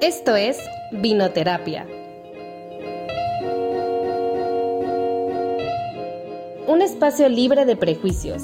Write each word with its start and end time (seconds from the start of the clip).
Esto 0.00 0.36
es 0.36 0.58
Vinoterapia. 0.90 1.86
Un 6.66 6.82
espacio 6.82 7.28
libre 7.28 7.64
de 7.64 7.76
prejuicios, 7.76 8.42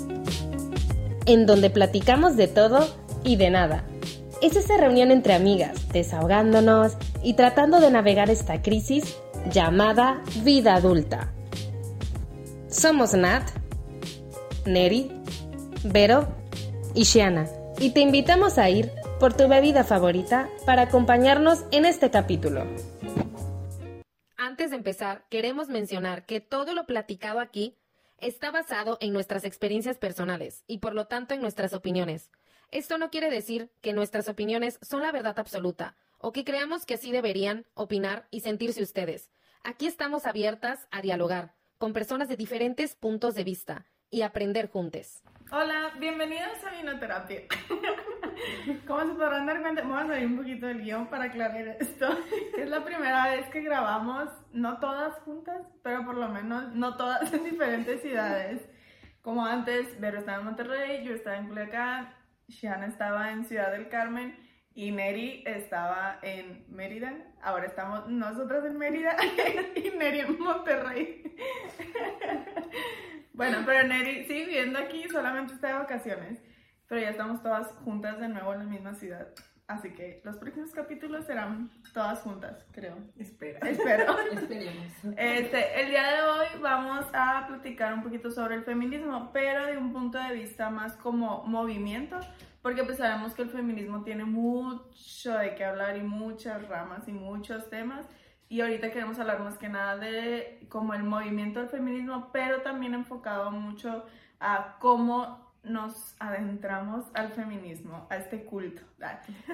en 1.26 1.46
donde 1.46 1.68
platicamos 1.68 2.36
de 2.36 2.46
todo 2.48 2.88
y 3.24 3.36
de 3.36 3.50
nada. 3.50 3.84
Es 4.40 4.56
esa 4.56 4.76
reunión 4.76 5.10
entre 5.10 5.34
amigas, 5.34 5.88
desahogándonos 5.92 6.96
y 7.22 7.34
tratando 7.34 7.80
de 7.80 7.90
navegar 7.90 8.30
esta 8.30 8.62
crisis 8.62 9.16
llamada 9.50 10.22
vida 10.42 10.76
adulta. 10.76 11.32
Somos 12.68 13.12
Nat, 13.12 13.50
Neri, 14.64 15.10
Vero 15.82 16.28
y 16.94 17.02
Shiana, 17.02 17.46
y 17.78 17.90
te 17.90 18.00
invitamos 18.00 18.56
a 18.56 18.70
ir 18.70 18.99
por 19.20 19.34
tu 19.34 19.48
bebida 19.48 19.84
favorita 19.84 20.48
para 20.64 20.82
acompañarnos 20.82 21.66
en 21.72 21.84
este 21.84 22.10
capítulo. 22.10 22.66
Antes 24.38 24.70
de 24.70 24.76
empezar, 24.76 25.26
queremos 25.28 25.68
mencionar 25.68 26.24
que 26.24 26.40
todo 26.40 26.72
lo 26.72 26.86
platicado 26.86 27.38
aquí 27.38 27.76
está 28.16 28.50
basado 28.50 28.96
en 29.02 29.12
nuestras 29.12 29.44
experiencias 29.44 29.98
personales 29.98 30.64
y 30.66 30.78
por 30.78 30.94
lo 30.94 31.06
tanto 31.06 31.34
en 31.34 31.42
nuestras 31.42 31.74
opiniones. 31.74 32.30
Esto 32.70 32.96
no 32.96 33.10
quiere 33.10 33.30
decir 33.30 33.70
que 33.82 33.92
nuestras 33.92 34.26
opiniones 34.28 34.78
son 34.80 35.02
la 35.02 35.12
verdad 35.12 35.38
absoluta 35.38 35.96
o 36.18 36.32
que 36.32 36.44
creamos 36.44 36.86
que 36.86 36.94
así 36.94 37.12
deberían 37.12 37.66
opinar 37.74 38.26
y 38.30 38.40
sentirse 38.40 38.82
ustedes. 38.82 39.30
Aquí 39.64 39.86
estamos 39.86 40.24
abiertas 40.26 40.88
a 40.90 41.02
dialogar 41.02 41.54
con 41.76 41.92
personas 41.92 42.28
de 42.28 42.36
diferentes 42.36 42.94
puntos 42.94 43.34
de 43.34 43.44
vista 43.44 43.86
y 44.08 44.22
aprender 44.22 44.70
juntos. 44.70 45.22
Hola, 45.52 45.92
bienvenidos 45.98 46.64
a 46.64 46.74
Vinoterapia. 46.74 47.42
Como 48.86 49.00
se 49.00 49.14
podrán 49.14 49.46
dar 49.46 49.60
cuenta, 49.60 49.82
vamos 49.82 50.04
a 50.04 50.06
salir 50.08 50.26
un 50.26 50.36
poquito 50.36 50.66
del 50.66 50.82
guion 50.82 51.06
para 51.08 51.24
aclarar 51.24 51.76
esto. 51.80 52.08
Es 52.58 52.68
la 52.68 52.84
primera 52.84 53.28
vez 53.28 53.46
que 53.50 53.62
grabamos, 53.62 54.28
no 54.52 54.78
todas 54.78 55.14
juntas, 55.20 55.62
pero 55.82 56.04
por 56.04 56.16
lo 56.16 56.28
menos 56.28 56.74
no 56.74 56.96
todas 56.96 57.32
en 57.32 57.44
diferentes 57.44 58.02
ciudades. 58.02 58.68
Como 59.22 59.44
antes, 59.44 60.00
Vero 60.00 60.18
estaba 60.18 60.38
en 60.38 60.44
Monterrey, 60.44 61.04
yo 61.04 61.14
estaba 61.14 61.36
en 61.36 61.48
Culiacán, 61.48 62.14
Shiana 62.48 62.86
estaba 62.86 63.32
en 63.32 63.44
Ciudad 63.44 63.70
del 63.70 63.88
Carmen 63.88 64.36
y 64.74 64.92
Neri 64.92 65.42
estaba 65.46 66.18
en 66.22 66.64
Mérida. 66.68 67.12
Ahora 67.42 67.66
estamos 67.66 68.08
nosotras 68.08 68.64
en 68.64 68.78
Mérida 68.78 69.16
y 69.76 69.96
Neri 69.96 70.20
en 70.20 70.38
Monterrey. 70.38 71.36
Bueno, 73.32 73.58
pero 73.64 73.88
Neri 73.88 74.24
sigue 74.24 74.44
viviendo 74.44 74.78
aquí, 74.78 75.08
solamente 75.08 75.54
está 75.54 75.68
de 75.68 75.74
vacaciones. 75.74 76.42
Pero 76.90 77.02
ya 77.02 77.10
estamos 77.10 77.40
todas 77.40 77.68
juntas 77.84 78.18
de 78.18 78.28
nuevo 78.28 78.52
en 78.52 78.58
la 78.58 78.64
misma 78.64 78.94
ciudad. 78.94 79.28
Así 79.68 79.90
que 79.90 80.20
los 80.24 80.36
próximos 80.38 80.72
capítulos 80.72 81.24
serán 81.24 81.70
todas 81.94 82.18
juntas, 82.22 82.66
creo. 82.72 82.96
Espera. 83.16 83.60
Espero. 83.60 84.18
Esperemos. 84.32 84.92
Este, 85.16 85.80
el 85.82 85.90
día 85.90 86.02
de 86.02 86.22
hoy 86.22 86.46
vamos 86.60 87.06
a 87.12 87.46
platicar 87.46 87.94
un 87.94 88.02
poquito 88.02 88.32
sobre 88.32 88.56
el 88.56 88.64
feminismo, 88.64 89.30
pero 89.32 89.66
de 89.66 89.78
un 89.78 89.92
punto 89.92 90.18
de 90.18 90.34
vista 90.34 90.68
más 90.68 90.96
como 90.96 91.44
movimiento, 91.44 92.18
porque 92.60 92.82
pues 92.82 92.98
sabemos 92.98 93.34
que 93.34 93.42
el 93.42 93.50
feminismo 93.50 94.02
tiene 94.02 94.24
mucho 94.24 95.38
de 95.38 95.54
qué 95.54 95.64
hablar 95.64 95.96
y 95.96 96.02
muchas 96.02 96.66
ramas 96.66 97.06
y 97.06 97.12
muchos 97.12 97.70
temas. 97.70 98.04
Y 98.48 98.62
ahorita 98.62 98.90
queremos 98.90 99.16
hablar 99.20 99.38
más 99.38 99.58
que 99.58 99.68
nada 99.68 99.96
de 99.96 100.66
como 100.68 100.92
el 100.94 101.04
movimiento 101.04 101.60
del 101.60 101.68
feminismo, 101.68 102.30
pero 102.32 102.62
también 102.62 102.94
enfocado 102.94 103.52
mucho 103.52 104.04
a 104.40 104.76
cómo 104.80 105.49
nos 105.62 106.16
adentramos 106.18 107.06
al 107.14 107.32
feminismo, 107.32 108.06
a 108.10 108.16
este 108.16 108.44
culto. 108.44 108.82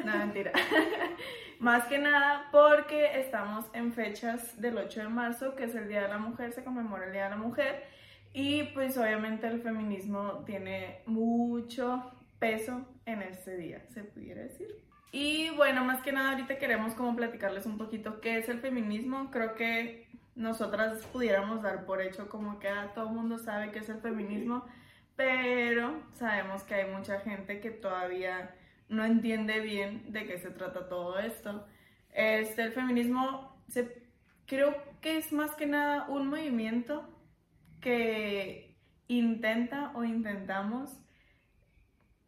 no, 0.05 0.17
mentira. 0.17 0.53
Más 1.59 1.85
que 1.85 1.99
nada 1.99 2.49
porque 2.53 3.19
estamos 3.21 3.65
en 3.73 3.93
fechas 3.93 4.61
del 4.61 4.79
8 4.79 5.01
de 5.01 5.09
marzo, 5.09 5.55
que 5.55 5.65
es 5.65 5.75
el 5.75 5.89
Día 5.89 6.03
de 6.03 6.09
la 6.09 6.19
Mujer, 6.19 6.53
se 6.53 6.63
conmemora 6.63 7.07
el 7.07 7.13
Día 7.13 7.25
de 7.25 7.31
la 7.31 7.37
Mujer. 7.37 7.85
Y 8.33 8.65
pues 8.75 8.99
obviamente 8.99 9.47
el 9.47 9.63
feminismo 9.63 10.45
tiene 10.45 11.01
mucho 11.07 12.13
peso 12.39 12.87
en 13.07 13.23
este 13.23 13.57
día, 13.57 13.83
se 13.89 14.05
pudiera 14.05 14.43
decir. 14.43 14.69
Y 15.11 15.49
bueno, 15.57 15.85
más 15.85 16.03
que 16.03 16.13
nada 16.13 16.33
ahorita 16.33 16.59
queremos 16.59 16.93
como 16.95 17.17
platicarles 17.17 17.65
un 17.65 17.79
poquito 17.79 18.21
qué 18.21 18.37
es 18.39 18.49
el 18.51 18.61
feminismo. 18.61 19.31
Creo 19.31 19.55
que 19.55 20.07
nosotras 20.35 21.07
pudiéramos 21.07 21.63
dar 21.63 21.87
por 21.87 22.03
hecho 22.03 22.29
como 22.29 22.59
que 22.59 22.69
ah, 22.69 22.93
todo 22.95 23.09
el 23.09 23.15
mundo 23.15 23.39
sabe 23.39 23.71
qué 23.71 23.79
es 23.79 23.89
el 23.89 24.01
feminismo 24.01 24.67
pero 25.17 26.03
sabemos 26.15 26.63
que 26.63 26.75
hay 26.75 26.93
mucha 26.93 27.21
gente 27.21 27.61
que 27.61 27.71
todavía 27.71 28.55
no 28.89 29.05
entiende 29.05 29.61
bien 29.61 30.13
de 30.13 30.27
qué 30.27 30.39
se 30.39 30.51
trata 30.51 30.89
todo 30.89 31.19
esto. 31.19 31.67
Este, 32.13 32.63
el 32.63 32.73
feminismo 32.73 33.57
creo 34.47 34.77
que 35.01 35.19
es 35.19 35.33
más 35.33 35.55
que 35.55 35.67
nada 35.67 36.07
un 36.09 36.29
movimiento 36.29 37.09
que 37.81 38.77
intenta 39.09 39.93
o 39.95 40.05
intentamos, 40.05 40.91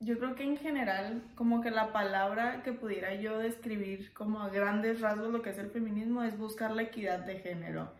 yo 0.00 0.18
creo 0.18 0.36
que 0.36 0.44
en 0.44 0.56
general, 0.56 1.22
como 1.34 1.60
que 1.60 1.70
la 1.70 1.92
palabra 1.92 2.62
que 2.62 2.72
pudiera 2.72 3.14
yo 3.14 3.38
describir 3.38 4.12
como 4.12 4.40
a 4.40 4.48
grandes 4.48 5.00
rasgos 5.00 5.32
lo 5.32 5.42
que 5.42 5.50
es 5.50 5.58
el 5.58 5.70
feminismo 5.70 6.22
es 6.22 6.38
buscar 6.38 6.70
la 6.70 6.82
equidad 6.82 7.20
de 7.20 7.40
género 7.40 7.92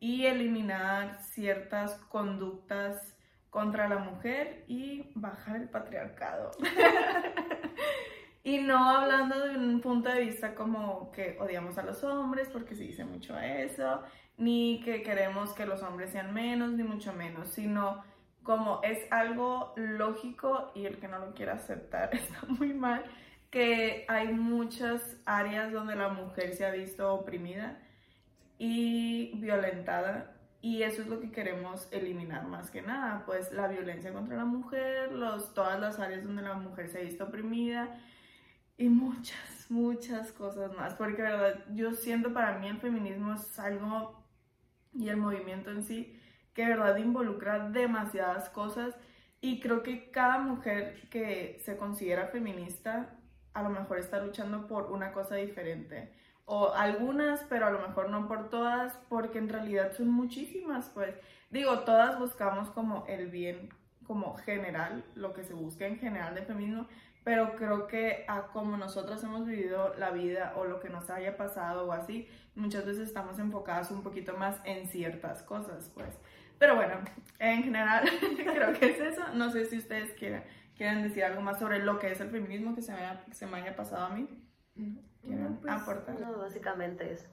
y 0.00 0.26
eliminar 0.26 1.20
ciertas 1.22 1.94
conductas 2.08 3.15
contra 3.56 3.88
la 3.88 3.96
mujer 3.96 4.64
y 4.68 5.12
bajar 5.14 5.56
el 5.56 5.70
patriarcado. 5.70 6.50
y 8.44 8.58
no 8.58 8.90
hablando 8.90 9.48
de 9.48 9.56
un 9.56 9.80
punto 9.80 10.10
de 10.10 10.20
vista 10.20 10.54
como 10.54 11.10
que 11.10 11.38
odiamos 11.40 11.78
a 11.78 11.82
los 11.82 12.04
hombres, 12.04 12.50
porque 12.52 12.74
se 12.74 12.82
dice 12.82 13.06
mucho 13.06 13.38
eso, 13.38 14.02
ni 14.36 14.82
que 14.84 15.02
queremos 15.02 15.54
que 15.54 15.64
los 15.64 15.82
hombres 15.82 16.10
sean 16.10 16.34
menos, 16.34 16.72
ni 16.72 16.82
mucho 16.82 17.14
menos, 17.14 17.48
sino 17.48 18.04
como 18.42 18.82
es 18.82 19.10
algo 19.10 19.72
lógico 19.76 20.70
y 20.74 20.84
el 20.84 20.98
que 20.98 21.08
no 21.08 21.18
lo 21.18 21.32
quiera 21.32 21.54
aceptar 21.54 22.10
está 22.14 22.42
muy 22.46 22.74
mal, 22.74 23.04
que 23.50 24.04
hay 24.06 24.34
muchas 24.34 25.16
áreas 25.24 25.72
donde 25.72 25.96
la 25.96 26.10
mujer 26.10 26.54
se 26.54 26.66
ha 26.66 26.72
visto 26.72 27.10
oprimida 27.10 27.78
y 28.58 29.32
violentada 29.40 30.35
y 30.60 30.82
eso 30.82 31.02
es 31.02 31.08
lo 31.08 31.20
que 31.20 31.30
queremos 31.30 31.88
eliminar 31.92 32.46
más 32.46 32.70
que 32.70 32.82
nada, 32.82 33.24
pues 33.26 33.52
la 33.52 33.68
violencia 33.68 34.12
contra 34.12 34.36
la 34.36 34.44
mujer, 34.44 35.12
los, 35.12 35.54
todas 35.54 35.78
las 35.78 35.98
áreas 35.98 36.24
donde 36.24 36.42
la 36.42 36.54
mujer 36.54 36.88
se 36.88 36.98
ha 36.98 37.02
visto 37.02 37.24
oprimida 37.24 38.00
y 38.76 38.88
muchas, 38.88 39.66
muchas 39.70 40.32
cosas 40.32 40.74
más. 40.74 40.94
Porque, 40.94 41.22
verdad, 41.22 41.64
yo 41.72 41.92
siento 41.92 42.32
para 42.32 42.58
mí 42.58 42.68
el 42.68 42.78
feminismo 42.78 43.34
es 43.34 43.58
algo 43.58 44.24
y 44.92 45.08
el 45.08 45.16
movimiento 45.16 45.70
en 45.70 45.82
sí 45.82 46.18
que, 46.54 46.66
verdad, 46.66 46.96
involucra 46.96 47.68
demasiadas 47.68 48.48
cosas 48.48 48.94
y 49.40 49.60
creo 49.60 49.82
que 49.82 50.10
cada 50.10 50.38
mujer 50.38 51.08
que 51.10 51.60
se 51.64 51.76
considera 51.76 52.28
feminista 52.28 53.14
a 53.52 53.62
lo 53.62 53.68
mejor 53.70 53.98
está 53.98 54.20
luchando 54.22 54.66
por 54.66 54.90
una 54.90 55.12
cosa 55.12 55.36
diferente 55.36 56.12
o 56.46 56.72
algunas, 56.72 57.42
pero 57.44 57.66
a 57.66 57.70
lo 57.70 57.86
mejor 57.86 58.08
no 58.08 58.26
por 58.26 58.48
todas, 58.48 58.98
porque 59.08 59.38
en 59.38 59.48
realidad 59.48 59.92
son 59.92 60.08
muchísimas, 60.08 60.88
pues 60.90 61.14
digo, 61.50 61.80
todas 61.80 62.18
buscamos 62.18 62.70
como 62.70 63.04
el 63.08 63.28
bien 63.28 63.68
como 64.06 64.36
general, 64.36 65.04
lo 65.16 65.34
que 65.34 65.42
se 65.42 65.52
busca 65.52 65.86
en 65.86 65.98
general 65.98 66.34
de 66.34 66.42
feminismo, 66.42 66.86
pero 67.24 67.56
creo 67.56 67.88
que 67.88 68.24
a 68.28 68.42
como 68.52 68.76
nosotros 68.76 69.22
hemos 69.24 69.44
vivido 69.46 69.94
la 69.98 70.10
vida 70.10 70.54
o 70.56 70.64
lo 70.64 70.78
que 70.78 70.88
nos 70.88 71.10
haya 71.10 71.36
pasado 71.36 71.88
o 71.88 71.92
así, 71.92 72.28
muchas 72.54 72.86
veces 72.86 73.08
estamos 73.08 73.40
enfocadas 73.40 73.90
un 73.90 74.04
poquito 74.04 74.36
más 74.36 74.60
en 74.64 74.86
ciertas 74.86 75.42
cosas, 75.42 75.90
pues. 75.92 76.16
Pero 76.58 76.76
bueno, 76.76 76.94
en 77.40 77.64
general 77.64 78.08
creo 78.36 78.72
que 78.72 78.90
es 78.90 79.00
eso. 79.00 79.22
No 79.34 79.50
sé 79.50 79.64
si 79.64 79.76
ustedes 79.78 80.12
quieren, 80.12 80.44
quieren 80.76 81.02
decir 81.02 81.24
algo 81.24 81.42
más 81.42 81.58
sobre 81.58 81.80
lo 81.80 81.98
que 81.98 82.12
es 82.12 82.20
el 82.20 82.30
feminismo 82.30 82.76
que 82.76 82.82
se 82.82 82.92
me 82.92 82.98
haya, 82.98 83.24
que 83.24 83.34
se 83.34 83.46
me 83.46 83.58
haya 83.58 83.74
pasado 83.74 84.06
a 84.06 84.10
mí. 84.10 84.28
No, 85.26 85.58
pues, 85.60 86.20
No, 86.20 86.38
básicamente 86.38 87.12
eso. 87.12 87.28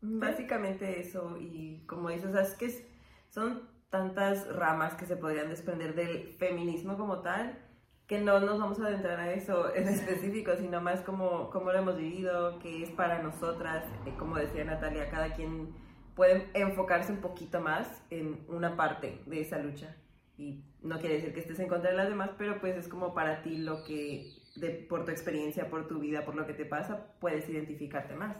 Básicamente 0.00 1.00
eso, 1.00 1.36
y 1.38 1.84
como 1.86 2.10
dices, 2.10 2.34
es 2.34 2.54
que 2.54 2.86
son 3.28 3.68
tantas 3.90 4.46
ramas 4.54 4.94
que 4.94 5.06
se 5.06 5.16
podrían 5.16 5.48
desprender 5.48 5.94
del 5.94 6.34
feminismo 6.34 6.96
como 6.96 7.20
tal, 7.20 7.58
que 8.06 8.20
no 8.20 8.38
nos 8.40 8.58
vamos 8.58 8.78
a 8.80 8.86
adentrar 8.86 9.18
a 9.18 9.32
eso 9.32 9.74
en 9.74 9.88
específico, 9.88 10.52
sino 10.56 10.80
más 10.80 11.00
como, 11.00 11.50
como 11.50 11.72
lo 11.72 11.78
hemos 11.78 11.96
vivido, 11.96 12.58
que 12.58 12.82
es 12.82 12.90
para 12.90 13.22
nosotras, 13.22 13.84
eh, 14.06 14.14
como 14.18 14.36
decía 14.36 14.64
Natalia, 14.64 15.10
cada 15.10 15.32
quien 15.34 15.74
puede 16.14 16.48
enfocarse 16.54 17.12
un 17.12 17.20
poquito 17.20 17.60
más 17.60 18.02
en 18.10 18.44
una 18.48 18.76
parte 18.76 19.22
de 19.26 19.40
esa 19.40 19.58
lucha. 19.58 19.96
Y 20.38 20.62
no 20.82 20.98
quiere 20.98 21.16
decir 21.16 21.32
que 21.32 21.40
estés 21.40 21.58
en 21.60 21.68
contra 21.68 21.90
de 21.90 21.96
las 21.96 22.08
demás, 22.08 22.30
pero 22.36 22.60
pues 22.60 22.76
es 22.76 22.88
como 22.88 23.14
para 23.14 23.42
ti 23.42 23.58
lo 23.58 23.84
que 23.84 24.35
de, 24.56 24.70
por 24.70 25.04
tu 25.04 25.10
experiencia, 25.10 25.68
por 25.68 25.86
tu 25.86 26.00
vida, 26.00 26.24
por 26.24 26.34
lo 26.34 26.46
que 26.46 26.54
te 26.54 26.64
pasa, 26.64 27.14
puedes 27.20 27.48
identificarte 27.48 28.14
más. 28.14 28.36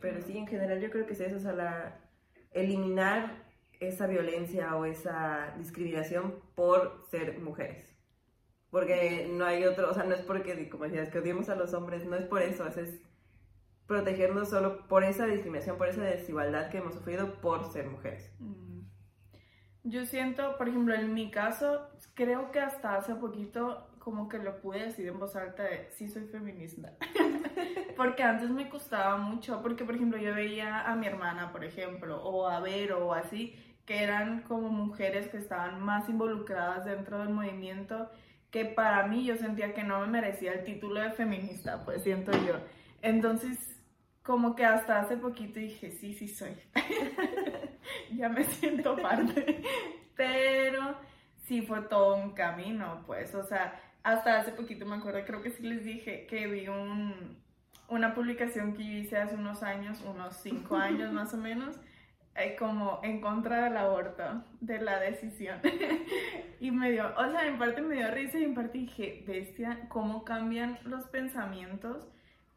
Pero 0.00 0.20
sí, 0.20 0.36
en 0.36 0.46
general 0.46 0.80
yo 0.80 0.90
creo 0.90 1.06
que 1.06 1.12
es 1.12 1.20
eso, 1.20 1.36
o 1.36 1.40
sea, 1.40 1.52
la, 1.52 2.00
eliminar 2.52 3.44
esa 3.80 4.06
violencia 4.06 4.76
o 4.76 4.84
esa 4.84 5.54
discriminación 5.58 6.40
por 6.54 7.04
ser 7.10 7.38
mujeres. 7.40 7.96
Porque 8.70 9.28
no 9.30 9.44
hay 9.44 9.64
otro, 9.64 9.90
o 9.90 9.94
sea, 9.94 10.04
no 10.04 10.14
es 10.14 10.22
porque, 10.22 10.68
como 10.68 10.84
decías, 10.84 11.10
que 11.10 11.18
odiemos 11.18 11.48
a 11.48 11.56
los 11.56 11.74
hombres, 11.74 12.06
no 12.06 12.16
es 12.16 12.24
por 12.24 12.42
eso, 12.42 12.66
es 12.66 13.00
protegernos 13.86 14.48
solo 14.48 14.86
por 14.88 15.04
esa 15.04 15.26
discriminación, 15.26 15.76
por 15.76 15.88
esa 15.88 16.02
desigualdad 16.02 16.70
que 16.70 16.78
hemos 16.78 16.94
sufrido 16.94 17.40
por 17.40 17.70
ser 17.70 17.88
mujeres. 17.88 18.32
Mm. 18.38 18.80
Yo 19.84 20.06
siento, 20.06 20.56
por 20.56 20.68
ejemplo, 20.68 20.94
en 20.94 21.12
mi 21.12 21.30
caso, 21.30 21.88
creo 22.14 22.52
que 22.52 22.60
hasta 22.60 22.96
hace 22.96 23.16
poquito 23.16 23.91
como 24.02 24.28
que 24.28 24.38
lo 24.38 24.60
pude 24.60 24.86
decir 24.86 25.06
en 25.06 25.20
voz 25.20 25.36
alta 25.36 25.62
de 25.62 25.88
sí 25.92 26.08
soy 26.08 26.24
feminista. 26.24 26.92
porque 27.96 28.24
antes 28.24 28.50
me 28.50 28.68
costaba 28.68 29.16
mucho, 29.16 29.62
porque 29.62 29.84
por 29.84 29.94
ejemplo 29.94 30.18
yo 30.18 30.34
veía 30.34 30.80
a 30.80 30.96
mi 30.96 31.06
hermana, 31.06 31.52
por 31.52 31.64
ejemplo, 31.64 32.20
o 32.20 32.48
a 32.48 32.58
Vero 32.58 33.06
o 33.06 33.14
así, 33.14 33.54
que 33.86 34.02
eran 34.02 34.42
como 34.42 34.70
mujeres 34.70 35.28
que 35.28 35.36
estaban 35.36 35.80
más 35.80 36.08
involucradas 36.08 36.84
dentro 36.84 37.20
del 37.20 37.28
movimiento, 37.28 38.10
que 38.50 38.64
para 38.64 39.06
mí 39.06 39.24
yo 39.24 39.36
sentía 39.36 39.72
que 39.72 39.84
no 39.84 40.00
me 40.00 40.08
merecía 40.08 40.52
el 40.52 40.64
título 40.64 41.00
de 41.00 41.12
feminista, 41.12 41.84
pues 41.84 42.02
siento 42.02 42.32
yo. 42.44 42.56
Entonces, 43.02 43.56
como 44.24 44.56
que 44.56 44.64
hasta 44.64 45.00
hace 45.00 45.16
poquito 45.16 45.60
dije, 45.60 45.92
sí, 45.92 46.12
sí 46.14 46.26
soy. 46.26 46.56
ya 48.16 48.28
me 48.28 48.42
siento 48.44 48.96
parte. 48.96 49.62
Pero 50.16 50.96
sí 51.46 51.62
fue 51.62 51.82
todo 51.82 52.16
un 52.16 52.32
camino, 52.32 53.04
pues, 53.06 53.34
o 53.34 53.44
sea, 53.44 53.80
hasta 54.02 54.40
hace 54.40 54.52
poquito 54.52 54.86
me 54.86 54.96
acuerdo, 54.96 55.24
creo 55.24 55.42
que 55.42 55.50
sí 55.50 55.62
les 55.62 55.84
dije 55.84 56.26
que 56.26 56.46
vi 56.46 56.68
un, 56.68 57.36
una 57.88 58.14
publicación 58.14 58.74
que 58.74 58.84
yo 58.84 58.98
hice 58.98 59.16
hace 59.16 59.34
unos 59.34 59.62
años, 59.62 60.02
unos 60.02 60.36
cinco 60.36 60.76
años 60.76 61.12
más 61.14 61.34
o 61.34 61.36
menos, 61.36 61.76
eh, 62.34 62.56
como 62.58 63.00
en 63.02 63.20
contra 63.20 63.64
del 63.64 63.76
aborto, 63.76 64.44
de 64.60 64.80
la 64.80 64.98
decisión. 64.98 65.60
y 66.60 66.70
me 66.70 66.90
dio, 66.90 67.12
o 67.16 67.30
sea, 67.30 67.46
en 67.46 67.58
parte 67.58 67.82
me 67.82 67.96
dio 67.96 68.10
risa 68.10 68.38
y 68.38 68.44
en 68.44 68.54
parte 68.54 68.78
dije, 68.78 69.24
bestia, 69.26 69.86
cómo 69.88 70.24
cambian 70.24 70.78
los 70.84 71.04
pensamientos 71.04 72.08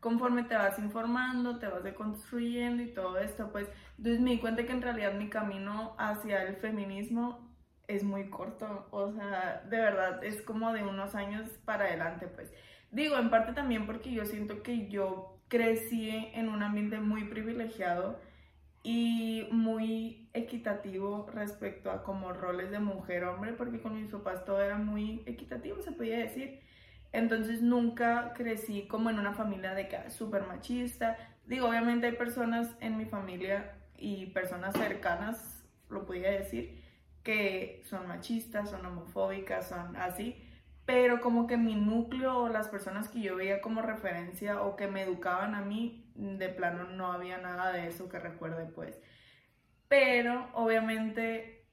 conforme 0.05 0.43
te 0.43 0.53
vas 0.53 0.77
informando, 0.77 1.57
te 1.57 1.65
vas 1.65 1.83
deconstruyendo 1.83 2.83
y 2.83 2.93
todo 2.93 3.17
esto, 3.17 3.51
pues 3.51 3.67
entonces 3.97 4.21
me 4.21 4.29
di 4.33 4.37
cuenta 4.37 4.63
que 4.63 4.71
en 4.71 4.83
realidad 4.83 5.15
mi 5.15 5.29
camino 5.29 5.95
hacia 5.97 6.43
el 6.43 6.57
feminismo 6.57 7.54
es 7.87 8.03
muy 8.03 8.29
corto, 8.29 8.87
o 8.91 9.11
sea, 9.11 9.63
de 9.69 9.77
verdad 9.77 10.23
es 10.23 10.41
como 10.41 10.73
de 10.73 10.83
unos 10.83 11.15
años 11.15 11.49
para 11.65 11.85
adelante, 11.85 12.27
pues. 12.27 12.51
Digo, 12.91 13.17
en 13.17 13.29
parte 13.29 13.53
también 13.53 13.85
porque 13.85 14.11
yo 14.11 14.25
siento 14.25 14.63
que 14.63 14.87
yo 14.87 15.39
crecí 15.47 16.09
en 16.33 16.49
un 16.49 16.63
ambiente 16.63 16.99
muy 16.99 17.25
privilegiado 17.25 18.19
y 18.83 19.47
muy 19.51 20.29
equitativo 20.33 21.27
respecto 21.33 21.89
a 21.91 22.03
como 22.03 22.33
roles 22.33 22.71
de 22.71 22.79
mujer-hombre, 22.79 23.53
porque 23.53 23.81
con 23.81 23.99
mis 23.99 24.11
papás 24.11 24.45
todo 24.45 24.61
era 24.61 24.77
muy 24.77 25.23
equitativo, 25.25 25.81
se 25.81 25.91
podía 25.91 26.19
decir. 26.19 26.61
Entonces 27.11 27.61
nunca 27.61 28.33
crecí 28.35 28.87
como 28.87 29.09
en 29.09 29.19
una 29.19 29.33
familia 29.33 29.73
de 29.73 29.87
que 29.87 30.09
súper 30.11 30.45
machista. 30.45 31.17
Digo, 31.45 31.67
obviamente 31.67 32.07
hay 32.07 32.13
personas 32.13 32.75
en 32.79 32.97
mi 32.97 33.05
familia 33.05 33.73
y 33.97 34.27
personas 34.27 34.75
cercanas, 34.75 35.65
lo 35.89 36.05
podría 36.05 36.31
decir, 36.31 36.84
que 37.25 37.81
son 37.83 38.07
machistas, 38.07 38.69
son 38.69 38.85
homofóbicas, 38.85 39.67
son 39.67 39.97
así. 39.97 40.41
Pero 40.85 41.19
como 41.19 41.47
que 41.47 41.57
mi 41.57 41.75
núcleo 41.75 42.37
o 42.37 42.49
las 42.49 42.69
personas 42.69 43.09
que 43.09 43.19
yo 43.21 43.35
veía 43.35 43.59
como 43.59 43.81
referencia 43.81 44.61
o 44.61 44.77
que 44.77 44.87
me 44.87 45.01
educaban 45.01 45.55
a 45.55 45.61
mí, 45.61 46.13
de 46.15 46.47
plano 46.49 46.85
no 46.85 47.11
había 47.11 47.39
nada 47.39 47.73
de 47.73 47.87
eso 47.87 48.07
que 48.07 48.19
recuerde 48.19 48.67
pues. 48.67 49.01
Pero 49.89 50.49
obviamente 50.53 51.65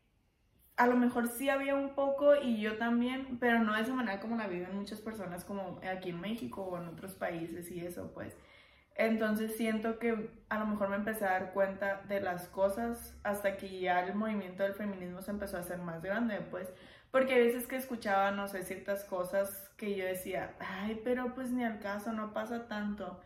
a 0.77 0.87
lo 0.87 0.97
mejor 0.97 1.29
sí 1.29 1.51
había 1.51 1.75
un 1.75 1.95
poco 1.95 2.35
y 2.37 2.61
yo 2.61 2.79
también, 2.79 3.39
pero 3.39 3.61
no 3.61 3.75
de 3.75 3.83
esa 3.83 3.95
manera 3.95 4.21
como 4.21 4.37
la 4.37 4.49
viven 4.49 4.75
muchas 4.75 5.01
personas 5.01 5.45
como 5.45 5.81
aquí 5.89 6.11
en 6.11 6.21
México 6.21 6.63
o 6.63 6.79
en 6.79 6.89
otros 6.89 7.15
países 7.15 7.71
y 7.71 7.85
eso, 7.85 8.13
pues. 8.15 8.37
Entonces 8.97 9.57
siento 9.57 9.99
que 9.99 10.31
a 10.49 10.59
lo 10.59 10.67
mejor 10.67 10.89
me 10.91 10.97
empecé 10.97 11.25
a 11.25 11.33
dar 11.33 11.53
cuenta 11.53 12.03
de 12.09 12.21
las 12.21 12.49
cosas 12.49 13.19
hasta 13.23 13.57
que 13.57 13.81
ya 13.81 14.01
el 14.05 14.15
movimiento 14.15 14.63
del 14.63 14.75
feminismo 14.75 15.23
se 15.23 15.31
empezó 15.31 15.57
a 15.57 15.61
hacer 15.61 15.79
más 15.79 16.03
grande, 16.03 16.41
pues. 16.51 16.73
Porque 17.11 17.35
a 17.35 17.39
veces 17.39 17.67
que 17.67 17.77
escuchaba, 17.77 18.31
no 18.31 18.49
sé, 18.49 18.63
ciertas 18.65 19.05
cosas 19.05 19.71
que 19.77 19.97
yo 19.97 20.05
decía, 20.05 20.55
ay, 20.61 21.01
pero 21.05 21.35
pues 21.35 21.51
ni 21.51 21.65
al 21.65 21.79
caso, 21.81 22.13
no 22.13 22.33
pasa 22.33 22.69
tanto. 22.69 23.21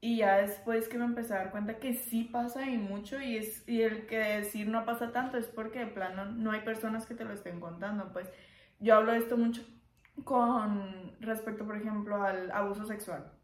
Y 0.00 0.18
ya 0.18 0.38
después 0.38 0.88
que 0.88 0.98
me 0.98 1.04
empecé 1.04 1.34
a 1.34 1.38
dar 1.38 1.50
cuenta 1.50 1.78
que 1.78 1.94
sí 1.94 2.24
pasa 2.24 2.66
y 2.66 2.78
mucho, 2.78 3.20
y, 3.20 3.36
es, 3.36 3.68
y 3.68 3.82
el 3.82 4.06
que 4.06 4.18
decir 4.18 4.68
no 4.68 4.84
pasa 4.84 5.12
tanto 5.12 5.36
es 5.38 5.46
porque 5.46 5.80
de 5.80 5.86
plano 5.88 6.26
no 6.26 6.52
hay 6.52 6.60
personas 6.60 7.06
que 7.06 7.14
te 7.14 7.24
lo 7.24 7.32
estén 7.32 7.60
contando. 7.60 8.12
Pues 8.12 8.30
yo 8.80 8.96
hablo 8.96 9.12
de 9.12 9.18
esto 9.18 9.36
mucho 9.36 9.62
con 10.24 11.16
respecto, 11.20 11.64
por 11.66 11.76
ejemplo, 11.76 12.22
al 12.22 12.50
abuso 12.52 12.84
sexual. 12.86 13.37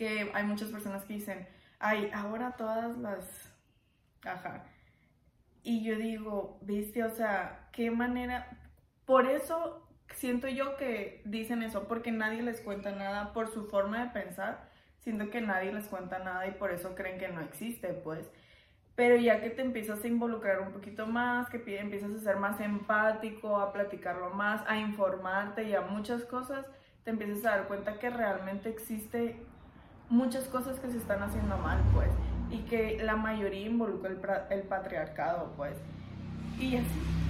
Que 0.00 0.30
hay 0.32 0.44
muchas 0.44 0.70
personas 0.70 1.04
que 1.04 1.14
dicen, 1.14 1.46
ay, 1.78 2.10
ahora 2.14 2.56
todas 2.56 2.96
las... 2.96 3.54
Ajá. 4.24 4.64
Y 5.62 5.84
yo 5.84 5.96
digo, 5.96 6.58
viste, 6.62 7.04
o 7.04 7.10
sea, 7.10 7.68
qué 7.72 7.90
manera... 7.90 8.58
Por 9.04 9.26
eso 9.26 9.86
siento 10.14 10.48
yo 10.48 10.76
que 10.76 11.20
dicen 11.26 11.62
eso, 11.62 11.86
porque 11.86 12.12
nadie 12.12 12.42
les 12.42 12.62
cuenta 12.62 12.92
nada 12.92 13.34
por 13.34 13.48
su 13.48 13.66
forma 13.66 14.04
de 14.04 14.10
pensar 14.10 14.70
siento 15.00 15.30
que 15.30 15.40
nadie 15.40 15.72
les 15.72 15.86
cuenta 15.86 16.18
nada 16.18 16.46
y 16.46 16.52
por 16.52 16.70
eso 16.70 16.94
creen 16.94 17.18
que 17.18 17.28
no 17.28 17.40
existe, 17.40 17.88
pues. 17.88 18.30
Pero 18.94 19.16
ya 19.16 19.40
que 19.40 19.50
te 19.50 19.62
empiezas 19.62 20.04
a 20.04 20.08
involucrar 20.08 20.60
un 20.60 20.72
poquito 20.72 21.06
más, 21.06 21.48
que 21.48 21.78
empiezas 21.78 22.12
a 22.12 22.18
ser 22.18 22.36
más 22.36 22.60
empático, 22.60 23.58
a 23.58 23.72
platicarlo 23.72 24.30
más, 24.30 24.62
a 24.66 24.78
informarte 24.78 25.64
y 25.64 25.74
a 25.74 25.80
muchas 25.80 26.24
cosas, 26.24 26.66
te 27.04 27.10
empiezas 27.10 27.44
a 27.46 27.56
dar 27.56 27.68
cuenta 27.68 27.98
que 27.98 28.10
realmente 28.10 28.68
existe 28.68 29.42
muchas 30.10 30.46
cosas 30.48 30.78
que 30.78 30.90
se 30.90 30.98
están 30.98 31.22
haciendo 31.22 31.56
mal, 31.56 31.80
pues, 31.94 32.10
y 32.50 32.58
que 32.64 33.02
la 33.02 33.16
mayoría 33.16 33.66
involucra 33.66 34.46
el, 34.50 34.62
patriarcado, 34.64 35.52
pues. 35.56 35.76
Y. 36.58 36.78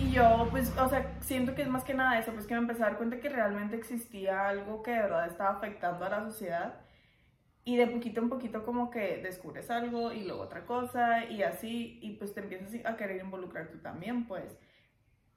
Y 0.00 0.12
yo, 0.12 0.48
pues, 0.50 0.74
o 0.78 0.88
sea, 0.88 1.14
siento 1.20 1.54
que 1.54 1.60
es 1.60 1.68
más 1.68 1.84
que 1.84 1.92
nada 1.92 2.18
eso, 2.18 2.32
pues 2.32 2.46
que 2.46 2.54
me 2.54 2.60
empecé 2.60 2.82
a 2.82 2.86
dar 2.86 2.96
cuenta 2.96 3.20
que 3.20 3.28
realmente 3.28 3.76
existía 3.76 4.48
algo 4.48 4.82
que 4.82 4.92
de 4.92 5.02
verdad 5.02 5.26
estaba 5.26 5.50
afectando 5.50 6.06
a 6.06 6.08
la 6.08 6.24
sociedad 6.24 6.80
y 7.64 7.76
de 7.76 7.86
poquito 7.86 8.20
en 8.22 8.30
poquito 8.30 8.64
como 8.64 8.90
que 8.90 9.18
descubres 9.18 9.70
algo 9.70 10.12
y 10.12 10.24
luego 10.24 10.42
otra 10.42 10.64
cosa 10.64 11.26
y 11.26 11.42
así, 11.42 11.98
y 12.00 12.14
pues 12.14 12.32
te 12.32 12.40
empiezas 12.40 12.74
a 12.86 12.96
querer 12.96 13.20
involucrar 13.22 13.68
tú 13.68 13.78
también, 13.78 14.26
pues, 14.26 14.58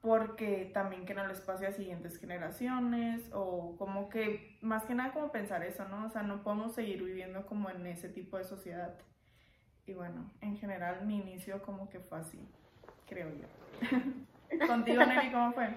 porque 0.04 0.70
también 0.74 1.06
que 1.06 1.14
no 1.14 1.26
les 1.26 1.40
pase 1.40 1.66
a 1.66 1.72
siguientes 1.72 2.18
generaciones 2.20 3.22
o 3.32 3.78
como 3.78 4.10
que, 4.10 4.58
más 4.60 4.84
que 4.84 4.94
nada 4.94 5.14
como 5.14 5.32
pensar 5.32 5.64
eso, 5.64 5.88
¿no? 5.88 6.08
O 6.08 6.10
sea, 6.10 6.24
no 6.24 6.44
podemos 6.44 6.76
seguir 6.76 7.02
viviendo 7.02 7.46
como 7.46 7.70
en 7.70 7.88
ese 7.88 8.10
tipo 8.10 8.38
de 8.38 8.44
sociedad. 8.44 9.00
Y 9.86 9.94
bueno, 9.94 10.30
en 10.42 10.58
general 10.58 11.06
mi 11.06 11.20
inicio 11.20 11.62
como 11.62 11.90
que 11.90 12.02
fue 12.02 12.18
así, 12.18 12.46
creo 13.08 13.30
yo. 13.30 13.48
Contigo, 14.68 15.06
Nelly, 15.06 15.32
¿cómo 15.32 15.54
fue? 15.54 15.70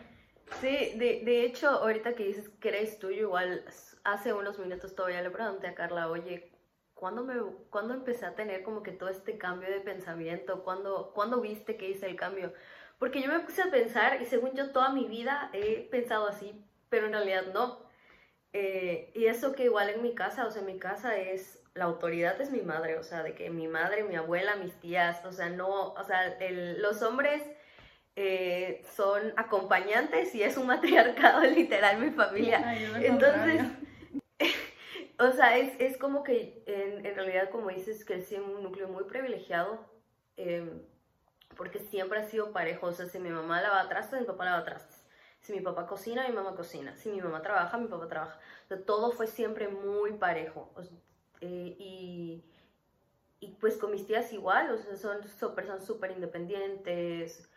Sí, 0.60 0.98
de, 0.98 1.22
de 1.24 1.44
hecho, 1.44 1.68
ahorita 1.68 2.16
que 2.16 2.24
dices 2.24 2.48
que 2.48 2.70
eres 2.70 2.98
tuyo, 2.98 3.28
igual 3.28 3.64
hace 4.02 4.32
unos 4.32 4.58
minutos 4.58 4.96
todavía 4.96 5.22
le 5.22 5.30
pregunté 5.30 5.68
a 5.68 5.76
Carla, 5.76 6.10
oye, 6.10 6.50
¿cuándo, 6.94 7.22
me, 7.22 7.34
¿cuándo 7.70 7.94
empecé 7.94 8.26
a 8.26 8.34
tener 8.34 8.64
como 8.64 8.82
que 8.82 8.90
todo 8.90 9.08
este 9.08 9.38
cambio 9.38 9.70
de 9.70 9.82
pensamiento? 9.82 10.64
¿Cuándo, 10.64 11.12
¿Cuándo 11.14 11.40
viste 11.40 11.76
que 11.76 11.90
hice 11.90 12.06
el 12.06 12.16
cambio? 12.16 12.52
Porque 12.98 13.20
yo 13.20 13.28
me 13.28 13.40
puse 13.40 13.62
a 13.62 13.70
pensar 13.70 14.20
y 14.22 14.26
según 14.26 14.54
yo 14.54 14.70
toda 14.70 14.90
mi 14.90 15.04
vida 15.06 15.50
he 15.52 15.86
pensado 15.90 16.28
así, 16.28 16.64
pero 16.88 17.06
en 17.06 17.12
realidad 17.12 17.44
no. 17.52 17.84
Eh, 18.52 19.10
y 19.14 19.26
eso 19.26 19.52
que 19.52 19.64
igual 19.64 19.90
en 19.90 20.02
mi 20.02 20.14
casa, 20.14 20.46
o 20.46 20.50
sea, 20.50 20.60
en 20.60 20.66
mi 20.66 20.78
casa 20.78 21.18
es, 21.18 21.62
la 21.74 21.84
autoridad 21.84 22.40
es 22.40 22.50
mi 22.50 22.62
madre, 22.62 22.96
o 22.96 23.02
sea, 23.02 23.22
de 23.22 23.34
que 23.34 23.50
mi 23.50 23.68
madre, 23.68 24.02
mi 24.02 24.16
abuela, 24.16 24.56
mis 24.56 24.72
tías, 24.80 25.22
o 25.26 25.32
sea, 25.32 25.50
no, 25.50 25.92
o 25.92 26.04
sea, 26.04 26.38
los 26.78 27.02
hombres 27.02 27.42
eh, 28.16 28.82
son 28.94 29.34
acompañantes 29.36 30.34
y 30.34 30.42
es 30.42 30.56
un 30.56 30.66
matriarcado 30.68 31.42
literal 31.42 31.98
mi 31.98 32.10
familia. 32.12 32.74
Entonces, 32.98 33.60
o 35.18 35.32
sea, 35.32 35.58
es, 35.58 35.78
es, 35.78 35.98
como 35.98 36.22
que 36.22 36.62
en, 36.64 37.04
en, 37.04 37.14
realidad, 37.14 37.50
como 37.50 37.68
dices, 37.68 38.06
crecí 38.06 38.36
en 38.36 38.44
un 38.44 38.62
núcleo 38.62 38.88
muy 38.88 39.04
privilegiado, 39.04 39.84
eh, 40.38 40.66
porque 41.56 41.78
siempre 41.78 42.20
ha 42.20 42.24
sido 42.24 42.52
parejo. 42.52 42.86
O 42.86 42.92
sea, 42.92 43.06
si 43.06 43.18
mi 43.18 43.30
mamá 43.30 43.60
lava 43.60 43.88
trastes, 43.88 44.20
mi 44.20 44.26
papá 44.26 44.44
lava 44.44 44.64
trastes. 44.64 45.04
Si 45.40 45.52
mi 45.52 45.60
papá 45.60 45.86
cocina, 45.86 46.26
mi 46.26 46.34
mamá 46.34 46.54
cocina. 46.54 46.96
Si 46.96 47.08
mi 47.10 47.20
mamá 47.20 47.42
trabaja, 47.42 47.78
mi 47.78 47.88
papá 47.88 48.08
trabaja. 48.08 48.38
Todo 48.86 49.12
fue 49.12 49.26
siempre 49.26 49.68
muy 49.68 50.14
parejo. 50.14 50.72
eh, 51.40 51.76
y, 51.78 52.44
pues 53.60 53.76
con 53.76 53.92
mis 53.92 54.06
tías 54.06 54.32
igual, 54.32 54.72
o 54.72 54.76
sea, 54.76 54.96
son, 54.96 55.22
súper 55.80 56.10
independientes, 56.10 57.48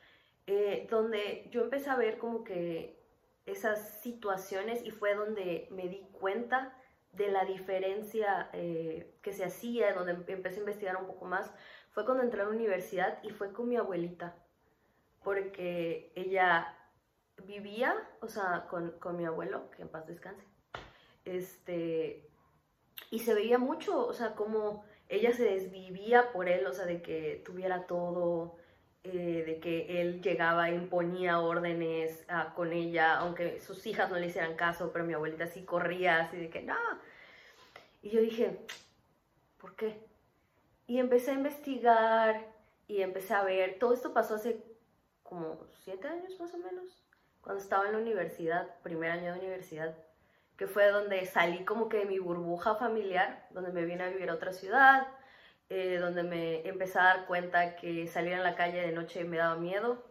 eh, 0.45 0.87
donde 0.89 1.47
yo 1.51 1.63
empecé 1.63 1.89
a 1.89 1.95
ver 1.95 2.17
como 2.19 2.43
que 2.43 2.99
esas 3.45 4.01
situaciones 4.01 4.85
y 4.85 4.91
fue 4.91 5.15
donde 5.15 5.67
me 5.71 5.87
di 5.87 6.05
cuenta 6.11 6.75
de 7.13 7.31
la 7.31 7.45
diferencia 7.45 8.49
eh, 8.53 9.15
que 9.21 9.33
se 9.33 9.43
hacía, 9.43 9.93
donde 9.93 10.11
empecé 10.31 10.57
a 10.57 10.59
investigar 10.59 10.97
un 10.97 11.07
poco 11.07 11.25
más, 11.25 11.51
fue 11.91 12.05
cuando 12.05 12.23
entré 12.23 12.41
a 12.41 12.45
la 12.45 12.51
universidad 12.51 13.19
y 13.23 13.29
fue 13.29 13.51
con 13.51 13.67
mi 13.67 13.77
abuelita, 13.77 14.35
porque 15.23 16.11
ella 16.15 16.75
vivía, 17.45 17.95
o 18.21 18.27
sea, 18.27 18.67
con, 18.69 18.91
con 18.99 19.17
mi 19.17 19.25
abuelo, 19.25 19.69
que 19.71 19.81
en 19.81 19.89
paz 19.89 20.07
descanse, 20.07 20.43
este, 21.25 22.29
y 23.11 23.19
se 23.19 23.33
veía 23.33 23.57
mucho, 23.57 24.05
o 24.05 24.13
sea, 24.13 24.35
como 24.35 24.83
ella 25.07 25.33
se 25.33 25.43
desvivía 25.43 26.31
por 26.31 26.47
él, 26.47 26.65
o 26.67 26.73
sea, 26.73 26.85
de 26.85 27.01
que 27.01 27.41
tuviera 27.45 27.87
todo, 27.87 28.57
eh, 29.03 29.43
de 29.45 29.59
que 29.59 30.01
él 30.01 30.21
llegaba 30.21 30.69
e 30.69 30.75
imponía 30.75 31.39
órdenes 31.39 32.25
ah, 32.27 32.53
con 32.55 32.73
ella, 32.73 33.17
aunque 33.17 33.59
sus 33.61 33.85
hijas 33.87 34.09
no 34.09 34.17
le 34.17 34.27
hicieran 34.27 34.55
caso, 34.55 34.91
pero 34.91 35.05
mi 35.05 35.13
abuelita 35.13 35.47
sí 35.47 35.63
corría, 35.63 36.19
así 36.19 36.37
de 36.37 36.49
que 36.49 36.61
no. 36.61 36.75
Y 38.01 38.09
yo 38.11 38.21
dije, 38.21 38.59
¿por 39.57 39.75
qué? 39.75 40.08
Y 40.89 40.99
empecé 40.99 41.31
a 41.31 41.35
investigar 41.35 42.45
y 42.89 43.01
empecé 43.01 43.33
a 43.33 43.43
ver, 43.43 43.79
todo 43.79 43.93
esto 43.93 44.11
pasó 44.11 44.35
hace 44.35 44.61
como 45.23 45.65
siete 45.85 46.09
años 46.09 46.37
más 46.37 46.53
o 46.53 46.57
menos, 46.57 47.05
cuando 47.39 47.61
estaba 47.61 47.85
en 47.85 47.93
la 47.93 47.99
universidad, 47.99 48.67
primer 48.81 49.11
año 49.11 49.31
de 49.31 49.39
universidad 49.39 49.95
que 50.59 50.67
fue 50.67 50.91
donde 50.91 51.25
salí 51.25 51.63
como 51.63 51.87
que 51.87 51.99
de 51.99 52.05
mi 52.05 52.19
burbuja 52.19 52.75
familiar, 52.75 53.47
donde 53.51 53.71
me 53.71 53.85
vine 53.85 54.03
a 54.03 54.09
vivir 54.09 54.29
a 54.29 54.33
otra 54.33 54.51
ciudad, 54.51 55.07
eh, 55.69 55.99
donde 56.01 56.23
me 56.23 56.67
empecé 56.67 56.99
a 56.99 57.03
dar 57.03 57.27
cuenta 57.27 57.77
que 57.77 58.05
salir 58.07 58.33
a 58.33 58.43
la 58.43 58.55
calle 58.55 58.81
de 58.81 58.91
noche 58.91 59.23
me 59.23 59.37
daba 59.37 59.55
miedo. 59.55 60.03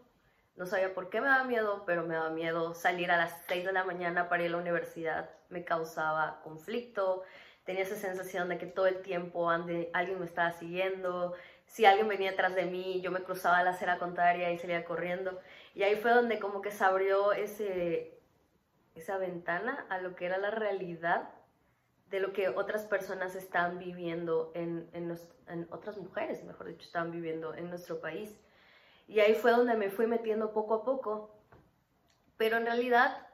No 0.56 0.64
sabía 0.64 0.94
por 0.94 1.10
qué 1.10 1.20
me 1.20 1.26
daba 1.26 1.44
miedo, 1.44 1.84
pero 1.84 2.06
me 2.06 2.14
daba 2.14 2.30
miedo 2.30 2.72
salir 2.72 3.10
a 3.10 3.18
las 3.18 3.42
6 3.48 3.66
de 3.66 3.72
la 3.74 3.84
mañana 3.84 4.30
para 4.30 4.42
ir 4.42 4.48
a 4.48 4.52
la 4.52 4.62
universidad. 4.62 5.28
Me 5.50 5.66
causaba 5.66 6.40
conflicto, 6.42 7.24
tenía 7.68 7.82
esa 7.82 7.96
sensación 7.96 8.48
de 8.48 8.56
que 8.56 8.64
todo 8.64 8.86
el 8.86 9.02
tiempo 9.02 9.50
ande, 9.50 9.90
alguien 9.92 10.18
me 10.18 10.24
estaba 10.24 10.52
siguiendo. 10.52 11.34
Si 11.66 11.84
alguien 11.84 12.08
venía 12.08 12.30
detrás 12.30 12.54
de 12.54 12.64
mí, 12.64 13.02
yo 13.02 13.10
me 13.10 13.22
cruzaba 13.22 13.62
la 13.62 13.72
acera 13.72 13.98
contraria 13.98 14.50
y 14.50 14.56
salía 14.56 14.86
corriendo. 14.86 15.38
Y 15.74 15.82
ahí 15.82 15.96
fue 15.96 16.12
donde 16.12 16.38
como 16.38 16.62
que 16.62 16.70
se 16.70 16.82
abrió 16.82 17.34
ese, 17.34 18.18
esa 18.94 19.18
ventana 19.18 19.84
a 19.90 19.98
lo 19.98 20.16
que 20.16 20.24
era 20.24 20.38
la 20.38 20.50
realidad 20.50 21.28
de 22.08 22.20
lo 22.20 22.32
que 22.32 22.48
otras 22.48 22.86
personas 22.86 23.34
están 23.34 23.78
viviendo 23.78 24.50
en, 24.54 24.88
en, 24.94 25.68
otras 25.70 25.98
mujeres, 25.98 26.42
mejor 26.44 26.68
dicho, 26.68 26.86
están 26.86 27.10
viviendo 27.10 27.52
en 27.52 27.68
nuestro 27.68 28.00
país. 28.00 28.40
Y 29.08 29.20
ahí 29.20 29.34
fue 29.34 29.50
donde 29.50 29.76
me 29.76 29.90
fui 29.90 30.06
metiendo 30.06 30.54
poco 30.54 30.72
a 30.72 30.84
poco. 30.86 31.38
Pero 32.38 32.56
en 32.56 32.64
realidad, 32.64 33.26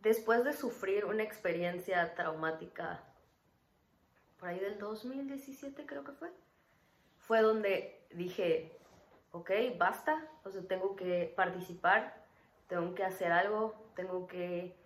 después 0.00 0.42
de 0.42 0.54
sufrir 0.54 1.04
una 1.04 1.22
experiencia 1.22 2.16
traumática, 2.16 3.04
por 4.38 4.48
ahí 4.48 4.58
del 4.58 4.78
2017 4.78 5.86
creo 5.86 6.04
que 6.04 6.12
fue, 6.12 6.30
fue 7.18 7.42
donde 7.42 8.00
dije, 8.10 8.72
ok, 9.32 9.50
basta, 9.76 10.26
o 10.44 10.50
sea, 10.50 10.62
tengo 10.62 10.96
que 10.96 11.32
participar, 11.36 12.24
tengo 12.68 12.94
que 12.94 13.04
hacer 13.04 13.32
algo, 13.32 13.74
tengo 13.94 14.26
que 14.26 14.76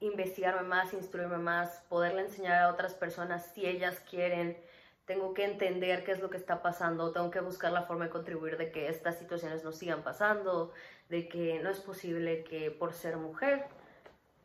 investigarme 0.00 0.62
más, 0.62 0.92
instruirme 0.92 1.38
más, 1.38 1.84
poderle 1.88 2.22
enseñar 2.22 2.62
a 2.62 2.72
otras 2.72 2.94
personas 2.94 3.50
si 3.54 3.66
ellas 3.66 4.00
quieren, 4.00 4.56
tengo 5.04 5.34
que 5.34 5.44
entender 5.44 6.04
qué 6.04 6.12
es 6.12 6.20
lo 6.20 6.30
que 6.30 6.36
está 6.36 6.62
pasando, 6.62 7.12
tengo 7.12 7.30
que 7.30 7.40
buscar 7.40 7.72
la 7.72 7.82
forma 7.82 8.04
de 8.04 8.10
contribuir 8.10 8.56
de 8.56 8.70
que 8.70 8.88
estas 8.88 9.18
situaciones 9.18 9.64
no 9.64 9.72
sigan 9.72 10.02
pasando, 10.02 10.72
de 11.08 11.28
que 11.28 11.60
no 11.60 11.70
es 11.70 11.80
posible 11.80 12.44
que 12.44 12.70
por 12.70 12.92
ser 12.94 13.16
mujer 13.16 13.66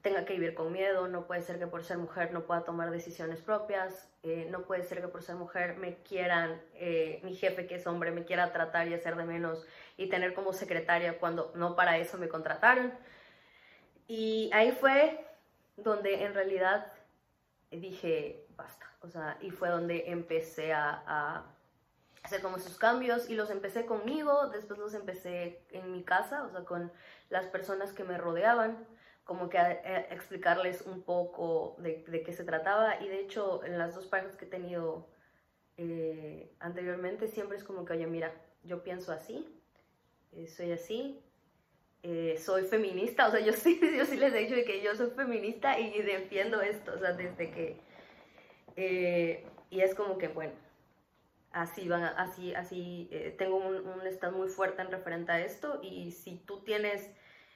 tenga 0.02 0.26
que 0.26 0.34
vivir 0.34 0.54
con 0.54 0.72
miedo, 0.72 1.08
no 1.08 1.26
puede 1.26 1.42
ser 1.42 1.60
que 1.60 1.68
por 1.68 1.84
ser 1.84 1.98
mujer 1.98 2.32
no 2.32 2.46
pueda 2.46 2.64
tomar 2.64 2.92
decisiones 2.92 3.42
propias, 3.42 4.08
eh, 4.28 4.48
no 4.50 4.64
puede 4.64 4.82
ser 4.82 5.02
que 5.02 5.08
por 5.08 5.22
ser 5.22 5.36
mujer 5.36 5.78
me 5.78 5.98
quieran, 5.98 6.60
eh, 6.74 7.20
mi 7.22 7.36
jefe 7.36 7.68
que 7.68 7.76
es 7.76 7.86
hombre 7.86 8.10
me 8.10 8.26
quiera 8.26 8.52
tratar 8.52 8.88
y 8.88 8.96
hacer 8.96 9.16
de 9.18 9.24
menos 9.24 9.68
y 9.98 10.10
tener 10.10 10.34
como 10.34 10.52
secretaria 10.52 11.20
cuando 11.20 11.52
no 11.54 11.76
para 11.76 12.00
eso 12.00 12.18
me 12.18 12.28
contrataron. 12.28 12.92
Y 14.08 14.50
ahí 14.52 14.72
fue 14.72 15.24
donde 15.78 16.24
en 16.24 16.34
realidad 16.34 16.92
dije, 17.70 18.48
basta, 18.56 18.90
o 19.02 19.10
sea, 19.10 19.38
y 19.42 19.52
fue 19.52 19.70
donde 19.70 20.10
empecé 20.10 20.74
a, 20.74 21.04
a 21.06 21.46
hacer 22.24 22.42
como 22.42 22.58
esos 22.58 22.80
cambios 22.80 23.30
y 23.30 23.36
los 23.36 23.52
empecé 23.52 23.86
conmigo, 23.86 24.48
después 24.48 24.80
los 24.80 24.96
empecé 24.96 25.62
en 25.70 25.92
mi 25.92 26.04
casa, 26.04 26.46
o 26.46 26.50
sea, 26.50 26.62
con 26.62 26.92
las 27.30 27.46
personas 27.46 27.94
que 27.94 28.04
me 28.04 28.18
rodeaban 28.18 28.88
como 29.26 29.50
que 29.50 29.58
a, 29.58 29.72
explicarles 30.12 30.84
un 30.84 31.02
poco 31.02 31.76
de, 31.80 32.06
de, 32.08 32.24
qué 32.24 32.32
se 32.32 32.46
trataba. 32.46 33.02
Y 33.02 33.10
de 33.10 33.20
hecho 33.20 33.64
en 33.66 33.78
las 33.78 33.94
dos 33.94 34.06
parejas 34.06 34.38
que 34.38 34.46
he 34.46 34.48
tenido 34.50 35.08
eh, 35.78 36.56
anteriormente 36.60 37.28
siempre 37.28 37.58
es 37.58 37.64
como 37.64 37.84
que, 37.84 37.94
oye, 37.94 38.08
mira, 38.08 38.34
yo 38.64 38.82
pienso 38.84 39.12
así, 39.12 39.46
eh, 40.32 40.48
soy 40.48 40.72
así, 40.72 41.22
eh, 42.04 42.38
soy 42.40 42.64
feminista, 42.64 43.28
o 43.28 43.32
sea, 43.32 43.42
yo 43.42 43.52
sí, 43.54 43.80
yo 43.98 44.06
sí 44.06 44.16
les 44.16 44.34
he 44.34 44.40
dicho 44.40 44.56
que 44.66 44.82
yo 44.82 44.96
soy 44.96 45.10
feminista 45.12 45.78
y 45.80 46.02
defiendo 46.02 46.62
esto, 46.62 46.94
o 46.94 47.00
sea, 47.00 47.14
desde 47.14 47.52
que... 47.52 47.78
y 49.70 49.80
es 49.82 49.96
como 49.96 50.18
que, 50.18 50.30
bueno, 50.30 50.54
así 51.52 51.90
van, 51.90 52.04
así, 52.04 52.54
así, 52.54 53.10
tengo 53.38 53.58
un, 53.58 53.88
un 53.88 54.08
estado 54.08 54.38
muy 54.38 54.48
fuerte 54.48 54.82
en 54.82 54.92
referente 54.92 55.32
a 55.32 55.40
esto. 55.42 55.80
Y 55.82 56.12
si 56.12 56.38
tú 56.38 56.64
tienes 56.64 57.10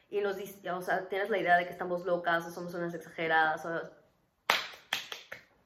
y 0.10 0.22
nos 0.22 0.38
dice, 0.38 0.70
o 0.72 0.82
sea, 0.82 1.08
tienes 1.08 1.30
la 1.30 1.38
idea 1.38 1.58
de 1.58 1.66
que 1.66 1.72
estamos 1.72 2.06
locas 2.06 2.46
o 2.46 2.52
somos 2.52 2.74
unas 2.74 2.94
exageradas 2.94 3.66
o 3.66 3.82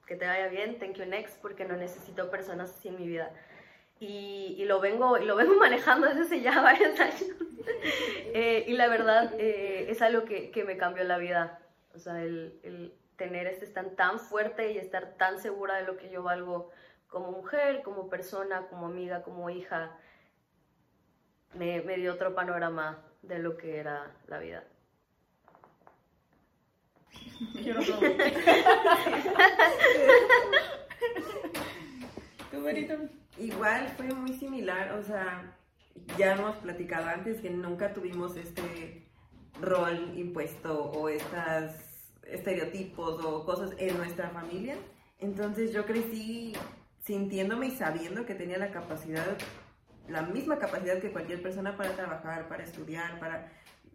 que 0.06 0.16
te 0.16 0.28
vaya 0.28 0.48
bien, 0.50 0.78
thank 0.80 0.96
you 0.96 1.06
next, 1.06 1.42
porque 1.42 1.64
no 1.66 1.78
necesito 1.78 2.30
personas 2.30 2.72
así 2.72 2.90
en 2.90 2.98
mi 2.98 3.08
vida. 3.08 3.32
Y, 4.00 4.56
y 4.58 4.66
lo, 4.66 4.82
vengo, 4.82 5.18
y 5.18 5.26
lo 5.26 5.36
vengo 5.38 5.56
manejando 5.60 6.08
desde 6.08 6.22
hace 6.24 6.42
ya 6.42 6.62
varios 6.62 7.00
años. 7.00 7.24
eh, 8.34 8.66
y 8.68 8.74
la 8.74 8.90
verdad 8.90 9.34
eh, 9.38 9.86
es 9.90 10.02
algo 10.02 10.26
que, 10.26 10.52
que, 10.52 10.66
me 10.66 10.76
cambió 10.76 11.06
la 11.06 11.18
vida. 11.18 11.60
O 11.96 12.00
sea, 12.00 12.22
el, 12.22 12.60
el 12.64 12.94
tener 13.16 13.48
este 13.48 13.66
stand 13.66 13.96
tan 13.96 14.20
fuerte 14.20 14.74
y 14.74 14.78
estar 14.78 15.14
tan 15.14 15.40
segura 15.40 15.76
de 15.76 15.84
lo 15.84 15.96
que 15.96 16.10
yo 16.10 16.22
valgo 16.22 16.70
como 17.08 17.32
mujer, 17.32 17.82
como 17.84 18.10
persona, 18.10 18.68
como 18.68 18.88
amiga, 18.88 19.22
como 19.22 19.50
hija, 19.50 19.96
me, 21.54 21.82
me 21.82 21.96
dio 21.98 22.14
otro 22.14 22.34
panorama 22.36 23.02
de 23.24 23.40
lo 23.40 23.58
que 23.58 23.80
era 23.80 24.16
la 24.28 24.38
vida. 24.40 24.64
Quiero 27.54 27.84
todo. 27.84 28.02
Igual 33.38 33.90
fue 33.98 34.14
muy 34.14 34.34
similar, 34.34 34.94
o 34.94 35.04
sea, 35.04 35.56
ya 36.18 36.34
hemos 36.34 36.56
platicado 36.58 37.08
antes 37.08 37.42
que 37.42 37.50
nunca 37.50 37.94
tuvimos 37.94 38.38
este 38.38 39.08
rol 39.60 40.18
impuesto 40.18 40.92
o 40.92 41.10
estas 41.10 42.12
estereotipos 42.26 43.24
o 43.24 43.46
cosas 43.46 43.72
en 43.78 43.98
nuestra 43.98 44.30
familia. 44.30 44.76
Entonces 45.20 45.74
yo 45.74 45.86
crecí 45.86 46.54
sintiéndome 47.00 47.68
y 47.68 47.72
sabiendo 47.72 48.26
que 48.26 48.36
tenía 48.36 48.58
la 48.58 48.72
capacidad 48.72 49.38
la 50.08 50.22
misma 50.24 50.58
capacidad 50.58 51.00
que 51.00 51.12
cualquier 51.12 51.42
persona 51.42 51.78
para 51.78 51.96
trabajar, 51.96 52.48
para 52.48 52.64
estudiar, 52.64 53.20
para... 53.20 53.52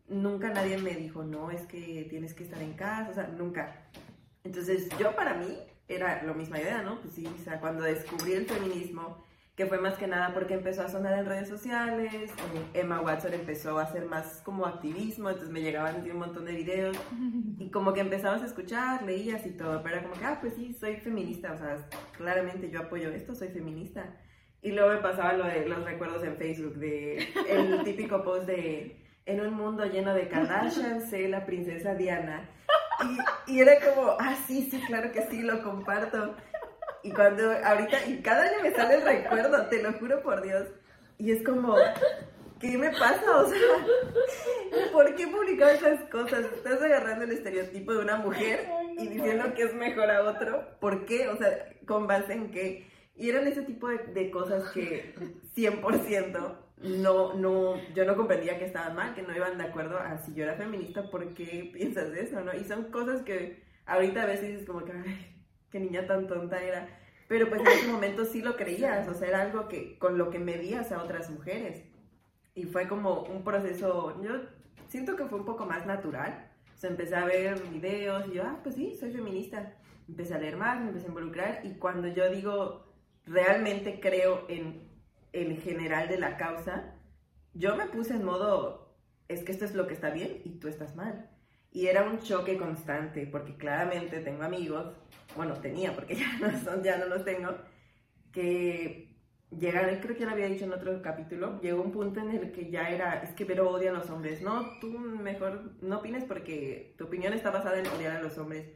Nunca 0.08 0.48
nadie 0.50 0.78
me 0.78 0.94
dijo, 0.94 1.22
no, 1.22 1.50
es 1.50 1.62
que 1.66 2.06
tienes 2.08 2.32
que 2.32 2.44
estar 2.44 2.62
en 2.62 2.72
casa, 2.72 3.10
o 3.10 3.14
sea, 3.14 3.26
nunca. 3.28 3.88
Entonces, 4.42 4.88
yo 4.98 5.14
para 5.14 5.34
mí 5.34 5.58
era 5.86 6.22
la 6.22 6.32
misma 6.32 6.60
idea, 6.60 6.82
¿no? 6.82 7.00
Pues 7.00 7.14
sí, 7.14 7.26
o 7.26 7.44
sea, 7.44 7.60
cuando 7.60 7.82
descubrí 7.82 8.32
el 8.32 8.46
feminismo, 8.46 9.22
que 9.58 9.66
fue 9.66 9.78
más 9.78 9.98
que 9.98 10.06
nada 10.06 10.32
porque 10.32 10.54
empezó 10.54 10.82
a 10.82 10.88
sonar 10.88 11.18
en 11.18 11.26
redes 11.26 11.48
sociales, 11.48 12.30
eh, 12.30 12.64
Emma 12.74 13.00
Watson 13.00 13.34
empezó 13.34 13.78
a 13.78 13.82
hacer 13.82 14.06
más 14.06 14.40
como 14.44 14.64
activismo, 14.64 15.30
entonces 15.30 15.52
me 15.52 15.60
llegaban 15.60 16.08
un 16.08 16.16
montón 16.16 16.44
de 16.44 16.52
videos 16.52 16.96
y 17.58 17.68
como 17.70 17.92
que 17.92 18.00
empezabas 18.00 18.42
a 18.42 18.46
escuchar, 18.46 19.02
leías 19.02 19.44
y 19.46 19.50
todo, 19.50 19.82
pero 19.82 19.96
era 19.96 20.04
como 20.04 20.18
que, 20.18 20.24
ah, 20.24 20.38
pues 20.40 20.54
sí, 20.54 20.72
soy 20.78 20.98
feminista, 20.98 21.52
o 21.52 21.58
sea, 21.58 21.76
claramente 22.16 22.70
yo 22.70 22.82
apoyo 22.82 23.10
esto, 23.10 23.34
soy 23.34 23.48
feminista. 23.48 24.14
Y 24.62 24.72
luego 24.72 24.90
me 24.90 24.98
pasaba 24.98 25.34
lo 25.34 25.44
de 25.44 25.66
los 25.66 25.84
recuerdos 25.84 26.24
en 26.24 26.36
Facebook, 26.36 26.74
de 26.76 27.16
el 27.48 27.84
típico 27.84 28.22
post 28.24 28.46
de 28.46 28.96
en 29.24 29.40
un 29.40 29.54
mundo 29.54 29.84
lleno 29.84 30.14
de 30.14 30.26
Kardashian, 30.26 31.08
sé 31.08 31.28
la 31.28 31.44
princesa 31.44 31.94
Diana. 31.94 32.48
Y, 33.46 33.52
y, 33.52 33.60
era 33.60 33.78
como, 33.78 34.16
ah, 34.18 34.34
sí, 34.46 34.68
sí, 34.70 34.80
claro 34.86 35.12
que 35.12 35.22
sí, 35.26 35.42
lo 35.42 35.62
comparto. 35.62 36.34
Y 37.02 37.12
cuando 37.12 37.52
ahorita, 37.64 38.06
y 38.06 38.20
cada 38.22 38.44
año 38.44 38.62
me 38.62 38.72
sale 38.72 38.94
el 38.94 39.02
recuerdo, 39.02 39.66
te 39.66 39.82
lo 39.82 39.92
juro 39.92 40.22
por 40.22 40.42
Dios. 40.42 40.66
Y 41.18 41.30
es 41.30 41.44
como, 41.44 41.76
¿qué 42.58 42.76
me 42.76 42.90
pasa? 42.90 43.36
O 43.36 43.46
sea, 43.46 43.58
¿por 44.92 45.14
qué 45.14 45.26
publicar 45.28 45.74
esas 45.74 46.00
cosas? 46.10 46.44
Estás 46.56 46.82
agarrando 46.82 47.24
el 47.24 47.32
estereotipo 47.32 47.92
de 47.92 47.98
una 47.98 48.16
mujer 48.16 48.66
y 48.98 49.06
diciendo 49.08 49.52
que 49.54 49.64
es 49.64 49.74
mejor 49.74 50.10
a 50.10 50.22
otro. 50.22 50.66
¿Por 50.80 51.04
qué? 51.04 51.28
O 51.28 51.36
sea, 51.36 51.68
¿con 51.86 52.06
base 52.06 52.32
en 52.32 52.50
qué? 52.50 52.86
Y 53.18 53.30
eran 53.30 53.48
ese 53.48 53.62
tipo 53.62 53.88
de, 53.88 54.30
cosas 54.30 54.70
que 54.70 55.12
100% 55.56 56.56
no, 56.82 57.34
no, 57.34 57.74
yo 57.92 58.04
no 58.04 58.16
comprendía 58.16 58.60
que 58.60 58.66
estaban 58.66 58.94
mal, 58.94 59.14
que 59.14 59.22
no 59.22 59.34
iban 59.34 59.58
de 59.58 59.64
acuerdo 59.64 59.98
a 59.98 60.18
si 60.18 60.32
yo 60.34 60.44
era 60.44 60.54
feminista, 60.54 61.10
¿por 61.10 61.34
qué 61.34 61.68
piensas 61.72 62.16
eso, 62.16 62.40
no? 62.42 62.54
Y 62.54 62.62
son 62.62 62.84
cosas 62.92 63.22
que 63.22 63.64
ahorita 63.86 64.22
a 64.22 64.26
veces 64.26 64.50
dices 64.50 64.66
como 64.66 64.84
que, 64.84 64.92
qué 65.70 65.80
niña 65.80 66.06
tan 66.06 66.28
tonta 66.28 66.62
era. 66.62 66.88
Pero 67.26 67.48
pues 67.48 67.60
en 67.60 67.66
ese 67.66 67.88
momento 67.88 68.24
sí 68.24 68.40
lo 68.40 68.56
creías, 68.56 69.08
o 69.08 69.14
sea, 69.14 69.28
era 69.28 69.42
algo 69.42 69.66
que 69.66 69.98
con 69.98 70.16
lo 70.16 70.30
que 70.30 70.38
medías 70.38 70.92
a 70.92 71.02
otras 71.02 71.28
mujeres. 71.28 71.82
Y 72.54 72.64
fue 72.64 72.86
como 72.86 73.24
un 73.24 73.42
proceso, 73.42 74.20
yo 74.22 74.30
siento 74.86 75.16
que 75.16 75.24
fue 75.24 75.40
un 75.40 75.44
poco 75.44 75.66
más 75.66 75.86
natural. 75.86 76.50
O 76.72 76.78
sea, 76.78 76.90
empecé 76.90 77.16
a 77.16 77.24
ver 77.24 77.60
videos 77.72 78.28
y 78.28 78.34
yo, 78.34 78.44
ah, 78.44 78.60
pues 78.62 78.76
sí, 78.76 78.94
soy 78.94 79.10
feminista. 79.10 79.74
Empecé 80.08 80.34
a 80.34 80.38
leer 80.38 80.56
más, 80.56 80.80
me 80.80 80.88
empecé 80.88 81.06
a 81.06 81.08
involucrar 81.08 81.60
y 81.64 81.74
cuando 81.74 82.06
yo 82.08 82.30
digo, 82.30 82.87
realmente 83.28 84.00
creo 84.00 84.46
en 84.48 84.88
el 85.32 85.60
general 85.60 86.08
de 86.08 86.18
la 86.18 86.36
causa, 86.36 86.94
yo 87.54 87.76
me 87.76 87.86
puse 87.86 88.14
en 88.14 88.24
modo, 88.24 88.94
es 89.28 89.44
que 89.44 89.52
esto 89.52 89.64
es 89.64 89.74
lo 89.74 89.86
que 89.86 89.94
está 89.94 90.10
bien 90.10 90.40
y 90.44 90.58
tú 90.58 90.68
estás 90.68 90.96
mal. 90.96 91.30
Y 91.70 91.86
era 91.86 92.04
un 92.04 92.18
choque 92.20 92.56
constante, 92.56 93.26
porque 93.26 93.56
claramente 93.56 94.20
tengo 94.20 94.42
amigos, 94.42 94.94
bueno, 95.36 95.54
tenía, 95.54 95.94
porque 95.94 96.14
ya 96.16 96.38
no, 96.40 96.58
son, 96.60 96.82
ya 96.82 96.96
no 96.96 97.06
los 97.06 97.24
tengo, 97.24 97.54
que 98.32 99.08
llegaron, 99.50 99.96
creo 100.00 100.14
que 100.14 100.20
ya 100.20 100.26
lo 100.26 100.32
había 100.32 100.46
dicho 100.46 100.64
en 100.64 100.72
otro 100.72 101.00
capítulo, 101.02 101.60
llegó 101.60 101.82
un 101.82 101.92
punto 101.92 102.20
en 102.20 102.30
el 102.30 102.52
que 102.52 102.70
ya 102.70 102.90
era, 102.90 103.22
es 103.22 103.30
que 103.30 103.44
Vero 103.44 103.70
odia 103.70 103.90
a 103.90 103.94
los 103.94 104.08
hombres. 104.10 104.42
No, 104.42 104.78
tú 104.80 104.98
mejor 104.98 105.72
no 105.82 105.98
opines 105.98 106.24
porque 106.24 106.94
tu 106.96 107.04
opinión 107.04 107.32
está 107.32 107.50
basada 107.50 107.78
en 107.78 107.86
odiar 107.86 108.16
a 108.16 108.22
los 108.22 108.38
hombres. 108.38 108.66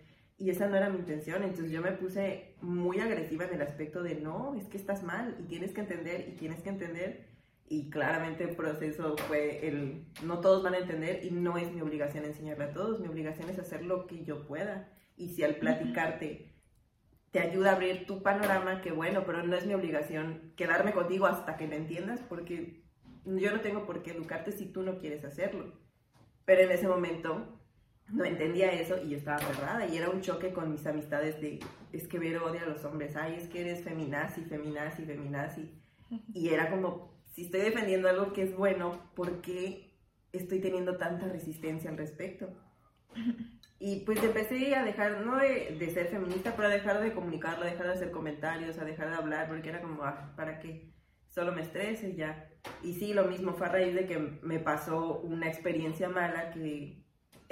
Y 0.43 0.51
esa 0.51 0.67
no 0.67 0.77
era 0.77 0.89
mi 0.89 0.99
intención, 0.99 1.45
entonces 1.45 1.71
yo 1.71 1.81
me 1.83 1.93
puse 1.93 2.57
muy 2.61 2.99
agresiva 2.99 3.45
en 3.45 3.55
el 3.55 3.63
aspecto 3.63 4.03
de 4.03 4.17
no, 4.17 4.57
es 4.57 4.65
que 4.65 4.77
estás 4.77 5.05
mal 5.05 5.37
y 5.39 5.45
tienes 5.45 5.73
que 5.73 5.83
entender 5.83 6.31
y 6.31 6.33
tienes 6.33 6.61
que 6.63 6.71
entender. 6.71 7.29
Y 7.69 7.91
claramente 7.91 8.43
el 8.43 8.57
proceso 8.57 9.17
fue 9.29 9.69
el, 9.69 10.05
no 10.25 10.41
todos 10.41 10.65
van 10.65 10.75
a 10.75 10.79
entender 10.79 11.25
y 11.25 11.31
no 11.31 11.59
es 11.59 11.71
mi 11.71 11.81
obligación 11.81 12.25
enseñarle 12.25 12.65
a 12.65 12.73
todos, 12.73 12.99
mi 12.99 13.07
obligación 13.07 13.51
es 13.51 13.59
hacer 13.61 13.85
lo 13.85 14.09
que 14.09 14.25
yo 14.25 14.45
pueda. 14.49 14.93
Y 15.17 15.29
si 15.29 15.45
al 15.45 15.55
platicarte 15.59 16.57
te 17.31 17.39
ayuda 17.39 17.71
a 17.71 17.75
abrir 17.77 18.05
tu 18.07 18.25
panorama, 18.25 18.81
qué 18.81 18.91
bueno, 18.91 19.23
pero 19.25 19.45
no 19.45 19.55
es 19.55 19.65
mi 19.65 19.75
obligación 19.75 20.55
quedarme 20.57 20.91
contigo 20.91 21.27
hasta 21.27 21.57
que 21.57 21.69
me 21.69 21.77
entiendas, 21.77 22.19
porque 22.29 22.83
yo 23.25 23.53
no 23.53 23.61
tengo 23.61 23.87
por 23.87 24.03
qué 24.03 24.11
educarte 24.11 24.51
si 24.51 24.67
tú 24.67 24.83
no 24.83 24.99
quieres 24.99 25.25
hacerlo. 25.25 25.73
Pero 26.45 26.63
en 26.63 26.73
ese 26.73 26.89
momento 26.89 27.62
no 28.09 28.25
entendía 28.25 28.73
eso 28.73 29.03
y 29.03 29.11
yo 29.11 29.17
estaba 29.17 29.39
cerrada 29.39 29.87
y 29.87 29.97
era 29.97 30.11
un 30.11 30.21
choque 30.21 30.53
con 30.53 30.71
mis 30.71 30.87
amistades 30.87 31.41
de, 31.41 31.61
es 31.93 32.09
que 32.09 32.19
Vero 32.19 32.45
odia 32.45 32.63
a 32.63 32.67
los 32.67 32.85
hombres, 32.85 33.17
ay, 33.17 33.37
es 33.37 33.49
que 33.49 33.61
eres 33.63 33.83
feminazi, 33.83 34.43
feminazi, 34.43 35.05
feminazi. 35.05 35.71
Y 36.35 36.51
era 36.51 36.71
como, 36.71 37.23
si 37.33 37.47
estoy 37.47 37.61
defendiendo 37.61 38.09
algo 38.09 38.33
que 38.35 38.43
es 38.43 38.55
bueno, 38.55 39.11
¿por 39.15 39.41
qué 39.41 39.97
estoy 40.33 40.61
teniendo 40.61 40.99
tanta 40.99 41.27
resistencia 41.29 41.91
al 41.91 41.99
respecto? 41.99 42.49
Y 43.85 44.05
pues 44.05 44.23
empecé 44.23 44.77
a 44.77 44.85
dejar, 44.85 45.27
no 45.27 45.39
de, 45.39 45.77
de, 45.77 45.91
ser 45.91 46.07
feminista, 46.07 46.55
pero 46.55 46.69
a 46.69 46.71
dejar 46.71 47.01
de 47.01 47.13
comunicarlo, 47.13 47.65
a 47.65 47.67
dejar 47.67 47.89
de 47.89 47.95
hacer 47.95 48.13
comentarios, 48.13 48.79
a 48.79 48.85
dejar 48.85 49.11
de 49.11 49.17
hablar, 49.17 49.49
porque 49.49 49.71
era 49.71 49.83
como, 49.83 50.05
ah, 50.05 50.33
¿para 50.37 50.61
qué? 50.61 50.95
Solo 51.27 51.51
me 51.51 51.63
estrese 51.63 52.11
y 52.11 52.15
ya. 52.15 52.49
Y 52.85 52.93
sí, 52.93 53.13
lo 53.13 53.25
mismo 53.25 53.55
fue 53.55 53.67
a 53.67 53.71
raíz 53.71 53.93
de 53.97 54.07
que 54.07 54.19
me 54.19 54.61
pasó 54.61 55.19
una 55.23 55.49
experiencia 55.49 56.09
mala 56.09 56.53
que 56.53 57.02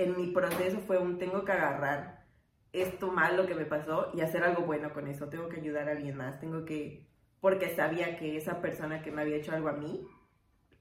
en 0.03 0.17
mi 0.17 0.29
proceso 0.29 0.79
fue 0.87 0.99
un 0.99 1.19
tengo 1.19 1.45
que 1.45 1.53
agarrar 1.53 2.27
esto 2.73 3.11
malo 3.11 3.47
que 3.47 3.55
me 3.55 3.65
pasó 3.65 4.11
y 4.15 4.21
hacer 4.21 4.45
algo 4.45 4.63
bueno 4.63 4.93
con 4.93 5.09
eso. 5.09 5.29
Tengo 5.29 5.49
que 5.49 5.61
ayudar 5.61 5.89
a 5.89 5.93
alguien 5.93 6.17
más. 6.17 6.41
Tengo 6.41 6.65
que, 6.65 7.09
porque 7.41 7.69
sabía 7.69 8.17
que 8.17 8.37
esa 8.37 8.61
persona 8.61 9.03
que 9.03 9.11
me 9.11 9.23
había 9.23 9.37
hecho 9.37 9.53
algo 9.53 9.69
a 9.69 9.75
mí, 9.75 10.07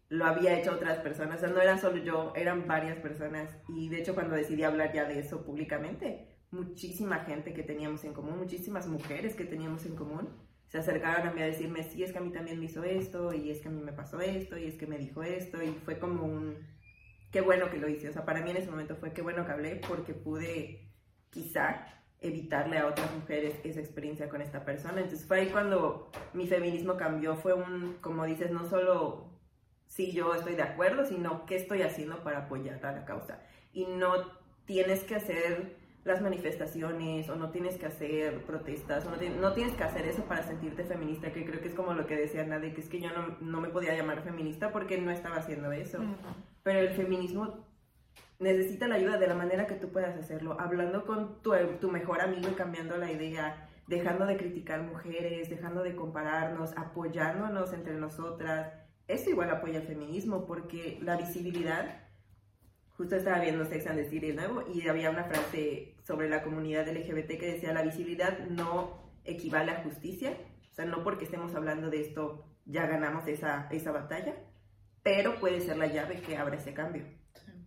lo 0.10 0.26
había 0.26 0.58
hecho 0.58 0.72
a 0.72 0.76
otras 0.76 1.00
personas. 1.00 1.38
O 1.38 1.40
sea, 1.40 1.50
no 1.50 1.62
era 1.62 1.78
solo 1.78 1.98
yo, 1.98 2.34
eran 2.36 2.68
varias 2.68 2.98
personas. 3.00 3.56
Y 3.68 3.90
de 3.90 4.00
hecho 4.00 4.16
cuando 4.16 4.36
decidí 4.36 4.64
hablar 4.64 4.94
ya 4.94 5.06
de 5.06 5.20
eso 5.20 5.44
públicamente, 5.44 6.28
muchísima 6.52 7.20
gente 7.20 7.54
que 7.54 7.64
teníamos 7.64 8.04
en 8.04 8.14
común, 8.14 8.38
muchísimas 8.38 8.88
mujeres 8.88 9.36
que 9.36 9.46
teníamos 9.46 9.86
en 9.86 9.96
común, 9.96 10.30
se 10.68 10.78
acercaron 10.78 11.28
a 11.28 11.32
mí 11.32 11.42
a 11.42 11.46
decirme, 11.46 11.84
sí, 11.84 12.04
es 12.04 12.12
que 12.12 12.20
a 12.20 12.22
mí 12.22 12.32
también 12.32 12.60
me 12.60 12.66
hizo 12.66 12.84
esto, 12.84 13.34
y 13.34 13.50
es 13.50 13.60
que 13.60 13.70
a 13.70 13.72
mí 13.72 13.82
me 13.82 13.94
pasó 13.94 14.20
esto, 14.22 14.58
y 14.58 14.66
es 14.66 14.76
que 14.76 14.86
me 14.86 14.98
dijo 14.98 15.24
esto, 15.24 15.62
y 15.64 15.70
fue 15.84 15.98
como 15.98 16.26
un 16.26 16.58
qué 17.32 17.42
bueno 17.42 17.70
que 17.70 17.78
lo 17.78 17.90
hice. 17.90 18.10
O 18.10 18.14
sea, 18.14 18.26
para 18.26 18.42
mí 18.42 18.52
en 18.52 18.58
ese 18.58 18.70
momento 18.70 18.96
fue 18.96 19.14
qué 19.14 19.22
bueno 19.22 19.46
que 19.46 19.52
hablé 19.52 19.82
porque 19.88 20.14
pude 20.14 20.90
quizá 21.30 21.86
evitarle 22.22 22.78
a 22.78 22.88
otras 22.88 23.14
mujeres 23.16 23.56
esa 23.64 23.80
experiencia 23.80 24.30
con 24.30 24.42
esta 24.42 24.66
persona. 24.66 25.02
Entonces 25.02 25.26
fue 25.26 25.42
ahí 25.42 25.48
cuando 25.48 26.12
mi 26.34 26.48
feminismo 26.48 26.98
cambió. 26.98 27.36
Fue 27.36 27.54
un, 27.54 27.98
como 28.02 28.26
dices, 28.26 28.52
no 28.52 28.66
solo 28.66 29.30
si 29.86 30.12
yo 30.12 30.34
estoy 30.36 30.56
de 30.56 30.64
acuerdo, 30.64 31.06
sino 31.06 31.46
qué 31.46 31.56
estoy 31.56 31.82
haciendo 31.82 32.24
para 32.24 32.46
apoyar 32.46 32.86
a 32.86 32.92
la 32.92 33.06
causa. 33.06 33.42
Y 33.74 33.86
no 33.86 34.14
tienes 34.66 35.04
que 35.04 35.16
hacer 35.16 35.78
las 36.04 36.22
manifestaciones 36.22 37.30
o 37.30 37.36
no 37.36 37.52
tienes 37.52 37.78
que 37.78 37.86
hacer 37.86 38.44
protestas 38.46 39.06
o 39.06 39.12
no, 39.12 39.54
tienes 39.54 39.74
que 39.74 39.84
hacer 39.84 40.06
eso 40.06 40.24
para 40.24 40.44
sentirte 40.44 40.84
feminista, 40.84 41.32
que 41.34 41.46
creo 41.46 41.62
que 41.62 41.68
es 41.68 41.76
como 41.76 41.94
lo 41.94 42.08
que 42.08 42.16
decía 42.16 42.44
Nadie, 42.46 42.74
que 42.74 42.82
es 42.82 42.90
que 42.90 43.02
yo 43.02 43.10
no, 43.12 43.38
no 43.42 43.62
me 43.62 43.70
podía 43.70 43.96
llamar 43.96 44.24
feminista 44.24 44.72
porque 44.72 44.98
no 45.00 45.12
estaba 45.12 45.38
haciendo 45.38 45.72
eso. 45.72 46.00
Pero 46.70 46.82
el 46.82 46.90
feminismo 46.90 47.66
necesita 48.38 48.88
la 48.88 48.94
ayuda 48.94 49.18
de 49.18 49.26
la 49.26 49.34
manera 49.34 49.66
que 49.66 49.74
tú 49.74 49.90
puedas 49.90 50.16
hacerlo, 50.16 50.56
hablando 50.60 51.04
con 51.04 51.42
tu, 51.42 51.90
mejor 51.90 52.22
amigo 52.22 52.48
y 52.48 52.54
cambiando 52.54 52.96
la 52.96 53.12
idea, 53.12 53.68
dejando 53.88 54.28
de 54.28 54.38
criticar 54.38 54.84
mujeres, 54.84 55.50
dejando 55.50 55.82
de 55.82 55.96
compararnos, 55.96 56.78
apoyándonos 56.78 57.74
entre 57.74 57.96
nosotras. 57.96 58.72
Eso 59.08 59.32
igual 59.32 59.50
apoya 59.50 59.80
el 59.80 59.88
feminismo 59.88 60.46
porque 60.46 61.00
la 61.02 61.18
visibilidad 61.18 62.04
justo 62.92 63.16
estaba 63.16 63.40
viendo 63.40 63.66
Sex 63.66 63.88
and 63.88 64.04
the 64.04 64.08
City 64.08 64.32
nuevo 64.34 64.64
y 64.72 64.88
había 64.88 65.10
una 65.10 65.24
frase 65.24 65.96
sobre 66.04 66.30
la 66.30 66.44
comunidad 66.44 66.88
LGBT 66.88 67.40
que 67.40 67.54
decía 67.54 67.74
la 67.74 67.82
visibilidad 67.82 68.38
no 68.48 69.10
equivale 69.24 69.72
a 69.72 69.82
justicia, 69.82 70.38
o 70.70 70.74
sea, 70.76 70.86
no 70.86 71.04
porque 71.04 71.26
estemos 71.26 71.56
hablando 71.56 71.90
de 71.90 72.02
esto 72.02 72.46
ya 72.66 72.86
ganamos 72.86 73.28
esa, 73.28 73.68
esa 73.72 73.92
batalla, 73.92 74.36
pero 75.04 75.40
puede 75.40 75.62
ser 75.62 75.78
la 75.78 75.88
llave 75.88 76.22
que 76.22 76.38
abra 76.38 76.56
ese 76.56 76.74
cambio. 76.74 77.04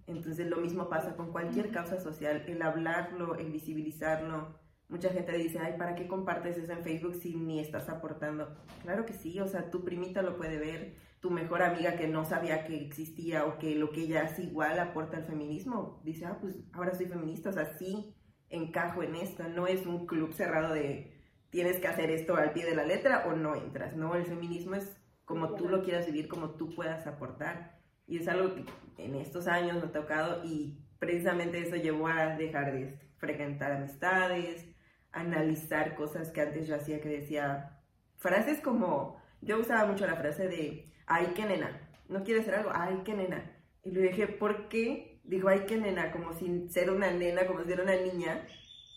Entonces 0.07 0.49
lo 0.49 0.57
mismo 0.57 0.89
pasa 0.89 1.17
con 1.17 1.33
cualquier 1.33 1.71
causa 1.71 2.01
social, 2.01 2.45
el 2.47 2.63
hablarlo, 2.63 3.37
el 3.37 3.51
visibilizarlo. 3.51 4.59
Mucha 4.89 5.11
gente 5.11 5.33
dice, 5.39 5.59
ay, 5.59 5.75
¿para 5.79 5.95
qué 5.95 6.07
compartes 6.07 6.59
eso 6.59 6.73
en 6.73 6.83
Facebook 6.83 7.15
si 7.15 7.35
ni 7.35 7.61
estás 7.61 7.89
aportando? 7.89 8.55
Claro 8.83 9.07
que 9.07 9.15
sí, 9.15 9.41
o 9.41 9.49
sea, 9.49 9.71
tu 9.71 9.85
primita 9.85 10.21
lo 10.23 10.37
puede 10.37 10.59
ver, 10.59 10.97
tu 11.21 11.31
mejor 11.31 11.63
amiga 11.63 11.97
que 11.97 12.09
no 12.09 12.25
sabía 12.25 12.67
que 12.67 12.77
existía 12.77 13.47
o 13.47 13.59
que 13.59 13.75
lo 13.77 13.91
que 13.91 14.03
ella 14.03 14.23
hace 14.25 14.43
igual 14.43 14.79
aporta 14.79 15.17
al 15.17 15.25
feminismo, 15.25 16.03
dice, 16.05 16.27
ah, 16.27 16.39
pues 16.41 16.57
ahora 16.73 16.95
soy 16.95 17.07
feminista, 17.07 17.51
o 17.51 17.53
sea, 17.53 17.79
sí 17.79 18.15
encajo 18.51 19.03
en 19.03 19.15
esto, 19.15 19.49
no 19.49 19.67
es 19.67 19.87
un 19.87 20.07
club 20.07 20.33
cerrado 20.35 20.75
de 20.75 21.19
tienes 21.49 21.79
que 21.81 21.89
hacer 21.89 22.11
esto 22.11 22.37
al 22.37 22.53
pie 22.53 22.67
de 22.67 22.75
la 22.75 22.85
letra 22.85 23.25
o 23.27 23.37
no 23.37 23.55
entras, 23.55 23.97
no, 23.97 24.15
el 24.15 24.27
feminismo 24.27 24.75
es 24.75 25.02
como 25.25 25.55
tú 25.55 25.69
lo 25.69 25.83
quieras 25.83 26.07
vivir, 26.07 26.29
como 26.29 26.51
tú 26.51 26.75
puedas 26.75 27.07
aportar. 27.07 27.79
Y 28.07 28.19
es 28.19 28.29
algo 28.29 28.55
que 28.55 28.65
en 28.99 29.15
estos 29.15 29.47
años 29.47 29.77
me 29.77 29.89
ha 29.89 29.93
tocado 29.93 30.45
y 30.45 30.79
precisamente 30.99 31.61
eso 31.61 31.77
llevó 31.77 32.09
a 32.09 32.37
dejar 32.37 32.73
de 32.73 32.99
frecuentar 33.17 33.73
amistades, 33.73 34.67
analizar 35.13 35.95
cosas 35.95 36.31
que 36.31 36.41
antes 36.41 36.67
yo 36.67 36.75
hacía 36.75 37.01
que 37.01 37.09
decía, 37.09 37.81
frases 38.17 38.61
como, 38.61 39.21
yo 39.41 39.59
usaba 39.59 39.87
mucho 39.87 40.07
la 40.07 40.17
frase 40.17 40.49
de, 40.49 40.93
ay, 41.07 41.33
qué 41.35 41.45
nena, 41.45 41.81
no 42.09 42.25
quieres 42.25 42.43
hacer 42.43 42.57
algo, 42.57 42.71
ay, 42.75 43.03
qué 43.05 43.15
nena. 43.15 43.51
Y 43.85 43.91
le 43.91 44.03
dije, 44.03 44.27
¿por 44.29 44.69
qué? 44.69 45.21
Digo, 45.25 45.49
ay, 45.49 45.65
qué 45.67 45.77
nena, 45.77 46.13
como 46.13 46.33
si 46.33 46.69
ser 46.69 46.91
una 46.91 47.11
nena, 47.11 47.47
como 47.47 47.65
si 47.65 47.73
era 47.73 47.83
una 47.83 47.97
niña, 47.97 48.47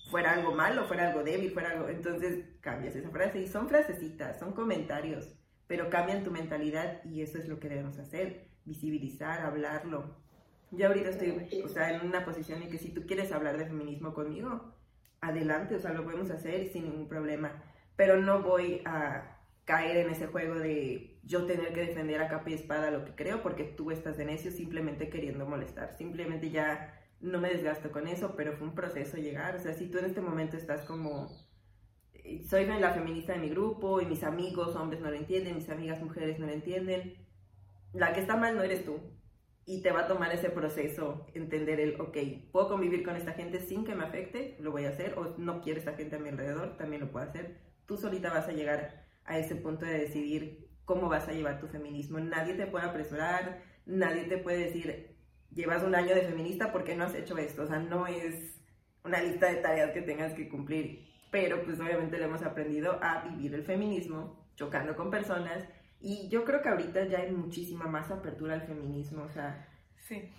fuera 0.10 0.34
algo 0.34 0.54
malo, 0.54 0.86
fuera 0.86 1.10
algo 1.10 1.24
débil, 1.24 1.52
fuera 1.52 1.72
algo. 1.72 1.90
Entonces 1.90 2.46
cambias 2.62 2.96
esa 2.96 3.10
frase 3.10 3.40
y 3.40 3.48
son 3.48 3.68
frasecitas, 3.68 4.40
son 4.40 4.54
comentarios, 4.54 5.36
pero 5.68 5.90
cambian 5.90 6.24
tu 6.24 6.32
mentalidad 6.32 7.04
y 7.06 7.22
eso 7.22 7.38
es 7.38 7.48
lo 7.48 7.60
que 7.60 7.70
debemos 7.70 7.98
hacer, 7.98 8.48
visibilizar, 8.66 9.42
hablarlo. 9.42 10.16
Yo 10.72 10.88
ahorita 10.88 11.10
estoy, 11.10 11.62
o 11.64 11.68
sea, 11.68 11.96
en 11.96 12.06
una 12.06 12.26
posición 12.26 12.62
en 12.62 12.70
que 12.70 12.78
si 12.78 12.90
tú 12.90 13.06
quieres 13.06 13.32
hablar 13.32 13.58
de 13.58 13.66
feminismo 13.66 14.14
conmigo, 14.14 14.74
adelante, 15.22 15.76
o 15.76 15.80
sea, 15.80 15.94
lo 15.94 16.04
podemos 16.04 16.30
hacer 16.32 16.68
sin 16.68 16.84
ningún 16.84 17.08
problema, 17.08 17.64
pero 17.96 18.18
no 18.18 18.42
voy 18.42 18.82
a 18.86 19.38
caer 19.66 19.98
en 19.98 20.12
ese 20.12 20.28
juego 20.28 20.56
de 20.56 21.20
yo 21.24 21.46
tener 21.46 21.74
que 21.74 21.82
defender 21.82 22.22
a 22.22 22.28
capa 22.28 22.52
y 22.52 22.54
espada 22.54 22.92
lo 22.92 23.04
que 23.04 23.16
creo 23.16 23.42
porque 23.42 23.64
tú 23.64 23.90
estás 23.90 24.18
de 24.18 24.26
necio 24.26 24.52
simplemente 24.52 25.10
queriendo 25.10 25.46
molestar. 25.46 25.94
Simplemente 25.98 26.52
ya 26.52 26.94
no 27.20 27.40
me 27.40 27.50
desgasto 27.50 27.92
con 27.92 28.08
eso, 28.08 28.36
pero 28.36 28.54
fue 28.54 28.68
un 28.68 28.76
proceso 28.76 29.18
llegar. 29.18 29.56
O 29.56 29.60
sea, 29.60 29.74
si 29.74 29.88
tú 29.88 29.98
en 29.98 30.06
este 30.06 30.22
momento 30.22 30.56
estás 30.56 30.82
como, 30.84 31.30
soy 32.50 32.66
la 32.66 32.94
feminista 32.94 33.34
de 33.34 33.40
mi 33.40 33.50
grupo 33.50 34.02
y 34.02 34.06
mis 34.06 34.24
amigos 34.24 34.76
hombres 34.76 35.02
no 35.02 35.10
lo 35.10 35.16
entienden, 35.16 35.56
mis 35.56 35.70
amigas 35.70 36.02
mujeres 36.02 36.40
no 36.40 36.48
lo 36.48 36.54
entienden, 36.54 37.16
la 37.94 38.14
que 38.14 38.22
está 38.22 38.36
mal 38.36 38.56
no 38.56 38.64
eres 38.64 38.86
tú. 38.86 39.00
Y 39.68 39.82
te 39.82 39.92
va 39.92 40.02
a 40.02 40.08
tomar 40.08 40.32
ese 40.32 40.52
proceso, 40.52 41.26
entender 41.34 41.80
el, 41.80 42.00
ok, 42.00 42.18
puedo 42.52 42.70
convivir 42.70 43.04
con 43.04 43.16
esta 43.16 43.34
gente 43.34 43.60
sin 43.60 43.84
que 43.84 43.96
me 43.96 44.04
afecte, 44.04 44.58
lo 44.60 44.72
voy 44.72 44.86
a 44.86 44.90
hacer, 44.90 45.18
o 45.18 45.36
no 45.40 45.62
quiero 45.62 45.80
esta 45.80 45.94
gente 45.94 46.18
a 46.18 46.20
mi 46.20 46.30
alrededor, 46.30 46.78
también 46.78 47.02
lo 47.02 47.12
puedo 47.12 47.28
hacer. 47.28 47.62
Tú 47.88 47.98
solita 47.98 48.32
vas 48.32 48.48
a 48.48 48.52
llegar 48.52 49.06
a 49.24 49.40
ese 49.40 49.56
punto 49.56 49.86
de 49.86 49.98
decidir 49.98 50.70
cómo 50.86 51.10
vas 51.10 51.28
a 51.28 51.34
llevar 51.34 51.60
tu 51.60 51.68
feminismo. 51.68 52.20
Nadie 52.20 52.54
te 52.54 52.68
puede 52.68 52.86
apresurar, 52.86 53.64
nadie 53.88 54.26
te 54.26 54.38
puede 54.38 54.66
decir, 54.66 55.18
llevas 55.52 55.84
un 55.84 55.96
año 55.96 56.14
de 56.14 56.22
feminista 56.22 56.72
porque 56.72 56.96
no 56.96 57.06
has 57.06 57.16
hecho 57.16 57.38
esto. 57.38 57.64
O 57.64 57.68
sea, 57.68 57.80
no 57.80 58.06
es 58.06 58.62
una 59.04 59.22
lista 59.22 59.50
de 59.50 59.58
tareas 59.58 59.92
que 59.92 60.02
tengas 60.02 60.34
que 60.34 60.48
cumplir. 60.48 61.05
Pero 61.36 61.62
pues 61.66 61.78
obviamente 61.82 62.18
le 62.18 62.24
hemos 62.24 62.44
aprendido 62.44 62.98
a 63.04 63.26
vivir 63.26 63.54
el 63.56 63.66
feminismo, 63.66 64.48
chocando 64.56 64.96
con 64.96 65.12
personas. 65.12 65.68
Y 66.00 66.30
yo 66.30 66.46
creo 66.46 66.62
que 66.62 66.70
ahorita 66.70 67.08
ya 67.08 67.20
hay 67.20 67.32
muchísima 67.34 67.88
más 67.88 68.10
apertura 68.10 68.54
al 68.54 68.62
feminismo. 68.62 69.24
O 69.24 69.30
sea, 69.30 69.68
sí. 69.98 70.32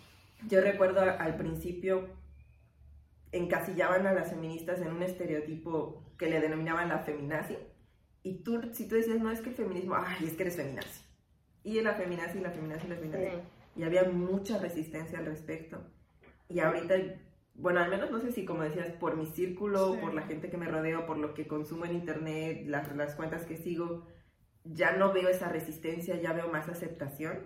yo 0.49 0.63
recuerdo 0.63 1.03
al 1.03 1.37
principio 1.37 2.09
encasillaban 3.31 4.07
a 4.07 4.15
las 4.15 4.31
feministas 4.31 4.81
en 4.81 4.89
un 4.89 5.03
estereotipo 5.03 6.03
que 6.19 6.31
le 6.31 6.41
denominaban 6.41 6.89
la 6.89 7.01
feminazi 7.01 7.59
Y 8.23 8.43
tú, 8.43 8.63
si 8.73 8.89
tú 8.89 8.95
decías, 8.95 9.21
no, 9.21 9.31
es 9.31 9.43
que 9.43 9.51
el 9.51 9.55
feminismo, 9.55 9.97
ay, 9.99 10.25
es 10.25 10.33
que 10.33 10.45
eres 10.45 10.57
feminazi. 10.57 11.03
Y 11.63 11.79
la 11.83 11.93
feminazi, 11.93 12.41
la 12.41 12.53
feminazi, 12.53 12.89
la 12.89 12.97
feminazi. 12.97 13.37
Y 13.77 13.83
había 13.83 14.05
mucha 14.05 14.57
resistencia 14.57 15.19
al 15.19 15.27
respecto. 15.27 15.79
Y 16.49 16.61
ahorita, 16.61 16.95
bueno, 17.59 17.81
al 17.81 17.91
menos 17.91 18.11
no 18.11 18.21
sé 18.21 18.33
si, 18.33 18.45
como 18.45 18.63
decías, 18.63 18.91
por 18.93 19.17
mi 19.17 19.27
círculo, 19.27 19.99
por 20.01 20.15
la 20.15 20.23
gente 20.23 20.51
que 20.51 20.57
me 20.57 20.67
rodeo, 20.67 21.07
por 21.07 21.19
lo 21.19 21.35
que 21.35 21.47
consumo 21.47 21.85
en 21.85 21.95
internet, 21.95 22.65
las, 22.67 22.95
las 22.95 23.15
cuentas 23.15 23.47
que 23.47 23.57
sigo, 23.57 24.07
ya 24.65 24.97
no 24.97 25.13
veo 25.13 25.29
esa 25.29 25.49
resistencia, 25.49 26.21
ya 26.21 26.33
veo 26.33 26.49
más 26.49 26.69
aceptación. 26.69 27.39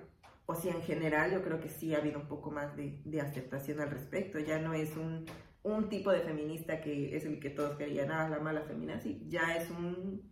O 0.47 0.55
si 0.57 0.69
en 0.69 0.83
general 0.83 1.31
yo 1.31 1.43
creo 1.43 1.61
que 1.61 1.69
sí 1.69 1.95
ha 1.95 1.99
habido 1.99 2.19
un 2.19 2.27
poco 2.27 2.51
más 2.51 2.77
de, 2.77 3.01
de 3.05 3.21
aceptación 3.21 3.81
al 3.81 3.91
respecto. 3.91 4.41
Ya 4.41 4.59
no 4.59 4.75
es 4.75 4.97
un, 4.97 5.27
un, 5.63 5.89
tipo 5.89 6.11
de 6.11 6.23
feminista 6.23 6.81
que 6.81 7.17
es 7.17 7.25
el 7.25 7.39
que 7.39 7.51
todos 7.51 7.77
querían, 7.77 8.11
ah, 8.11 8.29
la 8.29 8.41
mala 8.41 8.63
feminazi. 8.63 9.23
Ya 9.29 9.57
es 9.57 9.71
un 9.71 10.29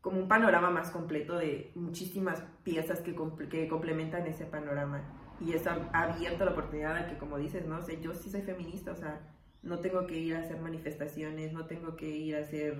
como 0.00 0.18
un 0.18 0.28
panorama 0.28 0.68
más 0.68 0.90
completo 0.90 1.38
de 1.38 1.72
muchísimas 1.74 2.42
piezas 2.62 3.00
que, 3.00 3.16
que 3.48 3.68
complementan 3.68 4.26
ese 4.26 4.44
panorama. 4.44 5.23
Y 5.40 5.52
ha 5.54 5.90
abierto 5.92 6.44
la 6.44 6.52
oportunidad 6.52 6.96
a 6.96 7.08
que, 7.08 7.18
como 7.18 7.38
dices, 7.38 7.66
no 7.66 7.82
sé, 7.82 8.00
yo 8.00 8.14
sí 8.14 8.30
soy 8.30 8.42
feminista, 8.42 8.92
o 8.92 8.96
sea, 8.96 9.20
no 9.62 9.78
tengo 9.80 10.06
que 10.06 10.16
ir 10.16 10.36
a 10.36 10.40
hacer 10.40 10.58
manifestaciones, 10.60 11.52
no 11.52 11.66
tengo 11.66 11.96
que 11.96 12.08
ir 12.08 12.36
a 12.36 12.40
hacer, 12.40 12.76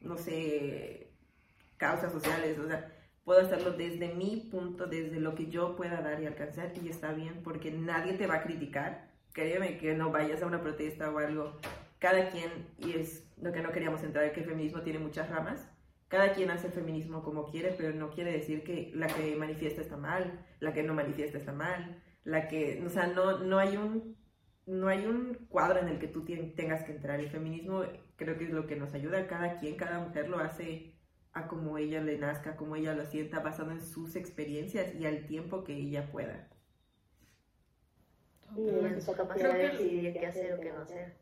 no 0.00 0.18
sé, 0.18 1.10
causas 1.76 2.12
sociales, 2.12 2.58
o 2.58 2.66
sea, 2.66 2.92
puedo 3.24 3.40
hacerlo 3.40 3.72
desde 3.72 4.14
mi 4.14 4.48
punto, 4.50 4.86
desde 4.86 5.20
lo 5.20 5.34
que 5.34 5.46
yo 5.46 5.76
pueda 5.76 6.00
dar 6.02 6.20
y 6.22 6.26
alcanzar, 6.26 6.72
y 6.82 6.88
está 6.88 7.12
bien, 7.12 7.40
porque 7.42 7.70
nadie 7.70 8.14
te 8.14 8.26
va 8.26 8.36
a 8.36 8.42
criticar. 8.42 9.08
Créeme 9.32 9.78
que 9.78 9.94
no 9.94 10.10
vayas 10.10 10.42
a 10.42 10.46
una 10.46 10.62
protesta 10.62 11.10
o 11.10 11.18
algo. 11.18 11.56
Cada 11.98 12.30
quien, 12.30 12.50
y 12.78 12.92
es 12.92 13.24
lo 13.40 13.52
que 13.52 13.60
no 13.60 13.70
queríamos 13.70 14.02
entrar, 14.02 14.32
que 14.32 14.40
el 14.40 14.46
feminismo 14.46 14.82
tiene 14.82 14.98
muchas 14.98 15.28
ramas, 15.28 15.68
cada 16.08 16.32
quien 16.32 16.50
hace 16.50 16.68
el 16.68 16.72
feminismo 16.72 17.22
como 17.22 17.50
quiere, 17.50 17.74
pero 17.76 17.94
no 17.94 18.10
quiere 18.10 18.32
decir 18.32 18.64
que 18.64 18.90
la 18.94 19.06
que 19.06 19.36
manifiesta 19.36 19.82
está 19.82 19.96
mal, 19.96 20.44
la 20.60 20.72
que 20.72 20.82
no 20.82 20.94
manifiesta 20.94 21.38
está 21.38 21.52
mal, 21.52 22.02
la 22.24 22.48
que, 22.48 22.82
o 22.84 22.88
sea, 22.88 23.06
no, 23.06 23.38
no 23.38 23.58
hay 23.58 23.76
un 23.76 24.16
no 24.68 24.88
hay 24.88 25.06
un 25.06 25.34
cuadro 25.48 25.80
en 25.80 25.88
el 25.88 25.98
que 25.98 26.08
tú 26.08 26.26
tengas 26.54 26.84
que 26.84 26.92
entrar. 26.92 27.20
El 27.20 27.30
feminismo 27.30 27.84
creo 28.16 28.36
que 28.36 28.44
es 28.44 28.50
lo 28.50 28.66
que 28.66 28.76
nos 28.76 28.92
ayuda. 28.92 29.26
Cada 29.26 29.58
quien, 29.58 29.76
cada 29.76 29.98
mujer 29.98 30.28
lo 30.28 30.38
hace 30.38 30.94
a 31.32 31.48
como 31.48 31.78
ella 31.78 32.02
le 32.02 32.18
nazca, 32.18 32.54
como 32.54 32.76
ella 32.76 32.94
lo 32.94 33.06
sienta, 33.06 33.40
basado 33.40 33.70
en 33.70 33.80
sus 33.80 34.14
experiencias 34.14 34.94
y 34.94 35.06
al 35.06 35.26
tiempo 35.26 35.64
que 35.64 35.74
ella 35.74 36.10
pueda. 36.12 36.50
Y 38.56 38.68
en 38.68 39.00
su 39.00 39.14
capacidad 39.14 39.54
de 39.54 39.68
decidir 39.68 40.12
qué 40.12 40.26
hacer 40.26 40.52
o 40.52 40.60
qué 40.60 40.72
no 40.72 40.80
hacer. 40.80 41.16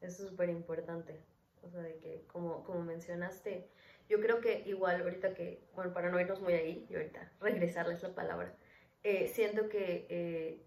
Eso 0.00 0.22
es 0.22 0.28
súper 0.30 0.48
importante. 0.50 1.20
O 1.66 1.70
sea, 1.70 1.82
de 1.82 1.96
que, 1.98 2.24
como, 2.28 2.64
como 2.64 2.82
mencionaste, 2.82 3.68
yo 4.08 4.20
creo 4.20 4.40
que 4.40 4.62
igual 4.66 5.02
ahorita 5.02 5.34
que, 5.34 5.60
bueno, 5.74 5.92
para 5.92 6.10
no 6.10 6.20
irnos 6.20 6.40
muy 6.40 6.54
ahí 6.54 6.86
y 6.88 6.94
ahorita 6.94 7.32
regresarles 7.40 8.02
la 8.02 8.14
palabra, 8.14 8.54
eh, 9.02 9.28
siento 9.28 9.68
que 9.68 10.06
eh, 10.08 10.62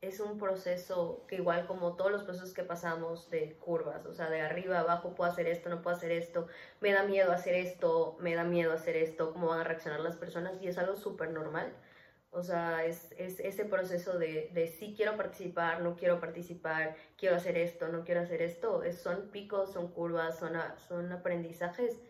es 0.00 0.20
un 0.20 0.38
proceso 0.38 1.24
que 1.28 1.36
igual 1.36 1.66
como 1.66 1.96
todos 1.96 2.12
los 2.12 2.24
procesos 2.24 2.52
que 2.52 2.62
pasamos 2.62 3.30
de 3.30 3.56
curvas, 3.56 4.04
o 4.06 4.12
sea, 4.12 4.28
de 4.28 4.42
arriba 4.42 4.80
abajo, 4.80 5.14
puedo 5.14 5.30
hacer 5.30 5.46
esto, 5.48 5.70
no 5.70 5.82
puedo 5.82 5.96
hacer 5.96 6.12
esto, 6.12 6.46
me 6.80 6.92
da 6.92 7.04
miedo 7.04 7.32
hacer 7.32 7.54
esto, 7.54 8.16
me 8.20 8.34
da 8.34 8.44
miedo 8.44 8.72
hacer 8.72 8.96
esto, 8.96 9.32
cómo 9.32 9.48
van 9.48 9.60
a 9.60 9.64
reaccionar 9.64 10.00
las 10.00 10.16
personas 10.16 10.60
y 10.60 10.68
es 10.68 10.78
algo 10.78 10.96
súper 10.96 11.30
normal. 11.30 11.72
O 12.34 12.42
sea, 12.42 12.84
es, 12.84 13.12
es 13.16 13.38
ese 13.38 13.64
proceso 13.64 14.18
de, 14.18 14.50
de 14.52 14.66
sí 14.66 14.94
quiero 14.96 15.16
participar, 15.16 15.82
no 15.82 15.94
quiero 15.94 16.18
participar, 16.18 16.96
quiero 17.16 17.36
hacer 17.36 17.56
esto, 17.56 17.88
no 17.88 18.04
quiero 18.04 18.22
hacer 18.22 18.42
esto. 18.42 18.82
Es, 18.82 18.98
son 18.98 19.30
picos, 19.30 19.72
son 19.72 19.88
curvas, 19.92 20.38
son, 20.38 20.52
son 20.88 21.12
aprendizajes 21.12 22.00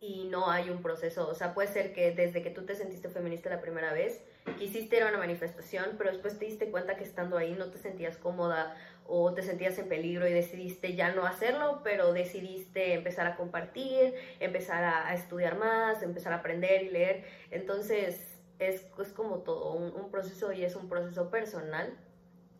y 0.00 0.24
no 0.24 0.50
hay 0.50 0.70
un 0.70 0.82
proceso. 0.82 1.28
O 1.28 1.34
sea, 1.34 1.54
puede 1.54 1.68
ser 1.68 1.92
que 1.92 2.10
desde 2.10 2.42
que 2.42 2.50
tú 2.50 2.64
te 2.64 2.74
sentiste 2.74 3.08
feminista 3.08 3.50
la 3.50 3.60
primera 3.60 3.92
vez, 3.92 4.20
quisiste 4.58 4.96
ir 4.96 5.04
a 5.04 5.08
una 5.08 5.18
manifestación, 5.18 5.94
pero 5.96 6.10
después 6.10 6.38
te 6.38 6.46
diste 6.46 6.70
cuenta 6.70 6.96
que 6.96 7.04
estando 7.04 7.36
ahí 7.36 7.54
no 7.54 7.70
te 7.70 7.78
sentías 7.78 8.16
cómoda 8.16 8.76
o 9.06 9.32
te 9.32 9.42
sentías 9.42 9.78
en 9.78 9.88
peligro 9.88 10.28
y 10.28 10.32
decidiste 10.32 10.94
ya 10.94 11.12
no 11.12 11.24
hacerlo, 11.24 11.80
pero 11.82 12.12
decidiste 12.12 12.94
empezar 12.94 13.26
a 13.26 13.36
compartir, 13.36 14.14
empezar 14.38 14.84
a, 14.84 15.08
a 15.08 15.14
estudiar 15.14 15.56
más, 15.56 16.02
empezar 16.02 16.32
a 16.32 16.36
aprender 16.36 16.82
y 16.82 16.90
leer. 16.90 17.24
Entonces, 17.50 18.27
es, 18.58 18.86
es 18.98 19.12
como 19.12 19.38
todo 19.38 19.72
un, 19.72 20.10
proceso 20.10 20.52
y 20.52 20.64
es 20.64 20.74
un 20.76 20.88
proceso 20.88 21.30
personal 21.30 21.96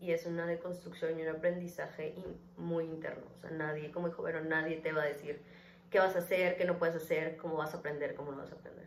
y 0.00 0.12
es 0.12 0.26
una 0.26 0.46
deconstrucción 0.46 1.18
y 1.18 1.22
un 1.22 1.28
aprendizaje 1.28 2.14
muy 2.56 2.84
interno. 2.84 3.26
O 3.37 3.40
sea, 3.40 3.50
nadie, 3.50 3.90
como 3.90 4.08
dijo 4.08 4.22
pero 4.22 4.42
nadie 4.44 4.76
te 4.76 4.92
va 4.92 5.02
a 5.02 5.06
decir 5.06 5.42
qué 5.90 5.98
vas 5.98 6.14
a 6.14 6.20
hacer, 6.20 6.56
qué 6.56 6.64
no 6.64 6.78
puedes 6.78 6.96
hacer, 6.96 7.37
cómo 7.37 7.56
vas 7.56 7.74
a 7.74 7.78
aprender, 7.78 8.14
cómo 8.14 8.30
no 8.30 8.38
vas 8.38 8.52
a 8.52 8.54
aprender. 8.54 8.87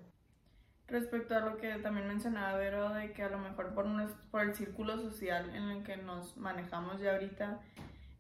Respecto 0.88 1.36
a 1.36 1.40
lo 1.40 1.58
que 1.58 1.74
también 1.76 2.08
mencionaba 2.08 2.58
Vero, 2.58 2.90
de 2.90 3.14
que 3.14 3.24
a 3.24 3.30
lo 3.30 3.40
mejor 3.40 3.74
por, 3.74 3.86
por 4.30 4.42
el 4.42 4.54
círculo 4.54 4.98
social 4.98 5.50
en 5.56 5.64
el 5.70 5.84
que 5.84 5.98
nos 5.98 6.36
manejamos 6.38 7.00
ya 7.00 7.14
ahorita, 7.14 7.62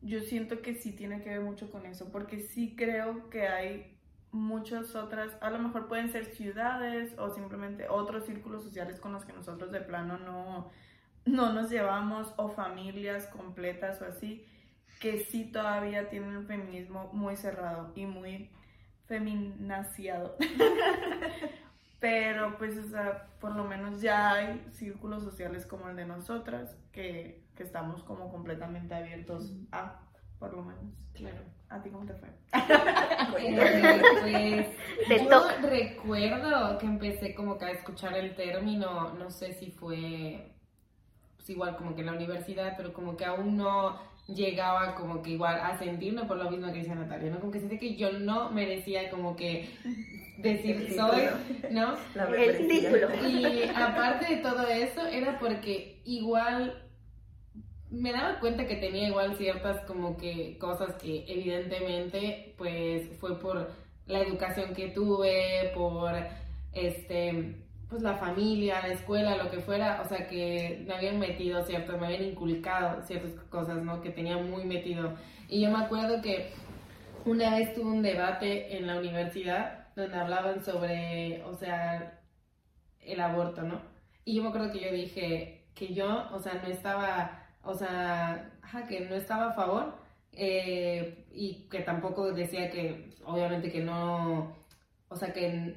yo 0.01 0.21
siento 0.21 0.61
que 0.61 0.73
sí 0.73 0.93
tiene 0.93 1.21
que 1.21 1.29
ver 1.29 1.41
mucho 1.41 1.69
con 1.69 1.85
eso, 1.85 2.11
porque 2.11 2.39
sí 2.39 2.75
creo 2.75 3.29
que 3.29 3.47
hay 3.47 4.00
muchas 4.31 4.95
otras, 4.95 5.35
a 5.41 5.49
lo 5.49 5.59
mejor 5.59 5.87
pueden 5.87 6.11
ser 6.11 6.25
ciudades 6.25 7.17
o 7.17 7.29
simplemente 7.29 7.87
otros 7.89 8.25
círculos 8.25 8.63
sociales 8.63 8.99
con 8.99 9.11
los 9.13 9.25
que 9.25 9.33
nosotros 9.33 9.71
de 9.71 9.81
plano 9.81 10.17
no, 10.17 10.71
no 11.25 11.53
nos 11.53 11.69
llevamos 11.69 12.33
o 12.37 12.49
familias 12.49 13.27
completas 13.27 14.01
o 14.01 14.05
así, 14.05 14.45
que 14.99 15.19
sí 15.19 15.51
todavía 15.51 16.09
tienen 16.09 16.37
un 16.37 16.45
feminismo 16.45 17.09
muy 17.13 17.35
cerrado 17.35 17.91
y 17.95 18.05
muy 18.05 18.49
feminaciado. 19.07 20.37
Pero 21.99 22.57
pues, 22.57 22.77
o 22.77 22.89
sea, 22.89 23.27
por 23.39 23.55
lo 23.55 23.63
menos 23.63 24.01
ya 24.01 24.33
hay 24.33 24.65
círculos 24.71 25.23
sociales 25.23 25.65
como 25.67 25.89
el 25.89 25.95
de 25.95 26.05
nosotras 26.05 26.75
que, 26.91 27.43
que 27.55 27.63
estamos 27.63 28.01
como 28.03 28.31
completamente 28.31 28.95
abiertos 28.95 29.53
a, 29.71 29.99
por 30.41 30.53
lo 30.53 30.63
menos. 30.63 30.83
Claro. 31.13 31.37
¿A 31.69 31.81
ti 31.81 31.89
cómo 31.91 32.05
te 32.05 32.15
fue? 32.15 32.29
pues 35.05 35.21
yo 35.23 35.47
recuerdo 35.61 36.77
que 36.79 36.85
empecé 36.87 37.35
como 37.35 37.57
que 37.59 37.65
a 37.65 37.71
escuchar 37.71 38.17
el 38.17 38.35
término, 38.35 39.13
no 39.13 39.29
sé 39.29 39.53
si 39.53 39.69
fue 39.71 40.51
pues 41.37 41.49
igual 41.49 41.77
como 41.77 41.93
que 41.93 42.01
en 42.01 42.07
la 42.07 42.13
universidad, 42.13 42.73
pero 42.75 42.91
como 42.91 43.15
que 43.15 43.23
aún 43.23 43.55
no 43.55 43.99
llegaba 44.27 44.95
como 44.95 45.21
que 45.21 45.31
igual 45.31 45.59
a 45.59 45.77
sentirme 45.77 46.25
por 46.25 46.37
lo 46.37 46.49
mismo 46.49 46.71
que 46.71 46.79
decía 46.79 46.95
Natalia, 46.95 47.29
¿no? 47.29 47.39
Como 47.39 47.51
que 47.51 47.59
sentí 47.59 47.77
que 47.77 47.95
yo 47.95 48.11
no 48.11 48.49
merecía 48.49 49.11
como 49.11 49.35
que 49.35 49.69
decir 50.37 50.91
soy, 50.95 51.27
¿no? 51.69 51.95
el 52.35 52.67
título. 52.67 53.27
Y 53.27 53.63
aparte 53.69 54.35
de 54.35 54.41
todo 54.41 54.67
eso, 54.67 55.05
era 55.05 55.37
porque 55.39 56.01
igual 56.03 56.90
me 57.91 58.13
daba 58.13 58.39
cuenta 58.39 58.65
que 58.65 58.77
tenía 58.77 59.09
igual 59.09 59.35
ciertas 59.35 59.81
como 59.85 60.17
que 60.17 60.57
cosas 60.57 60.95
que 60.95 61.25
evidentemente 61.27 62.55
pues 62.57 63.09
fue 63.19 63.37
por 63.39 63.69
la 64.07 64.19
educación 64.19 64.73
que 64.73 64.89
tuve, 64.89 65.71
por 65.75 66.13
este 66.73 67.55
pues 67.89 68.01
la 68.03 68.15
familia, 68.15 68.79
la 68.81 68.93
escuela, 68.93 69.35
lo 69.35 69.51
que 69.51 69.59
fuera, 69.59 70.01
o 70.01 70.07
sea 70.07 70.25
que 70.29 70.81
me 70.87 70.93
habían 70.93 71.19
metido 71.19 71.61
ciertas, 71.65 71.99
me 71.99 72.07
habían 72.07 72.23
inculcado 72.23 73.05
ciertas 73.05 73.33
cosas, 73.49 73.83
¿no? 73.83 74.01
Que 74.01 74.11
tenía 74.11 74.37
muy 74.37 74.63
metido. 74.63 75.13
Y 75.49 75.61
yo 75.61 75.69
me 75.71 75.83
acuerdo 75.83 76.21
que 76.21 76.51
una 77.25 77.57
vez 77.57 77.73
tuve 77.73 77.91
un 77.91 78.01
debate 78.01 78.77
en 78.77 78.87
la 78.87 78.97
universidad 78.97 79.87
donde 79.97 80.15
hablaban 80.15 80.63
sobre, 80.63 81.43
o 81.43 81.53
sea, 81.53 82.21
el 83.01 83.19
aborto, 83.19 83.61
¿no? 83.63 83.81
Y 84.23 84.35
yo 84.35 84.43
me 84.43 84.49
acuerdo 84.49 84.71
que 84.71 84.79
yo 84.79 84.91
dije 84.93 85.65
que 85.75 85.93
yo, 85.93 86.29
o 86.31 86.39
sea, 86.39 86.53
no 86.63 86.69
estaba 86.69 87.40
o 87.63 87.73
sea, 87.73 88.51
que 88.87 89.01
no 89.01 89.15
estaba 89.15 89.49
a 89.49 89.53
favor 89.53 89.95
eh, 90.33 91.25
y 91.33 91.67
que 91.69 91.79
tampoco 91.79 92.31
decía 92.31 92.69
que, 92.69 93.13
obviamente 93.25 93.71
que 93.71 93.81
no, 93.81 94.55
o 95.09 95.15
sea, 95.15 95.33
que, 95.33 95.75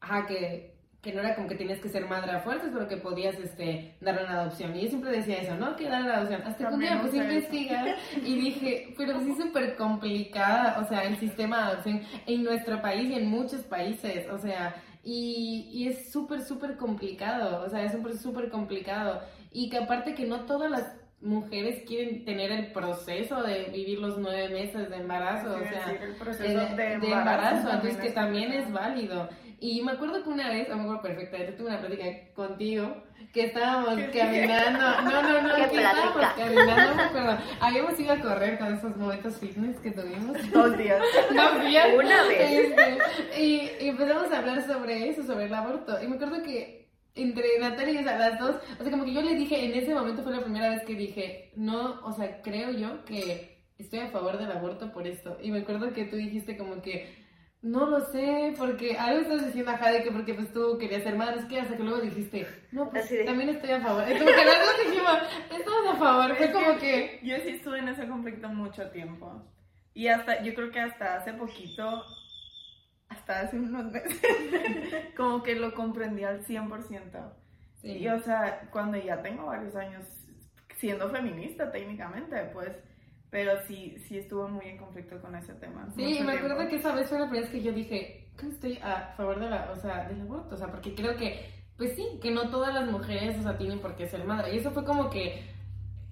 ajá, 0.00 0.26
que, 0.26 0.76
que 1.02 1.12
no 1.12 1.20
era 1.20 1.34
como 1.34 1.48
que 1.48 1.54
tienes 1.54 1.80
que 1.80 1.88
ser 1.88 2.06
madre 2.06 2.32
a 2.32 2.40
fuerzas, 2.40 2.70
pero 2.72 2.88
que 2.88 2.96
podías 2.96 3.38
este, 3.38 3.96
darle 4.00 4.24
una 4.24 4.40
adopción. 4.40 4.74
Y 4.74 4.82
yo 4.82 4.88
siempre 4.88 5.10
decía 5.10 5.40
eso, 5.40 5.54
¿no? 5.56 5.76
Que 5.76 5.88
darle 5.88 6.08
la 6.08 6.16
adopción. 6.16 6.42
Hasta 6.42 6.68
que 6.68 6.74
un 6.74 6.80
día 6.80 7.00
pues 7.00 7.14
investigar 7.14 7.96
y 8.24 8.34
dije, 8.34 8.94
pero 8.96 9.20
sí 9.20 9.30
es 9.30 9.38
súper 9.38 9.76
complicada, 9.76 10.80
o 10.80 10.88
sea, 10.88 11.04
el 11.04 11.16
sistema 11.18 11.58
de 11.58 11.62
adopción 11.72 12.02
en 12.26 12.42
nuestro 12.42 12.80
país 12.80 13.10
y 13.10 13.14
en 13.14 13.28
muchos 13.28 13.62
países, 13.62 14.28
o 14.30 14.38
sea, 14.38 14.74
y, 15.04 15.68
y 15.72 15.86
es 15.86 16.10
súper, 16.10 16.42
súper 16.42 16.76
complicado, 16.76 17.64
o 17.64 17.68
sea, 17.68 17.84
es 17.84 17.92
súper, 17.92 18.18
súper 18.18 18.50
complicado. 18.50 19.20
Y 19.52 19.70
que 19.70 19.78
aparte 19.78 20.14
que 20.14 20.26
no 20.26 20.44
todas 20.46 20.70
las 20.70 20.95
mujeres 21.20 21.82
quieren 21.86 22.24
tener 22.24 22.52
el 22.52 22.72
proceso 22.72 23.42
de 23.42 23.64
vivir 23.64 23.98
los 23.98 24.18
nueve 24.18 24.48
meses 24.48 24.90
de 24.90 24.96
embarazo, 24.96 25.56
o 25.56 25.60
sea, 25.60 25.90
el 25.90 26.14
proceso 26.16 26.60
de, 26.60 26.74
de, 26.76 26.98
de 26.98 27.06
embarazo, 27.06 27.70
entonces 27.70 27.96
que 27.96 28.10
también 28.10 28.52
es 28.52 28.70
válido. 28.70 29.28
Y 29.58 29.82
me 29.82 29.92
acuerdo 29.92 30.22
que 30.22 30.28
una 30.28 30.50
vez, 30.50 30.68
no 30.68 30.76
me 30.76 30.82
acuerdo 30.82 31.02
perfectamente, 31.02 31.52
tuve 31.52 31.68
una 31.68 31.80
plática 31.80 32.04
contigo, 32.34 33.02
que 33.32 33.46
estábamos 33.46 33.98
caminando, 34.14 35.02
no, 35.02 35.22
no, 35.22 35.42
no, 35.42 35.54
¿Qué 35.54 35.70
que 35.70 35.76
estábamos 35.76 36.32
caminando, 36.36 36.88
no 36.90 36.94
me 36.94 37.02
acuerdo, 37.02 37.38
habíamos 37.60 37.98
ido 37.98 38.12
a 38.12 38.20
correr 38.20 38.58
con 38.58 38.74
esos 38.74 38.96
momentos 38.96 39.38
fitness 39.38 39.78
que 39.80 39.92
tuvimos. 39.92 40.50
Dos 40.50 40.76
días. 40.76 41.02
Dos 41.34 41.64
días. 41.64 41.88
Una 41.96 42.22
vez. 42.24 42.68
Este, 42.68 42.98
y, 43.40 43.70
y 43.80 43.88
empezamos 43.88 44.30
a 44.30 44.38
hablar 44.38 44.66
sobre 44.66 45.08
eso, 45.08 45.22
sobre 45.22 45.46
el 45.46 45.54
aborto. 45.54 46.02
Y 46.02 46.06
me 46.06 46.16
acuerdo 46.16 46.42
que 46.42 46.85
entre 47.16 47.58
Natalia 47.58 47.94
y 47.94 47.98
o 47.98 48.02
sea, 48.04 48.18
las 48.18 48.38
dos, 48.38 48.56
o 48.78 48.82
sea, 48.82 48.90
como 48.90 49.04
que 49.04 49.12
yo 49.14 49.22
le 49.22 49.34
dije, 49.34 49.64
en 49.64 49.74
ese 49.74 49.94
momento 49.94 50.22
fue 50.22 50.32
la 50.32 50.42
primera 50.42 50.68
vez 50.70 50.82
que 50.84 50.94
dije, 50.94 51.52
no, 51.56 52.00
o 52.04 52.12
sea, 52.12 52.42
creo 52.42 52.70
yo 52.70 53.04
que 53.04 53.64
estoy 53.78 53.98
a 54.00 54.10
favor 54.10 54.38
del 54.38 54.52
aborto 54.52 54.92
por 54.92 55.06
esto. 55.06 55.36
Y 55.42 55.50
me 55.50 55.60
acuerdo 55.60 55.92
que 55.92 56.04
tú 56.04 56.16
dijiste 56.16 56.56
como 56.56 56.80
que, 56.82 57.14
no 57.62 57.86
lo 57.86 58.00
sé, 58.00 58.54
porque 58.56 58.96
algo 58.96 59.22
estás 59.22 59.46
diciendo, 59.46 59.72
ajá, 59.72 59.90
de 59.90 60.02
que 60.02 60.12
porque 60.12 60.34
pues 60.34 60.52
tú 60.52 60.78
querías 60.78 61.02
ser 61.02 61.16
madre, 61.16 61.40
es 61.40 61.46
que 61.46 61.58
hasta 61.60 61.76
que 61.76 61.82
luego 61.82 62.00
dijiste, 62.00 62.46
no, 62.70 62.88
pues 62.90 63.04
Así 63.06 63.16
de- 63.16 63.24
también 63.24 63.48
estoy 63.48 63.70
a 63.70 63.80
favor. 63.80 64.02
Es 64.04 64.18
como 64.18 64.30
que 64.30 64.44
las 64.44 64.60
dos 64.60 64.86
dijimos, 64.86 65.18
estamos 65.58 65.86
a 65.88 65.96
favor, 65.96 66.36
fue 66.36 66.52
como 66.52 66.78
que... 66.78 67.20
Yo 67.22 67.36
sí 67.38 67.48
estuve 67.48 67.78
en 67.80 67.88
ese 67.88 68.06
conflicto 68.06 68.48
mucho 68.50 68.88
tiempo. 68.90 69.42
Y 69.94 70.08
hasta, 70.08 70.42
yo 70.42 70.54
creo 70.54 70.70
que 70.70 70.80
hasta 70.80 71.16
hace 71.16 71.32
poquito, 71.32 72.04
hasta 73.08 73.40
hace 73.40 73.58
unos 73.58 73.92
meses, 73.92 74.20
como 75.16 75.42
que 75.42 75.54
lo 75.54 75.74
comprendí 75.74 76.24
al 76.24 76.44
100%. 76.44 77.32
Sí. 77.80 77.88
Y 77.98 78.08
o 78.08 78.18
sea, 78.20 78.68
cuando 78.70 78.98
ya 78.98 79.22
tengo 79.22 79.46
varios 79.46 79.74
años 79.76 80.04
siendo 80.76 81.08
feminista 81.10 81.70
técnicamente, 81.70 82.36
pues, 82.52 82.70
pero 83.30 83.52
sí, 83.66 83.96
sí 84.06 84.18
estuve 84.18 84.48
muy 84.48 84.66
en 84.66 84.78
conflicto 84.78 85.20
con 85.20 85.34
ese 85.34 85.54
tema. 85.54 85.88
Sí, 85.94 86.02
me 86.02 86.12
tiempo. 86.12 86.32
acuerdo 86.32 86.68
que 86.68 86.76
esa 86.76 86.94
vez 86.94 87.08
fue 87.08 87.18
la 87.18 87.26
primera 87.26 87.46
vez 87.46 87.50
que 87.50 87.62
yo 87.62 87.72
dije 87.72 88.28
que 88.38 88.46
estoy 88.48 88.78
a 88.82 89.14
favor 89.16 89.40
de 89.40 89.50
la, 89.50 89.70
o 89.70 89.76
sea, 89.76 90.08
del 90.08 90.20
aborto, 90.22 90.54
o 90.54 90.58
sea, 90.58 90.68
porque 90.68 90.94
creo 90.94 91.16
que, 91.16 91.50
pues 91.76 91.94
sí, 91.96 92.18
que 92.20 92.30
no 92.30 92.50
todas 92.50 92.74
las 92.74 92.90
mujeres, 92.90 93.38
o 93.38 93.42
sea, 93.42 93.56
tienen 93.56 93.80
por 93.80 93.96
qué 93.96 94.06
ser 94.08 94.24
madre. 94.24 94.54
Y 94.54 94.58
eso 94.58 94.70
fue 94.72 94.84
como 94.84 95.10
que 95.10 95.44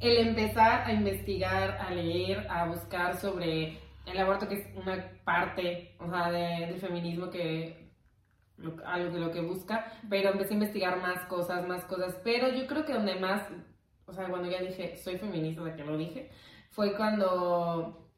el 0.01 0.29
empezar 0.29 0.83
a 0.87 0.93
investigar, 0.93 1.79
a 1.81 1.91
leer, 1.91 2.47
a 2.51 2.67
buscar 2.67 3.17
sobre 3.17 3.79
el 4.07 4.19
aborto, 4.19 4.49
que 4.49 4.55
es 4.57 4.67
una 4.77 5.11
parte, 5.25 5.97
o 5.99 6.09
sea, 6.09 6.31
de- 6.31 6.67
del 6.67 6.81
feminismo 6.81 7.31
que 7.31 7.85
algo 8.87 9.11
de 9.11 9.21
lo 9.21 9.33
que 9.33 9.41
busca, 9.41 9.85
pero 10.09 10.31
empecé 10.31 10.51
a 10.53 10.55
investigar 10.55 11.01
más 11.01 11.21
cosas, 11.27 11.67
más 11.67 11.85
cosas, 11.85 12.17
pero 12.23 12.49
yo 12.49 12.67
creo 12.67 12.85
que 12.85 12.93
donde 12.93 13.17
más, 13.17 13.43
o 14.07 14.13
sea, 14.13 14.29
cuando 14.29 14.49
ya 14.51 14.61
dije, 14.61 14.97
soy 14.97 15.19
feminista, 15.19 15.63
sea, 15.65 15.75
que 15.75 15.85
lo 15.85 15.97
dije, 15.97 16.31
fue 16.71 16.95
cuando 16.97 18.09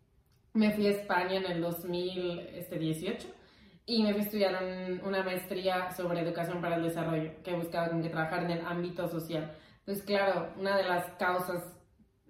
me 0.52 0.72
fui 0.72 0.86
a 0.86 0.90
España 0.90 1.36
en 1.36 1.46
el 1.46 1.60
2018 1.60 3.28
y 3.86 4.02
me 4.02 4.12
fui 4.12 4.20
a 4.22 4.24
estudiar 4.24 4.62
un- 4.62 5.00
una 5.06 5.22
maestría 5.22 5.90
sobre 5.92 6.20
educación 6.20 6.60
para 6.60 6.76
el 6.76 6.82
desarrollo, 6.82 7.30
que 7.42 7.54
buscaba 7.54 7.88
como 7.88 8.02
que 8.02 8.08
trabajar 8.10 8.42
en 8.44 8.50
el 8.50 8.66
ámbito 8.66 9.08
social. 9.08 9.54
Entonces, 9.80 10.04
claro, 10.04 10.52
una 10.58 10.76
de 10.76 10.82
las 10.84 11.06
causas 11.12 11.62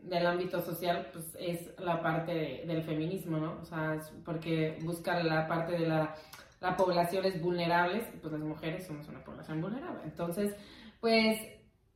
del 0.09 0.27
ámbito 0.27 0.61
social 0.61 1.09
pues 1.13 1.37
es 1.39 1.73
la 1.79 2.01
parte 2.01 2.33
de- 2.33 2.65
del 2.67 2.83
feminismo, 2.83 3.39
¿no? 3.39 3.59
O 3.61 3.65
sea, 3.65 3.99
porque 4.25 4.79
busca 4.83 5.23
la 5.23 5.47
parte 5.47 5.73
de 5.73 5.87
la, 5.87 6.15
la 6.61 6.77
poblaciones 6.77 7.41
vulnerables, 7.43 8.05
y 8.15 8.19
pues 8.19 8.33
las 8.33 8.43
mujeres 8.43 8.87
somos 8.87 9.09
una 9.09 9.23
población 9.25 9.61
vulnerable. 9.61 10.01
Entonces, 10.05 10.55
pues 11.01 11.39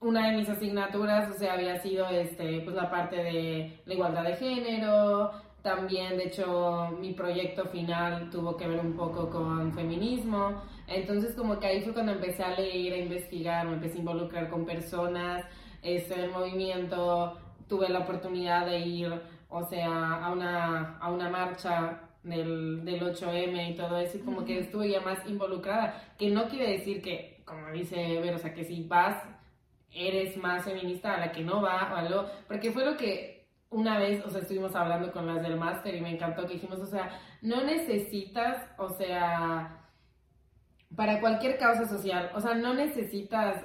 una 0.00 0.30
de 0.30 0.36
mis 0.38 0.48
asignaturas, 0.48 1.30
o 1.30 1.38
sea, 1.38 1.52
había 1.54 1.76
sido 1.80 2.08
este, 2.08 2.60
pues 2.62 2.74
la 2.74 2.90
parte 2.90 3.16
de 3.16 3.80
la 3.86 3.94
igualdad 3.94 4.24
de 4.24 4.36
género, 4.36 5.30
también, 5.62 6.16
de 6.16 6.24
hecho, 6.24 6.88
mi 7.00 7.12
proyecto 7.12 7.66
final 7.66 8.30
tuvo 8.30 8.56
que 8.56 8.66
ver 8.66 8.80
un 8.80 8.94
poco 8.96 9.28
con 9.28 9.72
feminismo, 9.74 10.62
entonces 10.88 11.34
como 11.36 11.58
que 11.58 11.66
ahí 11.66 11.82
fue 11.82 11.92
cuando 11.92 12.12
empecé 12.12 12.42
a 12.42 12.58
leer, 12.58 12.94
a 12.94 12.96
investigar, 12.96 13.66
me 13.66 13.74
empecé 13.74 13.96
a 13.96 14.00
involucrar 14.00 14.48
con 14.48 14.64
personas, 14.64 15.44
este, 15.82 16.14
el 16.14 16.30
movimiento, 16.30 17.36
tuve 17.70 17.88
la 17.88 18.00
oportunidad 18.00 18.66
de 18.66 18.80
ir, 18.80 19.22
o 19.48 19.64
sea, 19.64 20.24
a 20.24 20.32
una, 20.32 20.98
a 20.98 21.10
una 21.10 21.30
marcha 21.30 22.00
del, 22.22 22.84
del 22.84 23.00
8M 23.00 23.70
y 23.70 23.74
todo 23.76 23.96
eso, 23.98 24.18
y 24.18 24.20
como 24.20 24.44
que 24.44 24.58
estuve 24.58 24.90
ya 24.90 25.00
más 25.00 25.26
involucrada, 25.26 26.14
que 26.18 26.28
no 26.28 26.48
quiere 26.48 26.72
decir 26.72 27.00
que, 27.00 27.42
como 27.46 27.70
dice 27.70 28.20
Ver, 28.20 28.34
o 28.34 28.38
sea, 28.38 28.52
que 28.52 28.64
si 28.64 28.82
vas 28.82 29.16
eres 29.92 30.36
más 30.36 30.64
feminista 30.64 31.14
a 31.14 31.20
la 31.20 31.32
que 31.32 31.42
no 31.42 31.62
va 31.62 31.92
o 31.92 31.96
algo, 31.96 32.26
porque 32.46 32.70
fue 32.72 32.84
lo 32.84 32.96
que 32.96 33.48
una 33.70 33.98
vez, 33.98 34.24
o 34.24 34.30
sea, 34.30 34.40
estuvimos 34.40 34.74
hablando 34.74 35.12
con 35.12 35.26
las 35.26 35.42
del 35.42 35.56
máster 35.56 35.94
y 35.94 36.00
me 36.00 36.10
encantó 36.10 36.46
que 36.46 36.54
dijimos, 36.54 36.80
o 36.80 36.86
sea, 36.86 37.20
no 37.40 37.62
necesitas, 37.62 38.68
o 38.78 38.88
sea, 38.90 39.86
para 40.94 41.20
cualquier 41.20 41.56
causa 41.58 41.86
social, 41.86 42.30
o 42.34 42.40
sea, 42.40 42.54
no 42.54 42.74
necesitas 42.74 43.64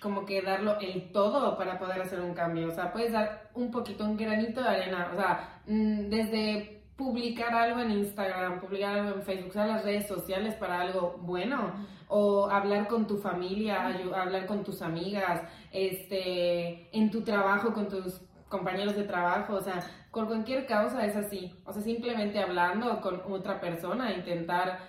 como 0.00 0.24
que 0.24 0.42
darlo 0.42 0.78
el 0.80 1.10
todo 1.12 1.56
para 1.56 1.78
poder 1.78 2.00
hacer 2.02 2.20
un 2.20 2.34
cambio, 2.34 2.68
o 2.68 2.70
sea, 2.70 2.92
puedes 2.92 3.12
dar 3.12 3.50
un 3.54 3.70
poquito, 3.70 4.04
un 4.04 4.16
granito 4.16 4.62
de 4.62 4.68
arena, 4.68 5.10
o 5.12 5.16
sea, 5.16 5.60
mm, 5.66 6.08
desde 6.08 6.78
publicar 6.96 7.54
algo 7.54 7.80
en 7.80 7.92
Instagram, 7.92 8.60
publicar 8.60 8.98
algo 8.98 9.14
en 9.16 9.22
Facebook, 9.22 9.50
usar 9.50 9.68
las 9.68 9.84
redes 9.84 10.08
sociales 10.08 10.54
para 10.56 10.80
algo 10.80 11.16
bueno, 11.20 11.72
o 12.08 12.50
hablar 12.50 12.88
con 12.88 13.06
tu 13.06 13.18
familia, 13.18 13.86
hablar 14.16 14.46
con 14.46 14.64
tus 14.64 14.82
amigas, 14.82 15.42
este, 15.70 16.88
en 16.96 17.10
tu 17.10 17.22
trabajo 17.22 17.72
con 17.72 17.88
tus 17.88 18.20
compañeros 18.48 18.96
de 18.96 19.04
trabajo, 19.04 19.54
o 19.54 19.60
sea, 19.60 19.80
con 20.10 20.26
cualquier 20.26 20.66
causa 20.66 21.04
es 21.04 21.14
así, 21.14 21.54
o 21.64 21.72
sea, 21.72 21.82
simplemente 21.82 22.40
hablando 22.40 23.00
con 23.00 23.22
otra 23.32 23.60
persona, 23.60 24.12
intentar, 24.12 24.80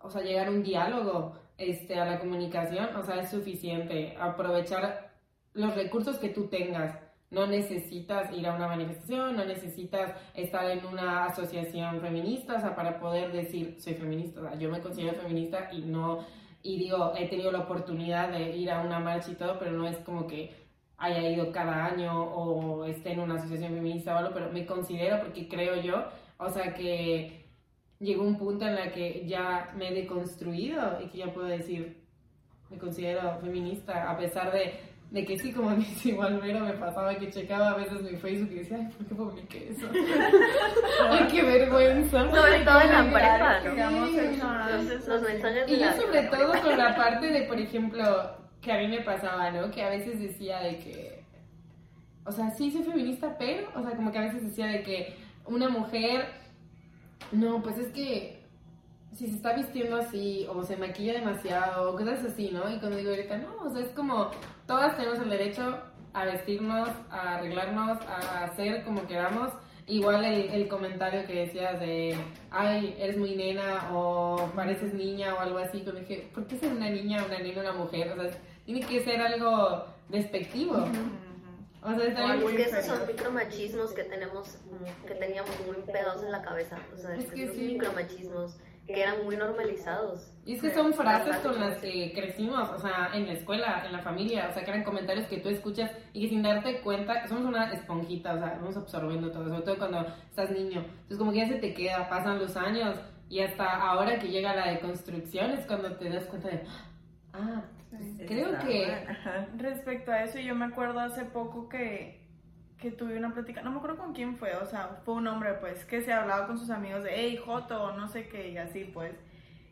o 0.00 0.10
sea, 0.10 0.22
llegar 0.22 0.46
a 0.48 0.50
un 0.50 0.62
diálogo, 0.62 1.36
este, 1.58 1.98
a 1.98 2.04
la 2.04 2.18
comunicación, 2.18 2.94
o 2.96 3.02
sea, 3.02 3.20
es 3.20 3.30
suficiente, 3.30 4.16
aprovechar 4.18 5.12
los 5.52 5.74
recursos 5.74 6.18
que 6.18 6.28
tú 6.28 6.48
tengas, 6.48 6.98
no 7.30 7.46
necesitas 7.46 8.32
ir 8.32 8.46
a 8.46 8.54
una 8.54 8.68
manifestación, 8.68 9.36
no 9.36 9.44
necesitas 9.44 10.12
estar 10.34 10.70
en 10.70 10.84
una 10.86 11.26
asociación 11.26 12.00
feminista, 12.00 12.54
o 12.54 12.60
sea, 12.60 12.74
para 12.74 12.98
poder 12.98 13.32
decir, 13.32 13.76
soy 13.80 13.94
feminista, 13.94 14.40
o 14.40 14.44
sea, 14.44 14.58
yo 14.58 14.70
me 14.70 14.80
considero 14.80 15.20
feminista 15.20 15.68
y 15.72 15.82
no, 15.82 16.24
y 16.62 16.78
digo, 16.78 17.12
he 17.16 17.28
tenido 17.28 17.52
la 17.52 17.60
oportunidad 17.60 18.30
de 18.30 18.56
ir 18.56 18.70
a 18.70 18.80
una 18.80 18.98
marcha 19.00 19.30
y 19.30 19.34
todo, 19.34 19.58
pero 19.58 19.72
no 19.72 19.86
es 19.86 19.98
como 19.98 20.26
que 20.26 20.54
haya 20.96 21.28
ido 21.28 21.50
cada 21.52 21.86
año 21.86 22.22
o 22.22 22.84
esté 22.84 23.12
en 23.12 23.20
una 23.20 23.34
asociación 23.34 23.74
feminista 23.74 24.14
o 24.14 24.18
algo, 24.18 24.30
pero 24.32 24.50
me 24.50 24.64
considero 24.64 25.20
porque 25.20 25.48
creo 25.48 25.80
yo, 25.80 26.04
o 26.38 26.50
sea, 26.50 26.72
que 26.74 27.43
llegó 28.04 28.22
un 28.24 28.38
punto 28.38 28.66
en 28.66 28.74
la 28.76 28.90
que 28.92 29.24
ya 29.26 29.72
me 29.76 29.88
he 29.88 29.94
deconstruido 29.94 30.98
y 31.04 31.08
que 31.08 31.18
ya 31.18 31.32
puedo 31.32 31.46
decir, 31.46 32.02
me 32.70 32.78
considero 32.78 33.38
feminista, 33.40 34.10
a 34.10 34.16
pesar 34.16 34.52
de, 34.52 34.74
de 35.10 35.24
que 35.24 35.38
sí, 35.38 35.52
como 35.52 35.70
dice 35.76 36.10
igual 36.10 36.40
Vero, 36.40 36.60
me 36.60 36.72
pasaba 36.74 37.14
que 37.16 37.30
checaba 37.30 37.70
a 37.70 37.76
veces 37.76 38.02
mi 38.02 38.16
Facebook 38.16 38.50
y 38.52 38.56
decía, 38.56 38.78
ay, 38.80 38.88
¿por 38.96 39.06
qué 39.06 39.14
publiqué 39.14 39.68
eso? 39.70 39.86
ay, 41.10 41.28
qué 41.30 41.42
vergüenza. 41.42 42.30
Sobre 42.30 42.60
todo 42.64 42.80
en 42.80 42.92
la 42.92 43.12
prepa, 43.12 43.60
¿no? 43.64 43.70
Digamos, 43.70 44.10
Sí. 44.10 44.18
eso, 44.18 44.46
Los, 44.94 45.08
los 45.08 45.22
mensajes 45.22 45.66
de 45.66 45.72
Y 45.72 45.78
yo 45.80 45.92
sobre 45.92 46.22
todo 46.24 46.62
con 46.62 46.78
la 46.78 46.96
parte 46.96 47.26
de, 47.26 47.42
por 47.42 47.58
ejemplo, 47.58 48.04
que 48.60 48.72
a 48.72 48.78
mí 48.78 48.88
me 48.88 49.00
pasaba, 49.00 49.50
¿no? 49.50 49.70
Que 49.70 49.82
a 49.82 49.90
veces 49.90 50.18
decía 50.20 50.60
de 50.60 50.78
que, 50.78 51.24
o 52.24 52.32
sea, 52.32 52.50
sí 52.50 52.70
soy 52.70 52.82
feminista, 52.82 53.36
pero, 53.38 53.68
o 53.74 53.82
sea, 53.82 53.94
como 53.96 54.10
que 54.10 54.18
a 54.18 54.22
veces 54.22 54.42
decía 54.42 54.66
de 54.66 54.82
que 54.82 55.14
una 55.46 55.68
mujer, 55.68 56.26
no, 57.32 57.62
pues 57.62 57.78
es 57.78 57.92
que 57.92 58.44
si 59.12 59.28
se 59.28 59.36
está 59.36 59.54
vistiendo 59.54 59.96
así 59.96 60.46
o 60.52 60.62
se 60.62 60.76
maquilla 60.76 61.14
demasiado 61.14 61.90
o 61.90 61.96
cosas 61.96 62.24
así, 62.24 62.50
¿no? 62.50 62.68
Y 62.70 62.78
cuando 62.78 62.96
digo 62.96 63.10
ahorita, 63.10 63.38
no, 63.38 63.56
o 63.64 63.70
sea, 63.70 63.82
es 63.82 63.90
como 63.90 64.30
todas 64.66 64.96
tenemos 64.96 65.18
el 65.20 65.30
derecho 65.30 65.78
a 66.12 66.24
vestirnos, 66.24 66.88
a 67.10 67.36
arreglarnos, 67.36 67.98
a 68.06 68.44
hacer 68.44 68.84
como 68.84 69.06
queramos. 69.06 69.50
Igual 69.86 70.24
el, 70.24 70.50
el 70.50 70.68
comentario 70.68 71.26
que 71.26 71.44
decías 71.46 71.78
de, 71.78 72.16
ay, 72.50 72.96
eres 72.98 73.18
muy 73.18 73.36
nena 73.36 73.90
o 73.92 74.50
pareces 74.56 74.94
niña 74.94 75.34
o 75.34 75.40
algo 75.40 75.58
así, 75.58 75.80
cuando 75.82 76.00
dije, 76.00 76.30
¿por 76.32 76.46
qué 76.46 76.56
ser 76.56 76.72
una 76.72 76.88
niña, 76.88 77.22
una 77.24 77.38
nena, 77.38 77.60
una 77.60 77.72
mujer? 77.72 78.18
O 78.18 78.22
sea, 78.22 78.30
tiene 78.64 78.80
que 78.80 79.04
ser 79.04 79.20
algo 79.20 79.84
despectivo. 80.08 80.86
O 81.84 81.94
sea, 81.94 82.06
está 82.08 82.24
bien- 82.26 82.40
Porque 82.40 82.62
esos 82.62 82.84
son 82.86 83.06
micromachismos 83.06 83.92
que 83.92 84.04
tenemos, 84.04 84.58
que 85.06 85.14
teníamos 85.14 85.50
muy 85.66 85.76
pegados 85.84 86.22
en 86.24 86.32
la 86.32 86.42
cabeza. 86.42 86.78
O 86.94 86.96
sea, 86.96 87.14
Es 87.14 87.26
que 87.30 87.44
esos 87.44 87.56
sí. 87.56 87.62
micromachismos 87.74 88.56
que 88.86 89.02
eran 89.02 89.24
muy 89.24 89.36
normalizados. 89.36 90.30
Y 90.44 90.54
es 90.54 90.60
que 90.62 90.72
son 90.74 90.92
frases 90.92 91.36
con 91.38 91.58
las 91.58 91.78
que 91.78 92.12
crecimos, 92.14 92.68
o 92.70 92.78
sea, 92.78 93.10
en 93.14 93.26
la 93.26 93.32
escuela, 93.32 93.82
en 93.86 93.92
la 93.92 94.00
familia, 94.00 94.48
o 94.50 94.52
sea, 94.52 94.62
que 94.62 94.70
eran 94.70 94.84
comentarios 94.84 95.26
que 95.26 95.38
tú 95.38 95.48
escuchas 95.48 95.90
y 96.12 96.22
que 96.22 96.28
sin 96.28 96.42
darte 96.42 96.80
cuenta, 96.82 97.26
somos 97.26 97.44
una 97.46 97.72
esponjita, 97.72 98.34
o 98.34 98.38
sea, 98.38 98.58
vamos 98.60 98.76
absorbiendo 98.76 99.30
todo, 99.30 99.48
sobre 99.48 99.62
todo 99.62 99.78
cuando 99.78 100.06
estás 100.28 100.50
niño. 100.50 100.80
Entonces, 100.84 101.16
como 101.18 101.32
que 101.32 101.38
ya 101.38 101.48
se 101.48 101.54
te 101.56 101.72
queda, 101.72 102.08
pasan 102.10 102.38
los 102.38 102.56
años 102.58 102.98
y 103.30 103.40
hasta 103.40 103.64
ahora 103.64 104.18
que 104.18 104.28
llega 104.28 104.54
la 104.54 104.68
deconstrucción 104.70 105.50
es 105.52 105.66
cuando 105.66 105.96
te 105.96 106.10
das 106.10 106.24
cuenta 106.26 106.48
de, 106.48 106.62
ah, 107.32 107.62
Creo 108.26 108.58
que... 108.60 109.06
ajá. 109.08 109.46
Respecto 109.56 110.12
a 110.12 110.22
eso, 110.22 110.38
yo 110.38 110.54
me 110.54 110.64
acuerdo 110.66 111.00
hace 111.00 111.24
poco 111.24 111.68
que 111.68 112.24
que 112.84 112.90
tuve 112.90 113.16
una 113.16 113.32
plática, 113.32 113.62
no 113.62 113.70
me 113.70 113.78
acuerdo 113.78 113.96
con 113.96 114.12
quién 114.12 114.36
fue, 114.36 114.54
o 114.56 114.66
sea, 114.66 115.00
fue 115.06 115.14
un 115.14 115.26
hombre 115.26 115.54
pues 115.54 115.86
que 115.86 116.02
se 116.02 116.12
hablaba 116.12 116.46
con 116.46 116.58
sus 116.58 116.68
amigos 116.68 117.02
de, 117.02 117.12
hey, 117.14 117.40
Joto, 117.42 117.82
o 117.82 117.92
no 117.96 118.08
sé 118.08 118.28
qué, 118.28 118.50
y 118.50 118.58
así 118.58 118.84
pues. 118.84 119.14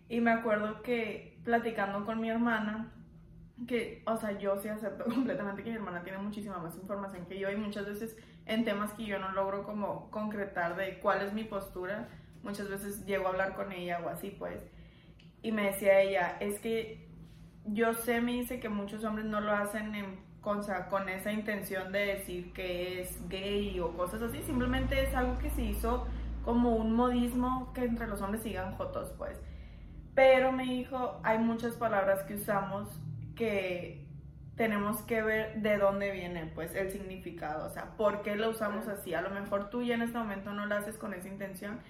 Y 0.08 0.20
me 0.22 0.30
acuerdo 0.30 0.80
que 0.80 1.38
platicando 1.44 2.06
con 2.06 2.22
mi 2.22 2.30
hermana, 2.30 2.90
que, 3.66 4.02
o 4.06 4.16
sea, 4.16 4.38
yo 4.38 4.56
sí 4.56 4.68
acepto 4.68 5.04
completamente 5.12 5.62
que 5.62 5.68
mi 5.68 5.76
hermana 5.76 6.02
tiene 6.02 6.18
muchísima 6.18 6.56
más 6.56 6.74
información 6.76 7.26
que 7.26 7.38
yo 7.38 7.50
y 7.50 7.56
muchas 7.56 7.84
veces 7.84 8.16
en 8.46 8.64
temas 8.64 8.92
que 8.94 9.04
yo 9.04 9.18
no 9.18 9.32
logro 9.32 9.64
como 9.64 10.10
concretar 10.10 10.76
de 10.76 10.98
cuál 11.00 11.20
es 11.20 11.34
mi 11.34 11.44
postura, 11.44 12.08
muchas 12.42 12.70
veces 12.70 13.04
llego 13.04 13.26
a 13.26 13.30
hablar 13.30 13.54
con 13.54 13.72
ella 13.72 14.00
o 14.02 14.08
así 14.08 14.30
pues. 14.30 14.62
Y 15.42 15.52
me 15.52 15.64
decía 15.64 16.00
ella, 16.00 16.38
es 16.40 16.60
que 16.60 17.01
yo 17.66 17.94
sé, 17.94 18.20
me 18.20 18.32
dice 18.32 18.60
que 18.60 18.68
muchos 18.68 19.04
hombres 19.04 19.26
no 19.26 19.40
lo 19.40 19.52
hacen 19.52 19.94
en, 19.94 20.20
con, 20.40 20.62
con 20.90 21.08
esa 21.08 21.32
intención 21.32 21.92
de 21.92 22.06
decir 22.06 22.52
que 22.52 23.00
es 23.00 23.28
gay 23.28 23.78
o 23.80 23.96
cosas 23.96 24.22
así, 24.22 24.42
simplemente 24.42 25.02
es 25.02 25.14
algo 25.14 25.38
que 25.38 25.50
se 25.50 25.62
hizo 25.62 26.06
como 26.44 26.74
un 26.76 26.94
modismo 26.94 27.72
que 27.72 27.84
entre 27.84 28.06
los 28.06 28.20
hombres 28.20 28.42
sigan 28.42 28.74
jotos 28.74 29.12
pues. 29.16 29.40
Pero 30.14 30.52
me 30.52 30.64
dijo, 30.64 31.20
hay 31.22 31.38
muchas 31.38 31.76
palabras 31.76 32.22
que 32.24 32.34
usamos 32.34 32.88
que 33.34 34.06
tenemos 34.56 35.00
que 35.02 35.22
ver 35.22 35.62
de 35.62 35.78
dónde 35.78 36.10
viene 36.10 36.50
pues 36.54 36.74
el 36.74 36.90
significado, 36.90 37.66
o 37.66 37.70
sea, 37.70 37.96
por 37.96 38.22
qué 38.22 38.36
lo 38.36 38.50
usamos 38.50 38.88
así. 38.88 39.14
A 39.14 39.22
lo 39.22 39.30
mejor 39.30 39.70
tú 39.70 39.82
ya 39.82 39.94
en 39.94 40.02
este 40.02 40.18
momento 40.18 40.52
no 40.52 40.66
lo 40.66 40.74
haces 40.74 40.98
con 40.98 41.14
esa 41.14 41.28
intención, 41.28 41.80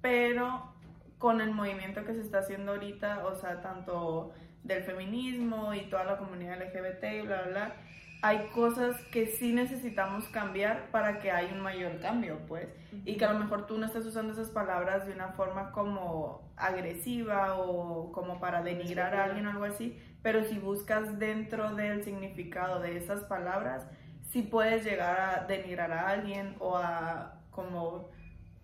pero 0.00 0.72
con 1.18 1.40
el 1.40 1.50
movimiento 1.52 2.04
que 2.04 2.14
se 2.14 2.20
está 2.20 2.38
haciendo 2.38 2.72
ahorita, 2.72 3.26
o 3.26 3.34
sea, 3.34 3.60
tanto 3.60 4.32
del 4.64 4.82
feminismo 4.84 5.74
y 5.74 5.82
toda 5.82 6.04
la 6.04 6.18
comunidad 6.18 6.60
LGBT 6.60 7.04
y 7.04 7.26
bla, 7.26 7.42
bla, 7.42 7.50
bla, 7.50 7.74
hay 8.22 8.46
cosas 8.54 8.96
que 9.10 9.26
sí 9.26 9.52
necesitamos 9.52 10.28
cambiar 10.28 10.90
para 10.92 11.18
que 11.18 11.32
haya 11.32 11.52
un 11.52 11.60
mayor 11.60 11.98
cambio, 12.00 12.38
pues. 12.46 12.68
Y 13.04 13.16
que 13.16 13.24
a 13.24 13.32
lo 13.32 13.40
mejor 13.40 13.66
tú 13.66 13.78
no 13.78 13.86
estás 13.86 14.06
usando 14.06 14.32
esas 14.32 14.50
palabras 14.50 15.06
de 15.06 15.12
una 15.12 15.32
forma 15.32 15.72
como 15.72 16.52
agresiva 16.56 17.56
o 17.56 18.12
como 18.12 18.38
para 18.38 18.62
denigrar 18.62 19.14
a 19.16 19.24
alguien 19.24 19.46
o 19.46 19.50
algo 19.50 19.64
así, 19.64 19.98
pero 20.22 20.44
si 20.44 20.58
buscas 20.58 21.18
dentro 21.18 21.74
del 21.74 22.04
significado 22.04 22.78
de 22.78 22.96
esas 22.96 23.24
palabras, 23.24 23.84
sí 24.30 24.42
puedes 24.42 24.84
llegar 24.84 25.18
a 25.20 25.44
denigrar 25.46 25.90
a 25.90 26.08
alguien 26.08 26.54
o 26.60 26.76
a 26.76 27.40
como 27.50 28.08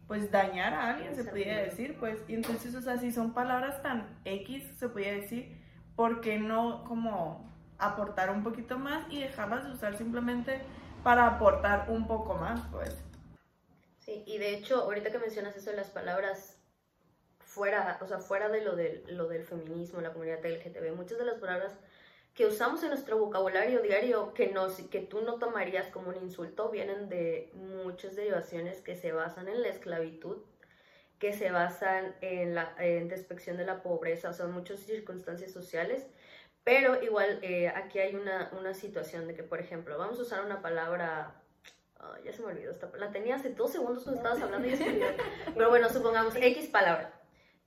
pues 0.06 0.30
dañar 0.30 0.72
a 0.72 0.94
alguien, 0.94 1.16
se 1.16 1.24
podría 1.24 1.58
decir, 1.58 1.96
pues. 1.98 2.22
Y 2.28 2.34
entonces, 2.34 2.76
o 2.76 2.80
sea, 2.80 2.96
si 2.96 3.10
son 3.10 3.34
palabras 3.34 3.82
tan 3.82 4.06
X, 4.24 4.62
se 4.78 4.88
podría 4.88 5.12
decir, 5.12 5.57
¿por 5.98 6.20
qué 6.20 6.38
no 6.38 6.84
como 6.84 7.44
aportar 7.76 8.30
un 8.30 8.44
poquito 8.44 8.78
más 8.78 9.04
y 9.10 9.20
dejarlas 9.20 9.64
de 9.64 9.72
usar 9.72 9.98
simplemente 9.98 10.60
para 11.02 11.26
aportar 11.26 11.86
un 11.90 12.06
poco 12.06 12.36
más, 12.36 12.60
pues? 12.70 12.96
Sí, 13.98 14.22
y 14.24 14.38
de 14.38 14.54
hecho, 14.54 14.84
ahorita 14.84 15.10
que 15.10 15.18
mencionas 15.18 15.56
eso 15.56 15.72
las 15.72 15.90
palabras 15.90 16.56
fuera, 17.40 17.98
o 18.00 18.06
sea, 18.06 18.20
fuera 18.20 18.48
de 18.48 18.62
lo, 18.62 18.76
de 18.76 19.02
lo 19.08 19.26
del 19.26 19.42
feminismo, 19.42 20.00
la 20.00 20.12
comunidad 20.12 20.38
LGTB, 20.46 20.94
muchas 20.94 21.18
de 21.18 21.24
las 21.24 21.40
palabras 21.40 21.72
que 22.32 22.46
usamos 22.46 22.80
en 22.84 22.90
nuestro 22.90 23.18
vocabulario 23.18 23.82
diario 23.82 24.32
que, 24.34 24.52
nos, 24.52 24.74
que 24.74 25.00
tú 25.00 25.22
no 25.22 25.40
tomarías 25.40 25.88
como 25.88 26.10
un 26.10 26.16
insulto 26.18 26.70
vienen 26.70 27.08
de 27.08 27.50
muchas 27.54 28.14
derivaciones 28.14 28.82
que 28.82 28.94
se 28.94 29.10
basan 29.10 29.48
en 29.48 29.62
la 29.62 29.68
esclavitud, 29.68 30.36
que 31.18 31.32
se 31.32 31.50
basan 31.50 32.14
en 32.20 32.54
la 32.54 32.74
en 32.78 33.08
despección 33.08 33.56
de 33.56 33.64
la 33.64 33.82
pobreza, 33.82 34.30
o 34.30 34.32
sea, 34.32 34.46
muchas 34.46 34.80
circunstancias 34.80 35.52
sociales. 35.52 36.06
Pero 36.64 37.02
igual 37.02 37.38
eh, 37.42 37.68
aquí 37.68 37.98
hay 37.98 38.14
una, 38.14 38.50
una, 38.58 38.74
situación 38.74 39.26
de 39.26 39.34
que, 39.34 39.42
por 39.42 39.58
ejemplo, 39.58 39.96
vamos 39.96 40.18
a 40.18 40.22
usar 40.22 40.44
una 40.44 40.60
palabra 40.60 41.34
ya 42.24 42.32
se 42.32 42.42
me 42.42 42.48
olvidó, 42.48 42.70
esta, 42.70 42.90
la 42.96 43.10
tenía 43.10 43.36
hace 43.36 43.50
dos 43.50 43.72
segundos 43.72 44.04
cuando 44.04 44.20
estabas 44.20 44.42
hablando 44.42 44.68
y 44.68 44.76
se 44.76 44.88
olvidó. 44.88 45.06
Pero 45.54 45.68
bueno, 45.68 45.88
supongamos 45.88 46.34
X 46.40 46.68
palabra. 46.68 47.12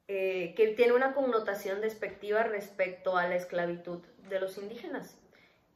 Eh, 0.08 0.54
que 0.56 0.70
tiene 0.70 0.94
una 0.94 1.14
connotación 1.14 1.80
despectiva 1.80 2.44
respecto 2.44 3.18
a 3.18 3.28
la 3.28 3.36
esclavitud 3.36 4.00
de 4.30 4.40
los 4.40 4.58
indígenas 4.58 5.18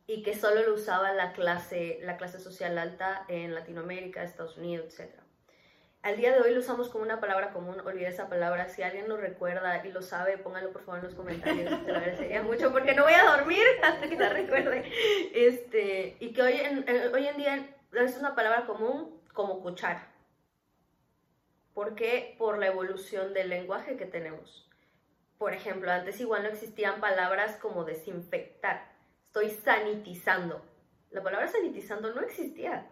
y 0.08 0.24
que 0.24 0.36
solo 0.36 0.64
lo 0.64 0.74
usaba 0.74 1.14
la 1.14 1.32
clase, 1.32 2.00
la 2.02 2.18
clase 2.18 2.40
social 2.40 2.78
alta 2.78 3.26
en 3.30 3.56
Latinoamérica, 3.56 4.24
Estados 4.24 4.58
Unidos, 4.58 5.00
etc. 5.00 5.25
Al 6.06 6.18
día 6.18 6.34
de 6.34 6.40
hoy 6.40 6.54
lo 6.54 6.60
usamos 6.60 6.90
como 6.90 7.04
una 7.04 7.20
palabra 7.20 7.52
común, 7.52 7.82
olvide 7.84 8.10
esa 8.10 8.30
palabra. 8.30 8.70
Si 8.70 8.84
alguien 8.84 9.10
lo 9.10 9.18
recuerda 9.18 9.84
y 9.84 9.92
lo 9.92 10.04
sabe, 10.04 10.38
póngalo 10.38 10.72
por 10.72 10.84
favor 10.84 11.00
en 11.00 11.06
los 11.06 11.16
comentarios. 11.16 11.84
Te 11.84 11.92
lo 11.92 11.98
agradecería 11.98 12.44
mucho 12.44 12.72
porque 12.72 12.94
no 12.94 13.06
voy 13.06 13.14
a 13.14 13.24
dormir 13.24 13.64
hasta 13.82 14.08
que 14.08 14.16
la 14.16 14.30
recuerde. 14.30 14.84
Este, 15.34 16.16
y 16.20 16.32
que 16.32 16.44
hoy 16.44 16.54
en, 16.60 16.86
hoy 17.12 17.28
en 17.28 17.38
día 17.38 17.76
es 17.92 18.18
una 18.20 18.36
palabra 18.36 18.68
común 18.68 19.20
como 19.34 19.64
cuchara. 19.64 20.08
¿Por 21.74 21.96
qué? 21.96 22.36
Por 22.38 22.60
la 22.60 22.68
evolución 22.68 23.34
del 23.34 23.50
lenguaje 23.50 23.98
que 23.98 24.06
tenemos. 24.06 24.70
Por 25.40 25.56
ejemplo, 25.56 25.92
antes 25.92 26.22
igual 26.22 26.44
no 26.44 26.50
existían 26.50 27.02
palabras 27.02 27.58
como 27.58 27.84
desinfectar. 27.84 28.92
Estoy 29.26 29.50
sanitizando. 29.50 30.64
La 31.10 31.24
palabra 31.24 31.48
sanitizando 31.48 32.14
no 32.14 32.22
existía. 32.22 32.92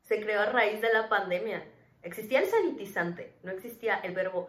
Se 0.00 0.22
creó 0.22 0.40
a 0.40 0.46
raíz 0.46 0.80
de 0.80 0.90
la 0.90 1.10
pandemia. 1.10 1.62
Existía 2.06 2.40
el 2.40 2.46
sanitizante, 2.46 3.34
no 3.42 3.50
existía 3.50 3.96
el 4.00 4.14
verbo 4.14 4.48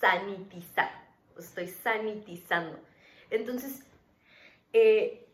sanitizar. 0.00 0.90
Estoy 1.38 1.68
sanitizando. 1.68 2.78
Entonces, 3.30 3.82
eh, 4.72 5.26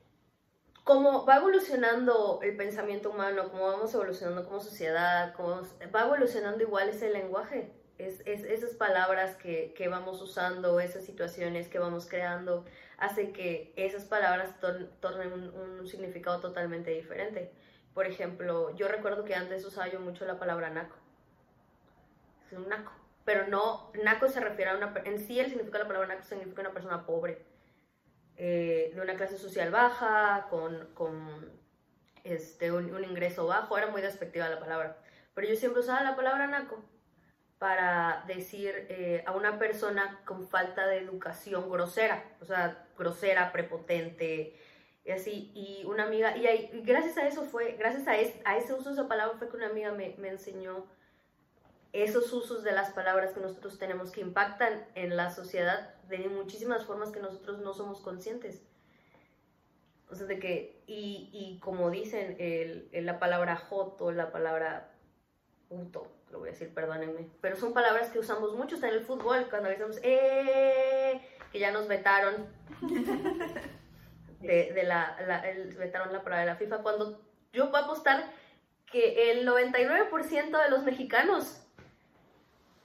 como 0.84 1.26
va 1.26 1.36
evolucionando 1.36 2.40
el 2.42 2.56
pensamiento 2.56 3.10
humano, 3.10 3.50
como 3.50 3.66
vamos 3.66 3.92
evolucionando 3.94 4.44
como 4.44 4.60
sociedad, 4.60 5.34
va 5.38 6.02
evolucionando 6.02 6.62
igual 6.62 6.88
ese 6.90 7.10
lenguaje 7.10 7.70
es, 7.98 8.20
esas 8.26 8.74
palabras 8.74 9.36
que, 9.36 9.72
que, 9.76 9.88
vamos 9.88 10.20
usando, 10.20 10.80
esas 10.80 11.04
situaciones 11.04 11.68
que 11.68 11.78
vamos 11.78 12.06
creando, 12.06 12.64
hace 12.98 13.32
que 13.32 13.72
esas 13.76 14.04
palabras 14.04 14.54
tornen 15.00 15.32
un, 15.32 15.86
significado 15.86 16.40
totalmente 16.40 16.90
diferente. 16.90 17.50
Por 17.92 18.06
ejemplo, 18.06 18.74
yo 18.74 18.88
recuerdo 18.88 19.24
que 19.24 19.34
antes 19.34 19.64
usaba 19.64 19.88
yo 19.88 20.00
mucho 20.00 20.24
la 20.24 20.38
palabra 20.38 20.70
naco. 20.70 20.96
Es 22.50 22.58
un 22.58 22.68
naco. 22.68 22.92
Pero 23.24 23.46
no, 23.48 23.90
naco 24.02 24.28
se 24.28 24.40
refiere 24.40 24.70
a 24.70 24.76
una... 24.76 24.92
En 25.04 25.18
sí 25.18 25.38
el 25.38 25.46
significado 25.46 25.84
de 25.84 25.84
la 25.84 25.94
palabra 25.94 26.14
naco 26.14 26.26
significa 26.26 26.60
una 26.60 26.72
persona 26.72 27.06
pobre. 27.06 27.44
Eh, 28.36 28.90
de 28.94 29.00
una 29.00 29.14
clase 29.14 29.38
social 29.38 29.70
baja, 29.70 30.48
con, 30.50 30.88
con 30.94 31.52
este, 32.24 32.72
un, 32.72 33.04
ingreso 33.04 33.46
bajo. 33.46 33.78
Era 33.78 33.88
muy 33.88 34.02
despectiva 34.02 34.48
la 34.48 34.60
palabra. 34.60 34.98
Pero 35.34 35.48
yo 35.48 35.56
siempre 35.56 35.80
usaba 35.80 36.02
la 36.02 36.16
palabra 36.16 36.46
naco 36.46 36.84
para 37.58 38.24
decir 38.26 38.86
eh, 38.88 39.22
a 39.26 39.32
una 39.32 39.58
persona 39.58 40.20
con 40.24 40.46
falta 40.48 40.86
de 40.86 40.98
educación 40.98 41.70
grosera, 41.70 42.24
o 42.40 42.44
sea, 42.44 42.86
grosera, 42.98 43.52
prepotente, 43.52 44.54
y 45.04 45.10
así. 45.10 45.52
Y 45.54 45.84
una 45.86 46.04
amiga, 46.04 46.36
y, 46.36 46.82
gracias 46.82 47.16
a 47.16 47.26
eso 47.26 47.44
fue, 47.44 47.76
gracias 47.78 48.06
a, 48.08 48.12
a, 48.50 48.56
ese 48.56 48.74
uso 48.74 48.90
de 48.90 48.94
esa 48.94 49.08
palabra 49.08 49.38
fue 49.38 49.48
que 49.48 49.56
una 49.56 49.68
amiga 49.68 49.92
me, 49.92 50.14
me, 50.18 50.28
enseñó 50.28 50.86
esos 51.94 52.32
usos 52.32 52.64
de 52.64 52.72
las 52.72 52.90
palabras 52.90 53.32
que 53.32 53.40
nosotros 53.40 53.78
tenemos 53.78 54.10
que 54.10 54.20
impactan 54.20 54.84
en 54.96 55.16
la 55.16 55.30
sociedad 55.30 55.94
de 56.08 56.28
muchísimas 56.28 56.84
formas 56.84 57.12
que 57.12 57.20
nosotros 57.20 57.60
no 57.60 57.72
somos 57.72 58.00
conscientes. 58.00 58.62
O 60.10 60.16
sea, 60.16 60.26
de 60.26 60.40
que, 60.40 60.82
y, 60.88 61.30
y 61.32 61.60
como 61.60 61.90
dicen, 61.90 62.36
el, 62.40 62.88
la 62.92 63.20
palabra 63.20 63.56
joto, 63.56 64.10
la 64.10 64.32
palabra 64.32 64.90
puto, 65.68 66.08
lo 66.32 66.40
voy 66.40 66.48
a 66.48 66.52
decir, 66.52 66.74
perdónenme, 66.74 67.28
pero 67.40 67.54
son 67.54 67.72
palabras 67.72 68.10
que 68.10 68.18
usamos 68.18 68.54
mucho 68.54 68.76
en 68.76 68.84
el 68.86 69.00
fútbol, 69.00 69.46
cuando 69.48 69.68
decimos, 69.68 70.00
¡eh! 70.02 71.20
que 71.52 71.60
ya 71.60 71.70
nos 71.70 71.86
vetaron, 71.86 72.48
de, 74.40 74.82
la, 74.82 75.16
vetaron 75.78 76.12
la 76.12 76.24
palabra 76.24 76.40
de 76.40 76.46
la 76.46 76.56
FIFA, 76.56 76.78
cuando 76.78 77.20
yo 77.52 77.74
a 77.74 77.78
apostar 77.78 78.32
que 78.90 79.30
el 79.30 79.46
99% 79.46 80.62
de 80.64 80.70
los 80.70 80.82
mexicanos 80.82 81.63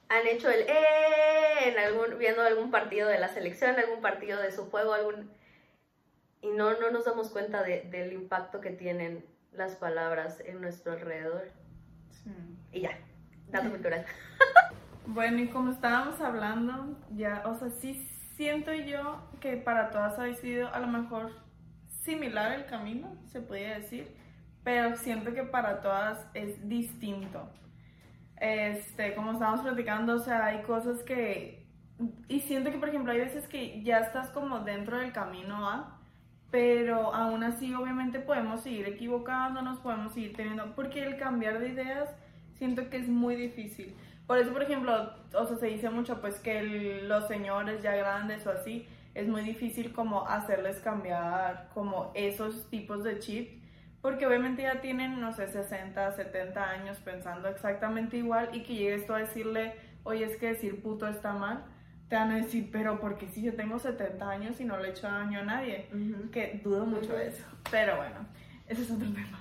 han 0.09 0.27
hecho 0.27 0.49
el 0.49 0.61
¡eh! 0.61 1.69
En 1.69 1.77
algún, 1.77 2.17
viendo 2.17 2.41
algún 2.41 2.71
partido 2.71 3.07
de 3.07 3.19
la 3.19 3.29
selección, 3.29 3.75
algún 3.77 4.01
partido 4.01 4.41
de 4.41 4.51
su 4.51 4.69
juego, 4.69 4.93
algún... 4.93 5.31
Y 6.41 6.49
no, 6.49 6.79
no 6.79 6.89
nos 6.91 7.05
damos 7.05 7.29
cuenta 7.29 7.63
del 7.63 8.13
impacto 8.13 8.61
que 8.61 8.71
tienen 8.71 9.25
las 9.51 9.75
palabras 9.75 10.39
en 10.45 10.61
nuestro 10.61 10.93
alrededor. 10.93 11.49
Y 12.71 12.81
ya, 12.81 12.97
dato 13.49 13.69
cultural. 13.71 14.05
bueno, 15.05 15.39
y 15.39 15.47
como 15.49 15.71
estábamos 15.71 16.21
hablando, 16.21 16.97
ya, 17.11 17.43
o 17.45 17.55
sea, 17.55 17.69
sí 17.69 18.07
siento 18.35 18.73
yo 18.73 19.21
que 19.41 19.57
para 19.57 19.89
todas 19.89 20.17
ha 20.17 20.33
sido 20.33 20.73
a 20.73 20.79
lo 20.79 20.87
mejor 20.87 21.31
similar 22.03 22.53
el 22.53 22.65
camino, 22.67 23.17
se 23.25 23.41
podría 23.41 23.77
decir, 23.79 24.15
pero 24.63 24.95
siento 24.95 25.33
que 25.33 25.43
para 25.43 25.81
todas 25.81 26.25
es 26.33 26.67
distinto. 26.67 27.49
Este, 28.39 29.15
como 29.15 29.33
estábamos 29.33 29.61
platicando, 29.61 30.15
o 30.15 30.19
sea, 30.19 30.45
hay 30.45 30.61
cosas 30.63 31.03
que... 31.03 31.65
Y 32.27 32.39
siento 32.41 32.71
que, 32.71 32.77
por 32.77 32.89
ejemplo, 32.89 33.11
hay 33.11 33.19
veces 33.19 33.47
que 33.47 33.83
ya 33.83 33.99
estás 33.99 34.29
como 34.29 34.59
dentro 34.59 34.97
del 34.97 35.11
camino 35.11 35.67
A 35.67 35.99
pero 36.51 37.13
aún 37.13 37.43
así 37.43 37.73
obviamente 37.73 38.19
podemos 38.19 38.61
seguir 38.61 38.87
equivocándonos, 38.87 39.79
podemos 39.79 40.13
seguir 40.13 40.35
teniendo, 40.35 40.73
porque 40.75 41.03
el 41.03 41.17
cambiar 41.17 41.59
de 41.59 41.69
ideas 41.69 42.09
siento 42.57 42.89
que 42.89 42.97
es 42.97 43.07
muy 43.07 43.35
difícil. 43.35 43.95
Por 44.25 44.37
eso, 44.37 44.51
por 44.51 44.63
ejemplo, 44.63 45.13
o 45.33 45.45
sea, 45.45 45.57
se 45.57 45.67
dice 45.67 45.89
mucho 45.89 46.21
pues 46.21 46.39
que 46.39 47.01
los 47.03 47.27
señores 47.27 47.81
ya 47.81 47.95
grandes 47.95 48.45
o 48.47 48.51
así, 48.51 48.87
es 49.15 49.27
muy 49.27 49.41
difícil 49.41 49.91
como 49.91 50.27
hacerles 50.27 50.79
cambiar 50.79 51.69
como 51.73 52.11
esos 52.15 52.69
tipos 52.69 53.03
de 53.03 53.19
chip, 53.19 53.58
porque 54.01 54.25
obviamente 54.25 54.63
ya 54.63 54.81
tienen, 54.81 55.19
no 55.19 55.33
sé, 55.33 55.47
60, 55.47 56.11
70 56.13 56.69
años 56.69 56.97
pensando 56.99 57.47
exactamente 57.49 58.17
igual 58.17 58.49
y 58.53 58.63
que 58.63 58.75
llegues 58.75 59.05
tú 59.05 59.13
a 59.13 59.19
decirle, 59.19 59.73
oye, 60.03 60.25
es 60.25 60.37
que 60.37 60.47
decir 60.47 60.81
puto 60.81 61.07
está 61.07 61.33
mal, 61.33 61.65
te 62.07 62.15
van 62.15 62.31
a 62.31 62.37
decir, 62.37 62.69
pero 62.71 62.99
porque 62.99 63.27
si 63.27 63.41
yo 63.41 63.53
tengo 63.55 63.77
70 63.77 64.29
años 64.29 64.59
y 64.59 64.65
no 64.65 64.77
le 64.77 64.87
he 64.87 64.91
hecho 64.91 65.07
daño 65.07 65.39
a 65.39 65.43
nadie, 65.43 65.87
que 66.31 66.59
dudo 66.63 66.85
mucho 66.85 67.13
de 67.13 67.27
eso, 67.27 67.45
pero 67.69 67.97
bueno, 67.97 68.25
ese 68.67 68.81
es 68.83 68.91
otro 68.91 69.07
tema. 69.13 69.39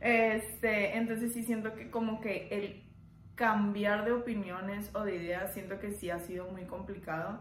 Este, 0.00 0.96
entonces 0.96 1.32
sí 1.32 1.44
siento 1.44 1.74
que 1.74 1.90
como 1.90 2.20
que 2.20 2.48
el 2.50 2.82
cambiar 3.36 4.04
de 4.04 4.12
opiniones 4.12 4.90
o 4.94 5.04
de 5.04 5.16
ideas 5.16 5.52
siento 5.54 5.78
que 5.78 5.92
sí 5.92 6.10
ha 6.10 6.18
sido 6.18 6.46
muy 6.50 6.64
complicado. 6.64 7.40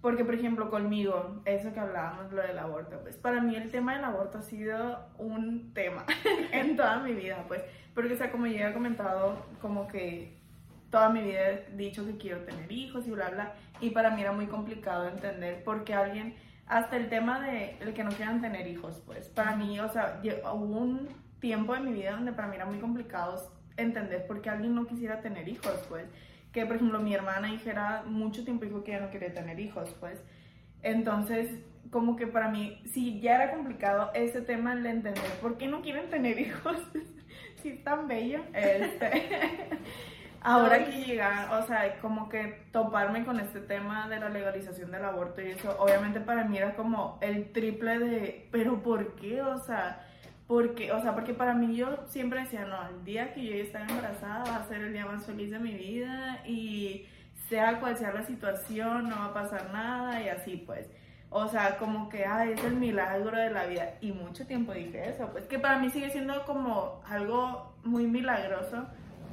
Porque, 0.00 0.24
por 0.24 0.34
ejemplo, 0.34 0.70
conmigo, 0.70 1.42
eso 1.44 1.72
que 1.72 1.80
hablábamos, 1.80 2.32
lo 2.32 2.42
del 2.42 2.58
aborto, 2.58 3.00
pues 3.02 3.16
para 3.16 3.40
mí 3.40 3.56
el 3.56 3.70
tema 3.70 3.96
del 3.96 4.04
aborto 4.04 4.38
ha 4.38 4.42
sido 4.42 5.08
un 5.18 5.72
tema 5.74 6.04
en 6.52 6.76
toda 6.76 7.00
mi 7.00 7.14
vida, 7.14 7.44
pues, 7.48 7.62
porque, 7.94 8.14
o 8.14 8.16
sea, 8.16 8.30
como 8.30 8.46
ya 8.46 8.70
he 8.70 8.72
comentado, 8.72 9.44
como 9.60 9.88
que 9.88 10.38
toda 10.90 11.08
mi 11.08 11.22
vida 11.22 11.50
he 11.50 11.66
dicho 11.76 12.06
que 12.06 12.16
quiero 12.16 12.44
tener 12.44 12.70
hijos 12.70 13.08
y 13.08 13.10
bla, 13.10 13.30
bla, 13.30 13.54
y 13.80 13.90
para 13.90 14.10
mí 14.10 14.20
era 14.22 14.32
muy 14.32 14.46
complicado 14.46 15.08
entender 15.08 15.64
por 15.64 15.82
qué 15.82 15.94
alguien, 15.94 16.36
hasta 16.68 16.96
el 16.96 17.08
tema 17.08 17.40
de 17.40 17.76
el 17.80 17.92
que 17.92 18.04
no 18.04 18.10
quieran 18.10 18.40
tener 18.40 18.68
hijos, 18.68 19.02
pues, 19.04 19.28
para 19.28 19.56
mí, 19.56 19.80
o 19.80 19.88
sea, 19.88 20.20
hubo 20.52 20.78
un 20.78 21.08
tiempo 21.40 21.74
de 21.74 21.80
mi 21.80 21.92
vida 21.92 22.12
donde 22.12 22.32
para 22.32 22.46
mí 22.46 22.54
era 22.54 22.66
muy 22.66 22.78
complicado 22.78 23.50
entender 23.76 24.26
por 24.26 24.42
qué 24.42 24.50
alguien 24.50 24.74
no 24.76 24.86
quisiera 24.86 25.20
tener 25.20 25.48
hijos, 25.48 25.74
pues, 25.88 26.06
que 26.52 26.66
por 26.66 26.76
ejemplo 26.76 27.00
mi 27.00 27.14
hermana 27.14 27.48
dijera 27.48 28.02
mucho 28.06 28.44
tiempo 28.44 28.64
dijo 28.64 28.84
que 28.84 28.92
ya 28.92 29.00
no 29.00 29.10
quería 29.10 29.32
tener 29.32 29.58
hijos, 29.60 29.94
pues, 30.00 30.22
entonces, 30.82 31.50
como 31.90 32.16
que 32.16 32.26
para 32.26 32.48
mí, 32.48 32.82
sí, 32.86 33.20
ya 33.20 33.36
era 33.36 33.54
complicado 33.54 34.10
ese 34.14 34.40
tema 34.42 34.74
de 34.76 34.90
entender 34.90 35.30
por 35.40 35.58
qué 35.58 35.66
no 35.66 35.82
quieren 35.82 36.08
tener 36.10 36.38
hijos, 36.40 36.76
si 37.62 37.70
es 37.70 37.84
tan 37.84 38.08
bello, 38.08 38.40
este... 38.52 39.68
Ahora 40.40 40.84
que 40.84 41.04
llegar, 41.04 41.52
o 41.52 41.66
sea, 41.66 41.98
como 42.00 42.28
que 42.28 42.62
toparme 42.70 43.24
con 43.24 43.40
este 43.40 43.58
tema 43.58 44.08
de 44.08 44.20
la 44.20 44.28
legalización 44.28 44.92
del 44.92 45.04
aborto 45.04 45.42
y 45.42 45.50
eso, 45.50 45.76
obviamente 45.80 46.20
para 46.20 46.44
mí 46.44 46.56
era 46.56 46.76
como 46.76 47.18
el 47.20 47.50
triple 47.52 47.98
de, 47.98 48.48
pero 48.52 48.80
¿por 48.80 49.16
qué? 49.16 49.42
O 49.42 49.58
sea, 49.58 50.07
porque, 50.48 50.90
o 50.92 51.02
sea, 51.02 51.14
porque 51.14 51.34
para 51.34 51.52
mí 51.52 51.76
yo 51.76 51.98
siempre 52.08 52.40
decía, 52.40 52.64
no, 52.64 52.88
el 52.88 53.04
día 53.04 53.34
que 53.34 53.44
yo 53.44 53.54
esté 53.54 53.76
embarazada 53.78 54.44
va 54.44 54.56
a 54.56 54.66
ser 54.66 54.80
el 54.80 54.94
día 54.94 55.04
más 55.04 55.26
feliz 55.26 55.50
de 55.50 55.58
mi 55.58 55.74
vida 55.74 56.40
y 56.46 57.06
sea 57.48 57.80
cual 57.80 57.98
sea 57.98 58.14
la 58.14 58.24
situación, 58.24 59.10
no 59.10 59.16
va 59.16 59.26
a 59.26 59.34
pasar 59.34 59.70
nada 59.72 60.22
y 60.22 60.30
así 60.30 60.56
pues. 60.56 60.88
O 61.30 61.46
sea, 61.48 61.76
como 61.76 62.08
que, 62.08 62.24
ay, 62.24 62.52
es 62.52 62.64
el 62.64 62.76
milagro 62.76 63.36
de 63.36 63.50
la 63.50 63.66
vida. 63.66 63.96
Y 64.00 64.12
mucho 64.12 64.46
tiempo 64.46 64.72
dije 64.72 65.10
eso, 65.10 65.28
pues 65.32 65.44
que 65.44 65.58
para 65.58 65.78
mí 65.78 65.90
sigue 65.90 66.08
siendo 66.08 66.46
como 66.46 67.02
algo 67.06 67.74
muy 67.84 68.06
milagroso. 68.06 68.86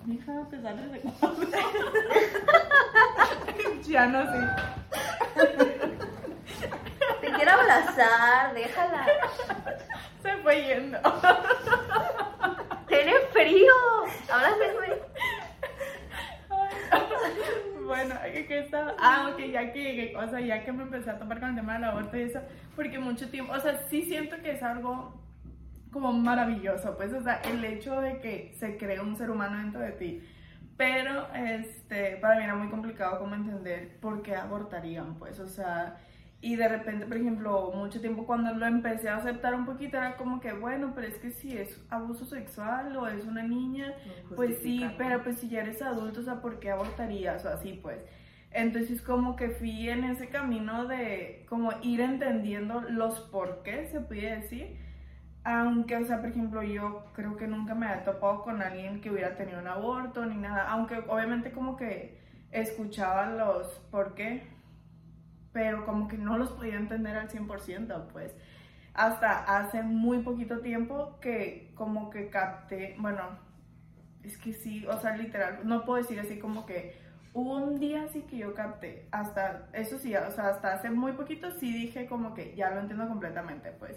Mija, 0.05 0.33
te 0.49 0.61
sales 0.61 0.91
de 0.91 1.01
Ya 3.87 4.05
no 4.07 4.25
sé. 4.25 4.39
Te 7.21 7.31
quiero 7.31 7.51
abrazar, 7.51 8.53
déjala. 8.53 9.05
Se 10.21 10.37
fue 10.37 10.63
yendo. 10.63 10.99
Tiene 12.87 13.13
frío. 13.31 13.73
Abrázame. 14.31 15.05
Bueno, 17.85 18.15
¿qué, 18.33 18.47
qué 18.47 18.59
estaba? 18.59 18.95
Ah, 18.99 19.29
ok, 19.31 19.39
ya 19.51 19.71
que, 19.71 20.15
o 20.17 20.27
sea, 20.27 20.39
ya 20.39 20.63
que 20.63 20.71
me 20.71 20.83
empecé 20.83 21.11
a 21.11 21.19
topar 21.19 21.39
con 21.39 21.49
el 21.49 21.55
tema 21.55 21.73
del 21.73 21.83
aborto 21.83 22.17
y 22.17 22.23
eso, 22.23 22.39
porque 22.75 22.97
mucho 22.97 23.29
tiempo, 23.29 23.53
o 23.53 23.59
sea, 23.59 23.77
sí 23.89 24.01
siento 24.01 24.37
que 24.41 24.51
es 24.51 24.63
algo 24.63 25.21
como 25.91 26.11
maravilloso, 26.11 26.97
pues, 26.97 27.13
o 27.13 27.21
sea, 27.21 27.41
el 27.45 27.63
hecho 27.63 28.01
de 28.01 28.19
que 28.19 28.53
se 28.59 28.77
cree 28.77 28.99
un 28.99 29.15
ser 29.15 29.29
humano 29.29 29.57
dentro 29.57 29.81
de 29.81 29.91
ti. 29.91 30.27
Pero, 30.77 31.27
este, 31.33 32.17
para 32.17 32.35
mí 32.35 32.43
era 32.43 32.55
muy 32.55 32.69
complicado 32.69 33.19
como 33.19 33.35
entender 33.35 33.97
por 34.01 34.21
qué 34.21 34.35
abortarían, 34.35 35.15
pues, 35.15 35.39
o 35.39 35.47
sea, 35.47 35.97
y 36.45 36.57
de 36.57 36.67
repente, 36.67 37.07
por 37.07 37.17
ejemplo, 37.17 37.71
mucho 37.73 37.99
tiempo 37.99 38.27
cuando 38.27 38.53
lo 38.53 38.67
empecé 38.67 39.09
a 39.09 39.15
aceptar 39.15 39.55
un 39.55 39.65
poquito 39.65 39.97
era 39.97 40.15
como 40.15 40.39
que, 40.39 40.53
bueno, 40.53 40.91
pero 40.93 41.07
es 41.07 41.17
que 41.17 41.31
si 41.31 41.57
es 41.57 41.83
abuso 41.89 42.23
sexual 42.23 42.95
o 42.97 43.07
es 43.07 43.25
una 43.25 43.41
niña, 43.41 43.95
pues 44.35 44.59
sí, 44.59 44.87
pero 44.95 45.23
pues 45.23 45.39
si 45.39 45.49
ya 45.49 45.61
eres 45.61 45.81
adulto, 45.81 46.19
o 46.19 46.23
sea, 46.23 46.41
¿por 46.41 46.59
qué 46.59 46.69
abortarías? 46.69 47.43
O 47.45 47.49
así, 47.49 47.79
pues. 47.81 47.97
Entonces 48.51 49.01
como 49.01 49.35
que 49.35 49.49
fui 49.49 49.89
en 49.89 50.03
ese 50.03 50.29
camino 50.29 50.85
de 50.85 51.47
como 51.49 51.71
ir 51.81 51.99
entendiendo 51.99 52.81
los 52.81 53.21
por 53.21 53.63
qué, 53.63 53.87
se 53.87 54.01
puede 54.01 54.35
decir. 54.35 54.77
Aunque, 55.43 55.97
o 55.97 56.05
sea, 56.05 56.21
por 56.21 56.29
ejemplo, 56.29 56.61
yo 56.61 57.07
creo 57.15 57.37
que 57.37 57.47
nunca 57.47 57.73
me 57.73 57.87
había 57.87 58.03
topado 58.03 58.43
con 58.43 58.61
alguien 58.61 59.01
que 59.01 59.09
hubiera 59.09 59.35
tenido 59.35 59.59
un 59.59 59.67
aborto 59.67 60.23
ni 60.27 60.37
nada. 60.37 60.69
Aunque 60.69 60.99
obviamente 61.07 61.51
como 61.51 61.75
que 61.75 62.19
escuchaba 62.51 63.31
los 63.31 63.67
por 63.89 64.13
qué, 64.13 64.54
pero 65.55 65.85
como 65.85 66.09
que 66.09 66.17
no 66.17 66.37
los 66.37 66.51
podía 66.51 66.75
entender 66.75 67.15
al 67.15 67.29
100%, 67.29 68.07
pues. 68.11 68.35
Hasta 68.93 69.57
hace 69.57 69.83
muy 69.83 70.19
poquito 70.19 70.59
tiempo 70.59 71.17
que 71.21 71.71
como 71.75 72.09
que 72.09 72.29
capté, 72.29 72.97
bueno, 72.99 73.21
es 74.21 74.37
que 74.37 74.51
sí, 74.51 74.85
o 74.85 74.99
sea, 74.99 75.15
literal, 75.15 75.59
no 75.63 75.85
puedo 75.85 76.03
decir 76.03 76.19
así 76.19 76.39
como 76.39 76.65
que 76.65 76.97
hubo 77.33 77.55
un 77.55 77.79
día 77.79 78.03
así 78.03 78.23
que 78.23 78.39
yo 78.39 78.53
capté, 78.53 79.07
hasta, 79.11 79.69
eso 79.71 79.97
sí, 79.97 80.13
o 80.13 80.31
sea, 80.31 80.49
hasta 80.49 80.73
hace 80.73 80.89
muy 80.89 81.13
poquito 81.13 81.49
sí 81.51 81.71
dije 81.71 82.05
como 82.05 82.33
que 82.33 82.53
ya 82.57 82.71
lo 82.71 82.81
entiendo 82.81 83.07
completamente, 83.07 83.71
pues. 83.79 83.95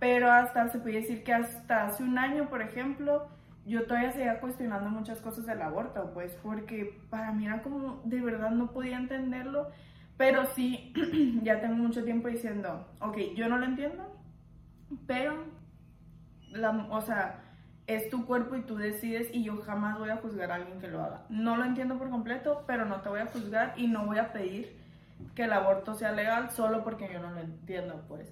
Pero 0.00 0.32
hasta 0.32 0.68
se 0.68 0.80
puede 0.80 0.96
decir 0.96 1.22
que 1.22 1.32
hasta 1.32 1.86
hace 1.86 2.02
un 2.02 2.18
año, 2.18 2.48
por 2.48 2.60
ejemplo, 2.60 3.28
yo 3.66 3.86
todavía 3.86 4.10
seguía 4.10 4.40
cuestionando 4.40 4.90
muchas 4.90 5.20
cosas 5.20 5.46
del 5.46 5.62
aborto, 5.62 6.10
pues, 6.12 6.34
porque 6.42 7.00
para 7.08 7.30
mí 7.30 7.46
era 7.46 7.62
como, 7.62 8.00
de 8.04 8.20
verdad 8.20 8.50
no 8.50 8.72
podía 8.72 8.96
entenderlo, 8.96 9.70
pero 10.18 10.44
sí, 10.46 10.92
ya 11.42 11.60
tengo 11.60 11.76
mucho 11.76 12.04
tiempo 12.04 12.28
diciendo, 12.28 12.86
ok, 13.00 13.16
yo 13.34 13.48
no 13.48 13.56
lo 13.56 13.64
entiendo, 13.64 14.04
pero, 15.06 15.44
la, 16.50 16.70
o 16.90 17.00
sea, 17.00 17.40
es 17.86 18.10
tu 18.10 18.26
cuerpo 18.26 18.56
y 18.56 18.62
tú 18.62 18.76
decides 18.76 19.30
y 19.32 19.44
yo 19.44 19.56
jamás 19.62 19.98
voy 19.98 20.10
a 20.10 20.16
juzgar 20.16 20.50
a 20.50 20.56
alguien 20.56 20.80
que 20.80 20.88
lo 20.88 21.02
haga. 21.02 21.24
No 21.30 21.56
lo 21.56 21.64
entiendo 21.64 21.96
por 21.96 22.10
completo, 22.10 22.64
pero 22.66 22.84
no 22.84 23.00
te 23.00 23.08
voy 23.08 23.20
a 23.20 23.26
juzgar 23.26 23.72
y 23.76 23.86
no 23.86 24.04
voy 24.04 24.18
a 24.18 24.32
pedir 24.32 24.76
que 25.34 25.44
el 25.44 25.52
aborto 25.52 25.94
sea 25.94 26.12
legal 26.12 26.50
solo 26.50 26.84
porque 26.84 27.08
yo 27.10 27.20
no 27.20 27.30
lo 27.30 27.40
entiendo, 27.40 28.04
pues. 28.08 28.30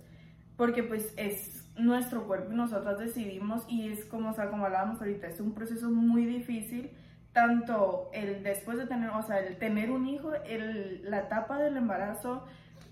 Porque 0.56 0.82
pues 0.82 1.14
es 1.16 1.66
nuestro 1.78 2.26
cuerpo 2.26 2.52
y 2.52 2.56
nosotras 2.56 2.98
decidimos 2.98 3.64
y 3.68 3.88
es 3.90 4.04
como, 4.04 4.30
o 4.30 4.32
sea, 4.34 4.50
como 4.50 4.66
hablábamos 4.66 5.00
ahorita, 5.00 5.28
es 5.28 5.40
un 5.40 5.54
proceso 5.54 5.90
muy 5.90 6.26
difícil, 6.26 6.90
tanto 7.36 8.08
el 8.14 8.42
después 8.42 8.78
de 8.78 8.86
tener, 8.86 9.10
o 9.10 9.22
sea, 9.22 9.40
el 9.40 9.58
tener 9.58 9.90
un 9.90 10.06
hijo, 10.06 10.32
el, 10.46 11.02
la 11.04 11.18
etapa 11.18 11.58
del 11.58 11.76
embarazo, 11.76 12.46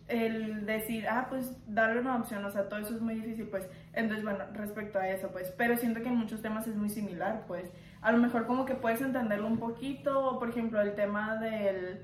el 0.06 0.66
decir, 0.66 1.08
ah, 1.08 1.28
pues 1.30 1.56
darle 1.66 2.02
una 2.02 2.16
opción, 2.16 2.44
o 2.44 2.50
sea, 2.50 2.68
todo 2.68 2.78
eso 2.78 2.94
es 2.94 3.00
muy 3.00 3.14
difícil, 3.14 3.46
pues. 3.46 3.66
Entonces, 3.94 4.22
bueno, 4.22 4.44
respecto 4.52 4.98
a 4.98 5.08
eso, 5.08 5.28
pues, 5.28 5.50
pero 5.56 5.78
siento 5.78 6.02
que 6.02 6.08
en 6.08 6.16
muchos 6.16 6.42
temas 6.42 6.66
es 6.66 6.76
muy 6.76 6.90
similar, 6.90 7.44
pues. 7.46 7.72
A 8.02 8.12
lo 8.12 8.18
mejor 8.18 8.46
como 8.46 8.66
que 8.66 8.74
puedes 8.74 9.00
entenderlo 9.00 9.46
un 9.46 9.56
poquito, 9.56 10.32
o 10.32 10.38
por 10.38 10.50
ejemplo, 10.50 10.78
el 10.82 10.94
tema 10.94 11.36
del, 11.36 12.00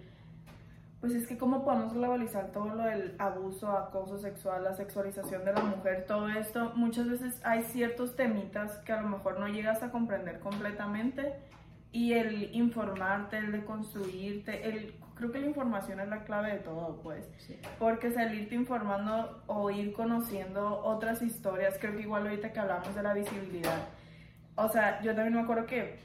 pues 1.00 1.12
es 1.12 1.26
que 1.26 1.36
cómo 1.36 1.62
podemos 1.62 1.92
globalizar 1.92 2.52
todo 2.52 2.74
lo 2.74 2.84
del 2.84 3.16
abuso, 3.18 3.70
acoso 3.70 4.16
sexual, 4.16 4.64
la 4.64 4.72
sexualización 4.72 5.44
de 5.44 5.52
la 5.52 5.62
mujer, 5.62 6.06
todo 6.08 6.30
esto, 6.30 6.72
muchas 6.74 7.06
veces 7.06 7.38
hay 7.44 7.64
ciertos 7.64 8.16
temitas 8.16 8.78
que 8.78 8.94
a 8.94 9.02
lo 9.02 9.08
mejor 9.08 9.38
no 9.38 9.46
llegas 9.46 9.82
a 9.82 9.90
comprender 9.90 10.40
completamente 10.40 11.34
y 11.92 12.12
el 12.12 12.54
informarte, 12.54 13.38
el 13.38 13.52
de 13.52 13.64
construirte, 13.64 14.68
el, 14.68 14.94
creo 15.16 15.32
que 15.32 15.40
la 15.40 15.46
información 15.46 16.00
es 16.00 16.08
la 16.08 16.24
clave 16.24 16.52
de 16.52 16.58
todo, 16.58 17.00
pues, 17.02 17.28
Sí. 17.38 17.58
porque 17.78 18.10
salirte 18.12 18.54
informando 18.54 19.42
o 19.46 19.70
ir 19.70 19.92
conociendo 19.92 20.80
otras 20.84 21.20
historias, 21.22 21.76
creo 21.80 21.96
que 21.96 22.02
igual 22.02 22.26
ahorita 22.26 22.52
que 22.52 22.60
hablamos 22.60 22.94
de 22.94 23.02
la 23.02 23.12
visibilidad, 23.14 23.88
o 24.54 24.68
sea, 24.68 25.00
yo 25.02 25.14
también 25.14 25.34
me 25.34 25.40
acuerdo 25.40 25.66
que 25.66 25.98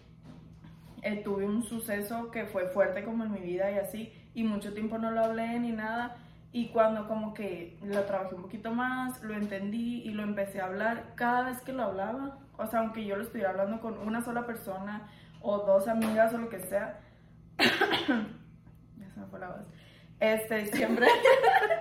eh, 1.04 1.22
tuve 1.24 1.46
un 1.46 1.62
suceso 1.64 2.32
que 2.32 2.46
fue 2.46 2.66
fuerte 2.70 3.04
como 3.04 3.24
en 3.26 3.32
mi 3.32 3.40
vida 3.42 3.72
y 3.72 3.78
así, 3.78 4.12
y 4.34 4.44
mucho 4.44 4.74
tiempo 4.74 4.98
no 4.98 5.12
lo 5.12 5.24
hablé 5.24 5.60
ni 5.60 5.72
nada, 5.72 6.18
y 6.52 6.70
cuando 6.70 7.08
como 7.08 7.34
que 7.34 7.78
lo 7.84 8.02
trabajé 8.06 8.34
un 8.36 8.42
poquito 8.44 8.72
más, 8.74 9.22
lo 9.22 9.36
entendí 9.36 10.02
y 10.04 10.12
lo 10.12 10.24
empecé 10.24 10.62
a 10.62 10.66
hablar, 10.66 11.12
cada 11.16 11.44
vez 11.50 11.62
que 11.62 11.74
lo 11.74 11.84
hablaba, 11.84 12.40
o 12.58 12.66
sea, 12.66 12.80
aunque 12.80 13.06
yo 13.06 13.18
lo 13.18 13.24
estuviera 13.24 13.52
hablando 13.52 13.82
con 13.82 13.98
una 14.00 14.22
sola 14.24 14.46
persona 14.48 15.08
o 15.46 15.60
dos 15.60 15.88
amigas 15.88 16.34
o 16.34 16.40
lo 16.40 16.50
que 16.50 16.60
sea, 16.60 17.00
ya 17.58 19.10
se 19.14 19.20
me 19.20 19.26
fue 19.30 19.40
la 19.40 19.50
voz, 19.50 19.62
este, 20.20 20.66
siempre, 20.66 21.08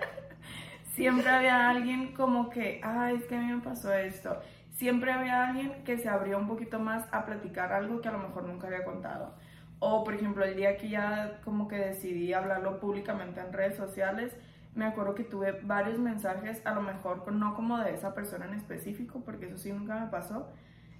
siempre 0.94 1.28
había 1.30 1.70
alguien 1.70 2.12
como 2.14 2.50
que, 2.50 2.80
ay, 2.84 3.16
es 3.16 3.24
que 3.24 3.36
a 3.36 3.40
mí 3.40 3.52
me 3.52 3.62
pasó 3.62 3.92
esto. 3.92 4.38
Siempre 4.70 5.12
había 5.12 5.48
alguien 5.48 5.84
que 5.84 5.96
se 5.98 6.08
abría 6.08 6.36
un 6.36 6.48
poquito 6.48 6.78
más 6.78 7.06
a 7.12 7.24
platicar 7.24 7.72
algo 7.72 8.00
que 8.00 8.08
a 8.08 8.12
lo 8.12 8.18
mejor 8.18 8.44
nunca 8.44 8.66
había 8.66 8.84
contado. 8.84 9.34
O, 9.78 10.04
por 10.04 10.14
ejemplo, 10.14 10.44
el 10.44 10.56
día 10.56 10.76
que 10.76 10.88
ya 10.88 11.40
como 11.44 11.68
que 11.68 11.76
decidí 11.76 12.32
hablarlo 12.32 12.80
públicamente 12.80 13.40
en 13.40 13.52
redes 13.52 13.76
sociales, 13.76 14.36
me 14.74 14.84
acuerdo 14.84 15.14
que 15.14 15.24
tuve 15.24 15.52
varios 15.62 15.98
mensajes, 15.98 16.60
a 16.66 16.74
lo 16.74 16.82
mejor 16.82 17.32
no 17.32 17.54
como 17.54 17.78
de 17.78 17.94
esa 17.94 18.14
persona 18.14 18.46
en 18.46 18.54
específico, 18.54 19.22
porque 19.24 19.46
eso 19.46 19.56
sí 19.56 19.72
nunca 19.72 20.00
me 20.00 20.08
pasó, 20.08 20.52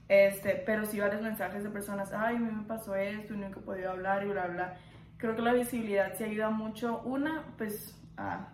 este, 0.09 0.63
pero 0.67 0.85
sí 0.85 1.01
varios 1.01 1.23
mensajes 1.23 1.63
de 1.63 1.71
personas, 1.71 2.13
ay, 2.13 2.37
a 2.37 2.39
mí 2.39 2.51
me 2.51 2.65
pasó 2.65 2.95
esto 2.95 3.35
y 3.35 3.39
nunca 3.39 3.61
he 3.61 3.63
podido 3.63 3.91
hablar 3.91 4.25
y 4.25 4.29
bla, 4.29 4.47
bla. 4.47 4.77
Creo 5.17 5.35
que 5.35 5.43
la 5.43 5.53
visibilidad 5.53 6.13
se 6.15 6.25
ayuda 6.25 6.51
mucho, 6.51 7.01
una, 7.05 7.45
pues, 7.57 7.99
a, 8.17 8.49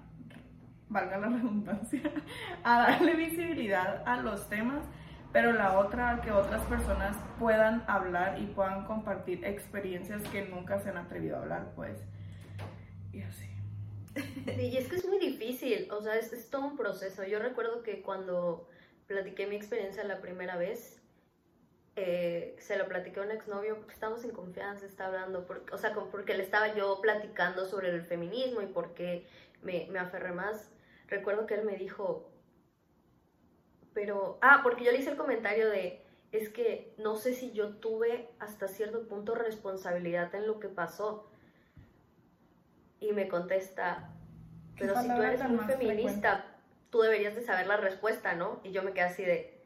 valga 0.88 1.18
la 1.18 1.28
redundancia, 1.36 2.02
a 2.62 2.82
darle 2.82 3.16
visibilidad 3.16 4.02
a 4.06 4.18
los 4.18 4.48
temas, 4.48 4.84
pero 5.32 5.52
la 5.52 5.78
otra, 5.78 6.20
que 6.22 6.30
otras 6.30 6.62
personas 6.62 7.16
puedan 7.38 7.84
hablar 7.88 8.38
y 8.40 8.46
puedan 8.46 8.84
compartir 8.84 9.44
experiencias 9.44 10.22
que 10.28 10.46
nunca 10.46 10.78
se 10.80 10.90
han 10.90 10.98
atrevido 10.98 11.36
a 11.36 11.40
hablar, 11.40 11.72
pues, 11.74 11.98
y 13.12 13.22
así. 13.22 13.48
y 14.46 14.76
es 14.76 14.88
que 14.88 14.96
es 14.96 15.06
muy 15.06 15.18
difícil, 15.18 15.88
o 15.90 16.00
sea, 16.00 16.14
es, 16.14 16.32
es, 16.32 16.48
todo 16.48 16.66
un 16.66 16.76
proceso. 16.76 17.24
Yo 17.24 17.40
recuerdo 17.40 17.82
que 17.82 18.02
cuando 18.02 18.68
platiqué 19.06 19.46
mi 19.48 19.56
experiencia 19.56 20.04
la 20.04 20.20
primera 20.20 20.56
vez, 20.56 20.99
eh, 22.02 22.56
se 22.58 22.78
lo 22.78 22.88
platiqué 22.88 23.20
a 23.20 23.24
un 23.24 23.30
exnovio 23.30 23.76
porque 23.76 23.92
estábamos 23.92 24.24
en 24.24 24.30
confianza, 24.30 24.86
está 24.86 25.06
hablando, 25.06 25.46
o 25.70 25.76
sea, 25.76 25.92
porque 25.92 26.34
le 26.34 26.42
estaba 26.42 26.74
yo 26.74 26.98
platicando 27.02 27.66
sobre 27.66 27.90
el 27.90 28.02
feminismo 28.02 28.62
y 28.62 28.66
por 28.66 28.94
qué 28.94 29.26
me, 29.62 29.86
me 29.90 29.98
aferré 29.98 30.32
más. 30.32 30.70
Recuerdo 31.08 31.46
que 31.46 31.54
él 31.54 31.64
me 31.64 31.76
dijo, 31.76 32.30
pero, 33.92 34.38
ah, 34.40 34.60
porque 34.62 34.84
yo 34.84 34.92
le 34.92 34.98
hice 34.98 35.10
el 35.10 35.18
comentario 35.18 35.68
de, 35.68 36.02
es 36.32 36.48
que 36.48 36.94
no 36.96 37.16
sé 37.16 37.34
si 37.34 37.52
yo 37.52 37.74
tuve 37.76 38.30
hasta 38.38 38.66
cierto 38.66 39.06
punto 39.06 39.34
responsabilidad 39.34 40.34
en 40.34 40.46
lo 40.46 40.58
que 40.58 40.68
pasó 40.68 41.28
y 42.98 43.12
me 43.12 43.28
contesta, 43.28 44.10
pero 44.78 44.98
si 45.00 45.06
tú 45.06 45.22
eres 45.22 45.46
muy 45.46 45.64
feminista, 45.66 46.46
tú 46.88 47.00
deberías 47.00 47.34
de 47.34 47.42
saber 47.42 47.66
la 47.66 47.76
respuesta, 47.76 48.34
¿no? 48.34 48.60
Y 48.64 48.72
yo 48.72 48.82
me 48.82 48.92
quedé 48.92 49.04
así 49.04 49.22
de, 49.22 49.59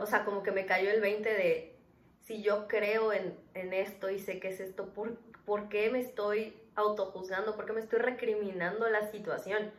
o 0.00 0.06
sea, 0.06 0.24
como 0.24 0.42
que 0.42 0.52
me 0.52 0.66
cayó 0.66 0.90
el 0.90 1.00
20 1.00 1.28
de, 1.28 1.76
si 2.22 2.42
yo 2.42 2.68
creo 2.68 3.12
en, 3.12 3.36
en 3.54 3.72
esto 3.72 4.10
y 4.10 4.18
sé 4.18 4.40
que 4.40 4.48
es 4.48 4.60
esto, 4.60 4.92
¿por, 4.92 5.16
¿por 5.44 5.68
qué 5.68 5.90
me 5.90 6.00
estoy 6.00 6.56
autojuzgando? 6.74 7.56
¿Por 7.56 7.66
qué 7.66 7.72
me 7.72 7.80
estoy 7.80 7.98
recriminando 7.98 8.88
la 8.88 9.10
situación? 9.10 9.72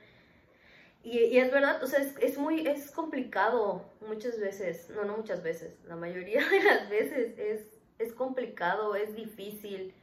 Y, 1.03 1.17
y, 1.17 1.39
es 1.39 1.51
verdad, 1.51 1.81
o 1.83 1.87
sea, 1.87 1.99
es, 1.99 2.15
es, 2.19 2.37
muy, 2.37 2.67
es 2.67 2.91
complicado 2.91 3.85
muchas 4.07 4.39
veces, 4.39 4.89
no, 4.91 5.03
no 5.03 5.17
muchas 5.17 5.41
veces, 5.41 5.79
la 5.87 5.95
mayoría 5.95 6.47
de 6.49 6.63
las 6.63 6.89
veces 6.89 7.39
es, 7.39 7.65
es 7.97 8.13
complicado, 8.13 8.95
es 8.95 9.15
difícil 9.15 9.95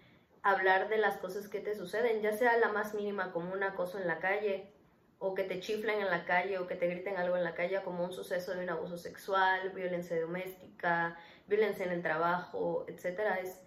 hablar 0.42 0.88
de 0.88 0.99
las 0.99 1.18
cosas 1.18 1.49
que 1.49 1.61
te 1.61 1.76
suceden, 1.76 2.22
ya 2.22 2.32
sea 2.32 2.57
la 2.57 2.72
más 2.72 2.94
mínima 2.94 3.32
como 3.32 3.53
un 3.53 3.62
acoso 3.62 3.99
en 3.99 4.07
la 4.07 4.18
calle, 4.18 4.72
o 5.18 5.34
que 5.34 5.42
te 5.42 5.60
chiflen 5.60 6.00
en 6.00 6.10
la 6.10 6.24
calle, 6.24 6.58
o 6.58 6.66
que 6.66 6.76
te 6.76 6.86
griten 6.86 7.16
algo 7.16 7.36
en 7.36 7.44
la 7.44 7.54
calle 7.54 7.82
como 7.82 8.04
un 8.04 8.12
suceso 8.12 8.54
de 8.54 8.62
un 8.62 8.70
abuso 8.70 8.96
sexual, 8.96 9.70
violencia 9.70 10.20
doméstica, 10.20 11.16
violencia 11.48 11.84
en 11.84 11.92
el 11.92 12.02
trabajo, 12.02 12.84
etcétera, 12.88 13.40
es, 13.40 13.60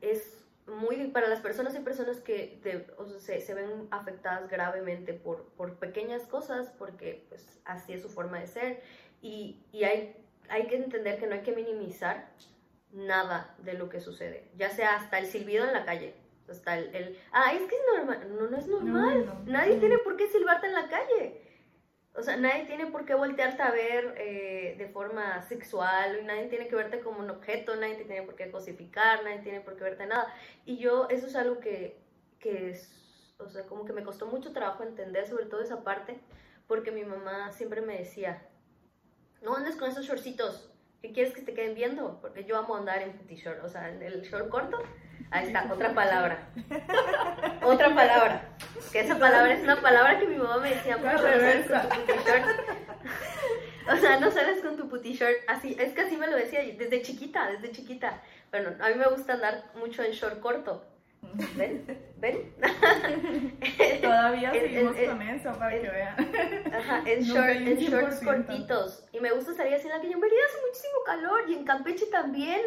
es 0.00 0.38
muy 0.66 1.08
para 1.08 1.28
las 1.28 1.40
personas 1.40 1.74
y 1.74 1.80
personas 1.80 2.20
que 2.20 2.60
se, 3.18 3.40
se, 3.40 3.54
ven 3.54 3.88
afectadas 3.90 4.48
gravemente 4.48 5.12
por, 5.12 5.48
por 5.56 5.76
pequeñas 5.78 6.22
cosas, 6.22 6.70
porque 6.78 7.24
pues 7.28 7.60
así 7.64 7.94
es 7.94 8.02
su 8.02 8.08
forma 8.08 8.38
de 8.38 8.46
ser, 8.46 8.82
y, 9.20 9.64
y 9.72 9.84
hay, 9.84 10.14
hay 10.48 10.68
que 10.68 10.76
entender 10.76 11.18
que 11.18 11.26
no 11.26 11.34
hay 11.34 11.42
que 11.42 11.52
minimizar 11.52 12.30
nada 12.92 13.56
de 13.58 13.72
lo 13.72 13.88
que 13.88 14.00
sucede, 14.00 14.50
ya 14.56 14.70
sea 14.70 14.94
hasta 14.94 15.18
el 15.18 15.26
silbido 15.26 15.64
en 15.64 15.72
la 15.72 15.84
calle, 15.84 16.14
hasta 16.48 16.78
el, 16.78 16.94
el 16.94 17.18
ah, 17.32 17.52
es 17.54 17.62
que 17.62 17.74
es 17.74 17.82
normal, 17.96 18.36
no, 18.36 18.48
no 18.48 18.56
es 18.56 18.66
normal, 18.66 19.42
nadie 19.46 19.76
tiene 19.76 19.98
por 19.98 20.16
qué 20.16 20.26
silbarte 20.28 20.66
en 20.66 20.72
la 20.72 20.88
calle, 20.88 21.42
o 22.14 22.22
sea, 22.22 22.36
nadie 22.36 22.64
tiene 22.64 22.86
por 22.86 23.04
qué 23.04 23.14
voltearte 23.14 23.62
a 23.62 23.70
ver 23.70 24.14
eh, 24.18 24.74
de 24.76 24.88
forma 24.88 25.42
sexual, 25.42 26.26
nadie 26.26 26.46
tiene 26.46 26.68
que 26.68 26.74
verte 26.76 27.00
como 27.00 27.20
un 27.20 27.30
objeto, 27.30 27.76
nadie 27.76 27.94
te 27.94 28.04
tiene 28.04 28.22
por 28.22 28.34
qué 28.34 28.50
cosificar, 28.50 29.22
nadie 29.24 29.40
tiene 29.40 29.60
por 29.60 29.76
qué 29.76 29.84
verte 29.84 30.06
nada, 30.06 30.34
y 30.64 30.78
yo, 30.78 31.08
eso 31.10 31.26
es 31.26 31.36
algo 31.36 31.60
que, 31.60 32.00
que 32.40 32.70
es, 32.70 33.34
o 33.38 33.48
sea, 33.48 33.66
como 33.66 33.84
que 33.84 33.92
me 33.92 34.02
costó 34.02 34.26
mucho 34.26 34.52
trabajo 34.52 34.82
entender, 34.82 35.28
sobre 35.28 35.46
todo 35.46 35.60
esa 35.60 35.84
parte, 35.84 36.18
porque 36.66 36.90
mi 36.90 37.04
mamá 37.04 37.52
siempre 37.52 37.82
me 37.82 37.98
decía, 37.98 38.42
no 39.42 39.54
andes 39.54 39.76
con 39.76 39.88
esos 39.88 40.04
shortcitos, 40.04 40.67
¿Qué 41.00 41.12
quieres 41.12 41.32
que 41.32 41.42
te 41.42 41.54
queden 41.54 41.76
viendo? 41.76 42.18
Porque 42.20 42.44
yo 42.44 42.58
amo 42.58 42.74
andar 42.76 43.00
en 43.02 43.16
t-shirt, 43.26 43.62
o 43.62 43.68
sea, 43.68 43.88
en 43.88 44.02
el 44.02 44.22
short 44.22 44.48
corto. 44.48 44.78
Ahí 45.30 45.46
está, 45.46 45.72
otra 45.72 45.94
palabra. 45.94 46.48
otra 47.62 47.94
palabra. 47.94 48.48
Que 48.90 49.00
esa 49.00 49.18
palabra 49.18 49.52
es 49.52 49.62
una 49.62 49.78
palabra 49.80 50.18
que 50.18 50.26
mi 50.26 50.36
mamá 50.36 50.58
me 50.58 50.70
decía 50.70 50.96
mucho. 50.96 51.12
o 53.92 53.96
sea, 53.96 54.18
no 54.18 54.30
sales 54.30 54.60
con 54.60 54.76
tu 54.76 54.88
puti 54.88 55.12
shirt. 55.12 55.36
Así, 55.46 55.76
es 55.78 55.92
que 55.92 56.00
así 56.00 56.16
me 56.16 56.26
lo 56.26 56.36
decía 56.36 56.60
desde 56.76 57.02
chiquita, 57.02 57.48
desde 57.50 57.70
chiquita. 57.70 58.20
Bueno, 58.50 58.70
a 58.80 58.88
mí 58.88 58.94
me 58.96 59.08
gusta 59.08 59.34
andar 59.34 59.70
mucho 59.76 60.02
en 60.02 60.12
short 60.12 60.40
corto. 60.40 60.84
¿Ven? 61.56 61.84
¿Ven? 62.16 62.54
Todavía 64.02 64.52
seguimos 64.52 64.96
con 64.96 65.22
eso 65.22 65.52
para 65.58 65.80
que 65.80 65.88
vean. 65.88 66.16
Ajá, 66.72 67.02
en, 67.06 67.22
short, 67.22 67.48
en 67.48 67.76
shorts 67.78 68.20
cortitos. 68.24 69.06
Y 69.12 69.20
me 69.20 69.30
gusta 69.32 69.54
salir 69.54 69.74
así 69.74 69.86
en 69.86 69.92
la 69.92 70.00
calle. 70.00 70.12
En 70.12 70.20
Mérida 70.20 70.40
hace 70.46 70.66
muchísimo 70.66 70.98
calor 71.04 71.44
y 71.48 71.54
en 71.54 71.64
Campeche 71.64 72.06
también. 72.06 72.60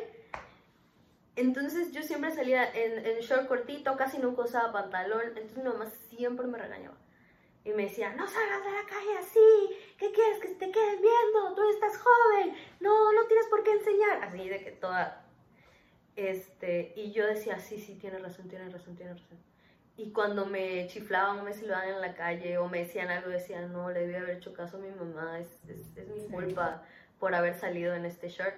Entonces 1.35 1.91
yo 1.91 2.03
siempre 2.03 2.31
salía 2.31 2.69
en, 2.73 3.05
en 3.05 3.19
short 3.19 3.47
cortito, 3.47 3.95
casi 3.95 4.19
nunca 4.19 4.43
usaba 4.43 4.71
pantalón. 4.71 5.21
Entonces 5.27 5.57
mi 5.57 5.63
mamá 5.63 5.85
siempre 6.09 6.47
me 6.47 6.57
regañaba. 6.57 6.97
Y 7.63 7.71
me 7.71 7.83
decía, 7.83 8.11
no 8.13 8.27
salgas 8.27 8.65
de 8.65 8.71
la 8.71 8.85
calle 8.85 9.17
así, 9.19 9.77
¿qué 9.99 10.11
quieres 10.11 10.39
que 10.39 10.47
te 10.47 10.71
quedes 10.71 10.99
viendo? 10.99 11.53
Tú 11.55 11.69
estás 11.69 11.95
joven, 11.95 12.55
no, 12.79 13.13
no 13.13 13.27
tienes 13.27 13.45
por 13.47 13.63
qué 13.63 13.71
enseñar. 13.73 14.23
Así 14.23 14.49
de 14.49 14.63
que 14.63 14.71
toda 14.71 15.20
este, 16.15 16.93
y 16.95 17.11
yo 17.11 17.25
decía, 17.25 17.59
sí, 17.59 17.79
sí, 17.79 17.95
tiene 17.95 18.19
razón, 18.19 18.47
tiene 18.49 18.69
razón, 18.69 18.95
tiene 18.95 19.13
razón. 19.13 19.37
Y 19.97 20.11
cuando 20.11 20.45
me 20.45 20.87
chiflaban 20.87 21.39
o 21.39 21.43
me 21.43 21.53
silbaban 21.53 21.89
en 21.89 22.01
la 22.01 22.15
calle 22.15 22.57
o 22.57 22.67
me 22.67 22.79
decían 22.79 23.09
algo, 23.09 23.29
decían, 23.29 23.71
no, 23.71 23.89
le 23.91 24.01
debí 24.01 24.15
haber 24.15 24.37
hecho 24.37 24.53
caso 24.53 24.77
a 24.77 24.79
mi 24.79 24.89
mamá, 24.89 25.39
es, 25.39 25.47
es, 25.69 26.07
mi 26.07 26.27
culpa 26.27 26.83
por 27.19 27.35
haber 27.35 27.55
salido 27.55 27.93
en 27.93 28.05
este 28.05 28.29
short. 28.29 28.55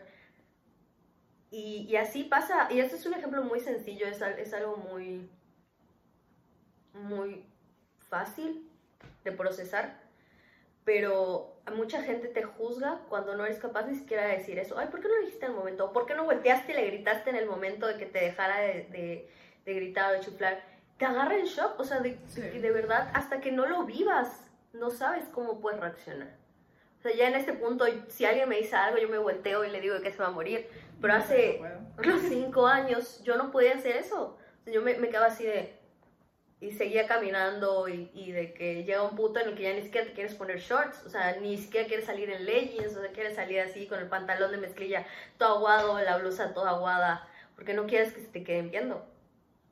Y, 1.52 1.86
y, 1.90 1.98
así 1.98 2.24
pasa, 2.24 2.72
y 2.72 2.80
esto 2.80 2.96
es 2.96 3.06
un 3.06 3.14
ejemplo 3.14 3.44
muy 3.44 3.60
sencillo, 3.60 4.08
es, 4.08 4.22
es 4.22 4.54
algo 4.54 4.78
muy, 4.78 5.30
muy 6.94 7.46
fácil 8.10 8.70
de 9.24 9.32
procesar, 9.32 10.00
pero 10.84 11.53
mucha 11.72 12.02
gente 12.02 12.28
te 12.28 12.44
juzga 12.44 13.00
cuando 13.10 13.36
no 13.36 13.46
eres 13.46 13.60
capaz 13.60 13.86
ni 13.86 13.96
siquiera 13.96 14.28
de 14.28 14.38
decir 14.38 14.60
eso. 14.60 14.78
Ay, 14.78 14.88
¿por 14.88 15.00
qué 15.00 15.08
no 15.08 15.16
lo 15.16 15.22
dijiste 15.22 15.46
en 15.46 15.52
el 15.52 15.58
momento? 15.58 15.94
¿Por 15.94 16.06
qué 16.06 16.14
no 16.14 16.26
volteaste 16.26 16.74
y 16.74 16.76
le 16.76 16.86
gritaste 16.88 17.30
en 17.30 17.38
el 17.38 17.46
momento 17.46 17.88
de 17.88 17.98
que 17.98 18.06
te 18.06 18.20
dejara 18.20 18.60
de, 18.60 19.30
de, 19.66 19.74
gritar 19.74 20.12
o 20.12 20.14
de 20.14 20.20
chuflar? 20.20 20.62
Te 20.98 21.06
agarra 21.06 21.38
en 21.38 21.46
shock, 21.46 21.80
o 21.80 21.84
sea, 21.84 22.02
de, 22.02 22.18
de, 22.36 22.72
verdad, 22.72 23.10
hasta 23.14 23.40
que 23.40 23.52
no 23.52 23.66
lo 23.66 23.86
vivas, 23.86 24.46
no 24.74 24.90
sabes 24.90 25.26
cómo 25.30 25.60
puedes 25.62 25.80
reaccionar. 25.80 26.36
O 27.00 27.02
sea, 27.02 27.14
ya 27.16 27.28
en 27.28 27.36
este 27.36 27.54
punto, 27.54 27.86
si 28.08 28.26
alguien 28.26 28.48
me 28.48 28.58
dice 28.58 28.76
algo, 28.76 28.98
yo 28.98 29.10
me 29.10 29.18
volteo 29.18 29.64
y 29.66 29.70
le 29.70 29.82
digo 29.82 30.00
que 30.02 30.12
se 30.12 30.20
va 30.20 30.28
a 30.28 30.32
morir. 30.32 30.68
Pero 31.02 31.14
hace 31.14 31.62
unos 31.98 32.22
cinco 32.22 32.68
años 32.68 33.22
yo 33.24 33.36
no 33.36 33.52
podía 33.52 33.74
hacer 33.74 33.98
eso. 33.98 34.38
yo 34.66 34.82
me, 34.82 34.96
me 34.96 35.10
quedaba 35.10 35.28
así 35.28 35.44
de, 35.44 35.83
y 36.64 36.72
seguía 36.72 37.08
caminando 37.08 37.90
y, 37.90 38.32
de 38.32 38.54
que 38.54 38.86
llega 38.86 39.04
un 39.04 39.18
punto 39.18 39.42
en 39.42 39.50
el 39.50 39.56
que 39.56 39.64
ya 39.64 39.74
ni 39.74 39.82
siquiera 39.82 40.08
te 40.08 40.14
quieres 40.14 40.34
poner 40.34 40.60
shorts, 40.60 41.04
o 41.06 41.10
sea, 41.10 41.36
ni 41.42 41.58
siquiera 41.58 41.88
quieres 41.88 42.06
salir 42.06 42.30
en 42.30 42.46
leggings, 42.46 42.96
o 42.96 43.02
sea, 43.02 43.12
quieres 43.12 43.36
salir 43.36 43.60
así 43.60 43.86
con 43.86 44.00
el 44.00 44.08
pantalón 44.08 44.50
de 44.52 44.58
mezclilla 44.58 45.06
todo 45.38 45.58
aguado, 45.58 46.00
la 46.00 46.18
blusa 46.18 46.54
toda 46.54 46.70
aguada, 46.70 47.28
porque 47.56 47.74
no 47.74 47.86
quieres 47.86 48.14
que 48.14 48.22
se 48.22 48.28
te 48.28 48.46
queden 48.46 48.72
viendo, 48.72 49.06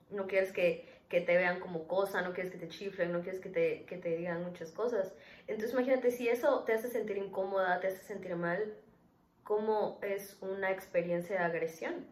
no 0.10 0.28
quieres 0.28 0.52
que, 0.52 0.86
que 1.08 1.22
te 1.22 1.38
vean 1.38 1.62
como 1.62 1.88
cosa, 1.88 2.22
no 2.24 2.34
quieres 2.34 2.52
que 2.52 2.58
te 2.58 2.68
chiflen, 2.68 3.14
no 3.14 3.22
quieres 3.22 3.40
que 3.40 3.50
te, 3.50 3.86
que 3.86 3.96
te 3.96 4.18
digan 4.18 4.44
muchas 4.44 4.72
cosas. 4.74 5.14
Entonces 5.48 5.72
imagínate, 5.72 6.12
si 6.12 6.28
eso 6.28 6.66
te 6.66 6.74
hace 6.74 6.90
sentir 6.90 7.18
incómoda, 7.18 7.80
te 7.80 7.88
hace 7.88 8.04
sentir 8.04 8.36
mal, 8.36 8.74
¿cómo 9.44 9.98
es 10.02 10.38
una 10.42 10.72
experiencia 10.72 11.38
de 11.38 11.46
agresión? 11.46 12.06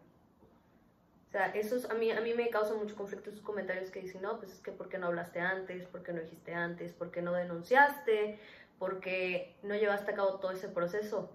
O 1.30 1.32
sea, 1.32 1.46
eso 1.54 1.76
a, 1.88 1.94
mí, 1.94 2.10
a 2.10 2.20
mí 2.20 2.34
me 2.34 2.50
causa 2.50 2.74
mucho 2.74 2.96
conflicto 2.96 3.30
esos 3.30 3.42
comentarios 3.42 3.92
que 3.92 4.00
dicen, 4.00 4.20
no, 4.20 4.40
pues 4.40 4.50
es 4.50 4.58
que 4.58 4.72
¿por 4.72 4.88
qué 4.88 4.98
no 4.98 5.06
hablaste 5.06 5.38
antes? 5.38 5.86
¿Por 5.86 6.02
qué 6.02 6.12
no 6.12 6.20
dijiste 6.20 6.54
antes? 6.54 6.92
¿Por 6.92 7.12
qué 7.12 7.22
no 7.22 7.32
denunciaste? 7.32 8.40
¿Por 8.80 8.98
qué 8.98 9.54
no 9.62 9.76
llevaste 9.76 10.10
a 10.10 10.16
cabo 10.16 10.40
todo 10.40 10.50
ese 10.50 10.66
proceso? 10.68 11.30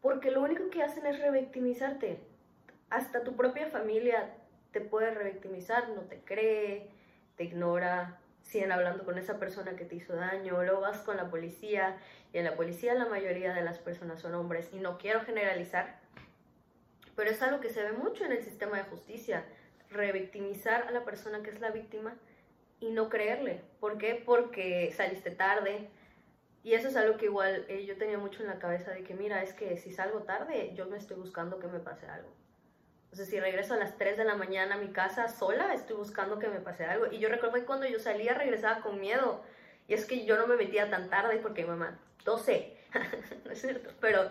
Porque 0.00 0.30
lo 0.30 0.42
único 0.42 0.70
que 0.70 0.84
hacen 0.84 1.06
es 1.06 1.18
revictimizarte. 1.18 2.20
Hasta 2.88 3.24
tu 3.24 3.34
propia 3.34 3.66
familia 3.66 4.32
te 4.70 4.80
puede 4.80 5.10
revictimizar, 5.12 5.88
no 5.88 6.02
te 6.02 6.20
cree, 6.20 6.88
te 7.36 7.42
ignora, 7.42 8.20
siguen 8.42 8.70
hablando 8.70 9.04
con 9.04 9.18
esa 9.18 9.40
persona 9.40 9.74
que 9.74 9.84
te 9.84 9.96
hizo 9.96 10.14
daño, 10.14 10.62
luego 10.62 10.82
vas 10.82 10.98
con 10.98 11.16
la 11.16 11.30
policía 11.30 11.96
y 12.32 12.38
en 12.38 12.44
la 12.44 12.54
policía 12.54 12.94
la 12.94 13.06
mayoría 13.06 13.54
de 13.54 13.64
las 13.64 13.80
personas 13.80 14.20
son 14.20 14.36
hombres 14.36 14.70
y 14.72 14.78
no 14.78 14.98
quiero 14.98 15.22
generalizar, 15.22 15.98
pero 17.16 17.30
es 17.30 17.42
algo 17.42 17.60
que 17.60 17.70
se 17.70 17.82
ve 17.82 17.92
mucho 17.92 18.24
en 18.24 18.32
el 18.32 18.42
sistema 18.42 18.78
de 18.78 18.84
justicia, 18.84 19.44
revictimizar 19.90 20.86
a 20.88 20.90
la 20.90 21.04
persona 21.04 21.42
que 21.42 21.50
es 21.50 21.60
la 21.60 21.70
víctima 21.70 22.16
y 22.80 22.90
no 22.90 23.08
creerle. 23.08 23.62
¿Por 23.80 23.98
qué? 23.98 24.20
Porque 24.24 24.92
saliste 24.96 25.30
tarde. 25.30 25.88
Y 26.64 26.74
eso 26.74 26.88
es 26.88 26.96
algo 26.96 27.16
que 27.16 27.26
igual 27.26 27.64
eh, 27.68 27.84
yo 27.86 27.96
tenía 27.96 28.18
mucho 28.18 28.42
en 28.42 28.48
la 28.48 28.58
cabeza 28.58 28.92
de 28.92 29.02
que, 29.02 29.14
mira, 29.14 29.42
es 29.42 29.52
que 29.52 29.76
si 29.76 29.92
salgo 29.92 30.22
tarde, 30.22 30.72
yo 30.74 30.86
me 30.86 30.96
estoy 30.96 31.16
buscando 31.16 31.58
que 31.58 31.66
me 31.66 31.80
pase 31.80 32.06
algo. 32.06 32.32
O 33.12 33.16
sea, 33.16 33.26
si 33.26 33.38
regreso 33.38 33.74
a 33.74 33.76
las 33.76 33.98
3 33.98 34.16
de 34.16 34.24
la 34.24 34.36
mañana 34.36 34.76
a 34.76 34.78
mi 34.78 34.88
casa 34.88 35.28
sola, 35.28 35.74
estoy 35.74 35.96
buscando 35.96 36.38
que 36.38 36.48
me 36.48 36.60
pase 36.60 36.84
algo. 36.84 37.06
Y 37.10 37.18
yo 37.18 37.28
recuerdo 37.28 37.56
que 37.56 37.64
cuando 37.64 37.86
yo 37.86 37.98
salía 37.98 38.34
regresaba 38.34 38.80
con 38.80 39.00
miedo. 39.00 39.42
Y 39.86 39.94
es 39.94 40.06
que 40.06 40.24
yo 40.24 40.38
no 40.38 40.46
me 40.46 40.56
metía 40.56 40.88
tan 40.88 41.10
tarde 41.10 41.38
porque 41.38 41.66
mamá, 41.66 41.98
12, 42.24 42.76
no 43.44 43.50
es 43.50 43.60
cierto, 43.60 43.90
pero, 44.00 44.30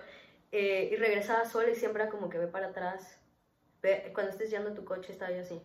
eh, 0.52 0.90
y 0.92 0.96
regresaba 0.96 1.46
sola 1.46 1.70
y 1.70 1.76
siempre 1.76 2.10
como 2.10 2.30
que 2.30 2.38
ve 2.38 2.48
para 2.48 2.68
atrás. 2.68 3.20
Ve, 3.82 4.12
cuando 4.14 4.32
estés 4.32 4.52
yendo 4.52 4.70
en 4.70 4.76
tu 4.76 4.86
coche 4.86 5.12
estaba 5.12 5.32
yo 5.32 5.42
así. 5.42 5.62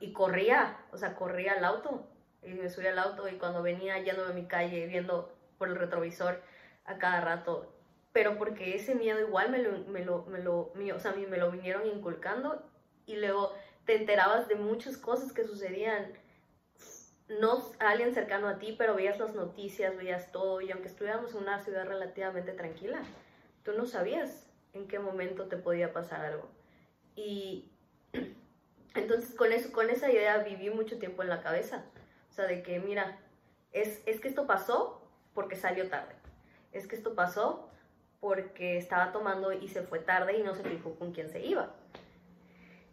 Y 0.00 0.12
corría, 0.12 0.78
o 0.92 0.98
sea, 0.98 1.14
corría 1.14 1.52
al 1.52 1.64
auto. 1.64 2.06
Y 2.42 2.54
me 2.54 2.70
subía 2.70 2.90
al 2.90 2.98
auto 2.98 3.28
y 3.28 3.38
cuando 3.38 3.62
venía 3.62 3.98
yéndome 3.98 4.30
a 4.30 4.34
mi 4.34 4.46
calle, 4.46 4.86
viendo 4.86 5.36
por 5.58 5.68
el 5.68 5.76
retrovisor 5.76 6.40
a 6.84 6.98
cada 6.98 7.20
rato, 7.20 7.72
pero 8.12 8.38
porque 8.38 8.76
ese 8.76 8.94
miedo 8.94 9.20
igual 9.20 9.50
me 9.50 9.58
lo, 9.58 9.78
me 9.88 10.04
lo, 10.04 10.24
me 10.26 10.38
lo, 10.38 10.72
o 10.94 11.00
sea, 11.00 11.12
me 11.12 11.36
lo 11.36 11.50
vinieron 11.50 11.86
inculcando 11.86 12.62
y 13.04 13.16
luego 13.16 13.52
te 13.84 13.96
enterabas 13.96 14.48
de 14.48 14.56
muchas 14.56 14.96
cosas 14.96 15.32
que 15.32 15.44
sucedían, 15.44 16.12
no 17.28 17.62
a 17.78 17.90
alguien 17.90 18.14
cercano 18.14 18.48
a 18.48 18.58
ti, 18.58 18.74
pero 18.78 18.94
veías 18.94 19.18
las 19.18 19.34
noticias, 19.34 19.96
veías 19.96 20.32
todo, 20.32 20.60
y 20.60 20.70
aunque 20.70 20.88
estuviéramos 20.88 21.34
en 21.34 21.42
una 21.42 21.58
ciudad 21.60 21.86
relativamente 21.86 22.52
tranquila, 22.52 23.00
tú 23.66 23.72
no 23.72 23.84
sabías 23.84 24.46
en 24.74 24.86
qué 24.86 25.00
momento 25.00 25.48
te 25.48 25.56
podía 25.56 25.92
pasar 25.92 26.24
algo. 26.24 26.48
Y 27.16 27.72
entonces 28.94 29.34
con, 29.34 29.50
eso, 29.52 29.72
con 29.72 29.90
esa 29.90 30.10
idea 30.10 30.38
viví 30.38 30.70
mucho 30.70 30.98
tiempo 30.98 31.22
en 31.22 31.28
la 31.28 31.42
cabeza, 31.42 31.84
o 32.30 32.32
sea, 32.32 32.46
de 32.46 32.62
que 32.62 32.78
mira, 32.78 33.18
es, 33.72 34.02
es 34.06 34.20
que 34.20 34.28
esto 34.28 34.46
pasó 34.46 35.02
porque 35.34 35.56
salió 35.56 35.88
tarde, 35.88 36.14
es 36.72 36.86
que 36.86 36.94
esto 36.94 37.16
pasó 37.16 37.68
porque 38.20 38.78
estaba 38.78 39.10
tomando 39.10 39.52
y 39.52 39.66
se 39.66 39.82
fue 39.82 39.98
tarde 39.98 40.38
y 40.38 40.42
no 40.44 40.54
se 40.54 40.62
fijó 40.62 40.94
con 40.94 41.12
quién 41.12 41.28
se 41.28 41.44
iba. 41.44 41.74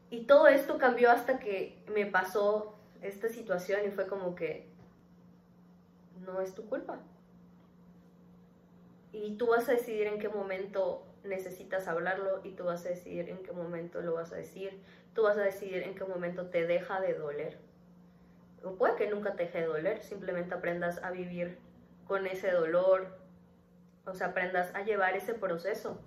Y 0.09 0.25
todo 0.25 0.47
esto 0.47 0.79
cambió 0.79 1.11
hasta 1.11 1.39
que 1.39 1.83
me 1.93 2.07
pasó 2.07 2.75
esta 3.01 3.29
situación 3.29 3.81
y 3.85 3.91
fue 3.91 4.07
como 4.07 4.33
que 4.33 4.67
no 6.25 6.41
es 6.41 6.55
tu 6.55 6.65
culpa. 6.67 6.99
Y 9.13 9.37
tú 9.37 9.47
vas 9.47 9.69
a 9.69 9.73
decidir 9.73 10.07
en 10.07 10.19
qué 10.19 10.27
momento 10.27 11.05
necesitas 11.23 11.87
hablarlo 11.87 12.41
y 12.43 12.51
tú 12.51 12.65
vas 12.65 12.85
a 12.85 12.89
decidir 12.89 13.29
en 13.29 13.37
qué 13.37 13.53
momento 13.53 14.01
lo 14.01 14.15
vas 14.15 14.33
a 14.33 14.35
decir. 14.35 14.81
Tú 15.13 15.23
vas 15.23 15.37
a 15.37 15.41
decidir 15.41 15.83
en 15.83 15.95
qué 15.95 16.03
momento 16.03 16.47
te 16.47 16.67
deja 16.67 16.99
de 16.99 17.13
doler. 17.13 17.57
O 18.63 18.75
puede 18.75 18.95
que 18.95 19.09
nunca 19.09 19.35
te 19.35 19.43
deje 19.43 19.61
de 19.61 19.67
doler, 19.67 20.01
simplemente 20.01 20.55
aprendas 20.55 21.01
a 21.03 21.11
vivir 21.11 21.57
con 22.07 22.27
ese 22.27 22.51
dolor, 22.51 23.07
o 24.05 24.13
sea, 24.13 24.27
aprendas 24.27 24.73
a 24.75 24.83
llevar 24.83 25.15
ese 25.15 25.33
proceso. 25.33 26.01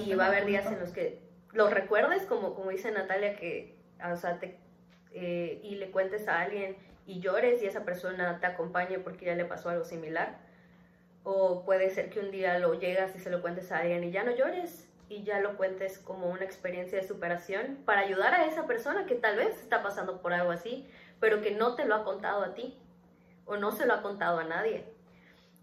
y 0.00 0.14
va 0.14 0.24
a 0.24 0.28
haber 0.28 0.46
días 0.46 0.66
en 0.66 0.80
los 0.80 0.90
que 0.90 1.20
lo 1.52 1.70
recuerdes, 1.70 2.24
como, 2.26 2.54
como 2.54 2.70
dice 2.70 2.90
Natalia, 2.90 3.36
que, 3.36 3.76
o 4.12 4.16
sea, 4.16 4.38
te, 4.38 4.58
eh, 5.12 5.60
y 5.62 5.76
le 5.76 5.90
cuentes 5.90 6.28
a 6.28 6.40
alguien 6.40 6.76
y 7.06 7.20
llores 7.20 7.62
y 7.62 7.66
esa 7.66 7.84
persona 7.84 8.40
te 8.40 8.46
acompañe 8.46 8.98
porque 8.98 9.26
ya 9.26 9.34
le 9.34 9.44
pasó 9.44 9.70
algo 9.70 9.84
similar. 9.84 10.38
O 11.28 11.64
puede 11.64 11.90
ser 11.90 12.08
que 12.08 12.20
un 12.20 12.30
día 12.30 12.56
lo 12.60 12.74
llegas 12.74 13.16
y 13.16 13.18
se 13.18 13.30
lo 13.30 13.42
cuentes 13.42 13.72
a 13.72 13.78
alguien 13.78 14.04
y 14.04 14.12
ya 14.12 14.22
no 14.22 14.30
llores 14.30 14.88
y 15.08 15.24
ya 15.24 15.40
lo 15.40 15.56
cuentes 15.56 15.98
como 15.98 16.28
una 16.28 16.44
experiencia 16.44 17.00
de 17.00 17.08
superación 17.08 17.78
para 17.84 18.02
ayudar 18.02 18.32
a 18.32 18.46
esa 18.46 18.68
persona 18.68 19.06
que 19.06 19.16
tal 19.16 19.34
vez 19.34 19.60
está 19.60 19.82
pasando 19.82 20.22
por 20.22 20.32
algo 20.32 20.52
así, 20.52 20.86
pero 21.18 21.42
que 21.42 21.50
no 21.50 21.74
te 21.74 21.84
lo 21.84 21.96
ha 21.96 22.04
contado 22.04 22.44
a 22.44 22.54
ti 22.54 22.78
o 23.44 23.56
no 23.56 23.72
se 23.72 23.86
lo 23.86 23.94
ha 23.94 24.02
contado 24.02 24.38
a 24.38 24.44
nadie. 24.44 24.84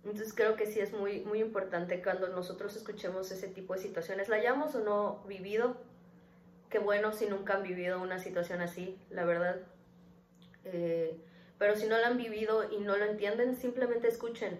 Entonces 0.03 0.33
creo 0.33 0.57
que 0.57 0.65
sí 0.65 0.81
es 0.81 0.91
muy, 0.91 1.21
muy 1.21 1.39
importante 1.39 2.03
cuando 2.03 2.27
nosotros 2.27 2.75
escuchemos 2.75 3.31
ese 3.31 3.47
tipo 3.47 3.73
de 3.73 3.79
situaciones, 3.79 4.27
la 4.27 4.35
hayamos 4.35 4.75
o 4.75 4.81
no 4.81 5.23
vivido, 5.29 5.77
qué 6.69 6.79
bueno 6.79 7.13
si 7.13 7.27
nunca 7.27 7.53
han 7.53 7.63
vivido 7.63 8.01
una 8.01 8.19
situación 8.19 8.59
así, 8.59 8.99
la 9.09 9.23
verdad. 9.23 9.61
Eh, 10.65 11.17
pero 11.57 11.77
si 11.77 11.87
no 11.87 11.97
la 11.97 12.07
han 12.07 12.17
vivido 12.17 12.69
y 12.69 12.79
no 12.79 12.97
lo 12.97 13.05
entienden, 13.05 13.55
simplemente 13.55 14.09
escuchen. 14.09 14.59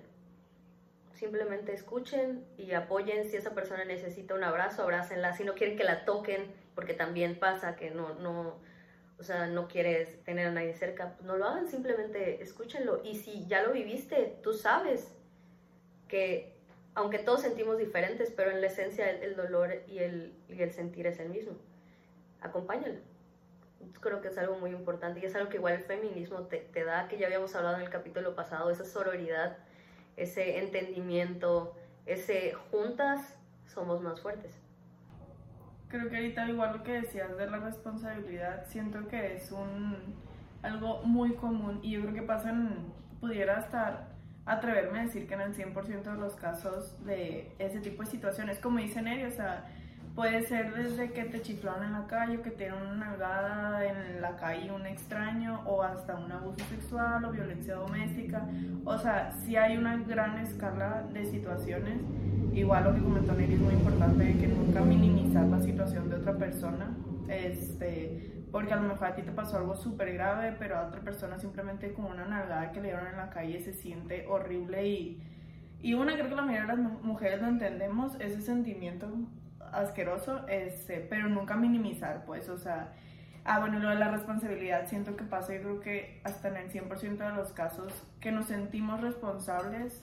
Simplemente 1.13 1.73
escuchen 1.73 2.45
y 2.57 2.71
apoyen. 2.73 3.29
Si 3.29 3.37
esa 3.37 3.53
persona 3.53 3.85
necesita 3.85 4.33
un 4.33 4.43
abrazo, 4.43 4.83
abrácenla. 4.83 5.33
Si 5.33 5.43
no 5.43 5.53
quieren 5.53 5.77
que 5.77 5.83
la 5.83 6.05
toquen, 6.05 6.51
porque 6.75 6.93
también 6.93 7.37
pasa 7.39 7.75
que 7.75 7.91
no, 7.91 8.15
no, 8.15 8.59
o 9.19 9.23
sea, 9.23 9.47
no 9.47 9.67
quieres 9.67 10.23
tener 10.23 10.47
a 10.47 10.51
nadie 10.51 10.73
cerca, 10.73 11.15
no 11.21 11.37
lo 11.37 11.45
hagan, 11.45 11.67
simplemente 11.67 12.41
escúchenlo. 12.41 13.01
Y 13.03 13.15
si 13.15 13.45
ya 13.47 13.61
lo 13.63 13.71
viviste, 13.71 14.37
tú 14.41 14.53
sabes 14.53 15.07
que 16.07 16.53
aunque 16.95 17.19
todos 17.19 17.41
sentimos 17.41 17.77
diferentes, 17.77 18.31
pero 18.31 18.51
en 18.51 18.61
la 18.61 18.67
esencia 18.67 19.09
el, 19.09 19.35
dolor 19.35 19.81
y 19.87 19.99
el, 19.99 20.33
y 20.49 20.61
el, 20.61 20.71
sentir 20.71 21.07
es 21.07 21.19
el 21.19 21.29
mismo. 21.29 21.53
Acompáñalo. 22.41 22.99
Creo 23.99 24.21
que 24.21 24.27
es 24.27 24.37
algo 24.37 24.57
muy 24.57 24.71
importante 24.71 25.19
y 25.19 25.25
es 25.25 25.35
algo 25.35 25.49
que 25.49 25.57
igual 25.57 25.73
el 25.73 25.81
feminismo 25.81 26.43
te, 26.43 26.57
te 26.57 26.83
da, 26.83 27.07
que 27.07 27.17
ya 27.17 27.27
habíamos 27.27 27.55
hablado 27.55 27.77
en 27.77 27.83
el 27.83 27.89
capítulo 27.89 28.35
pasado, 28.35 28.69
esa 28.69 28.85
sororidad, 28.85 29.57
ese 30.17 30.59
entendimiento, 30.59 31.75
ese 32.05 32.53
juntas 32.71 33.37
somos 33.65 34.01
más 34.01 34.21
fuertes. 34.21 34.51
Creo 35.87 36.09
que 36.09 36.17
ahorita 36.17 36.49
igual 36.49 36.77
lo 36.77 36.83
que 36.83 36.93
decías 36.93 37.37
de 37.37 37.49
la 37.49 37.59
responsabilidad, 37.59 38.65
siento 38.65 39.07
que 39.07 39.35
es 39.35 39.51
un 39.51 40.15
algo 40.63 41.01
muy 41.03 41.35
común 41.35 41.79
y 41.83 41.91
yo 41.91 42.01
creo 42.01 42.13
que 42.13 42.21
pasa 42.21 42.49
en, 42.49 42.91
pudiera 43.19 43.59
estar 43.59 44.13
atreverme 44.45 44.99
a 44.99 45.03
decir 45.03 45.27
que 45.27 45.33
en 45.35 45.41
el 45.41 45.53
100% 45.55 46.03
de 46.03 46.17
los 46.17 46.35
casos 46.35 47.03
de 47.05 47.53
ese 47.59 47.79
tipo 47.79 48.03
de 48.03 48.09
situaciones, 48.09 48.59
como 48.59 48.79
dice 48.79 49.01
Neri, 49.01 49.25
o 49.25 49.31
sea, 49.31 49.65
puede 50.15 50.43
ser 50.43 50.73
desde 50.75 51.11
que 51.11 51.23
te 51.25 51.41
chiflaron 51.41 51.83
en 51.83 51.93
la 51.93 52.05
calle, 52.05 52.41
que 52.41 52.51
te 52.51 52.65
dieron 52.65 52.83
una 52.83 53.07
nalgada 53.07 53.85
en 53.85 54.21
la 54.21 54.35
calle 54.35 54.71
un 54.71 54.85
extraño, 54.85 55.61
o 55.65 55.81
hasta 55.81 56.15
un 56.15 56.31
abuso 56.31 56.63
sexual 56.69 57.25
o 57.25 57.31
violencia 57.31 57.75
doméstica. 57.75 58.47
O 58.85 58.97
sea, 58.97 59.31
si 59.31 59.55
hay 59.55 59.77
una 59.77 59.97
gran 59.97 60.37
escala 60.39 61.03
de 61.13 61.25
situaciones. 61.25 61.99
Igual 62.53 62.83
lo 62.83 62.93
que 62.93 63.01
comentó 63.01 63.33
Neri 63.33 63.55
es 63.55 63.59
muy 63.59 63.73
importante, 63.73 64.37
que 64.37 64.47
nunca 64.47 64.81
minimizar 64.81 65.47
la 65.47 65.59
situación 65.59 66.09
de 66.09 66.17
otra 66.17 66.37
persona. 66.37 66.95
Este, 67.27 68.45
porque 68.51 68.73
a 68.73 68.75
lo 68.75 68.83
mejor 68.83 69.07
a 69.07 69.15
ti 69.15 69.23
te 69.23 69.31
pasó 69.31 69.57
algo 69.57 69.75
súper 69.75 70.13
grave, 70.13 70.55
pero 70.59 70.77
a 70.77 70.85
otra 70.85 71.01
persona 71.01 71.39
simplemente 71.39 71.91
con 71.93 72.05
una 72.05 72.25
nalgada 72.25 72.71
que 72.71 72.79
le 72.79 72.89
dieron 72.89 73.07
en 73.07 73.17
la 73.17 73.31
calle 73.31 73.59
se 73.59 73.73
siente 73.73 74.27
horrible 74.27 74.87
y, 74.87 75.23
y 75.81 75.95
una, 75.95 76.13
creo 76.13 76.29
que 76.29 76.35
la 76.35 76.43
mayoría 76.43 76.75
de 76.75 76.83
las 76.83 77.01
mujeres 77.01 77.41
lo 77.41 77.47
entendemos, 77.47 78.15
ese 78.19 78.41
sentimiento 78.41 79.09
asqueroso, 79.73 80.47
este, 80.47 80.99
pero 80.99 81.27
nunca 81.29 81.55
minimizar, 81.55 82.25
pues, 82.25 82.49
o 82.49 82.57
sea, 82.57 82.93
ah, 83.45 83.59
bueno, 83.59 83.79
lo 83.79 83.89
de 83.89 83.95
la 83.95 84.09
responsabilidad, 84.09 84.87
siento 84.87 85.15
que 85.15 85.23
pasa, 85.23 85.53
yo 85.53 85.61
creo 85.61 85.79
que 85.79 86.21
hasta 86.23 86.49
en 86.49 86.57
el 86.57 86.69
100% 86.71 87.17
de 87.17 87.35
los 87.35 87.51
casos 87.51 87.91
que 88.19 88.31
nos 88.31 88.47
sentimos 88.47 89.01
responsables 89.01 90.01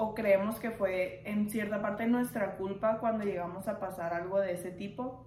o 0.00 0.14
creemos 0.14 0.60
que 0.60 0.70
fue 0.70 1.22
en 1.24 1.50
cierta 1.50 1.82
parte 1.82 2.06
nuestra 2.06 2.52
culpa 2.56 2.98
cuando 2.98 3.24
llegamos 3.24 3.66
a 3.66 3.80
pasar 3.80 4.14
algo 4.14 4.38
de 4.38 4.52
ese 4.52 4.70
tipo. 4.70 5.24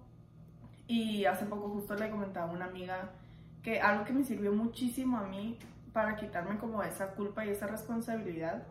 Y 0.86 1.26
hace 1.26 1.44
poco 1.44 1.68
justo 1.68 1.94
le 1.94 2.08
comentaba 2.08 2.50
a 2.50 2.54
una 2.54 2.64
amiga 2.64 3.10
que 3.62 3.80
algo 3.80 4.04
que 4.04 4.14
me 4.14 4.24
sirvió 4.24 4.50
muchísimo 4.52 5.18
a 5.18 5.24
mí 5.24 5.58
para 5.92 6.16
quitarme 6.16 6.56
como 6.56 6.82
esa 6.82 7.08
culpa 7.08 7.44
y 7.44 7.50
esa 7.50 7.66
responsabilidad 7.66 8.62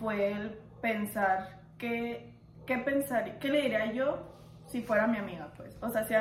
fue 0.00 0.32
el 0.32 0.58
pensar 0.80 1.60
que, 1.76 2.35
qué 2.66 2.78
pensar, 2.78 3.38
qué 3.38 3.48
le 3.48 3.62
diría 3.62 3.92
yo 3.92 4.18
si 4.66 4.82
fuera 4.82 5.06
mi 5.06 5.18
amiga, 5.18 5.52
pues. 5.56 5.78
O 5.80 5.88
sea, 5.88 6.04
si, 6.04 6.14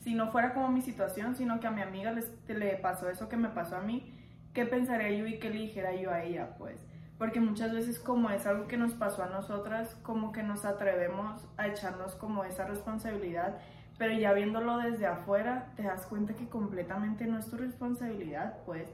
si 0.00 0.14
no 0.14 0.30
fuera 0.30 0.54
como 0.54 0.68
mi 0.68 0.80
situación, 0.80 1.36
sino 1.36 1.60
que 1.60 1.66
a 1.66 1.70
mi 1.70 1.82
amiga 1.82 2.14
le 2.46 2.76
pasó 2.76 3.10
eso 3.10 3.28
que 3.28 3.36
me 3.36 3.48
pasó 3.48 3.76
a 3.76 3.80
mí, 3.80 4.14
¿qué 4.54 4.64
pensaría 4.64 5.10
yo 5.10 5.26
y 5.26 5.38
qué 5.38 5.50
le 5.50 5.58
dijera 5.58 5.94
yo 5.94 6.10
a 6.10 6.22
ella, 6.22 6.56
pues? 6.58 6.84
Porque 7.18 7.40
muchas 7.40 7.72
veces 7.72 7.98
como 7.98 8.30
es 8.30 8.46
algo 8.46 8.68
que 8.68 8.76
nos 8.76 8.94
pasó 8.94 9.24
a 9.24 9.28
nosotras, 9.28 9.96
como 10.02 10.30
que 10.30 10.42
nos 10.42 10.64
atrevemos 10.64 11.48
a 11.56 11.66
echarnos 11.66 12.14
como 12.14 12.44
esa 12.44 12.64
responsabilidad 12.64 13.58
pero 13.98 14.12
ya 14.12 14.32
viéndolo 14.32 14.78
desde 14.78 15.06
afuera, 15.06 15.72
te 15.76 15.82
das 15.82 16.06
cuenta 16.06 16.34
que 16.34 16.48
completamente 16.48 17.26
no 17.26 17.36
es 17.36 17.50
tu 17.50 17.56
responsabilidad, 17.56 18.58
pues. 18.64 18.88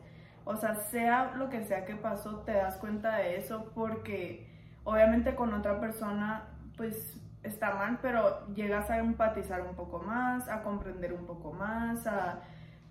O 0.46 0.56
sea, 0.56 0.74
sea 0.74 1.34
lo 1.36 1.50
que 1.50 1.62
sea 1.62 1.84
que 1.84 1.94
pasó, 1.94 2.38
te 2.40 2.52
das 2.52 2.78
cuenta 2.78 3.16
de 3.16 3.36
eso 3.36 3.70
porque 3.74 4.48
obviamente 4.82 5.34
con 5.34 5.52
otra 5.52 5.78
persona, 5.78 6.44
pues 6.76 7.16
está 7.42 7.74
mal, 7.74 7.98
pero 8.00 8.46
llegas 8.54 8.90
a 8.90 8.98
empatizar 8.98 9.62
un 9.62 9.74
poco 9.74 10.00
más, 10.00 10.48
a 10.48 10.62
comprender 10.62 11.12
un 11.12 11.26
poco 11.26 11.52
más, 11.52 12.06
a 12.06 12.40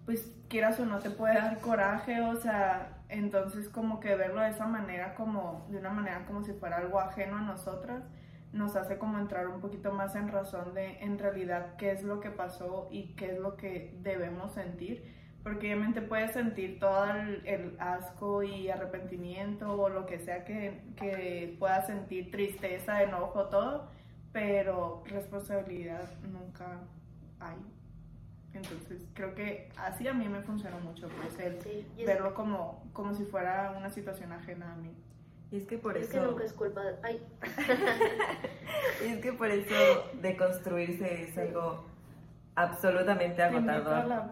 pues 0.05 0.31
quieras 0.49 0.79
o 0.79 0.85
no 0.85 0.99
te 0.99 1.09
puede 1.09 1.35
dar 1.35 1.59
coraje, 1.59 2.21
o 2.21 2.35
sea, 2.35 2.97
entonces 3.09 3.69
como 3.69 3.99
que 3.99 4.15
verlo 4.15 4.41
de 4.41 4.49
esa 4.49 4.67
manera, 4.67 5.15
como 5.15 5.65
de 5.69 5.77
una 5.77 5.91
manera 5.91 6.25
como 6.25 6.43
si 6.43 6.53
fuera 6.53 6.77
algo 6.77 6.99
ajeno 6.99 7.37
a 7.37 7.41
nosotras, 7.41 8.03
nos 8.51 8.75
hace 8.75 8.97
como 8.97 9.17
entrar 9.17 9.47
un 9.47 9.61
poquito 9.61 9.91
más 9.91 10.15
en 10.15 10.27
razón 10.27 10.73
de 10.73 10.99
en 10.99 11.17
realidad 11.17 11.75
qué 11.77 11.91
es 11.91 12.03
lo 12.03 12.19
que 12.19 12.29
pasó 12.29 12.87
y 12.91 13.15
qué 13.15 13.31
es 13.33 13.39
lo 13.39 13.55
que 13.55 13.97
debemos 14.01 14.53
sentir, 14.53 15.12
porque 15.43 15.67
obviamente 15.67 16.01
puedes 16.01 16.31
sentir 16.31 16.79
todo 16.79 17.05
el, 17.43 17.75
asco 17.79 18.43
y 18.43 18.69
arrepentimiento 18.69 19.69
o 19.73 19.89
lo 19.89 20.05
que 20.05 20.19
sea 20.19 20.45
que, 20.45 20.81
que 20.95 21.55
puedas 21.59 21.87
sentir, 21.87 22.31
tristeza, 22.31 23.03
enojo, 23.03 23.49
todo, 23.49 23.89
pero 24.31 25.03
responsabilidad 25.05 26.09
nunca 26.23 26.79
hay. 27.41 27.57
Entonces 28.53 29.05
creo 29.13 29.35
que 29.35 29.69
así 29.77 30.07
a 30.07 30.13
mí 30.13 30.29
me 30.29 30.41
funcionó 30.41 30.79
mucho, 30.79 31.09
pues 31.09 31.37
el 31.39 31.85
verlo 32.05 32.33
como, 32.33 32.83
como 32.93 33.13
si 33.13 33.25
fuera 33.25 33.73
una 33.77 33.89
situación 33.89 34.31
ajena 34.31 34.71
a 34.71 34.75
mí. 34.75 34.95
Y 35.51 35.57
es 35.57 35.65
que 35.65 35.77
por 35.77 35.97
es 35.97 36.09
eso... 36.09 36.13
que 36.13 36.27
nunca 36.27 36.43
es 36.45 36.53
culpa 36.53 36.81
de... 36.81 36.95
Ay. 37.03 37.21
y 39.05 39.07
es 39.11 39.19
que 39.19 39.33
por 39.33 39.49
eso 39.49 39.75
deconstruirse 40.21 41.23
es 41.23 41.37
algo 41.37 41.85
absolutamente 42.55 43.43
agotador. 43.43 44.31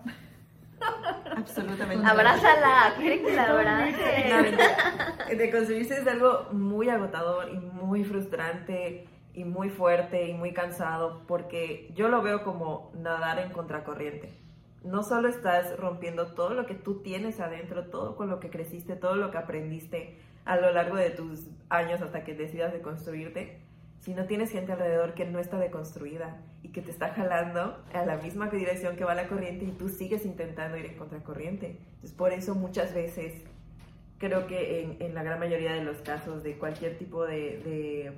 Absolutamente. 1.35 2.05
Abrázala, 2.05 2.93
quiere 2.97 3.21
que 3.21 3.35
la 3.35 3.43
abrace. 3.45 5.35
deconstruirse 5.35 5.99
es 5.99 6.07
algo 6.07 6.47
muy 6.51 6.89
agotador 6.89 7.49
y 7.49 7.57
muy 7.57 8.03
frustrante 8.03 9.07
y 9.33 9.45
muy 9.45 9.69
fuerte 9.69 10.27
y 10.27 10.33
muy 10.33 10.53
cansado 10.53 11.21
porque 11.27 11.91
yo 11.95 12.09
lo 12.09 12.21
veo 12.21 12.43
como 12.43 12.91
nadar 12.95 13.39
en 13.39 13.51
contracorriente. 13.51 14.29
No 14.83 15.03
solo 15.03 15.29
estás 15.29 15.77
rompiendo 15.77 16.33
todo 16.33 16.53
lo 16.53 16.65
que 16.65 16.73
tú 16.73 17.01
tienes 17.01 17.39
adentro, 17.39 17.85
todo 17.85 18.15
con 18.15 18.29
lo 18.29 18.39
que 18.39 18.49
creciste, 18.49 18.95
todo 18.95 19.15
lo 19.15 19.31
que 19.31 19.37
aprendiste 19.37 20.19
a 20.45 20.57
lo 20.57 20.71
largo 20.71 20.95
de 20.95 21.11
tus 21.11 21.47
años 21.69 22.01
hasta 22.01 22.23
que 22.23 22.33
decidas 22.33 22.73
de 22.73 22.81
construirte, 22.81 23.60
sino 24.01 24.25
tienes 24.25 24.51
gente 24.51 24.73
alrededor 24.73 25.13
que 25.13 25.25
no 25.25 25.39
está 25.39 25.57
deconstruida 25.57 26.41
y 26.61 26.69
que 26.73 26.81
te 26.81 26.91
está 26.91 27.13
jalando 27.13 27.81
a 27.93 28.05
la 28.05 28.17
misma 28.17 28.49
dirección 28.49 28.97
que 28.97 29.05
va 29.05 29.15
la 29.15 29.27
corriente 29.27 29.65
y 29.65 29.71
tú 29.71 29.87
sigues 29.87 30.25
intentando 30.25 30.77
ir 30.77 30.85
en 30.85 30.97
contracorriente. 30.97 31.77
Entonces, 31.93 32.11
por 32.11 32.33
eso 32.33 32.53
muchas 32.53 32.93
veces 32.93 33.43
creo 34.17 34.45
que 34.47 34.97
en, 34.99 35.13
la 35.13 35.23
gran 35.23 35.39
mayoría 35.39 35.73
de 35.73 35.83
los 35.83 35.97
casos 35.97 36.43
de 36.43 36.57
cualquier 36.57 36.97
tipo 36.97 37.25
de 37.25 38.11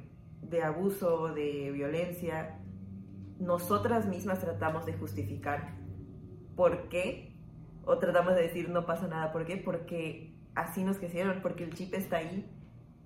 de 0.50 0.64
abuso, 0.64 1.34
de 1.34 1.72
violencia, 1.72 2.60
nosotras 3.40 4.06
mismas 4.08 4.40
tratamos 4.40 4.86
de 4.86 4.94
justificar 4.94 5.76
por 6.56 6.90
qué, 6.90 7.34
o 7.86 7.98
tratamos 7.98 8.36
de 8.36 8.44
decir 8.44 8.70
no 8.70 8.86
pasa 8.86 9.08
nada, 9.08 9.32
¿por 9.32 9.46
qué? 9.46 9.58
Porque 9.58 10.34
así 10.56 10.84
nos 10.84 10.98
quisieron, 10.98 11.42
porque 11.42 11.64
el 11.64 11.74
chip 11.74 11.94
está 11.94 12.18
ahí. 12.18 12.50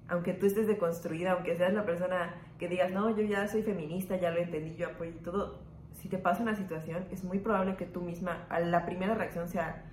Aunque 0.09 0.33
tú 0.33 0.45
estés 0.45 0.67
deconstruida, 0.67 1.33
aunque 1.33 1.55
seas 1.55 1.73
la 1.73 1.85
persona 1.85 2.35
que 2.57 2.67
digas, 2.67 2.91
no, 2.91 3.15
yo 3.15 3.23
ya 3.23 3.47
soy 3.47 3.63
feminista, 3.63 4.15
ya 4.17 4.31
lo 4.31 4.39
entendí, 4.39 4.75
yo 4.75 4.87
apoyo 4.87 5.11
todo, 5.23 5.59
si 6.01 6.07
te 6.07 6.17
pasa 6.17 6.43
una 6.43 6.55
situación, 6.55 7.05
es 7.11 7.23
muy 7.23 7.39
probable 7.39 7.75
que 7.75 7.85
tú 7.85 8.01
misma, 8.01 8.47
la 8.59 8.85
primera 8.85 9.15
reacción 9.15 9.49
sea, 9.49 9.83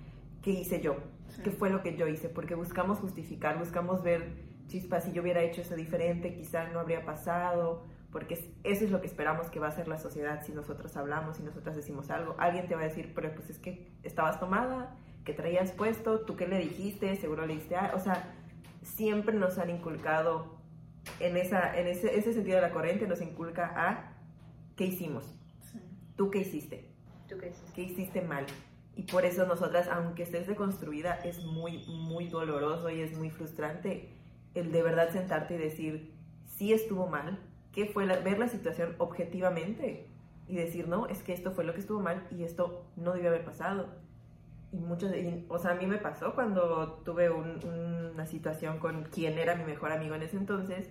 ¿qué 0.41 0.51
hice 0.51 0.81
yo? 0.81 0.97
¿Qué 1.43 1.51
fue 1.51 1.69
lo 1.69 1.81
que 1.81 1.97
yo 1.97 2.07
hice? 2.07 2.29
Porque 2.29 2.55
buscamos 2.55 2.99
justificar, 2.99 3.57
buscamos 3.57 4.03
ver 4.03 4.33
chispa, 4.67 5.01
si 5.01 5.11
yo 5.11 5.21
hubiera 5.21 5.41
hecho 5.41 5.61
eso 5.61 5.75
diferente, 5.75 6.33
quizá 6.33 6.69
no 6.69 6.79
habría 6.79 7.03
pasado, 7.05 7.83
porque 8.11 8.35
eso 8.63 8.85
es 8.85 8.91
lo 8.91 9.01
que 9.01 9.07
esperamos 9.07 9.49
que 9.49 9.59
va 9.59 9.67
a 9.67 9.71
ser 9.71 9.87
la 9.87 9.97
sociedad 9.97 10.41
si 10.45 10.53
nosotros 10.53 10.95
hablamos, 10.95 11.37
si 11.37 11.43
nosotras 11.43 11.75
decimos 11.75 12.09
algo. 12.09 12.35
Alguien 12.37 12.67
te 12.67 12.75
va 12.75 12.81
a 12.81 12.85
decir, 12.85 13.11
pero 13.13 13.33
pues 13.33 13.49
es 13.49 13.59
que 13.59 13.91
estabas 14.03 14.39
tomada, 14.39 14.95
que 15.25 15.33
traías 15.33 15.71
puesto, 15.71 16.21
tú 16.21 16.35
qué 16.35 16.47
le 16.47 16.59
dijiste, 16.59 17.15
seguro 17.17 17.45
le 17.45 17.55
dijiste, 17.55 17.75
o 17.93 17.99
sea, 17.99 18.33
siempre 18.85 19.35
nos 19.35 19.57
han 19.57 19.69
inculcado 19.69 20.55
en, 21.19 21.37
esa, 21.37 21.77
en 21.77 21.87
ese, 21.87 22.17
ese 22.17 22.33
sentido 22.33 22.55
de 22.55 22.61
la 22.61 22.71
corriente, 22.71 23.07
nos 23.07 23.21
inculca 23.21 23.73
a 23.75 24.13
qué 24.75 24.85
hicimos, 24.85 25.37
tú 26.15 26.31
qué 26.31 26.39
hiciste, 26.39 26.89
¿Tú 27.27 27.37
qué 27.39 27.49
hiciste, 27.49 27.71
qué 27.73 27.81
hiciste 27.81 28.21
mal. 28.21 28.45
Y 28.95 29.03
por 29.03 29.25
eso 29.25 29.45
nosotras, 29.45 29.87
aunque 29.89 30.23
estés 30.23 30.47
deconstruida, 30.47 31.15
es 31.15 31.43
muy, 31.43 31.85
muy 31.87 32.27
doloroso 32.27 32.89
y 32.89 33.01
es 33.01 33.17
muy 33.17 33.29
frustrante 33.29 34.13
el 34.53 34.71
de 34.71 34.83
verdad 34.83 35.11
sentarte 35.11 35.55
y 35.55 35.57
decir, 35.57 36.13
sí 36.45 36.71
estuvo 36.71 37.07
mal, 37.07 37.39
qué 37.73 37.87
fue 37.87 38.05
ver 38.05 38.39
la 38.39 38.47
situación 38.47 38.95
objetivamente 38.99 40.07
y 40.47 40.55
decir, 40.55 40.87
no, 40.87 41.07
es 41.07 41.23
que 41.23 41.33
esto 41.33 41.51
fue 41.51 41.65
lo 41.65 41.73
que 41.73 41.81
estuvo 41.81 41.99
mal 41.99 42.25
y 42.31 42.43
esto 42.43 42.85
no 42.95 43.13
debió 43.13 43.29
haber 43.29 43.43
pasado. 43.43 43.89
Y 44.75 44.79
muchos, 44.79 45.09
o 45.47 45.57
sea, 45.57 45.71
a 45.71 45.75
mí 45.75 45.85
me 45.85 45.97
pasó 45.97 46.35
cuando 46.35 47.01
tuve 47.05 47.29
una 47.29 48.25
situación 48.25 48.77
con 48.77 49.03
quien 49.03 49.37
era 49.37 49.55
mi 49.55 49.63
mejor 49.63 49.93
amigo 49.93 50.15
en 50.15 50.23
ese 50.23 50.35
entonces, 50.35 50.89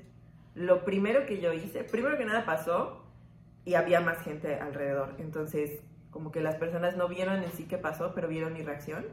lo 0.54 0.86
primero 0.86 1.26
que 1.26 1.38
yo 1.38 1.52
hice, 1.52 1.84
primero 1.84 2.16
que 2.16 2.24
nada 2.24 2.46
pasó 2.46 3.04
y 3.66 3.74
había 3.74 4.00
más 4.00 4.18
gente 4.22 4.58
alrededor, 4.58 5.16
entonces 5.18 5.82
como 6.10 6.32
que 6.32 6.40
las 6.40 6.54
personas 6.54 6.96
no 6.96 7.08
vieron 7.08 7.42
en 7.42 7.52
sí 7.52 7.66
qué 7.68 7.76
pasó, 7.76 8.12
pero 8.14 8.26
vieron 8.26 8.54
mi 8.54 8.62
reacción 8.62 9.04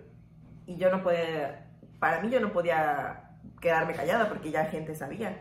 y 0.65 0.77
yo 0.77 0.89
no 0.89 1.03
podía, 1.03 1.69
para 1.99 2.21
mí 2.21 2.29
yo 2.29 2.39
no 2.39 2.53
podía 2.53 3.31
quedarme 3.59 3.93
callada 3.93 4.29
porque 4.29 4.51
ya 4.51 4.65
gente 4.65 4.95
sabía. 4.95 5.37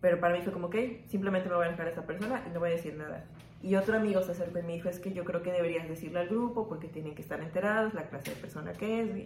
Pero 0.00 0.18
para 0.18 0.34
mí 0.34 0.42
fue 0.42 0.52
como, 0.52 0.68
que 0.68 1.04
simplemente 1.06 1.48
me 1.48 1.54
voy 1.54 1.66
a 1.66 1.70
dejar 1.70 1.86
a 1.86 1.90
esta 1.90 2.04
persona 2.04 2.42
y 2.48 2.50
no 2.50 2.58
voy 2.58 2.70
a 2.70 2.72
decir 2.72 2.96
nada. 2.96 3.26
Y 3.62 3.76
otro 3.76 3.96
amigo 3.96 4.20
se 4.22 4.32
acercó 4.32 4.58
y 4.58 4.62
me 4.62 4.72
dijo, 4.72 4.88
es 4.88 4.98
que 4.98 5.12
yo 5.12 5.24
creo 5.24 5.42
que 5.42 5.52
deberías 5.52 5.88
decirle 5.88 6.18
al 6.18 6.28
grupo 6.28 6.68
porque 6.68 6.88
tienen 6.88 7.14
que 7.14 7.22
estar 7.22 7.40
enterados, 7.40 7.94
la 7.94 8.08
clase 8.08 8.30
de 8.30 8.36
persona 8.36 8.72
que 8.72 9.02
es. 9.02 9.16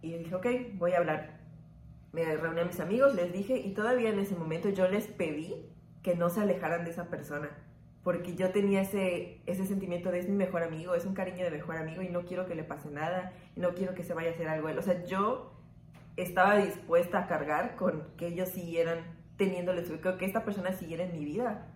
Y 0.00 0.10
yo 0.10 0.18
dije, 0.18 0.34
ok, 0.34 0.46
voy 0.74 0.92
a 0.92 0.98
hablar. 0.98 1.40
Me 2.12 2.24
reuní 2.36 2.60
a 2.60 2.64
mis 2.64 2.80
amigos, 2.80 3.14
les 3.14 3.32
dije, 3.32 3.58
y 3.58 3.74
todavía 3.74 4.10
en 4.10 4.18
ese 4.18 4.34
momento 4.34 4.70
yo 4.70 4.88
les 4.88 5.06
pedí 5.08 5.54
que 6.02 6.14
no 6.14 6.30
se 6.30 6.40
alejaran 6.40 6.84
de 6.84 6.92
esa 6.92 7.10
persona. 7.10 7.50
Porque 8.02 8.34
yo 8.34 8.50
tenía 8.50 8.80
ese, 8.80 9.40
ese 9.46 9.66
sentimiento 9.66 10.10
de 10.10 10.20
es 10.20 10.28
mi 10.28 10.36
mejor 10.36 10.62
amigo, 10.62 10.94
es 10.94 11.04
un 11.04 11.14
cariño 11.14 11.44
de 11.44 11.50
mejor 11.50 11.76
amigo 11.76 12.02
y 12.02 12.08
no 12.08 12.24
quiero 12.24 12.46
que 12.46 12.54
le 12.54 12.64
pase 12.64 12.90
nada, 12.90 13.32
y 13.56 13.60
no 13.60 13.74
quiero 13.74 13.94
que 13.94 14.04
se 14.04 14.14
vaya 14.14 14.30
a 14.30 14.32
hacer 14.32 14.48
algo. 14.48 14.68
O 14.68 14.82
sea, 14.82 15.04
yo 15.04 15.52
estaba 16.16 16.56
dispuesta 16.56 17.20
a 17.20 17.26
cargar 17.26 17.76
con 17.76 18.04
que 18.16 18.28
ellos 18.28 18.48
siguieran 18.48 18.98
teniéndole 19.36 19.84
su... 19.84 20.00
que 20.00 20.24
esta 20.24 20.44
persona 20.44 20.72
siguiera 20.72 21.04
en 21.04 21.12
mi 21.12 21.24
vida. 21.24 21.73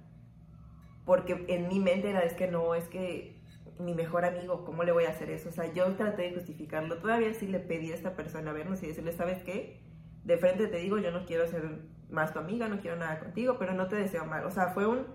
Porque 1.09 1.47
en 1.49 1.69
mi 1.69 1.81
mente 1.81 2.11
era, 2.11 2.21
es 2.21 2.35
que 2.35 2.49
no, 2.49 2.75
es 2.75 2.87
que 2.89 3.41
mi 3.79 3.95
mejor 3.95 4.27
amigo, 4.27 4.67
¿cómo 4.67 4.85
le 4.85 4.93
voy 4.93 5.05
a 5.05 5.09
hacer 5.09 5.31
eso? 5.31 5.49
O 5.49 5.53
sea, 5.53 5.73
yo 5.73 5.91
traté 5.97 6.25
de 6.25 6.35
justificarlo. 6.35 6.99
Todavía 6.99 7.33
sí 7.33 7.47
le 7.47 7.61
pedí 7.61 7.91
a 7.93 7.95
esta 7.95 8.15
persona 8.15 8.53
vernos 8.53 8.83
y 8.83 8.89
decirle, 8.89 9.13
¿sabes 9.13 9.43
qué? 9.43 9.81
De 10.25 10.37
frente 10.37 10.67
te 10.67 10.77
digo, 10.77 10.99
yo 10.99 11.11
no 11.11 11.25
quiero 11.25 11.47
ser 11.47 11.79
más 12.11 12.35
tu 12.35 12.41
amiga, 12.41 12.69
no 12.69 12.81
quiero 12.81 12.99
nada 12.99 13.21
contigo, 13.21 13.57
pero 13.59 13.73
no 13.73 13.89
te 13.89 13.97
deseo 13.97 14.27
mal. 14.27 14.45
O 14.45 14.51
sea, 14.51 14.69
fue 14.75 14.87
un, 14.87 15.07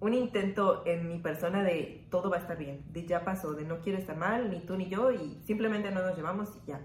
un 0.00 0.14
intento 0.14 0.82
en 0.84 1.06
mi 1.06 1.20
persona 1.20 1.62
de 1.62 2.08
todo 2.10 2.28
va 2.28 2.38
a 2.38 2.40
estar 2.40 2.58
bien, 2.58 2.82
de 2.92 3.06
ya 3.06 3.24
pasó, 3.24 3.52
de 3.52 3.64
no 3.64 3.82
quiero 3.82 4.00
estar 4.00 4.16
mal, 4.16 4.50
ni 4.50 4.66
tú 4.66 4.76
ni 4.76 4.88
yo, 4.88 5.12
y 5.12 5.40
simplemente 5.44 5.92
no 5.92 6.02
nos 6.02 6.16
llevamos 6.16 6.48
y 6.64 6.70
ya. 6.72 6.80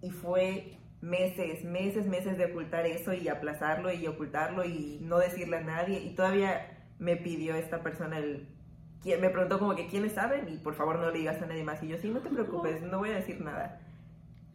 Y 0.00 0.12
fue 0.12 0.78
meses, 1.02 1.62
meses, 1.62 2.06
meses 2.06 2.38
de 2.38 2.46
ocultar 2.46 2.86
eso 2.86 3.12
y 3.12 3.28
aplazarlo 3.28 3.92
y 3.92 4.06
ocultarlo 4.06 4.64
y 4.64 4.98
no 5.02 5.18
decirle 5.18 5.58
a 5.58 5.62
nadie. 5.62 6.00
Y 6.00 6.14
todavía 6.14 6.79
me 7.00 7.16
pidió 7.16 7.56
esta 7.56 7.82
persona 7.82 8.18
el... 8.18 8.46
Me 9.04 9.30
preguntó 9.30 9.58
como 9.58 9.74
que 9.74 9.86
quiénes 9.86 10.12
saben 10.12 10.48
y 10.48 10.58
por 10.58 10.74
favor 10.74 10.98
no 10.98 11.10
le 11.10 11.18
digas 11.18 11.40
a 11.42 11.46
nadie 11.46 11.64
más. 11.64 11.82
Y 11.82 11.88
yo, 11.88 11.96
sí, 11.96 12.10
no 12.10 12.20
te 12.20 12.28
preocupes, 12.28 12.82
no 12.82 12.98
voy 12.98 13.10
a 13.10 13.14
decir 13.14 13.40
nada. 13.40 13.80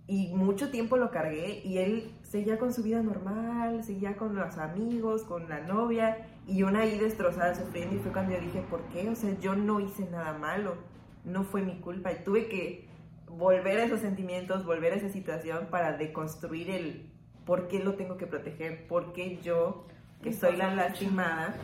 Y 0.08 0.32
mucho 0.36 0.70
tiempo 0.70 0.98
lo 0.98 1.10
cargué 1.10 1.62
y 1.66 1.80
él 1.80 2.12
seguía 2.22 2.60
con 2.60 2.72
su 2.72 2.84
vida 2.84 3.02
normal, 3.02 3.84
seguía 3.84 4.16
con 4.18 4.36
los 4.36 4.58
amigos, 4.60 5.24
con 5.24 5.50
la 5.50 5.62
novia 5.62 6.28
y 6.48 6.62
una 6.62 6.82
ahí 6.82 7.00
destrozada, 7.00 7.56
sufriendo. 7.56 7.96
Y 7.96 8.00
fue 8.00 8.12
cuando 8.12 8.34
yo 8.34 8.40
dije, 8.40 8.62
¿por 8.70 8.82
qué? 8.90 9.10
O 9.10 9.16
sea, 9.16 9.36
yo 9.40 9.56
no 9.56 9.80
hice 9.80 10.08
nada 10.12 10.38
malo, 10.38 10.76
no 11.24 11.44
fue 11.44 11.64
mi 11.64 11.80
culpa. 11.80 12.12
Y 12.12 12.24
tuve 12.24 12.48
que 12.48 12.88
volver 13.28 13.80
a 13.80 13.86
esos 13.86 14.02
sentimientos, 14.02 14.64
volver 14.64 14.94
a 14.94 14.98
esa 14.98 15.10
situación 15.10 15.70
para 15.72 15.98
deconstruir 15.98 16.70
el 16.70 17.10
por 17.46 17.68
qué 17.68 17.80
lo 17.80 17.96
tengo 17.96 18.18
que 18.18 18.28
proteger, 18.28 18.88
por 18.88 19.12
qué 19.14 19.40
yo, 19.42 19.88
que 20.22 20.34
soy 20.34 20.56
la 20.56 20.74
lastimada, 20.74 21.56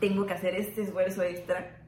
tengo 0.00 0.26
que 0.26 0.32
hacer 0.32 0.54
este 0.54 0.82
esfuerzo 0.82 1.22
extra 1.22 1.78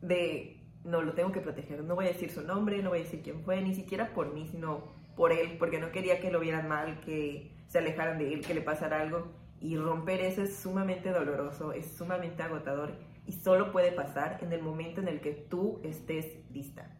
de, 0.00 0.60
no, 0.84 1.02
lo 1.02 1.12
tengo 1.12 1.32
que 1.32 1.40
proteger, 1.40 1.82
no 1.84 1.94
voy 1.94 2.06
a 2.06 2.08
decir 2.08 2.30
su 2.30 2.42
nombre, 2.42 2.82
no 2.82 2.90
voy 2.90 3.00
a 3.00 3.02
decir 3.02 3.22
quién 3.22 3.42
fue, 3.42 3.60
ni 3.60 3.74
siquiera 3.74 4.12
por 4.14 4.32
mí, 4.32 4.46
sino 4.46 4.92
por 5.16 5.32
él, 5.32 5.56
porque 5.58 5.78
no 5.78 5.92
quería 5.92 6.20
que 6.20 6.30
lo 6.30 6.40
vieran 6.40 6.68
mal, 6.68 7.00
que 7.00 7.52
se 7.68 7.78
alejaran 7.78 8.18
de 8.18 8.34
él, 8.34 8.40
que 8.44 8.54
le 8.54 8.60
pasara 8.60 9.00
algo. 9.00 9.32
Y 9.60 9.76
romper 9.76 10.20
eso 10.20 10.42
es 10.42 10.56
sumamente 10.56 11.10
doloroso, 11.10 11.72
es 11.72 11.96
sumamente 11.96 12.42
agotador 12.42 12.92
y 13.26 13.32
solo 13.32 13.72
puede 13.72 13.92
pasar 13.92 14.38
en 14.42 14.52
el 14.52 14.62
momento 14.62 15.00
en 15.00 15.08
el 15.08 15.20
que 15.20 15.32
tú 15.32 15.80
estés 15.82 16.26
lista. 16.52 16.90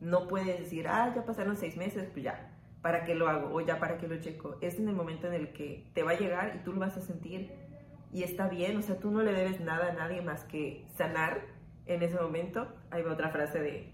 No 0.00 0.26
puedes 0.28 0.58
decir, 0.58 0.88
ah, 0.88 1.12
ya 1.14 1.24
pasaron 1.24 1.56
seis 1.56 1.76
meses, 1.76 2.08
pues 2.12 2.24
ya, 2.24 2.54
¿para 2.80 3.04
qué 3.04 3.14
lo 3.14 3.28
hago? 3.28 3.54
O 3.54 3.60
ya, 3.60 3.78
¿para 3.78 3.98
qué 3.98 4.08
lo 4.08 4.18
checo? 4.18 4.56
Es 4.60 4.78
en 4.78 4.88
el 4.88 4.94
momento 4.94 5.26
en 5.26 5.34
el 5.34 5.52
que 5.52 5.90
te 5.94 6.02
va 6.02 6.12
a 6.12 6.18
llegar 6.18 6.56
y 6.56 6.64
tú 6.64 6.72
lo 6.72 6.80
vas 6.80 6.96
a 6.96 7.00
sentir 7.02 7.52
y 8.16 8.22
está 8.22 8.48
bien, 8.48 8.78
o 8.78 8.82
sea, 8.82 8.96
tú 8.98 9.10
no 9.10 9.22
le 9.22 9.30
debes 9.30 9.60
nada 9.60 9.90
a 9.90 9.92
nadie 9.92 10.22
más 10.22 10.42
que 10.44 10.86
sanar 10.96 11.42
en 11.84 12.02
ese 12.02 12.18
momento. 12.18 12.66
Hay 12.90 13.02
otra 13.02 13.28
frase 13.28 13.60
de, 13.60 13.92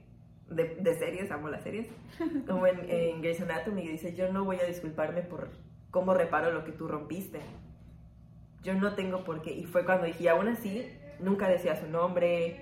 de, 0.49 0.77
de 0.77 0.95
series, 0.95 1.33
amo 1.33 1.49
las 1.49 1.65
series, 1.65 1.89
como 2.47 2.69
en, 2.69 2.89
en 2.89 3.21
Grey's 3.21 3.41
Anatomy, 3.41 3.85
dice, 3.89 4.15
yo 4.15 4.33
no 4.33 4.45
voy 4.45 4.61
a 4.61 4.65
disculparme 4.65 5.23
por 5.23 5.49
cómo 5.91 6.15
reparo 6.15 6.53
lo 6.53 6.63
que 6.63 6.71
tú 6.71 6.87
rompiste. 6.87 7.41
Yo 8.63 8.75
no 8.75 8.95
tengo 8.95 9.25
por 9.25 9.43
qué. 9.43 9.55
Y 9.55 9.65
fue 9.65 9.85
cuando 9.85 10.07
dije, 10.07 10.23
y 10.23 10.29
aún 10.29 10.47
así, 10.47 10.89
nunca 11.19 11.49
decía 11.49 11.75
su 11.75 11.89
nombre, 11.89 12.61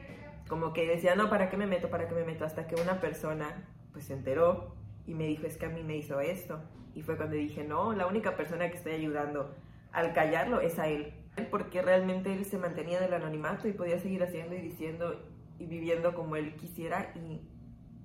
como 0.49 0.73
que 0.73 0.87
decía, 0.87 1.15
no, 1.15 1.29
¿para 1.29 1.51
qué 1.51 1.59
me 1.59 1.67
meto? 1.67 1.91
¿Para 1.91 2.09
qué 2.09 2.15
me 2.15 2.25
meto? 2.25 2.47
Hasta 2.47 2.67
que 2.67 2.77
una 2.77 3.01
persona 3.01 3.69
pues 3.93 4.07
se 4.07 4.15
enteró 4.15 4.75
y 5.07 5.13
me 5.13 5.27
dijo, 5.27 5.47
es 5.47 5.59
que 5.59 5.67
a 5.67 5.69
mí 5.69 5.83
me 5.83 5.99
hizo 5.99 6.21
esto. 6.21 6.59
Y 6.95 7.03
fue 7.03 7.19
cuando 7.19 7.37
dije, 7.37 7.65
no, 7.65 7.93
la 7.93 8.07
única 8.07 8.35
persona 8.35 8.71
que 8.71 8.79
estoy 8.79 8.93
ayudando 8.93 9.55
al 9.93 10.15
callarlo 10.15 10.63
es 10.63 10.79
a 10.79 10.89
él. 10.89 11.13
Porque 11.51 11.83
realmente 11.83 12.33
él 12.33 12.45
se 12.45 12.59
mantenía 12.59 13.01
del 13.01 13.15
anonimato 13.15 13.69
y 13.69 13.73
podía 13.73 13.99
seguir 13.99 14.23
haciendo 14.23 14.55
y 14.55 14.61
diciendo 14.61 15.21
y 15.59 15.67
viviendo 15.67 16.15
como 16.15 16.37
él 16.37 16.55
quisiera 16.57 17.13
y 17.15 17.41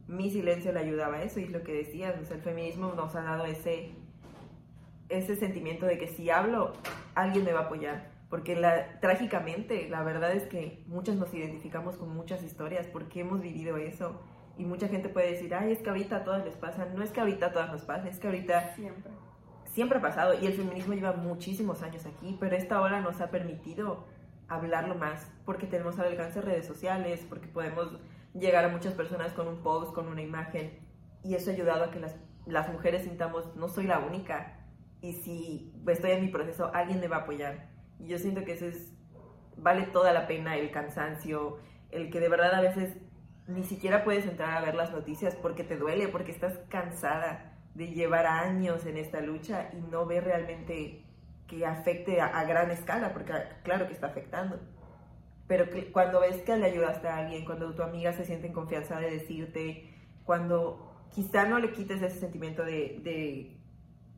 mi 0.08 0.30
silencio 0.30 0.72
le 0.72 0.80
ayudaba 0.80 1.18
a 1.18 1.24
eso 1.24 1.40
y 1.40 1.46
es 1.46 1.52
lo 1.52 1.64
que 1.64 1.74
decía, 1.74 2.10
el 2.10 2.42
feminismo 2.42 2.94
nos 2.94 3.16
ha 3.16 3.24
dado 3.24 3.46
ese, 3.46 3.92
ese 5.10 5.36
sentimiento 5.36 5.86
de 5.86 5.98
que 5.98 6.08
si 6.08 6.30
hablo, 6.30 6.74
alguien 7.16 7.46
me 7.46 7.54
va 7.54 7.62
a 7.62 7.64
apoyar. 7.64 8.14
Porque 8.30 8.62
trágicamente, 9.02 9.88
la 9.90 10.04
verdad 10.04 10.32
es 10.34 10.44
que 10.44 10.84
muchas 10.88 11.16
nos 11.16 11.34
identificamos 11.34 11.96
con 11.96 12.10
muchas 12.10 12.44
historias 12.44 12.88
porque 12.88 13.22
hemos 13.22 13.42
vivido 13.42 13.78
eso. 13.78 14.22
Y 14.58 14.66
mucha 14.66 14.88
gente 14.88 15.10
puede 15.10 15.32
decir, 15.32 15.54
ay, 15.54 15.72
es 15.72 15.80
que 15.80 15.90
ahorita 15.90 16.18
a 16.18 16.24
todas 16.24 16.44
les 16.44 16.56
pasa. 16.56 16.86
No 16.86 17.04
es 17.04 17.12
que 17.12 17.20
ahorita 17.20 17.48
a 17.48 17.54
todas 17.54 17.72
nos 17.72 17.84
pasa, 17.84 18.08
es 18.10 18.20
que 18.20 18.28
ahorita 18.28 18.76
Siempre. 18.76 19.12
Siempre 19.76 20.00
ha 20.00 20.02
pasado. 20.02 20.34
Y 20.34 20.48
el 20.48 20.54
feminismo 20.54 20.94
lleva 20.94 21.14
muchísimos 21.14 21.84
años 21.84 22.06
aquí, 22.06 22.36
pero 22.40 22.56
esta 22.56 22.82
ola 22.82 23.02
nos 23.02 23.22
ha 23.22 23.30
permitido 23.30 24.08
hablarlo 24.48 24.96
más 24.96 25.32
porque 25.46 25.68
tenemos 25.68 26.00
al 26.00 26.08
alcance 26.08 26.40
de 26.40 26.46
redes 26.46 26.66
sociales, 26.66 27.26
porque 27.28 27.48
podemos 27.48 28.00
llegar 28.34 28.64
a 28.64 28.70
muchas 28.70 28.94
personas 28.94 29.34
con 29.34 29.48
un 29.48 29.62
post, 29.62 29.94
con 29.94 30.08
una 30.08 30.22
imagen. 30.22 30.80
Y 31.24 31.36
eso 31.36 31.52
ha 31.52 31.54
ayudado 31.54 31.84
a 31.84 31.92
que 31.92 32.00
las, 32.00 32.16
las 32.46 32.72
mujeres 32.72 33.04
sintamos, 33.04 33.54
no 33.56 33.68
soy 33.68 33.86
la 33.86 34.00
única. 34.00 34.66
Y 35.02 35.14
si 35.14 35.74
estoy 35.88 36.12
en 36.12 36.22
mi 36.22 36.30
proceso, 36.30 36.72
alguien 36.74 37.02
me 37.02 37.10
va 37.10 37.18
a 37.18 37.22
apoyar. 37.22 37.70
Y 38.00 38.08
yo 38.08 38.18
siento 38.18 38.46
que 38.46 38.54
eso 38.54 38.66
es, 38.66 38.94
vale 39.58 39.88
toda 39.88 40.14
la 40.14 40.26
pena 40.26 40.56
el 40.58 40.72
cansancio, 40.72 41.58
el 41.92 42.10
que 42.10 42.22
de 42.22 42.30
verdad 42.30 42.54
a 42.56 42.62
veces 42.62 42.98
ni 43.48 43.64
siquiera 43.64 44.04
puedes 44.06 44.26
entrar 44.26 44.58
a 44.58 44.66
ver 44.66 44.74
las 44.74 44.92
noticias 44.92 45.36
porque 45.36 45.64
te 45.64 45.78
duele, 45.78 46.08
porque 46.08 46.32
estás 46.32 46.58
cansada 46.70 47.55
de 47.76 47.88
llevar 47.88 48.26
años 48.26 48.86
en 48.86 48.98
esta 48.98 49.22
lucha 49.22 49.70
y 49.74 49.82
no 49.92 50.06
ver 50.06 50.24
realmente 50.24 51.04
que 51.48 51.66
afecte 51.66 52.22
a, 52.22 52.44
gran 52.46 52.72
escala, 52.72 53.14
porque 53.14 53.34
claro 53.64 53.86
que 53.88 53.94
está 53.94 54.08
afectando. 54.08 54.60
Pero 55.48 55.66
cuando 55.92 56.22
ves 56.22 56.38
que 56.38 56.58
le 56.58 56.66
ayudaste 56.66 57.08
a 57.08 57.18
alguien, 57.18 57.46
cuando 57.46 57.76
tu 57.76 57.84
amiga 57.84 58.14
se 58.14 58.26
siente 58.26 58.48
en 58.48 58.54
confianza 58.54 59.00
de 59.00 59.12
decirte, 59.12 59.94
cuando 60.24 60.92
quizá 61.14 61.46
no 61.46 61.60
le 61.60 61.72
quites 61.72 62.02
ese 62.02 62.20
sentimiento 62.20 62.64
de, 62.64 63.00
de 63.04 63.58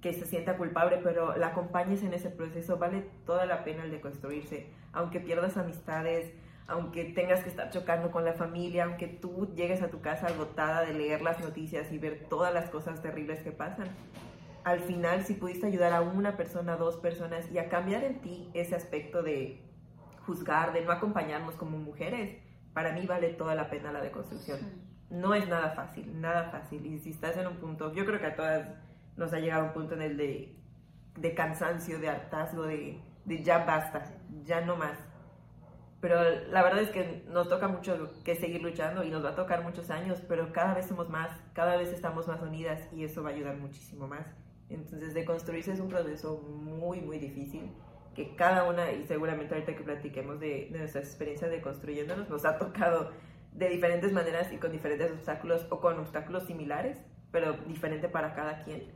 que 0.01 0.13
se 0.13 0.25
sienta 0.25 0.55
culpable, 0.55 0.99
pero 1.03 1.35
la 1.35 1.47
acompañes 1.47 2.03
en 2.03 2.13
ese 2.13 2.29
proceso, 2.29 2.77
vale 2.77 3.09
toda 3.25 3.45
la 3.45 3.65
pena 3.65 3.83
el 3.83 3.91
de 3.91 3.99
construirse, 3.99 4.67
aunque 4.93 5.19
pierdas 5.19 5.57
amistades, 5.57 6.31
aunque 6.67 7.05
tengas 7.05 7.41
que 7.43 7.49
estar 7.49 7.69
chocando 7.69 8.11
con 8.11 8.25
la 8.25 8.33
familia, 8.33 8.83
aunque 8.83 9.07
tú 9.07 9.53
llegues 9.55 9.81
a 9.81 9.89
tu 9.89 10.01
casa 10.01 10.27
agotada 10.27 10.81
de 10.81 10.93
leer 10.93 11.21
las 11.21 11.39
noticias 11.39 11.91
y 11.91 11.97
ver 11.97 12.25
todas 12.29 12.53
las 12.53 12.69
cosas 12.69 13.01
terribles 13.01 13.41
que 13.41 13.51
pasan. 13.51 13.87
Al 14.65 14.81
final, 14.81 15.23
si 15.23 15.33
pudiste 15.33 15.65
ayudar 15.65 15.93
a 15.93 16.01
una 16.01 16.35
persona, 16.35 16.75
dos 16.75 16.97
personas 16.97 17.49
y 17.51 17.57
a 17.57 17.69
cambiar 17.69 18.03
en 18.03 18.19
ti 18.19 18.49
ese 18.53 18.75
aspecto 18.75 19.23
de 19.23 19.61
juzgar, 20.25 20.73
de 20.73 20.81
no 20.81 20.91
acompañarnos 20.91 21.55
como 21.55 21.77
mujeres, 21.77 22.37
para 22.73 22.91
mí 22.91 23.05
vale 23.07 23.29
toda 23.29 23.55
la 23.55 23.69
pena 23.69 23.93
la 23.93 24.01
deconstrucción. 24.01 24.59
No 25.09 25.33
es 25.33 25.47
nada 25.47 25.69
fácil, 25.71 26.19
nada 26.19 26.51
fácil. 26.51 26.85
Y 26.85 26.99
si 26.99 27.11
estás 27.11 27.37
en 27.37 27.47
un 27.47 27.55
punto, 27.55 27.93
yo 27.93 28.05
creo 28.05 28.19
que 28.19 28.25
a 28.25 28.35
todas 28.35 28.67
nos 29.15 29.31
ha 29.31 29.39
llegado 29.39 29.63
un 29.63 29.73
punto 29.73 29.95
en 29.95 30.01
el 30.01 30.17
de, 30.17 30.53
de 31.15 31.33
cansancio, 31.33 31.97
de 31.97 32.09
hartazgo, 32.09 32.63
de, 32.63 32.99
de 33.23 33.43
ya 33.43 33.59
basta, 33.59 34.03
ya 34.43 34.59
no 34.59 34.75
más. 34.75 34.97
Pero 35.99 36.21
la 36.51 36.61
verdad 36.61 36.81
es 36.81 36.89
que 36.91 37.23
nos 37.27 37.49
toca 37.49 37.67
mucho 37.67 38.11
que 38.23 38.35
seguir 38.35 38.61
luchando 38.61 39.03
y 39.03 39.09
nos 39.09 39.25
va 39.25 39.29
a 39.29 39.35
tocar 39.35 39.63
muchos 39.63 39.89
años, 39.89 40.21
pero 40.27 40.53
cada 40.53 40.75
vez 40.75 40.85
somos 40.85 41.09
más, 41.09 41.31
cada 41.53 41.75
vez 41.75 41.89
estamos 41.89 42.27
más 42.27 42.41
unidas 42.41 42.87
y 42.93 43.03
eso 43.03 43.23
va 43.23 43.29
a 43.29 43.33
ayudar 43.33 43.57
muchísimo 43.57 44.07
más. 44.07 44.27
Entonces, 44.69 45.13
de 45.13 45.25
construirse 45.25 45.71
es 45.71 45.79
un 45.79 45.89
proceso 45.89 46.37
muy, 46.37 47.01
muy 47.01 47.17
difícil, 47.17 47.71
que 48.13 48.35
cada 48.35 48.65
una, 48.65 48.91
y 48.91 49.05
seguramente 49.05 49.55
ahorita 49.55 49.75
que 49.75 49.83
platiquemos 49.83 50.39
de, 50.39 50.69
de 50.71 50.79
nuestras 50.79 51.05
experiencias 51.05 51.49
de 51.49 51.61
construyéndonos, 51.61 52.29
nos 52.29 52.45
ha 52.45 52.57
tocado 52.57 53.11
de 53.53 53.69
diferentes 53.69 54.11
maneras 54.11 54.51
y 54.53 54.57
con 54.57 54.71
diferentes 54.71 55.11
obstáculos 55.11 55.65
o 55.71 55.79
con 55.79 55.97
obstáculos 55.99 56.43
similares, 56.43 56.99
pero 57.31 57.53
diferente 57.53 58.07
para 58.07 58.35
cada 58.35 58.63
quien. 58.63 58.91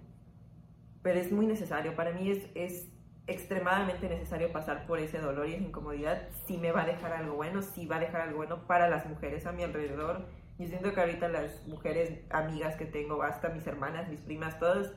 Pero 1.02 1.20
es 1.20 1.32
muy 1.32 1.48
necesario, 1.48 1.96
para 1.96 2.12
mí 2.12 2.30
es, 2.30 2.46
es 2.54 2.92
extremadamente 3.28 4.10
necesario 4.10 4.52
pasar 4.52 4.86
por 4.88 5.00
ese 5.00 5.20
dolor 5.20 5.48
y 5.48 5.54
esa 5.54 5.64
incomodidad 5.64 6.28
si 6.46 6.58
me 6.58 6.72
va 6.72 6.84
a 6.84 6.86
dejar 6.86 7.14
algo 7.14 7.36
bueno, 7.36 7.62
si 7.62 7.86
va 7.86 7.98
a 7.98 8.00
dejar 8.00 8.22
algo 8.22 8.38
bueno 8.38 8.68
para 8.68 8.90
las 8.90 9.06
mujeres 9.06 9.46
a 9.46 9.52
mi 9.52 9.64
alrededor. 9.64 10.26
Yo 10.58 10.68
siento 10.68 10.94
que 10.94 11.00
ahorita 11.00 11.28
las 11.28 11.66
mujeres 11.68 12.20
amigas 12.30 12.76
que 12.76 12.86
tengo, 12.86 13.24
hasta 13.24 13.50
mis 13.50 13.66
hermanas, 13.66 14.10
mis 14.10 14.20
primas, 14.20 14.60
todos 14.60 14.94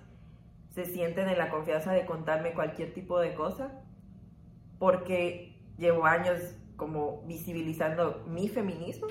se 0.74 0.84
sienten 0.84 1.28
en 1.28 1.38
la 1.38 1.50
confianza 1.50 1.92
de 1.92 2.04
contarme 2.04 2.52
cualquier 2.52 2.92
tipo 2.92 3.18
de 3.20 3.34
cosa 3.34 3.84
porque 4.78 5.62
llevo 5.78 6.04
años 6.04 6.40
como 6.76 7.22
visibilizando 7.22 8.24
mi 8.26 8.48
feminismo 8.48 9.06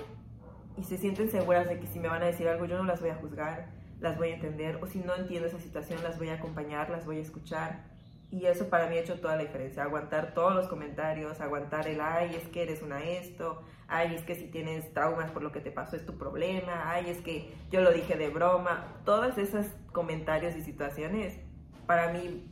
y 0.78 0.84
se 0.84 0.98
sienten 0.98 1.30
seguras 1.30 1.70
de 1.70 1.80
que 1.80 1.88
si 1.88 2.00
me 2.00 2.10
van 2.10 2.22
a 2.22 2.26
decir 2.26 2.48
algo 2.48 2.66
yo 2.66 2.78
no 2.78 2.84
las 2.84 3.00
voy 3.00 3.12
a 3.12 3.16
juzgar, 3.16 3.70
las 4.02 4.18
voy 4.18 4.32
a 4.32 4.36
entender 4.36 4.80
o 4.82 4.88
si 4.88 5.00
no 5.00 5.16
entiendo 5.16 5.48
esa 5.48 5.60
situación 5.60 6.04
las 6.04 6.18
voy 6.20 6.30
a 6.30 6.34
acompañar, 6.34 6.90
las 6.90 7.06
voy 7.06 7.20
a 7.20 7.22
escuchar 7.22 7.93
y 8.34 8.48
eso 8.48 8.68
para 8.68 8.88
mí 8.88 8.98
ha 8.98 9.02
hecho 9.02 9.20
toda 9.20 9.36
la 9.36 9.44
diferencia, 9.44 9.84
aguantar 9.84 10.34
todos 10.34 10.56
los 10.56 10.68
comentarios, 10.68 11.40
aguantar 11.40 11.88
el, 11.88 12.02
ay, 12.02 12.36
es 12.36 12.48
que 12.48 12.64
eres 12.64 12.82
una 12.82 13.04
esto, 13.04 13.62
ay, 13.88 14.16
es 14.16 14.24
que 14.24 14.34
si 14.34 14.48
tienes 14.48 14.92
traumas 14.92 15.30
por 15.30 15.44
lo 15.44 15.52
que 15.52 15.60
te 15.60 15.70
pasó 15.70 15.96
es 15.96 16.04
tu 16.04 16.18
problema, 16.18 16.90
ay, 16.90 17.12
es 17.12 17.22
que 17.22 17.54
yo 17.70 17.82
lo 17.82 17.92
dije 17.92 18.16
de 18.16 18.30
broma, 18.30 18.88
todos 19.06 19.38
esos 19.38 19.68
comentarios 19.92 20.56
y 20.56 20.64
situaciones 20.64 21.38
para 21.86 22.12
mí 22.12 22.52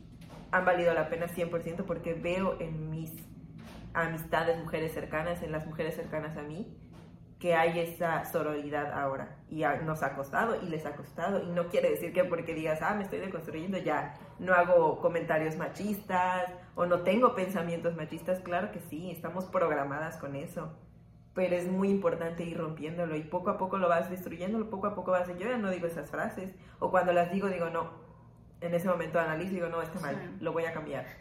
han 0.52 0.64
valido 0.64 0.94
la 0.94 1.08
pena 1.08 1.26
100% 1.26 1.84
porque 1.84 2.14
veo 2.14 2.60
en 2.60 2.88
mis 2.88 3.10
amistades, 3.92 4.56
mujeres 4.58 4.92
cercanas, 4.92 5.42
en 5.42 5.50
las 5.50 5.66
mujeres 5.66 5.96
cercanas 5.96 6.36
a 6.36 6.42
mí, 6.42 6.78
que 7.42 7.56
hay 7.56 7.80
esa 7.80 8.24
sororidad 8.24 8.92
ahora. 8.92 9.36
Y 9.50 9.64
nos 9.84 10.04
ha 10.04 10.14
costado 10.14 10.62
y 10.62 10.68
les 10.68 10.86
ha 10.86 10.94
costado. 10.94 11.42
Y 11.42 11.50
no 11.50 11.66
quiere 11.66 11.90
decir 11.90 12.12
que 12.12 12.22
porque 12.22 12.54
digas, 12.54 12.78
ah, 12.82 12.94
me 12.94 13.02
estoy 13.02 13.18
deconstruyendo 13.18 13.78
ya 13.78 14.14
no 14.42 14.52
hago 14.54 15.00
comentarios 15.00 15.56
machistas 15.56 16.52
o 16.74 16.84
no 16.84 17.00
tengo 17.00 17.34
pensamientos 17.34 17.96
machistas, 17.96 18.40
claro 18.40 18.72
que 18.72 18.80
sí, 18.80 19.10
estamos 19.10 19.44
programadas 19.46 20.16
con 20.16 20.34
eso, 20.36 20.72
pero 21.32 21.54
es 21.56 21.66
muy 21.70 21.88
importante 21.88 22.44
ir 22.44 22.58
rompiéndolo 22.58 23.16
y 23.16 23.22
poco 23.22 23.50
a 23.50 23.56
poco 23.58 23.78
lo 23.78 23.88
vas 23.88 24.10
destruyendo, 24.10 24.68
poco 24.68 24.88
a 24.88 24.94
poco 24.94 25.12
vas, 25.12 25.28
yo 25.28 25.48
ya 25.48 25.56
no 25.56 25.70
digo 25.70 25.86
esas 25.86 26.10
frases 26.10 26.54
o 26.80 26.90
cuando 26.90 27.12
las 27.12 27.32
digo 27.32 27.48
digo 27.48 27.70
no, 27.70 27.90
en 28.60 28.74
ese 28.74 28.88
momento 28.88 29.18
analizo 29.18 29.52
y 29.52 29.54
digo 29.54 29.68
no, 29.68 29.80
está 29.80 30.00
mal, 30.00 30.16
Sí. 30.16 30.36
lo 30.40 30.52
voy 30.52 30.64
a 30.64 30.72
cambiar. 30.72 31.06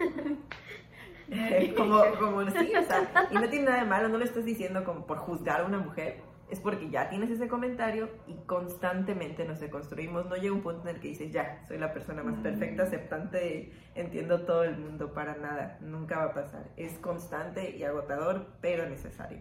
como, 1.78 2.03
como 2.19 2.41
sí, 2.49 2.74
o 2.76 2.84
sea, 2.84 3.28
y 3.32 3.36
no 3.36 3.47
tiene 3.49 3.65
nada 3.65 3.80
de 3.80 3.86
malo, 3.86 4.09
no 4.09 4.17
lo 4.17 4.26
estás 4.26 4.43
diciendo 4.43 4.84
como 4.84 5.05
por 5.05 5.17
juzgar 5.17 5.61
a 5.61 5.65
una 5.65 5.78
mujer, 5.78 6.22
es 6.52 6.60
porque 6.60 6.89
ya 6.89 7.10
tienes 7.10 7.32
ese 7.32 7.47
comentario 7.47 8.10
y 8.28 8.36
constantemente 8.45 9.45
nos 9.45 9.60
deconstruimos. 9.60 10.26
No 10.26 10.36
llega 10.36 10.54
un 10.54 10.62
punto 10.62 10.88
en 10.89 10.95
el 10.95 11.02
que 11.02 11.08
dices, 11.08 11.32
ya, 11.32 11.64
soy 11.68 11.78
la 11.78 11.93
persona 11.93 12.24
más 12.24 12.36
perfecta, 12.39 12.84
aceptante, 12.84 13.72
entiendo 13.95 14.41
todo 14.41 14.64
el 14.64 14.78
mundo, 14.78 15.14
para 15.14 15.36
nada, 15.38 15.78
nunca 15.82 16.18
va 16.18 16.26
a 16.26 16.34
pasar. 16.34 16.66
Es 16.76 16.97
constante 16.99 17.76
y 17.76 17.84
agotador, 17.84 18.47
pero 18.62 18.88
necesario. 18.89 19.39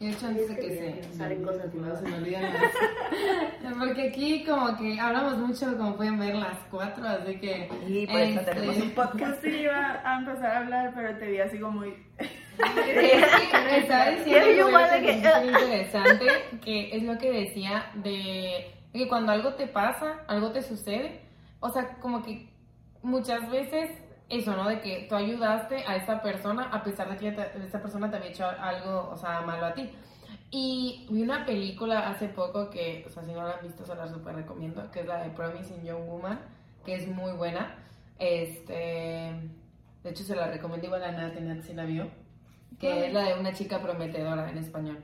Hecho, 0.00 0.28
antes 0.28 0.48
de 0.48 0.54
Es 0.54 0.60
que 0.60 0.66
que 0.66 0.80
bien, 0.80 0.94
se, 0.94 1.00
pensar 1.02 1.32
en 1.32 1.44
cosas 1.44 1.70
se 1.70 2.08
me 2.08 2.14
olvidan 2.16 2.42
las- 2.42 3.76
Porque 3.78 4.08
aquí 4.08 4.44
como 4.46 4.74
que 4.78 4.98
hablamos 4.98 5.36
mucho, 5.36 5.76
como 5.76 5.94
pueden 5.94 6.18
ver, 6.18 6.36
las 6.36 6.56
cuatro, 6.70 7.06
así 7.06 7.38
que... 7.38 7.68
Y 7.86 8.06
por 8.06 8.18
eso 8.18 8.40
este, 8.40 8.52
tenemos 8.54 8.76
un 8.78 8.90
podcast. 8.92 9.44
Yo 9.44 9.50
sí 9.50 9.56
iba 9.58 10.00
a 10.02 10.18
empezar 10.18 10.50
a 10.52 10.58
hablar, 10.60 10.92
pero 10.94 11.18
te 11.18 11.30
vi 11.30 11.40
así 11.40 11.58
como 11.58 11.80
muy... 11.80 11.94
Diciendo 14.16 14.50
Yo 14.50 14.66
que 14.66 14.68
igual 14.68 14.90
muy 15.42 15.48
interesante, 15.48 16.26
que 16.64 16.96
es 16.96 17.02
lo 17.02 17.18
que 17.18 17.30
decía 17.32 17.90
de 17.94 18.74
que 18.92 19.08
cuando 19.08 19.32
algo 19.32 19.54
te 19.54 19.66
pasa, 19.66 20.20
algo 20.26 20.50
te 20.52 20.62
sucede, 20.62 21.20
o 21.60 21.68
sea, 21.70 21.96
como 22.00 22.22
que 22.22 22.48
muchas 23.02 23.48
veces 23.50 23.90
eso, 24.28 24.56
¿no? 24.56 24.68
De 24.68 24.80
que 24.80 25.06
tú 25.08 25.14
ayudaste 25.16 25.84
a 25.86 25.96
esta 25.96 26.22
persona 26.22 26.68
a 26.72 26.82
pesar 26.82 27.08
de 27.10 27.16
que 27.16 27.32
te- 27.32 27.64
esta 27.64 27.80
persona 27.80 28.10
te 28.10 28.16
había 28.16 28.30
hecho 28.30 28.46
algo, 28.46 29.10
o 29.12 29.16
sea, 29.16 29.40
malo 29.42 29.66
a 29.66 29.74
ti. 29.74 29.90
Y 30.52 31.06
vi 31.10 31.22
una 31.22 31.46
película 31.46 32.08
hace 32.08 32.28
poco 32.28 32.70
que, 32.70 33.04
o 33.06 33.10
sea, 33.10 33.22
si 33.22 33.32
no 33.32 33.42
la 33.42 33.54
han 33.54 33.62
visto, 33.62 33.84
se 33.84 33.94
la 33.94 34.08
super 34.08 34.34
recomiendo, 34.34 34.90
que 34.90 35.00
es 35.00 35.06
la 35.06 35.22
de 35.22 35.30
Promising 35.30 35.84
Young 35.84 36.06
Woman, 36.08 36.40
que 36.84 36.94
es 36.96 37.06
muy 37.08 37.32
buena. 37.32 37.76
Este, 38.18 38.72
de 40.02 40.10
hecho, 40.10 40.24
se 40.24 40.34
la 40.36 40.48
recomiendo 40.48 40.86
igual 40.86 41.04
a 41.04 41.12
Nat, 41.12 41.34
Nat 41.34 41.62
sí 41.62 41.74
la 41.74 41.84
vio, 41.84 42.10
que 42.80 43.06
es 43.06 43.12
la 43.12 43.24
de 43.24 43.38
una 43.38 43.52
chica 43.52 43.80
prometedora 43.80 44.50
en 44.50 44.58
español. 44.58 44.98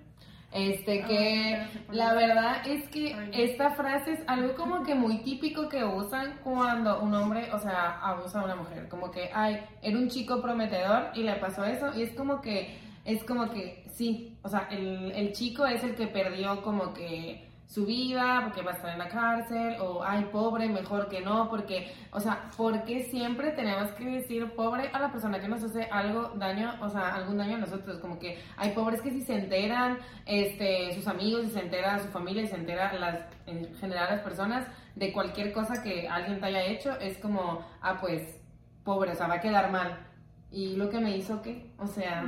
Este 0.53 1.03
Ah, 1.03 1.07
que 1.07 1.67
la 1.93 2.15
verdad 2.15 2.67
es 2.67 2.89
que 2.89 3.15
esta 3.33 3.71
frase 3.75 4.13
es 4.13 4.21
algo 4.27 4.55
como 4.55 4.83
que 4.85 4.95
muy 4.95 5.19
típico 5.19 5.69
que 5.69 5.85
usan 5.85 6.39
cuando 6.43 7.01
un 7.03 7.13
hombre, 7.15 7.53
o 7.53 7.59
sea, 7.59 8.01
abusa 8.01 8.41
a 8.41 8.45
una 8.45 8.57
mujer. 8.57 8.89
Como 8.89 9.11
que, 9.11 9.29
ay, 9.35 9.61
era 9.83 9.99
un 9.99 10.09
chico 10.09 10.41
prometedor 10.41 11.11
y 11.15 11.25
le 11.25 11.35
pasó 11.35 11.65
eso. 11.65 11.91
Y 11.95 12.03
es 12.03 12.13
como 12.15 12.41
que, 12.41 12.79
es 13.05 13.23
como 13.25 13.51
que, 13.51 13.85
sí, 13.93 14.35
o 14.43 14.49
sea, 14.49 14.69
el, 14.71 15.13
el 15.13 15.33
chico 15.33 15.67
es 15.67 15.85
el 15.85 15.95
que 15.95 16.07
perdió 16.07 16.63
como 16.63 16.95
que 16.95 17.47
su 17.67 17.85
vida 17.85 18.41
porque 18.45 18.63
va 18.63 18.73
a 18.73 18.75
estar 18.75 18.93
en 18.93 18.99
la 18.99 19.09
cárcel 19.09 19.77
o 19.81 20.03
ay 20.03 20.29
pobre 20.33 20.69
mejor 20.69 21.09
que 21.09 21.21
no 21.21 21.51
porque 21.51 21.93
o 22.13 22.21
sea 22.21 22.49
¿por 22.57 22.85
qué 22.85 23.03
siempre 23.03 23.51
tenemos 23.53 23.91
que 23.93 24.05
decir 24.05 24.55
pobre 24.55 24.89
a 24.93 25.01
la 25.01 25.11
persona 25.11 25.41
que 25.41 25.49
nos 25.49 25.63
hace 25.65 25.85
algo 25.91 26.31
daño 26.37 26.75
o 26.81 26.89
sea 26.89 27.15
algún 27.15 27.39
daño 27.39 27.57
a 27.57 27.61
nosotros 27.61 27.99
como 27.99 28.19
que 28.19 28.39
hay 28.57 28.71
pobres 28.71 29.03
que 29.03 29.11
si 29.11 29.21
se 29.21 29.35
enteran 29.35 29.99
este 30.27 30.95
sus 30.95 31.09
amigos 31.09 31.43
si 31.43 31.51
se 31.51 31.61
entera 31.61 31.99
su 31.99 32.09
familia 32.09 32.43
y 32.43 32.47
se 32.47 32.57
entera 32.57 32.93
las 32.93 33.21
en 33.47 33.75
general 33.75 34.11
las 34.11 34.21
personas 34.23 34.67
de 34.95 35.13
cualquier 35.13 35.53
cosa 35.53 35.83
que 35.83 36.09
alguien 36.09 36.39
te 36.39 36.47
haya 36.47 36.65
hecho 36.65 36.93
es 37.01 37.19
como 37.19 37.67
ah 37.83 37.99
pues 38.01 38.41
pobre 38.85 39.11
o 39.11 39.15
sea 39.17 39.27
va 39.27 39.35
a 39.35 39.41
quedar 39.41 39.73
mal 39.73 40.07
y 40.53 40.77
lo 40.77 40.89
que 40.89 41.01
me 41.01 41.17
hizo 41.17 41.43
qué 41.43 41.73
o 41.79 41.87
sea. 41.87 42.23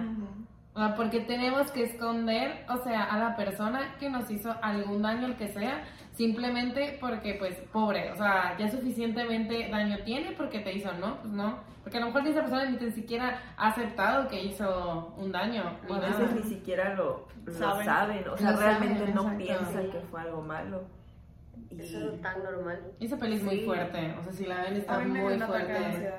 O 0.78 0.86
sea, 0.86 0.94
porque 0.94 1.20
tenemos 1.20 1.72
que 1.72 1.82
esconder, 1.82 2.64
o 2.68 2.76
sea, 2.78 3.02
a 3.04 3.18
la 3.18 3.34
persona 3.34 3.96
que 3.98 4.08
nos 4.08 4.30
hizo 4.30 4.54
algún 4.62 5.02
daño, 5.02 5.26
el 5.26 5.34
que 5.36 5.48
sea, 5.48 5.82
simplemente 6.12 6.96
porque, 7.00 7.34
pues, 7.34 7.56
pobre, 7.72 8.12
o 8.12 8.16
sea, 8.16 8.56
ya 8.58 8.68
suficientemente 8.70 9.68
daño 9.70 9.98
tiene 10.04 10.32
porque 10.32 10.60
te 10.60 10.72
hizo, 10.74 10.92
¿no? 10.94 11.16
Pues 11.20 11.32
no. 11.32 11.58
Porque 11.82 11.96
a 11.96 12.00
lo 12.00 12.06
mejor 12.06 12.26
esa 12.28 12.42
persona 12.42 12.64
ni 12.70 12.76
tan 12.76 12.92
siquiera 12.92 13.40
ha 13.56 13.68
aceptado 13.68 14.28
que 14.28 14.40
hizo 14.44 15.14
un 15.16 15.32
daño, 15.32 15.64
a 15.90 15.98
veces 15.98 16.32
ni 16.34 16.42
siquiera 16.44 16.94
lo, 16.94 17.26
lo 17.44 17.52
Saben. 17.52 17.84
saben. 17.84 18.28
o 18.28 18.36
sea, 18.36 18.52
Lo 18.52 18.58
realmente 18.58 18.98
saben, 19.00 19.14
no 19.16 19.22
exacto. 19.22 19.44
piensan 19.44 19.90
que 19.90 20.00
fue 20.10 20.20
algo 20.20 20.42
malo. 20.42 20.84
Y 21.70 21.80
Es 21.80 22.22
tan 22.22 22.42
normal. 22.44 22.80
Esa 23.00 23.16
peli 23.16 23.34
es 23.36 23.42
muy 23.42 23.58
Sí. 23.60 23.64
fuerte, 23.64 24.14
o 24.18 24.22
sea, 24.22 24.32
si 24.32 24.46
la 24.46 24.62
ven 24.62 24.76
está 24.76 25.00
muy 25.00 25.38
fuerte. 25.40 26.12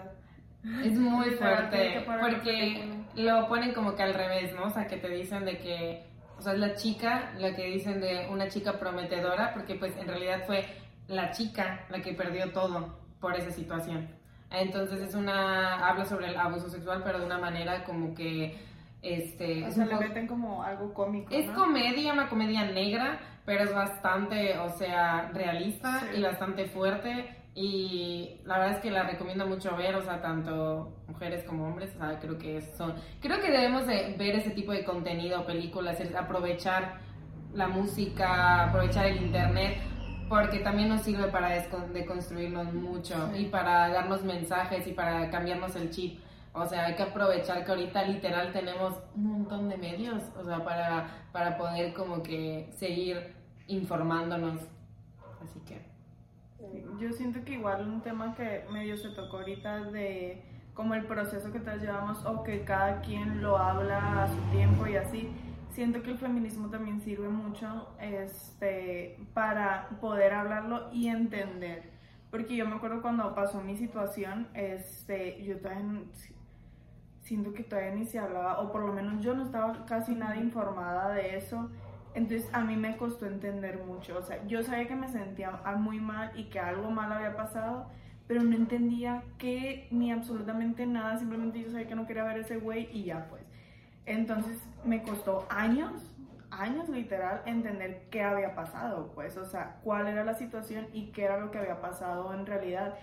Es 0.83 0.99
muy 0.99 1.29
fuerte 1.39 2.03
porque. 2.05 2.98
Lo 3.15 3.47
ponen 3.47 3.73
como 3.73 3.95
que 3.95 4.03
al 4.03 4.13
revés, 4.13 4.53
¿no? 4.53 4.63
O 4.65 4.69
sea, 4.69 4.87
que 4.87 4.97
te 4.97 5.09
dicen 5.09 5.45
de 5.45 5.57
que, 5.57 6.03
o 6.37 6.41
sea, 6.41 6.53
es 6.53 6.59
la 6.59 6.75
chica, 6.75 7.31
la 7.37 7.55
que 7.55 7.65
dicen 7.65 7.99
de 8.01 8.27
una 8.29 8.47
chica 8.47 8.79
prometedora, 8.79 9.53
porque 9.53 9.75
pues 9.75 9.95
en 9.97 10.07
realidad 10.07 10.43
fue 10.45 10.65
la 11.07 11.31
chica 11.31 11.85
la 11.89 12.01
que 12.01 12.13
perdió 12.13 12.51
todo 12.51 12.97
por 13.19 13.35
esa 13.35 13.51
situación. 13.51 14.07
Entonces 14.51 15.01
es 15.01 15.13
una, 15.15 15.87
habla 15.87 16.05
sobre 16.05 16.27
el 16.27 16.37
abuso 16.37 16.69
sexual, 16.69 17.01
pero 17.03 17.19
de 17.19 17.25
una 17.25 17.37
manera 17.37 17.83
como 17.83 18.15
que, 18.15 18.57
este, 19.01 19.65
O 19.65 19.71
sea, 19.71 19.85
le 19.85 19.95
meten 19.95 20.27
como 20.27 20.63
algo 20.63 20.93
cómico, 20.93 21.33
es 21.33 21.45
¿no? 21.47 21.53
comedia, 21.53 22.13
una 22.13 22.27
comedia 22.29 22.65
negra, 22.65 23.19
pero 23.45 23.63
es 23.63 23.73
bastante, 23.73 24.57
o 24.59 24.69
sea, 24.69 25.29
realista 25.33 25.99
Sí. 25.99 26.17
y 26.19 26.21
bastante 26.23 26.65
fuerte. 26.67 27.35
Y 27.61 28.37
la 28.45 28.57
verdad 28.57 28.75
es 28.77 28.81
que 28.81 28.89
la 28.89 29.03
recomiendo 29.03 29.45
mucho 29.45 29.75
ver, 29.75 29.93
o 29.93 30.01
sea, 30.01 30.21
tanto 30.21 30.93
mujeres 31.09 31.43
como 31.43 31.67
hombres, 31.67 31.93
o 31.93 31.99
sea, 31.99 32.17
creo 32.17 32.37
que 32.37 32.61
son, 32.61 32.93
creo 33.19 33.41
que 33.41 33.51
debemos 33.51 33.85
de 33.85 34.15
ver 34.17 34.35
ese 34.35 34.51
tipo 34.51 34.71
de 34.71 34.85
contenido, 34.85 35.45
películas, 35.45 35.97
aprovechar 36.17 37.01
la 37.53 37.67
música, 37.67 38.63
aprovechar 38.63 39.07
el 39.07 39.23
internet, 39.23 39.77
porque 40.29 40.59
también 40.59 40.87
nos 40.87 41.01
sirve 41.01 41.27
para 41.27 41.49
deconstruirnos 41.91 42.73
mucho 42.73 43.29
Sí. 43.33 43.39
y 43.41 43.45
para 43.47 43.89
darnos 43.89 44.23
mensajes 44.23 44.87
y 44.87 44.93
para 44.93 45.29
cambiarnos 45.29 45.75
el 45.75 45.89
chip. 45.89 46.17
O 46.53 46.65
sea, 46.65 46.85
hay 46.85 46.95
que 46.95 47.03
aprovechar 47.03 47.65
que 47.65 47.71
ahorita 47.71 48.03
literal 48.03 48.53
tenemos 48.53 48.95
un 49.15 49.25
montón 49.25 49.67
de 49.67 49.75
medios, 49.75 50.23
o 50.39 50.45
sea, 50.45 50.63
para, 50.63 51.09
para 51.33 51.57
poder 51.57 51.93
como 51.93 52.23
que 52.23 52.69
seguir 52.71 53.35
informándonos. 53.67 54.61
Así 55.43 55.59
que... 55.67 55.88
Yo 56.99 57.13
siento 57.13 57.43
que 57.45 57.53
igual 57.53 57.87
un 57.87 58.01
tema 58.01 58.35
que 58.35 58.65
medio 58.71 58.97
se 58.97 59.09
tocó 59.09 59.37
ahorita 59.37 59.85
de 59.91 60.43
como 60.73 60.93
el 60.93 61.05
proceso 61.05 61.51
que 61.51 61.59
todos 61.59 61.81
llevamos 61.81 62.25
o 62.25 62.43
que 62.43 62.63
cada 62.63 63.01
quien 63.01 63.41
lo 63.41 63.57
habla 63.57 64.23
a 64.23 64.27
su 64.27 64.41
tiempo 64.51 64.87
y 64.87 64.95
así. 64.95 65.29
Siento 65.71 66.01
que 66.01 66.11
el 66.11 66.17
feminismo 66.17 66.69
también 66.69 67.01
sirve 67.01 67.29
mucho 67.29 67.89
este, 68.01 69.17
para 69.33 69.89
poder 70.01 70.33
hablarlo 70.33 70.89
y 70.91 71.07
entender. 71.07 71.83
Porque 72.31 72.55
yo 72.55 72.67
me 72.67 72.75
acuerdo 72.75 73.01
cuando 73.01 73.33
pasó 73.33 73.61
mi 73.61 73.75
situación, 73.77 74.47
este, 74.53 75.43
yo 75.43 75.57
todavía 75.59 75.83
siento 77.21 77.53
que 77.53 77.63
todavía 77.63 77.91
ni 77.91 78.05
se 78.05 78.19
hablaba, 78.19 78.59
o 78.59 78.71
por 78.71 78.83
lo 78.83 78.93
menos 78.93 79.23
yo 79.23 79.35
no 79.35 79.43
estaba 79.43 79.85
casi 79.85 80.15
nada 80.15 80.35
informada 80.35 81.09
de 81.09 81.37
eso. 81.37 81.69
Entonces 82.15 82.49
a 82.53 82.61
mí 82.61 82.75
me 82.75 82.97
costó 82.97 83.27
entender 83.27 83.83
mucho, 83.85 84.17
o 84.17 84.21
sea, 84.23 84.45
yo 84.47 84.63
sabía 84.63 84.87
que 84.87 84.95
me 84.95 85.07
sentía 85.07 85.51
muy 85.77 85.99
mal 85.99 86.31
y 86.35 86.45
que 86.45 86.59
algo 86.59 86.89
mal 86.89 87.11
había 87.11 87.35
pasado, 87.35 87.87
pero 88.27 88.43
no 88.43 88.55
entendía 88.55 89.23
qué 89.37 89.87
ni 89.91 90.11
absolutamente 90.11 90.85
nada, 90.85 91.17
simplemente 91.17 91.61
yo 91.61 91.69
sabía 91.69 91.87
que 91.87 91.95
no 91.95 92.07
quería 92.07 92.23
ver 92.23 92.39
ese 92.39 92.57
güey 92.57 92.89
y 92.91 93.03
ya 93.03 93.27
pues. 93.29 93.43
Entonces 94.05 94.59
me 94.83 95.03
costó 95.03 95.45
años, 95.49 96.15
años 96.49 96.89
literal, 96.89 97.43
entender 97.45 98.07
qué 98.09 98.23
había 98.23 98.55
pasado, 98.55 99.11
pues, 99.13 99.37
o 99.37 99.45
sea, 99.45 99.77
cuál 99.83 100.07
era 100.07 100.23
la 100.23 100.33
situación 100.33 100.87
y 100.93 101.11
qué 101.11 101.25
era 101.25 101.39
lo 101.39 101.51
que 101.51 101.59
había 101.59 101.79
pasado 101.79 102.33
en 102.33 102.45
realidad. 102.47 102.95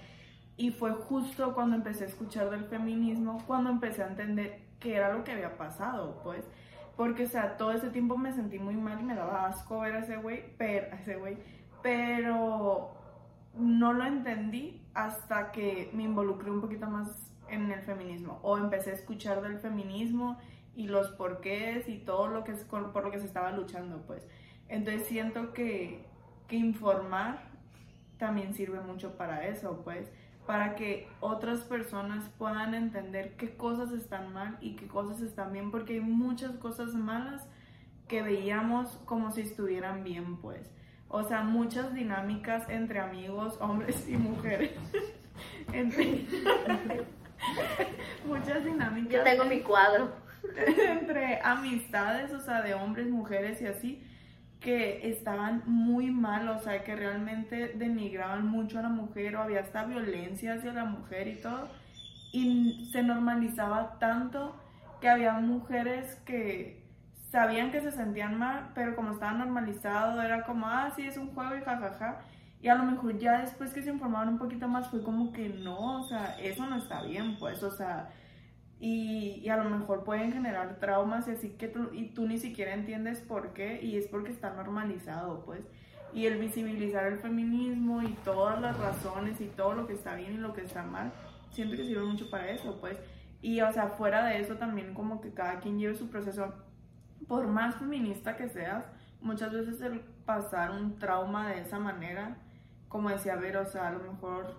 Y 0.56 0.70
fue 0.70 0.92
justo 0.92 1.54
cuando 1.54 1.76
empecé 1.76 2.04
a 2.04 2.06
escuchar 2.08 2.50
del 2.50 2.64
feminismo, 2.64 3.42
cuando 3.46 3.70
empecé 3.70 4.02
a 4.02 4.08
entender 4.08 4.62
qué 4.80 4.96
era 4.96 5.12
lo 5.12 5.22
que 5.22 5.32
había 5.32 5.56
pasado, 5.56 6.20
pues. 6.24 6.44
Porque, 6.96 7.24
o 7.24 7.28
sea, 7.28 7.56
todo 7.56 7.72
ese 7.72 7.90
tiempo 7.90 8.16
me 8.16 8.32
sentí 8.32 8.58
muy 8.58 8.76
mal 8.76 9.00
y 9.00 9.04
me 9.04 9.14
daba 9.14 9.46
asco 9.46 9.80
ver 9.80 9.96
a 9.96 9.98
ese 10.00 10.16
güey, 10.16 10.56
pero, 10.56 10.92
a 10.92 10.96
ese 10.96 11.16
güey, 11.16 11.36
pero 11.82 12.96
no 13.54 13.92
lo 13.92 14.04
entendí 14.04 14.82
hasta 14.94 15.52
que 15.52 15.90
me 15.92 16.04
involucré 16.04 16.50
un 16.50 16.60
poquito 16.60 16.86
más 16.86 17.32
en 17.48 17.70
el 17.70 17.80
feminismo 17.82 18.40
o 18.42 18.58
empecé 18.58 18.90
a 18.90 18.94
escuchar 18.94 19.42
del 19.42 19.58
feminismo 19.58 20.38
y 20.74 20.88
los 20.88 21.08
porqués 21.10 21.88
y 21.88 21.98
todo 21.98 22.28
lo 22.28 22.44
que 22.44 22.52
es 22.52 22.64
por 22.64 23.04
lo 23.04 23.10
que 23.10 23.18
se 23.18 23.26
estaba 23.26 23.50
luchando, 23.52 24.02
pues. 24.06 24.26
Entonces 24.68 25.06
siento 25.06 25.52
que, 25.52 26.04
que 26.48 26.56
informar 26.56 27.50
también 28.18 28.54
sirve 28.54 28.80
mucho 28.80 29.16
para 29.16 29.46
eso, 29.46 29.82
pues, 29.84 30.10
para 30.46 30.74
que 30.74 31.08
otras 31.20 31.60
personas 31.60 32.28
puedan 32.38 32.74
entender 32.74 33.36
qué 33.36 33.56
cosas 33.56 33.92
están 33.92 34.32
mal 34.32 34.56
y 34.60 34.76
qué 34.76 34.86
cosas 34.86 35.20
están 35.20 35.52
bien, 35.52 35.70
porque 35.70 35.94
hay 35.94 36.00
muchas 36.00 36.52
cosas 36.56 36.94
malas 36.94 37.46
que 38.08 38.22
veíamos 38.22 39.00
como 39.04 39.32
si 39.32 39.42
estuvieran 39.42 40.04
bien, 40.04 40.36
pues. 40.36 40.70
O 41.08 41.22
sea, 41.22 41.42
muchas 41.42 41.94
dinámicas 41.94 42.68
entre 42.68 43.00
amigos, 43.00 43.58
hombres 43.60 44.08
y 44.08 44.16
mujeres. 44.16 44.72
entre... 45.72 46.24
muchas 48.26 48.64
dinámicas 48.64 49.12
Yo 49.12 49.22
tengo 49.22 49.44
mi 49.44 49.60
cuadro. 49.60 50.26
entre 50.56 51.40
amistades, 51.42 52.32
o 52.32 52.40
sea, 52.40 52.62
de 52.62 52.74
hombres, 52.74 53.08
mujeres 53.08 53.60
y 53.62 53.66
así, 53.66 54.02
que 54.60 55.10
estaban 55.10 55.62
muy 55.66 56.10
mal, 56.10 56.48
o 56.48 56.58
sea, 56.58 56.82
que 56.82 56.96
realmente 56.96 57.74
denigraban 57.76 58.46
mucho 58.46 58.78
a 58.78 58.82
la 58.82 58.88
mujer 58.88 59.36
o 59.36 59.42
había 59.42 59.60
hasta 59.60 59.84
violencia 59.84 60.54
hacia 60.54 60.72
la 60.72 60.84
mujer 60.84 61.28
y 61.28 61.40
todo. 61.40 61.68
Y 62.32 62.88
se 62.92 63.02
normalizaba 63.02 63.98
tanto 63.98 64.56
que 65.00 65.08
había 65.08 65.32
mujeres 65.34 66.16
que 66.26 66.84
sabían 67.30 67.70
que 67.70 67.80
se 67.80 67.92
sentían 67.92 68.38
mal, 68.38 68.70
pero 68.74 68.96
como 68.96 69.12
estaba 69.12 69.32
normalizado, 69.32 70.22
era 70.22 70.44
como, 70.44 70.66
ah, 70.66 70.90
sí, 70.96 71.06
es 71.06 71.16
un 71.16 71.34
juego 71.34 71.56
y 71.56 71.60
jajaja. 71.60 72.20
Y 72.62 72.68
a 72.68 72.74
lo 72.74 72.84
mejor 72.84 73.18
ya 73.18 73.40
después 73.42 73.72
que 73.74 73.82
se 73.82 73.90
informaban 73.90 74.28
un 74.28 74.38
poquito 74.38 74.66
más 74.68 74.88
fue 74.88 75.02
como 75.02 75.32
que 75.32 75.48
no, 75.48 76.00
o 76.00 76.08
sea, 76.08 76.36
eso 76.38 76.66
no 76.66 76.76
está 76.76 77.02
bien, 77.02 77.36
pues, 77.38 77.62
o 77.62 77.70
sea, 77.70 78.08
y, 78.78 79.40
y 79.42 79.48
a 79.48 79.56
lo 79.56 79.70
mejor 79.70 80.04
pueden 80.04 80.32
generar 80.32 80.76
traumas 80.78 81.28
y 81.28 81.32
así 81.32 81.50
que 81.50 81.68
tú, 81.68 81.90
y 81.92 82.10
tú 82.10 82.26
ni 82.26 82.38
siquiera 82.38 82.74
entiendes 82.74 83.20
por 83.20 83.52
qué 83.54 83.80
y 83.82 83.96
es 83.96 84.06
porque 84.06 84.30
está 84.30 84.50
normalizado, 84.50 85.44
pues. 85.44 85.66
Y 86.12 86.26
el 86.26 86.38
visibilizar 86.38 87.06
el 87.06 87.18
feminismo 87.18 88.02
y 88.02 88.12
todas 88.24 88.60
las 88.60 88.78
razones 88.78 89.40
y 89.40 89.46
todo 89.46 89.74
lo 89.74 89.86
que 89.86 89.94
está 89.94 90.14
bien 90.14 90.34
y 90.34 90.38
lo 90.38 90.52
que 90.52 90.62
está 90.62 90.82
mal, 90.82 91.12
siento 91.50 91.76
que 91.76 91.84
sirve 91.84 92.04
mucho 92.04 92.30
para 92.30 92.50
eso, 92.50 92.78
pues. 92.80 92.98
Y, 93.42 93.60
o 93.60 93.72
sea, 93.72 93.88
fuera 93.88 94.24
de 94.26 94.40
eso 94.40 94.56
también 94.56 94.94
como 94.94 95.20
que 95.20 95.32
cada 95.32 95.60
quien 95.60 95.78
lleve 95.78 95.94
su 95.94 96.08
proceso. 96.08 96.54
Por 97.28 97.46
más 97.46 97.76
feminista 97.76 98.36
que 98.36 98.48
seas, 98.48 98.86
muchas 99.20 99.52
veces 99.52 99.80
el 99.80 100.00
pasar 100.24 100.70
un 100.70 100.98
trauma 100.98 101.48
de 101.48 101.60
esa 101.60 101.78
manera, 101.78 102.36
como 102.88 103.10
decía, 103.10 103.36
ver, 103.36 103.56
o 103.56 103.66
sea, 103.66 103.88
a 103.88 103.92
lo 103.92 104.12
mejor 104.12 104.54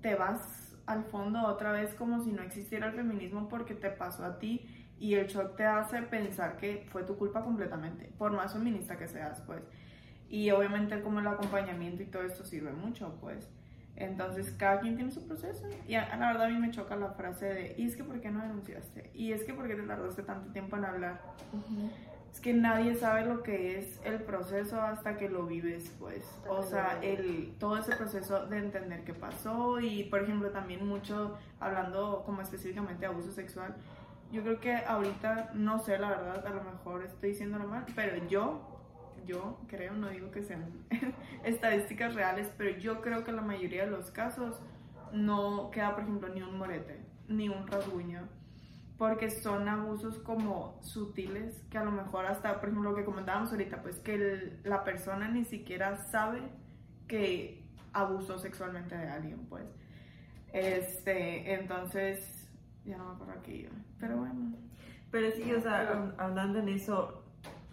te 0.00 0.14
vas 0.14 0.61
al 0.86 1.04
fondo 1.04 1.46
otra 1.46 1.72
vez 1.72 1.94
como 1.94 2.22
si 2.22 2.32
no 2.32 2.42
existiera 2.42 2.88
el 2.88 2.94
feminismo 2.94 3.48
porque 3.48 3.74
te 3.74 3.90
pasó 3.90 4.24
a 4.24 4.38
ti 4.38 4.66
y 4.98 5.14
el 5.14 5.26
shock 5.26 5.56
te 5.56 5.64
hace 5.64 6.02
pensar 6.02 6.56
que 6.56 6.86
fue 6.90 7.02
tu 7.02 7.16
culpa 7.16 7.42
completamente, 7.42 8.12
por 8.18 8.32
más 8.32 8.52
feminista 8.52 8.96
que 8.96 9.08
seas, 9.08 9.40
pues. 9.40 9.62
Y 10.28 10.50
obviamente 10.50 11.00
como 11.02 11.20
el 11.20 11.26
acompañamiento 11.26 12.02
y 12.02 12.06
todo 12.06 12.22
esto 12.22 12.44
sirve 12.44 12.72
mucho, 12.72 13.18
pues. 13.20 13.48
Entonces 13.96 14.52
cada 14.52 14.80
quien 14.80 14.96
tiene 14.96 15.10
su 15.10 15.26
proceso. 15.26 15.68
Y 15.86 15.94
a, 15.94 16.16
la 16.16 16.28
verdad 16.28 16.46
a 16.46 16.48
mí 16.48 16.56
me 16.56 16.70
choca 16.70 16.96
la 16.96 17.10
frase 17.10 17.46
de, 17.46 17.74
¿y 17.76 17.86
es 17.86 17.96
que 17.96 18.04
por 18.04 18.20
qué 18.20 18.30
no 18.30 18.42
denunciaste? 18.42 19.10
¿Y 19.12 19.32
es 19.32 19.44
que 19.44 19.52
por 19.52 19.66
qué 19.66 19.74
te 19.74 19.82
tardaste 19.82 20.22
tanto 20.22 20.52
tiempo 20.52 20.76
en 20.76 20.84
hablar? 20.84 21.20
Es 22.32 22.40
que 22.40 22.54
nadie 22.54 22.94
sabe 22.94 23.26
lo 23.26 23.42
que 23.42 23.78
es 23.78 24.00
el 24.04 24.22
proceso 24.22 24.80
hasta 24.80 25.16
que 25.16 25.28
lo 25.28 25.46
vives, 25.46 25.94
pues. 25.98 26.24
O 26.48 26.62
sea, 26.62 26.98
el, 27.02 27.54
todo 27.58 27.76
ese 27.76 27.94
proceso 27.94 28.46
de 28.46 28.58
entender 28.58 29.04
qué 29.04 29.12
pasó 29.12 29.78
y, 29.80 30.04
por 30.04 30.22
ejemplo, 30.22 30.50
también 30.50 30.86
mucho 30.86 31.36
hablando 31.60 32.22
como 32.24 32.40
específicamente 32.40 33.00
de 33.02 33.06
abuso 33.06 33.32
sexual. 33.32 33.74
Yo 34.32 34.42
creo 34.42 34.60
que 34.60 34.76
ahorita, 34.76 35.50
no 35.52 35.78
sé, 35.78 35.98
la 35.98 36.08
verdad, 36.08 36.46
a 36.46 36.50
lo 36.50 36.64
mejor 36.64 37.04
estoy 37.04 37.30
diciéndolo 37.30 37.68
mal, 37.68 37.84
pero 37.94 38.26
yo, 38.28 38.80
yo 39.26 39.58
creo, 39.68 39.92
no 39.92 40.08
digo 40.08 40.30
que 40.30 40.42
sean 40.42 40.64
estadísticas 41.44 42.14
reales, 42.14 42.50
pero 42.56 42.78
yo 42.78 43.02
creo 43.02 43.24
que 43.24 43.30
en 43.30 43.36
la 43.36 43.42
mayoría 43.42 43.84
de 43.84 43.90
los 43.90 44.10
casos 44.10 44.58
no 45.12 45.70
queda, 45.70 45.94
por 45.94 46.04
ejemplo, 46.04 46.30
ni 46.30 46.40
un 46.40 46.56
morete, 46.56 46.98
ni 47.28 47.50
un 47.50 47.66
rasguño 47.66 48.26
porque 49.02 49.30
son 49.30 49.68
abusos 49.68 50.20
como 50.20 50.78
sutiles 50.80 51.60
que 51.68 51.76
a 51.76 51.82
lo 51.82 51.90
mejor 51.90 52.24
hasta, 52.24 52.60
por 52.60 52.68
ejemplo, 52.68 52.90
lo 52.90 52.96
que 52.96 53.04
comentábamos 53.04 53.50
ahorita, 53.50 53.82
pues 53.82 53.98
que 53.98 54.60
la 54.62 54.84
persona 54.84 55.26
ni 55.26 55.44
siquiera 55.44 55.96
sabe 55.96 56.40
que 57.08 57.64
abusó 57.92 58.38
sexualmente 58.38 58.96
de 58.96 59.08
alguien, 59.08 59.44
pues. 59.46 59.64
Este, 60.52 61.52
entonces, 61.52 62.48
ya 62.84 62.96
no 62.96 63.06
me 63.06 63.14
acuerdo 63.14 63.40
aquí, 63.40 63.68
pero 63.98 64.18
bueno. 64.18 64.54
Pero 65.10 65.32
sí, 65.32 65.52
o 65.52 65.60
sea, 65.60 66.14
hablando 66.18 66.60
en 66.60 66.68
eso, 66.68 67.24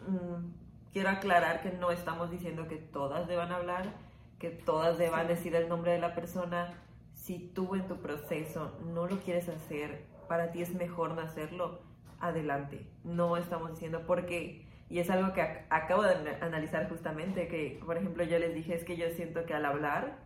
mm, 0.07 0.91
quiero 0.93 1.09
aclarar 1.09 1.61
que 1.61 1.71
no 1.73 1.91
estamos 1.91 2.31
diciendo 2.31 2.67
que 2.67 2.77
todas 2.77 3.27
deban 3.27 3.51
hablar, 3.51 3.93
que 4.39 4.49
todas 4.49 4.97
deban 4.97 5.27
decir 5.27 5.53
el 5.53 5.69
nombre 5.69 5.91
de 5.91 5.99
la 5.99 6.15
persona. 6.15 6.73
Si 7.13 7.37
tú 7.37 7.75
en 7.75 7.87
tu 7.87 7.97
proceso 7.97 8.79
no 8.83 9.05
lo 9.05 9.19
quieres 9.19 9.47
hacer, 9.47 10.08
para 10.29 10.51
ti 10.51 10.61
es 10.61 10.73
mejor 10.73 11.15
no 11.15 11.21
hacerlo, 11.21 11.81
adelante. 12.21 12.87
No 13.03 13.35
estamos 13.35 13.71
diciendo 13.71 14.03
porque, 14.07 14.65
y 14.89 14.99
es 14.99 15.09
algo 15.09 15.33
que 15.33 15.41
acabo 15.69 16.03
de 16.03 16.15
analizar 16.39 16.87
justamente, 16.87 17.49
que 17.49 17.81
por 17.85 17.97
ejemplo 17.97 18.23
yo 18.23 18.39
les 18.39 18.53
dije 18.53 18.75
es 18.75 18.85
que 18.85 18.95
yo 18.95 19.09
siento 19.09 19.45
que 19.45 19.53
al 19.53 19.65
hablar 19.65 20.19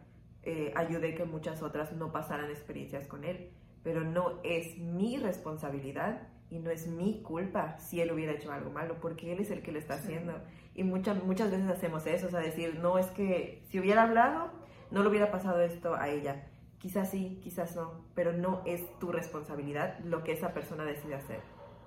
eh, 0.43 0.71
ayudé 0.75 1.15
que 1.15 1.25
muchas 1.25 1.63
otras 1.63 1.93
no 1.93 2.11
pasaran 2.11 2.51
experiencias 2.51 3.07
con 3.07 3.23
él, 3.23 3.49
pero 3.81 4.03
no 4.03 4.39
es 4.43 4.77
mi 4.77 5.17
responsabilidad 5.17 6.27
y 6.51 6.59
no 6.59 6.69
es 6.69 6.87
mi 6.87 7.23
culpa 7.23 7.79
si 7.79 8.01
él 8.01 8.11
hubiera 8.11 8.33
hecho 8.33 8.51
algo 8.51 8.69
malo, 8.69 8.97
porque 9.01 9.31
él 9.31 9.39
es 9.39 9.49
el 9.49 9.63
que 9.63 9.71
lo 9.71 9.79
está 9.79 9.95
haciendo. 9.95 10.33
Y 10.75 10.83
muchas, 10.83 11.23
muchas 11.23 11.49
veces 11.49 11.67
hacemos 11.69 12.05
eso, 12.05 12.27
o 12.27 12.29
sea, 12.29 12.41
decir, 12.41 12.77
no 12.79 12.99
es 12.99 13.07
que 13.07 13.63
si 13.69 13.79
hubiera 13.79 14.03
hablado, 14.03 14.51
no 14.91 15.01
le 15.01 15.09
hubiera 15.09 15.31
pasado 15.31 15.61
esto 15.61 15.95
a 15.95 16.09
ella 16.09 16.43
Quizás 16.83 17.11
sí, 17.11 17.39
quizás 17.41 17.77
no, 17.77 17.93
pero 18.13 18.33
no 18.33 18.61
es 18.65 18.83
tu 18.99 19.09
responsabilidad 19.09 19.99
lo 19.99 20.21
que 20.25 20.33
esa 20.33 20.53
persona 20.53 20.83
decide 20.83 21.15
hacer. 21.15 21.39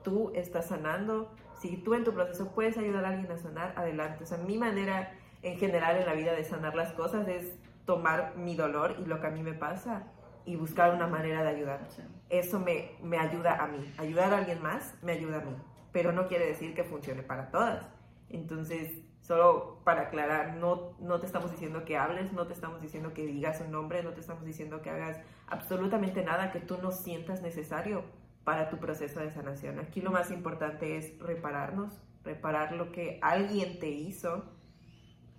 Tú 0.03 0.33
estás 0.35 0.69
sanando, 0.69 1.31
si 1.61 1.77
tú 1.77 1.93
en 1.93 2.03
tu 2.03 2.15
proceso 2.15 2.53
puedes 2.55 2.79
ayudar 2.79 3.05
a 3.05 3.09
alguien 3.09 3.31
a 3.31 3.37
sanar, 3.37 3.75
adelante. 3.77 4.25
O 4.25 4.27
sea, 4.27 4.39
mi 4.39 4.57
manera 4.57 5.13
en 5.43 5.59
general 5.59 5.99
en 5.99 6.07
la 6.07 6.15
vida 6.15 6.33
de 6.33 6.45
sanar 6.45 6.75
las 6.75 6.95
cosas 6.95 7.29
es 7.29 7.53
tomar 7.85 8.39
mi 8.39 8.57
dolor 8.57 8.97
y 8.99 9.05
lo 9.05 9.21
que 9.21 9.27
a 9.27 9.31
mí 9.31 9.43
me 9.43 9.53
pasa 9.53 10.05
y 10.47 10.57
buscar 10.57 10.95
una 10.95 11.07
manera 11.07 11.43
de 11.43 11.51
ayudar. 11.51 11.87
Eso 12.31 12.59
me, 12.59 12.93
me 13.03 13.19
ayuda 13.19 13.63
a 13.63 13.67
mí. 13.67 13.93
Ayudar 13.99 14.33
a 14.33 14.39
alguien 14.39 14.63
más 14.63 14.95
me 15.03 15.13
ayuda 15.13 15.43
a 15.43 15.45
mí, 15.45 15.55
pero 15.93 16.11
no 16.13 16.27
quiere 16.27 16.47
decir 16.47 16.75
que 16.75 16.85
funcione 16.85 17.23
para 17.23 17.51
todas. 17.51 17.87
Entonces, 18.31 18.93
Solo 19.27 19.81
para 19.83 20.03
aclarar, 20.03 20.55
no, 20.55 20.95
no 21.01 21.18
te 21.18 21.27
estamos 21.27 21.51
diciendo 21.51 21.85
que 21.85 21.97
hables, 21.97 22.33
no 22.33 22.47
te 22.47 22.53
estamos 22.53 22.81
diciendo 22.81 23.12
que 23.12 23.27
digas 23.27 23.61
un 23.61 23.72
nombre, 23.72 24.05
no 24.05 24.12
te 24.12 24.20
estamos 24.20 24.45
diciendo 24.45 24.83
que 24.83 24.91
hagas 24.91 25.18
absolutamente 25.49 26.22
nada 26.22 26.53
que 26.53 26.61
tú 26.61 26.79
no 26.81 26.93
sientas 26.93 27.43
necesario 27.43 28.05
para 28.45 28.70
tu 28.70 28.77
proceso 28.79 29.18
de 29.18 29.33
sanación. 29.33 29.81
Aquí 29.81 30.01
lo 30.01 30.12
más 30.12 30.31
importante 30.31 30.97
es 30.97 31.18
repararnos, 31.18 32.01
reparar 32.22 32.70
lo 32.70 32.93
que 32.93 33.18
alguien 33.20 33.81
te 33.81 33.89
hizo, 33.89 34.45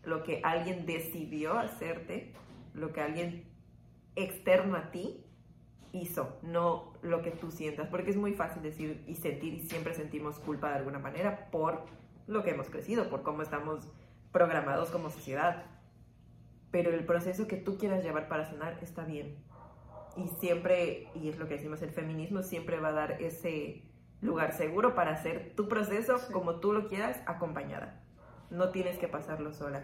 lo 0.04 0.22
que 0.24 0.42
alguien 0.44 0.86
decidió 0.86 1.58
hacerte, 1.58 2.34
lo 2.74 2.92
que 2.92 3.00
alguien 3.00 3.46
externo 4.18 4.76
a 4.76 4.92
ti 4.92 5.24
hizo, 5.94 6.38
no 6.42 6.92
lo 7.02 7.22
que 7.22 7.32
tú 7.32 7.52
sientas, 7.52 7.88
porque 7.88 8.12
es 8.12 8.18
muy 8.18 8.34
fácil 8.34 8.64
decir 8.64 9.02
y 9.08 9.16
sentir 9.16 9.54
y 9.54 9.62
siempre 9.62 9.94
sentimos 9.94 10.40
culpa 10.40 10.72
de 10.72 10.76
alguna 10.76 11.00
manera 11.00 11.50
por 11.52 11.86
lo 12.28 12.44
que 12.44 12.52
hemos 12.52 12.70
crecido, 12.70 13.10
por 13.10 13.24
cómo 13.24 13.42
estamos 13.42 13.88
programados 14.32 14.90
como 14.90 15.10
sociedad. 15.10 15.64
Pero 16.72 16.92
el 16.92 17.06
proceso 17.06 17.48
que 17.48 17.58
tú 17.58 17.78
quieras 17.78 18.04
llevar 18.04 18.28
para 18.28 18.46
sanar 18.46 18.78
está 18.82 19.06
bien. 19.06 19.38
Y 20.18 20.28
siempre, 20.40 21.08
y 21.16 21.30
es 21.30 21.38
lo 21.38 21.48
que 21.48 21.56
decimos, 21.56 21.82
el 21.82 21.92
feminismo 21.92 22.44
siempre 22.44 22.80
va 22.80 22.90
a 22.90 22.94
dar 22.94 23.22
ese 23.22 23.84
lugar 24.22 24.54
seguro 24.54 24.96
para 24.96 25.12
hacer 25.12 25.54
tu 25.56 25.68
proceso 25.68 26.20
como 26.32 26.60
tú 26.60 26.74
lo 26.74 26.88
quieras, 26.88 27.22
acompañada. 27.26 28.02
No 28.50 28.70
tienes 28.70 28.98
que 28.98 29.08
pasarlo 29.08 29.54
sola. 29.54 29.84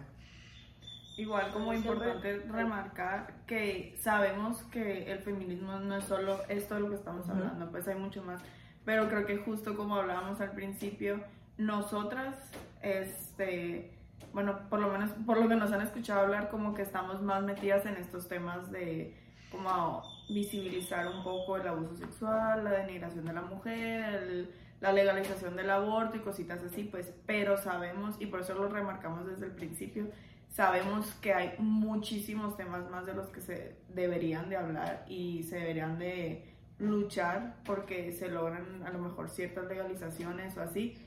Igual 1.16 1.52
como 1.52 1.72
importante 1.72 2.38
remarcar 2.40 3.44
que 3.46 3.94
sabemos 4.00 4.64
que 4.64 5.12
el 5.12 5.20
feminismo 5.20 5.78
no 5.78 5.96
es 5.96 6.04
solo 6.04 6.40
esto 6.48 6.74
de 6.74 6.80
lo 6.80 6.88
que 6.90 6.96
estamos 6.96 7.28
hablando, 7.28 7.70
pues 7.70 7.86
hay 7.86 7.94
mucho 7.94 8.22
más. 8.24 8.42
Pero 8.84 9.08
creo 9.08 9.24
que 9.24 9.36
justo 9.36 9.76
como 9.76 9.94
hablábamos 9.94 10.40
al 10.40 10.50
principio, 10.50 11.22
nosotras, 11.56 12.36
este, 12.82 13.92
bueno, 14.32 14.68
por 14.68 14.80
lo 14.80 14.88
menos 14.88 15.10
por 15.26 15.38
lo 15.40 15.48
que 15.48 15.56
nos 15.56 15.72
han 15.72 15.82
escuchado 15.82 16.20
hablar, 16.20 16.48
como 16.48 16.74
que 16.74 16.82
estamos 16.82 17.22
más 17.22 17.42
metidas 17.42 17.86
en 17.86 17.96
estos 17.96 18.28
temas 18.28 18.70
de 18.70 19.16
como 19.50 20.02
visibilizar 20.28 21.06
un 21.06 21.22
poco 21.22 21.56
el 21.56 21.68
abuso 21.68 21.96
sexual, 21.96 22.64
la 22.64 22.72
denigración 22.72 23.24
de 23.24 23.32
la 23.32 23.42
mujer, 23.42 24.48
la 24.80 24.92
legalización 24.92 25.54
del 25.56 25.70
aborto 25.70 26.16
y 26.16 26.20
cositas 26.20 26.62
así, 26.62 26.84
pues, 26.84 27.12
pero 27.26 27.56
sabemos, 27.56 28.16
y 28.18 28.26
por 28.26 28.40
eso 28.40 28.54
lo 28.54 28.68
remarcamos 28.68 29.26
desde 29.26 29.46
el 29.46 29.52
principio, 29.52 30.08
sabemos 30.48 31.12
que 31.22 31.32
hay 31.32 31.54
muchísimos 31.58 32.56
temas 32.56 32.90
más 32.90 33.06
de 33.06 33.14
los 33.14 33.28
que 33.28 33.40
se 33.40 33.76
deberían 33.88 34.48
de 34.48 34.56
hablar 34.56 35.04
y 35.08 35.44
se 35.44 35.56
deberían 35.56 35.98
de 35.98 36.52
luchar 36.78 37.56
porque 37.64 38.12
se 38.12 38.28
logran 38.28 38.82
a 38.84 38.90
lo 38.90 38.98
mejor 38.98 39.30
ciertas 39.30 39.66
legalizaciones 39.66 40.56
o 40.56 40.62
así, 40.62 40.98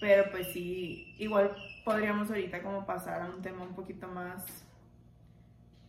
pero 0.00 0.30
pues 0.30 0.48
sí, 0.52 1.14
igual 1.18 1.56
podríamos 1.84 2.28
ahorita 2.28 2.62
como 2.62 2.86
pasar 2.86 3.22
a 3.22 3.26
un 3.26 3.42
tema 3.42 3.62
un 3.62 3.74
poquito 3.74 4.06
más, 4.08 4.44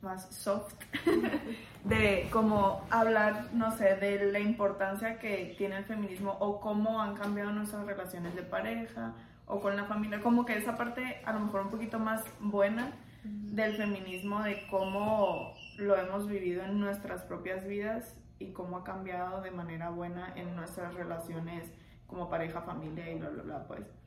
más 0.02 0.34
soft, 0.34 0.74
de 1.84 2.28
como 2.32 2.86
hablar, 2.90 3.50
no 3.54 3.76
sé, 3.78 3.96
de 3.96 4.32
la 4.32 4.40
importancia 4.40 5.20
que 5.20 5.56
tiene 5.58 5.78
el 5.78 5.86
feminismo 5.86 6.38
o 6.40 6.60
cómo 6.60 7.02
han 7.02 7.16
cambiado 7.16 7.52
nuestras 7.52 7.86
relaciones 7.86 8.36
de 8.36 8.44
pareja 8.44 9.14
o 9.46 9.60
con 9.60 9.76
la 9.76 9.86
familia, 9.86 10.22
como 10.22 10.46
que 10.46 10.58
esa 10.58 10.78
parte 10.78 11.22
a 11.26 11.34
lo 11.34 11.42
mejor 11.42 11.62
un 11.62 11.72
poquito 11.72 12.00
más 12.00 12.24
buena 12.40 12.94
del 13.24 13.76
feminismo, 13.76 14.42
de 14.44 14.66
cómo 14.70 15.54
lo 15.78 15.98
hemos 15.98 16.28
vivido 16.28 16.64
en 16.64 16.80
nuestras 16.80 17.24
propias 17.24 17.68
vidas 17.68 18.16
y 18.40 18.52
cómo 18.54 18.78
ha 18.78 18.84
cambiado 18.84 19.42
de 19.42 19.52
manera 19.52 19.90
buena 19.90 20.34
en 20.36 20.56
nuestras 20.56 20.94
relaciones 20.94 21.70
como 22.08 22.30
pareja, 22.30 22.62
familia 22.62 23.12
y 23.12 23.20
bla, 23.20 23.30
bla, 23.30 23.44
bla, 23.44 23.68
pues. 23.68 23.99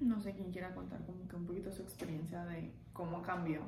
No 0.00 0.20
sé 0.20 0.34
quién 0.34 0.50
quiera 0.50 0.74
contar 0.74 1.04
como 1.06 1.26
que 1.28 1.36
un 1.36 1.46
poquito 1.46 1.70
su 1.70 1.82
experiencia 1.82 2.44
de 2.44 2.72
cómo 2.92 3.22
cambió 3.22 3.60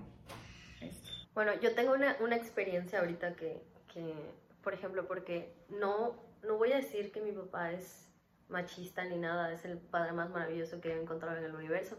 esto. 0.80 1.08
Bueno, 1.34 1.52
yo 1.60 1.74
tengo 1.74 1.92
una, 1.92 2.16
una 2.20 2.36
experiencia 2.36 3.00
ahorita 3.00 3.34
que, 3.34 3.62
que, 3.92 4.14
por 4.62 4.74
ejemplo, 4.74 5.06
porque 5.06 5.54
no, 5.68 6.16
no 6.42 6.56
voy 6.56 6.72
a 6.72 6.76
decir 6.76 7.12
que 7.12 7.20
mi 7.20 7.32
papá 7.32 7.72
es 7.72 8.10
machista 8.48 9.04
ni 9.04 9.18
nada, 9.18 9.52
es 9.52 9.64
el 9.64 9.78
padre 9.78 10.12
más 10.12 10.30
maravilloso 10.30 10.80
que 10.80 10.92
he 10.92 11.00
encontrado 11.00 11.36
en 11.36 11.44
el 11.44 11.54
universo, 11.54 11.96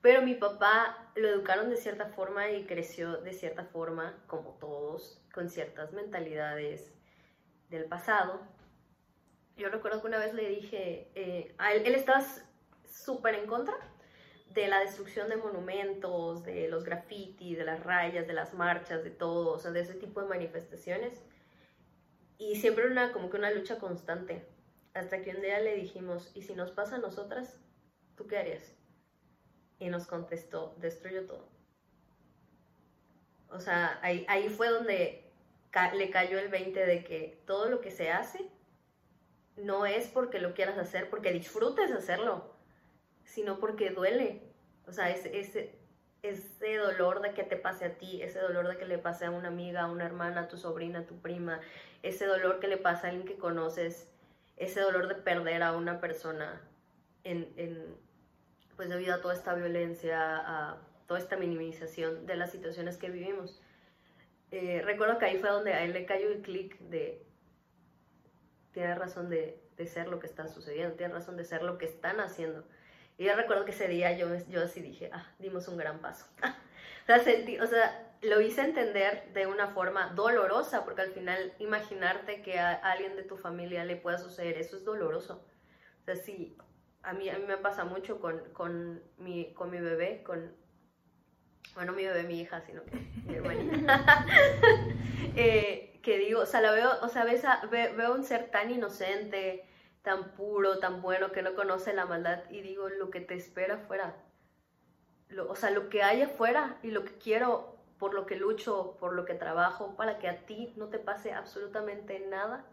pero 0.00 0.22
mi 0.22 0.34
papá 0.34 1.10
lo 1.14 1.28
educaron 1.28 1.70
de 1.70 1.76
cierta 1.76 2.06
forma 2.06 2.50
y 2.50 2.64
creció 2.64 3.22
de 3.22 3.32
cierta 3.32 3.64
forma, 3.64 4.22
como 4.26 4.50
todos, 4.60 5.20
con 5.32 5.48
ciertas 5.48 5.92
mentalidades 5.92 6.92
del 7.70 7.86
pasado. 7.86 8.40
Yo 9.56 9.70
recuerdo 9.70 10.00
que 10.00 10.08
una 10.08 10.18
vez 10.18 10.34
le 10.34 10.48
dije, 10.48 11.10
eh, 11.14 11.54
a 11.58 11.72
él, 11.72 11.86
él 11.86 11.94
estaba 11.94 12.22
súper 12.94 13.34
en 13.34 13.46
contra 13.46 13.74
de 14.50 14.68
la 14.68 14.80
destrucción 14.80 15.28
de 15.28 15.36
monumentos, 15.36 16.44
de 16.44 16.68
los 16.68 16.84
graffiti, 16.84 17.56
de 17.56 17.64
las 17.64 17.82
rayas, 17.82 18.26
de 18.26 18.32
las 18.32 18.54
marchas, 18.54 19.02
de 19.02 19.10
todo, 19.10 19.52
o 19.52 19.58
sea, 19.58 19.72
de 19.72 19.80
ese 19.80 19.94
tipo 19.94 20.20
de 20.22 20.28
manifestaciones. 20.28 21.20
Y 22.38 22.56
siempre 22.56 22.86
una, 22.86 23.12
como 23.12 23.30
que 23.30 23.36
una 23.36 23.50
lucha 23.50 23.78
constante. 23.78 24.46
Hasta 24.94 25.22
que 25.22 25.30
un 25.30 25.42
día 25.42 25.58
le 25.58 25.74
dijimos, 25.74 26.30
¿y 26.34 26.42
si 26.42 26.54
nos 26.54 26.70
pasa 26.70 26.96
a 26.96 27.00
nosotras? 27.00 27.58
¿Tú 28.16 28.28
qué 28.28 28.38
harías? 28.38 28.76
Y 29.80 29.88
nos 29.88 30.06
contestó, 30.06 30.76
destruyo 30.78 31.26
todo. 31.26 31.48
O 33.50 33.58
sea, 33.58 33.98
ahí, 34.02 34.24
ahí 34.28 34.48
fue 34.48 34.68
donde 34.68 35.32
le 35.96 36.10
cayó 36.10 36.38
el 36.38 36.48
20 36.48 36.86
de 36.86 37.02
que 37.02 37.42
todo 37.44 37.68
lo 37.68 37.80
que 37.80 37.90
se 37.90 38.10
hace 38.10 38.48
no 39.56 39.86
es 39.86 40.06
porque 40.06 40.38
lo 40.38 40.54
quieras 40.54 40.78
hacer, 40.78 41.10
porque 41.10 41.32
disfrutes 41.32 41.90
hacerlo, 41.90 42.53
sino 43.34 43.58
porque 43.58 43.90
duele. 43.90 44.42
O 44.86 44.92
sea, 44.92 45.10
ese, 45.10 45.38
ese, 45.40 45.74
ese 46.22 46.76
dolor 46.76 47.20
de 47.20 47.34
que 47.34 47.42
te 47.42 47.56
pase 47.56 47.84
a 47.84 47.98
ti, 47.98 48.22
ese 48.22 48.38
dolor 48.38 48.68
de 48.68 48.76
que 48.76 48.84
le 48.84 48.98
pase 48.98 49.24
a 49.24 49.30
una 49.30 49.48
amiga, 49.48 49.82
a 49.82 49.90
una 49.90 50.06
hermana, 50.06 50.42
a 50.42 50.48
tu 50.48 50.56
sobrina, 50.56 51.00
a 51.00 51.06
tu 51.06 51.20
prima, 51.20 51.60
ese 52.02 52.26
dolor 52.26 52.60
que 52.60 52.68
le 52.68 52.76
pasa 52.76 53.06
a 53.06 53.10
alguien 53.10 53.26
que 53.26 53.36
conoces, 53.36 54.08
ese 54.56 54.80
dolor 54.80 55.08
de 55.08 55.16
perder 55.16 55.64
a 55.64 55.72
una 55.72 56.00
persona 56.00 56.62
en, 57.24 57.52
en 57.56 57.96
pues 58.76 58.88
debido 58.88 59.14
a 59.14 59.20
toda 59.20 59.34
esta 59.34 59.54
violencia, 59.54 60.18
a 60.20 60.78
toda 61.08 61.18
esta 61.18 61.36
minimización 61.36 62.26
de 62.26 62.36
las 62.36 62.52
situaciones 62.52 62.96
que 62.98 63.10
vivimos. 63.10 63.60
Eh, 64.52 64.80
recuerdo 64.84 65.18
que 65.18 65.26
ahí 65.26 65.38
fue 65.38 65.50
donde 65.50 65.72
a 65.72 65.82
él 65.82 65.92
le 65.92 66.06
cayó 66.06 66.28
el 66.28 66.42
clic 66.42 66.78
de, 66.78 67.20
tiene 68.72 68.94
razón 68.94 69.28
de, 69.28 69.60
de, 69.76 69.86
ser 69.86 70.06
lo 70.06 70.20
que 70.20 70.26
está 70.26 70.46
sucediendo, 70.46 70.94
tiene 70.94 71.14
razón 71.14 71.36
de 71.36 71.44
ser 71.44 71.62
lo 71.62 71.78
que 71.78 71.86
están 71.86 72.20
haciendo. 72.20 72.64
Y 73.16 73.24
yo 73.24 73.36
recuerdo 73.36 73.64
que 73.64 73.70
ese 73.70 73.88
día 73.88 74.16
yo, 74.16 74.28
yo 74.48 74.62
así 74.62 74.80
dije, 74.80 75.10
ah, 75.12 75.26
dimos 75.38 75.68
un 75.68 75.76
gran 75.76 76.00
paso. 76.00 76.26
o, 76.42 77.06
sea, 77.06 77.20
sentí, 77.20 77.58
o 77.58 77.66
sea, 77.66 78.12
lo 78.22 78.40
hice 78.40 78.62
entender 78.62 79.32
de 79.32 79.46
una 79.46 79.68
forma 79.68 80.08
dolorosa, 80.14 80.84
porque 80.84 81.02
al 81.02 81.12
final 81.12 81.52
imaginarte 81.58 82.42
que 82.42 82.58
a 82.58 82.72
alguien 82.72 83.16
de 83.16 83.22
tu 83.22 83.36
familia 83.36 83.84
le 83.84 83.96
pueda 83.96 84.18
suceder 84.18 84.58
eso 84.58 84.76
es 84.76 84.84
doloroso. 84.84 85.44
O 86.02 86.04
sea, 86.04 86.16
sí, 86.16 86.56
a 87.02 87.12
mí, 87.12 87.28
a 87.28 87.38
mí 87.38 87.44
me 87.46 87.58
pasa 87.58 87.84
mucho 87.84 88.20
con, 88.20 88.40
con, 88.52 89.02
mi, 89.18 89.52
con 89.54 89.70
mi 89.70 89.78
bebé, 89.78 90.22
con, 90.24 90.54
bueno, 91.74 91.92
mi 91.92 92.04
bebé, 92.04 92.24
mi 92.24 92.40
hija, 92.40 92.60
sino 92.62 92.84
que 92.84 92.96
mi 93.26 93.34
hermanita. 93.34 94.26
eh, 95.36 96.00
que 96.02 96.18
digo, 96.18 96.40
o 96.40 96.46
sea, 96.46 96.60
la 96.60 96.72
veo, 96.72 96.90
o 97.02 97.08
sea, 97.08 97.24
ves 97.24 97.44
a, 97.44 97.64
veo 97.66 98.14
un 98.14 98.24
ser 98.24 98.50
tan 98.50 98.70
inocente, 98.70 99.68
tan 100.04 100.32
puro, 100.32 100.78
tan 100.78 101.00
bueno, 101.00 101.32
que 101.32 101.42
no 101.42 101.54
conoce 101.54 101.94
la 101.94 102.04
maldad, 102.04 102.42
y 102.50 102.60
digo, 102.60 102.90
lo 102.90 103.10
que 103.10 103.22
te 103.22 103.34
espera 103.34 103.76
afuera, 103.76 104.14
o 105.48 105.56
sea, 105.56 105.70
lo 105.70 105.88
que 105.88 106.02
hay 106.02 106.20
afuera 106.22 106.78
y 106.82 106.90
lo 106.90 107.04
que 107.04 107.16
quiero, 107.16 107.78
por 107.98 108.12
lo 108.12 108.26
que 108.26 108.36
lucho, 108.36 108.98
por 109.00 109.14
lo 109.14 109.24
que 109.24 109.34
trabajo, 109.34 109.96
para 109.96 110.18
que 110.18 110.28
a 110.28 110.44
ti 110.44 110.74
no 110.76 110.88
te 110.88 110.98
pase 110.98 111.32
absolutamente 111.32 112.20
nada 112.20 112.66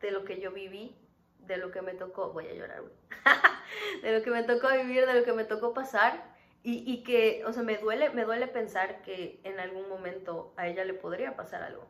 de 0.00 0.10
lo 0.10 0.24
que 0.24 0.40
yo 0.40 0.50
viví, 0.50 0.96
de 1.38 1.58
lo 1.58 1.70
que 1.70 1.80
me 1.80 1.94
tocó, 1.94 2.32
voy 2.32 2.48
a 2.48 2.54
llorar, 2.54 2.82
de 4.02 4.18
lo 4.18 4.24
que 4.24 4.30
me 4.32 4.42
tocó 4.42 4.68
vivir, 4.70 5.06
de 5.06 5.14
lo 5.14 5.24
que 5.24 5.32
me 5.32 5.44
tocó 5.44 5.74
pasar, 5.74 6.34
y, 6.64 6.82
y, 6.92 7.04
que, 7.04 7.44
o 7.46 7.52
sea, 7.52 7.62
me 7.62 7.78
duele, 7.78 8.10
me 8.10 8.24
duele 8.24 8.48
pensar 8.48 9.02
que 9.02 9.40
en 9.44 9.60
algún 9.60 9.88
momento 9.88 10.54
a 10.56 10.66
ella 10.66 10.84
le 10.84 10.94
podría 10.94 11.36
pasar 11.36 11.62
algo. 11.62 11.86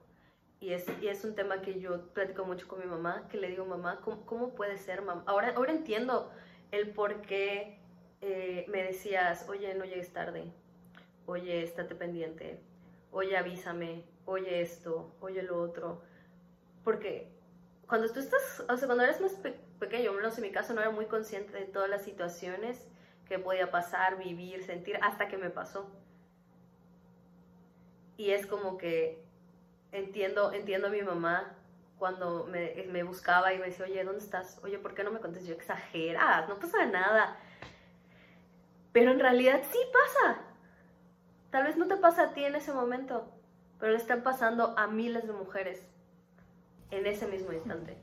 Y 0.64 0.72
es, 0.72 0.86
y 1.02 1.08
es 1.08 1.22
un 1.24 1.34
tema 1.34 1.60
que 1.60 1.78
yo 1.78 2.08
platico 2.14 2.46
mucho 2.46 2.66
con 2.66 2.80
mi 2.80 2.86
mamá, 2.86 3.28
que 3.28 3.36
le 3.36 3.48
digo, 3.48 3.66
mamá, 3.66 4.00
¿cómo, 4.02 4.24
cómo 4.24 4.54
puede 4.54 4.78
ser, 4.78 5.02
mamá? 5.02 5.22
Ahora, 5.26 5.52
ahora 5.56 5.72
entiendo 5.72 6.32
el 6.70 6.88
por 6.88 7.20
qué 7.20 7.78
eh, 8.22 8.64
me 8.68 8.82
decías, 8.82 9.46
oye, 9.50 9.74
no 9.74 9.84
llegues 9.84 10.14
tarde, 10.14 10.50
oye, 11.26 11.62
estate 11.62 11.94
pendiente, 11.94 12.62
oye, 13.10 13.36
avísame, 13.36 14.06
oye 14.24 14.62
esto, 14.62 15.14
oye 15.20 15.42
lo 15.42 15.60
otro. 15.60 16.00
Porque 16.82 17.28
cuando 17.86 18.10
tú 18.10 18.20
estás, 18.20 18.64
o 18.66 18.76
sea, 18.78 18.86
cuando 18.86 19.04
eres 19.04 19.20
más 19.20 19.32
pe 19.32 19.60
pequeño, 19.78 20.14
menos 20.14 20.38
en 20.38 20.44
mi 20.44 20.50
caso, 20.50 20.72
no 20.72 20.80
era 20.80 20.90
muy 20.90 21.04
consciente 21.04 21.52
de 21.52 21.66
todas 21.66 21.90
las 21.90 22.04
situaciones 22.04 22.88
que 23.28 23.38
podía 23.38 23.70
pasar, 23.70 24.16
vivir, 24.16 24.64
sentir, 24.64 24.98
hasta 25.02 25.28
que 25.28 25.36
me 25.36 25.50
pasó. 25.50 25.90
Y 28.16 28.30
es 28.30 28.46
como 28.46 28.78
que 28.78 29.23
entiendo, 29.94 30.52
entiendo 30.52 30.88
a 30.88 30.90
mi 30.90 31.02
mamá 31.02 31.54
cuando 31.98 32.44
me, 32.44 32.84
me, 32.90 33.02
buscaba 33.02 33.54
y 33.54 33.58
me 33.58 33.66
decía, 33.66 33.86
oye, 33.86 34.04
¿dónde 34.04 34.22
estás? 34.22 34.60
Oye, 34.62 34.78
¿por 34.78 34.94
qué 34.94 35.04
no 35.04 35.10
me 35.10 35.20
contestas? 35.20 35.48
Yo, 35.48 35.54
exageras, 35.54 36.48
no 36.48 36.58
pasa 36.58 36.84
nada. 36.86 37.36
Pero 38.92 39.12
en 39.12 39.20
realidad 39.20 39.62
sí 39.70 39.78
pasa. 39.92 40.40
Tal 41.50 41.64
vez 41.64 41.76
no 41.76 41.86
te 41.86 41.96
pasa 41.96 42.24
a 42.24 42.34
ti 42.34 42.44
en 42.44 42.56
ese 42.56 42.72
momento, 42.72 43.32
pero 43.78 43.92
le 43.92 43.98
están 43.98 44.22
pasando 44.22 44.74
a 44.76 44.88
miles 44.88 45.26
de 45.26 45.32
mujeres 45.32 45.86
en 46.90 47.06
ese 47.06 47.26
mismo 47.26 47.52
instante. 47.52 47.96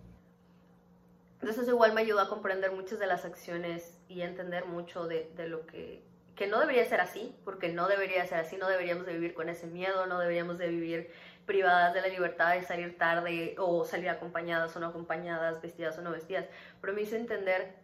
Entonces 1.36 1.64
eso 1.64 1.72
igual 1.72 1.94
me 1.94 2.02
ayudó 2.02 2.22
a 2.22 2.30
comprender 2.30 2.72
muchas 2.72 3.00
de 3.00 3.08
las 3.08 3.26
acciones 3.26 4.00
y 4.08 4.22
a 4.22 4.28
entender 4.28 4.66
mucho 4.66 5.08
de, 5.08 5.32
de, 5.36 5.48
lo 5.48 5.66
que, 5.66 6.04
que 6.36 6.48
no 6.48 6.60
debería 6.60 6.86
ser 6.86 7.02
así, 7.02 7.36
porque 7.44 7.70
no 7.70 7.88
debería 7.88 8.26
ser 8.26 8.40
así, 8.40 8.58
no 8.58 8.68
deberíamos 8.68 9.06
de 9.06 9.14
vivir 9.14 9.34
con 9.34 9.50
ese 9.50 9.68
miedo, 9.68 10.06
no 10.06 10.20
deberíamos 10.20 10.58
de 10.58 10.68
vivir 10.68 11.12
privadas 11.46 11.94
de 11.94 12.02
la 12.02 12.08
libertad 12.08 12.54
de 12.54 12.64
salir 12.64 12.98
tarde 12.98 13.56
o 13.58 13.86
salir 13.86 14.10
acompañadas 14.10 14.76
o 14.76 14.80
no 14.80 14.88
acompañadas, 14.88 15.62
vestidas 15.62 15.98
o 15.98 16.02
no 16.02 16.12
vestidas, 16.12 16.46
pero 16.80 16.94
me 16.94 17.02
hizo 17.02 17.16
entender 17.16 17.76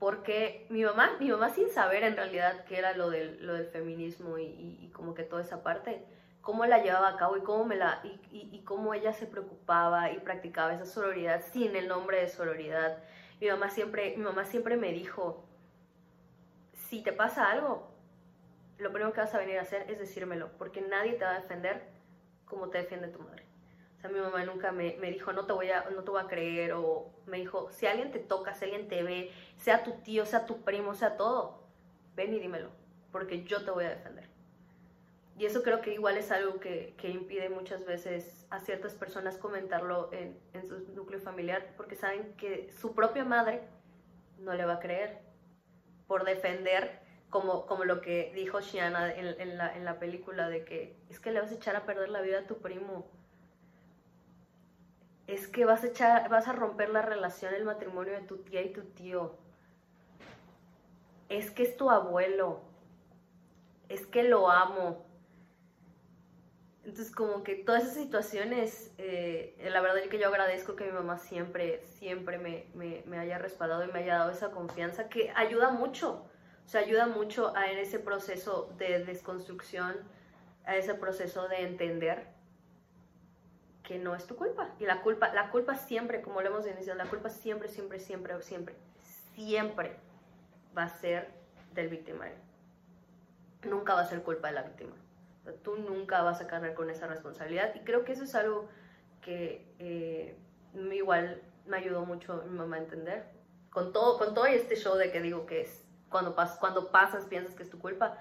por 0.00 0.22
qué 0.22 0.66
mi 0.70 0.82
mamá, 0.82 1.16
mi 1.20 1.30
mamá 1.30 1.50
sin 1.50 1.70
saber 1.70 2.02
en 2.02 2.16
realidad 2.16 2.64
qué 2.64 2.78
era 2.78 2.96
lo 2.96 3.10
del, 3.10 3.46
lo 3.46 3.52
del 3.52 3.66
feminismo 3.66 4.38
y, 4.38 4.78
y, 4.80 4.90
como 4.94 5.14
que 5.14 5.24
toda 5.24 5.42
esa 5.42 5.62
parte, 5.62 6.02
cómo 6.40 6.64
la 6.64 6.82
llevaba 6.82 7.08
a 7.08 7.16
cabo 7.16 7.36
y 7.36 7.42
cómo, 7.42 7.66
me 7.66 7.76
la, 7.76 8.00
y, 8.32 8.62
cómo 8.64 8.94
ella 8.94 9.12
se 9.12 9.26
preocupaba 9.26 10.10
y 10.10 10.18
practicaba 10.20 10.72
esa 10.72 10.86
sororidad 10.86 11.42
sin 11.52 11.76
el 11.76 11.86
nombre 11.86 12.20
de 12.22 12.28
sororidad. 12.28 12.98
Mi 13.40 13.48
mamá 13.48 13.68
siempre, 13.68 14.16
mi 14.16 14.24
mamá 14.24 14.46
siempre 14.46 14.78
me 14.78 14.90
dijo, 14.92 15.44
si 16.88 17.02
te 17.02 17.12
pasa 17.12 17.50
algo, 17.50 17.90
lo 18.78 18.90
primero 18.92 19.12
que 19.12 19.20
vas 19.20 19.34
a 19.34 19.38
venir 19.38 19.58
a 19.58 19.62
hacer 19.62 19.90
es 19.90 19.98
decírmelo, 19.98 20.50
porque 20.56 20.80
nadie 20.80 21.12
te 21.12 21.24
va 21.24 21.32
a 21.32 21.40
defender 21.40 21.82
como 22.50 22.68
te 22.68 22.78
defiende 22.78 23.08
tu 23.08 23.20
madre. 23.20 23.44
O 23.96 24.00
sea, 24.00 24.10
mi 24.10 24.18
mamá 24.18 24.44
nunca 24.44 24.72
me, 24.72 24.96
me, 25.00 25.10
dijo, 25.10 25.32
no 25.32 25.46
te, 25.46 25.52
voy 25.52 25.70
a, 25.70 25.88
no 25.90 26.02
te 26.02 26.10
voy 26.10 26.20
a 26.20 26.26
creer, 26.26 26.72
o 26.72 27.10
me 27.26 27.38
dijo, 27.38 27.70
si 27.70 27.86
alguien 27.86 28.10
te 28.10 28.18
toca, 28.18 28.54
si 28.54 28.64
alguien 28.64 28.88
te 28.88 29.02
ve, 29.02 29.30
sea 29.56 29.84
tu 29.84 29.92
tío, 30.02 30.26
sea 30.26 30.46
tu 30.46 30.62
primo, 30.62 30.94
sea 30.94 31.16
todo, 31.16 31.62
ven 32.16 32.34
y 32.34 32.40
dímelo, 32.40 32.70
porque 33.12 33.44
yo 33.44 33.64
te 33.64 33.70
voy 33.70 33.84
a 33.84 33.90
defender. 33.90 34.28
Y 35.40 35.46
eso 35.46 35.62
creo 35.62 35.80
que 35.80 35.94
igual 35.94 36.18
es 36.18 36.30
algo 36.32 36.60
que, 36.60 36.94
que 36.98 37.08
impide 37.08 37.48
muchas 37.48 37.86
veces 37.86 38.46
a 38.50 38.60
ciertas 38.60 38.94
personas 38.94 39.38
comentarlo 39.38 40.10
en, 40.12 40.38
en, 40.52 40.66
su 40.66 40.78
núcleo 40.94 41.18
familiar 41.18 41.72
porque 41.78 41.96
saben 41.96 42.34
que 42.36 42.70
su 42.70 42.94
propia 42.94 43.24
madre 43.24 43.62
no 44.38 44.52
le 44.52 44.66
va 44.66 44.74
a 44.74 44.80
creer 44.80 45.18
por 46.06 46.24
defender, 46.24 47.00
como, 47.30 47.66
como 47.66 47.84
lo 47.84 48.00
que 48.00 48.32
dijo 48.34 48.60
Shiana 48.60 49.14
en, 49.14 49.56
la, 49.56 49.74
en 49.74 49.84
la 49.84 49.98
película, 49.98 50.48
de 50.48 50.64
que 50.64 50.96
es 51.08 51.20
que 51.20 51.32
le 51.32 51.40
vas 51.40 51.50
a 51.50 51.54
echar 51.54 51.76
a 51.76 51.86
perder 51.86 52.08
la 52.10 52.20
vida 52.20 52.40
a 52.40 52.46
tu 52.46 52.58
primo. 52.58 53.06
Es 55.26 55.46
que 55.46 55.64
vas 55.64 55.84
a, 55.84 55.86
echar, 55.86 56.28
vas 56.28 56.48
a 56.48 56.52
romper 56.52 56.90
la 56.90 57.02
relación, 57.02 57.54
el 57.54 57.64
matrimonio 57.64 58.12
de 58.14 58.22
tu 58.22 58.38
tía 58.38 58.62
y 58.62 58.72
tu 58.72 58.82
tío. 58.82 59.38
Es 61.28 61.50
que 61.50 61.62
es 61.62 61.76
tu 61.76 61.88
abuelo. 61.88 62.60
Es 63.88 64.06
que 64.06 64.24
lo 64.24 64.50
amo 64.50 65.10
entonces, 66.84 67.14
como 67.14 67.42
que 67.42 67.56
todas 67.56 67.82
esas 67.82 67.94
situaciones, 67.94 68.92
eh, 68.98 69.54
la 69.70 69.80
verdad 69.80 69.98
es 69.98 70.08
que 70.08 70.18
yo 70.18 70.28
agradezco 70.28 70.76
que 70.76 70.84
mi 70.84 70.92
mamá 70.92 71.18
siempre, 71.18 71.82
siempre 71.84 72.38
me, 72.38 72.66
me, 72.74 73.18
haya 73.18 73.38
respaldado 73.38 73.84
y 73.84 73.92
me 73.92 74.00
haya 74.00 74.18
dado 74.18 74.30
esa 74.30 74.50
confianza 74.50 75.08
que 75.08 75.30
ayuda 75.36 75.70
mucho, 75.70 76.24
o 76.70 76.72
sea, 76.72 76.82
ayuda 76.82 77.08
mucho 77.08 77.52
a, 77.56 77.66
ese 77.66 77.98
proceso 77.98 78.72
de 78.78 79.04
desconstrucción, 79.04 79.96
a 80.64 80.76
ese 80.76 80.94
proceso 80.94 81.48
de 81.48 81.64
entender 81.64 82.28
que 83.82 83.98
no 83.98 84.14
es 84.14 84.24
tu 84.28 84.36
culpa. 84.36 84.70
Y 84.78 84.86
la 84.86 85.02
culpa, 85.02 85.34
la 85.34 85.50
culpa 85.50 85.74
siempre, 85.74 86.22
como 86.22 86.40
lo 86.42 86.46
hemos 86.46 86.68
iniciado, 86.68 86.96
la 86.96 87.10
culpa 87.10 87.28
siempre, 87.28 87.68
siempre, 87.68 87.98
siempre, 87.98 88.40
siempre, 88.40 88.76
siempre 89.34 89.96
va 90.78 90.84
a 90.84 90.88
ser 90.88 91.32
del 91.74 91.88
victimario. 91.88 92.36
Nunca 93.64 93.94
va 93.94 94.02
a 94.02 94.06
ser 94.06 94.22
culpa 94.22 94.46
de 94.46 94.54
la 94.54 94.62
víctima 94.62 94.94
tú 95.64 95.74
nunca 95.74 96.22
vas 96.22 96.40
a 96.40 96.46
cargar 96.46 96.74
con 96.74 96.88
esa 96.88 97.08
responsabilidad 97.08 97.74
y 97.74 97.80
creo 97.80 98.04
que 98.04 98.12
eso 98.12 98.22
es 98.22 98.36
algo 98.36 98.68
que 99.22 99.66
eh, 99.80 100.36
igual 100.92 101.42
me 101.66 101.78
ayudó 101.78 102.06
mucho 102.06 102.44
mi 102.48 102.56
mamá 102.56 102.76
a 102.76 102.78
entender. 102.78 103.24
Con 103.70 103.92
todo, 103.92 104.18
con 104.18 104.34
todo 104.34 104.46
este 104.46 104.76
show 104.76 104.96
de 104.96 105.10
que 105.10 105.20
digo 105.20 105.46
que 105.46 105.62
es 105.62 105.89
cuando, 106.10 106.34
pas, 106.34 106.58
cuando 106.58 106.90
pasas 106.90 107.24
piensas 107.24 107.54
que 107.54 107.62
es 107.62 107.70
tu 107.70 107.78
culpa, 107.78 108.18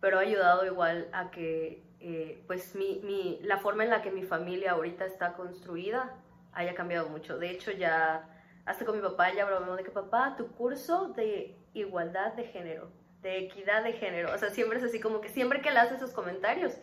pero 0.00 0.18
ha 0.18 0.22
ayudado 0.22 0.66
igual 0.66 1.08
a 1.12 1.30
que 1.30 1.82
eh, 2.00 2.42
pues 2.46 2.74
mi, 2.74 3.00
mi, 3.04 3.38
la 3.42 3.58
forma 3.58 3.84
en 3.84 3.90
la 3.90 4.02
que 4.02 4.10
mi 4.10 4.22
familia 4.22 4.72
ahorita 4.72 5.04
está 5.06 5.34
construida 5.34 6.14
haya 6.52 6.74
cambiado 6.74 7.08
mucho. 7.08 7.38
De 7.38 7.50
hecho 7.50 7.70
ya 7.70 8.28
hasta 8.66 8.84
con 8.84 8.96
mi 8.96 9.02
papá 9.02 9.32
ya 9.32 9.44
bromeó 9.46 9.76
de 9.76 9.84
que 9.84 9.90
papá, 9.90 10.34
tu 10.36 10.48
curso 10.48 11.08
de 11.08 11.56
igualdad 11.74 12.34
de 12.34 12.44
género 12.44 12.90
de 13.22 13.38
equidad 13.38 13.84
de 13.84 13.92
género. 13.92 14.34
O 14.34 14.38
sea, 14.38 14.50
siempre 14.50 14.78
es 14.78 14.84
así 14.84 15.00
como 15.00 15.20
que 15.20 15.28
siempre 15.28 15.60
que 15.60 15.70
le 15.70 15.78
hace 15.78 15.96
esos 15.96 16.12
comentarios. 16.12 16.74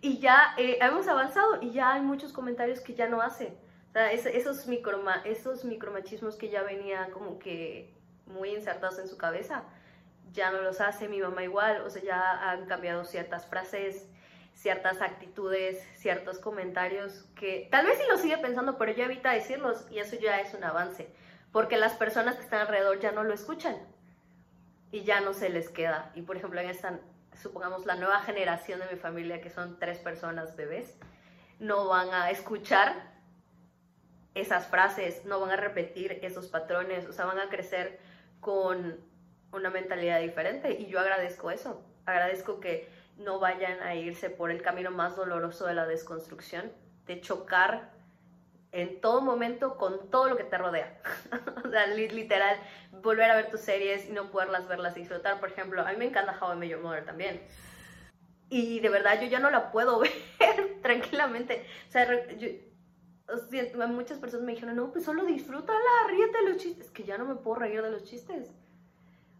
Y 0.00 0.18
ya 0.18 0.54
eh, 0.58 0.78
hemos 0.80 1.08
avanzado 1.08 1.62
y 1.62 1.70
ya 1.70 1.94
hay 1.94 2.02
muchos 2.02 2.32
comentarios 2.32 2.80
que 2.80 2.94
ya 2.94 3.08
no 3.08 3.20
hace. 3.20 3.56
O 3.88 3.92
sea, 3.92 4.12
es, 4.12 4.26
esos, 4.26 4.66
microma, 4.66 5.22
esos 5.24 5.64
micromachismos 5.64 6.36
que 6.36 6.50
ya 6.50 6.62
venían 6.62 7.10
como 7.10 7.38
que 7.38 7.94
muy 8.26 8.50
insertados 8.50 8.98
en 8.98 9.08
su 9.08 9.16
cabeza, 9.16 9.64
ya 10.34 10.50
no 10.50 10.60
los 10.60 10.80
hace 10.80 11.08
mi 11.08 11.20
mamá 11.20 11.42
igual. 11.42 11.82
O 11.82 11.90
sea, 11.90 12.02
ya 12.02 12.50
han 12.50 12.66
cambiado 12.66 13.04
ciertas 13.04 13.46
frases, 13.46 14.06
ciertas 14.54 15.00
actitudes, 15.00 15.82
ciertos 15.96 16.38
comentarios 16.38 17.24
que 17.34 17.68
tal 17.70 17.86
vez 17.86 17.98
sí 17.98 18.04
lo 18.08 18.18
sigue 18.18 18.38
pensando, 18.38 18.76
pero 18.76 18.92
ya 18.92 19.04
evita 19.04 19.32
decirlos 19.32 19.86
y 19.90 19.98
eso 19.98 20.16
ya 20.16 20.40
es 20.40 20.52
un 20.54 20.64
avance. 20.64 21.08
Porque 21.52 21.76
las 21.76 21.94
personas 21.94 22.36
que 22.36 22.42
están 22.42 22.60
alrededor 22.60 23.00
ya 23.00 23.12
no 23.12 23.22
lo 23.22 23.32
escuchan 23.32 23.76
y 24.90 25.04
ya 25.04 25.20
no 25.20 25.32
se 25.32 25.48
les 25.48 25.68
queda. 25.68 26.10
Y 26.14 26.22
por 26.22 26.36
ejemplo, 26.36 26.60
en 26.60 26.68
esta, 26.68 26.98
supongamos, 27.40 27.86
la 27.86 27.94
nueva 27.94 28.20
generación 28.20 28.80
de 28.80 28.86
mi 28.92 28.96
familia, 28.96 29.40
que 29.40 29.50
son 29.50 29.78
tres 29.78 29.98
personas 29.98 30.56
bebés, 30.56 30.96
no 31.60 31.88
van 31.88 32.12
a 32.12 32.30
escuchar 32.30 33.14
esas 34.34 34.66
frases, 34.66 35.24
no 35.24 35.38
van 35.38 35.50
a 35.50 35.56
repetir 35.56 36.18
esos 36.22 36.48
patrones, 36.48 37.06
o 37.06 37.12
sea, 37.12 37.24
van 37.24 37.38
a 37.38 37.48
crecer 37.48 38.00
con 38.40 38.98
una 39.54 39.70
mentalidad 39.70 40.20
diferente 40.20 40.72
y 40.72 40.86
yo 40.86 41.00
agradezco 41.00 41.50
eso. 41.50 41.82
Agradezco 42.06 42.60
que 42.60 42.88
no 43.16 43.38
vayan 43.38 43.82
a 43.82 43.94
irse 43.94 44.30
por 44.30 44.50
el 44.50 44.62
camino 44.62 44.90
más 44.90 45.16
doloroso 45.16 45.66
de 45.66 45.74
la 45.74 45.86
desconstrucción, 45.86 46.72
de 47.06 47.20
chocar 47.20 47.92
en 48.72 49.00
todo 49.00 49.20
momento 49.20 49.76
con 49.76 50.10
todo 50.10 50.28
lo 50.28 50.36
que 50.36 50.44
te 50.44 50.58
rodea. 50.58 51.00
o 51.64 51.68
sea, 51.68 51.86
literal, 51.86 52.58
volver 53.02 53.30
a 53.30 53.36
ver 53.36 53.50
tus 53.50 53.60
series 53.60 54.08
y 54.08 54.12
no 54.12 54.30
poderlas 54.30 54.66
verlas 54.66 54.96
y 54.96 55.00
disfrutar. 55.00 55.38
Por 55.38 55.50
ejemplo, 55.50 55.82
a 55.82 55.92
mí 55.92 55.96
me 55.96 56.06
encanta 56.06 56.36
How 56.40 56.54
I 56.54 56.56
Met 56.56 56.80
Mother 56.80 57.04
también. 57.04 57.40
Y 58.50 58.80
de 58.80 58.88
verdad 58.88 59.20
yo 59.20 59.28
ya 59.28 59.38
no 59.38 59.50
la 59.50 59.70
puedo 59.70 60.00
ver 60.38 60.80
tranquilamente. 60.82 61.64
O 61.88 61.92
sea, 61.92 62.08
muchas 63.86 64.18
personas 64.18 64.44
me 64.44 64.52
dijeron, 64.52 64.74
no, 64.74 64.90
pues 64.90 65.04
solo 65.04 65.24
disfrútala, 65.24 65.78
ríete 66.08 66.38
de 66.38 66.50
los 66.50 66.56
chistes. 66.56 66.86
Es 66.86 66.92
que 66.92 67.04
ya 67.04 67.16
no 67.16 67.26
me 67.26 67.36
puedo 67.36 67.60
reír 67.60 67.80
de 67.80 67.92
los 67.92 68.02
chistes. 68.02 68.52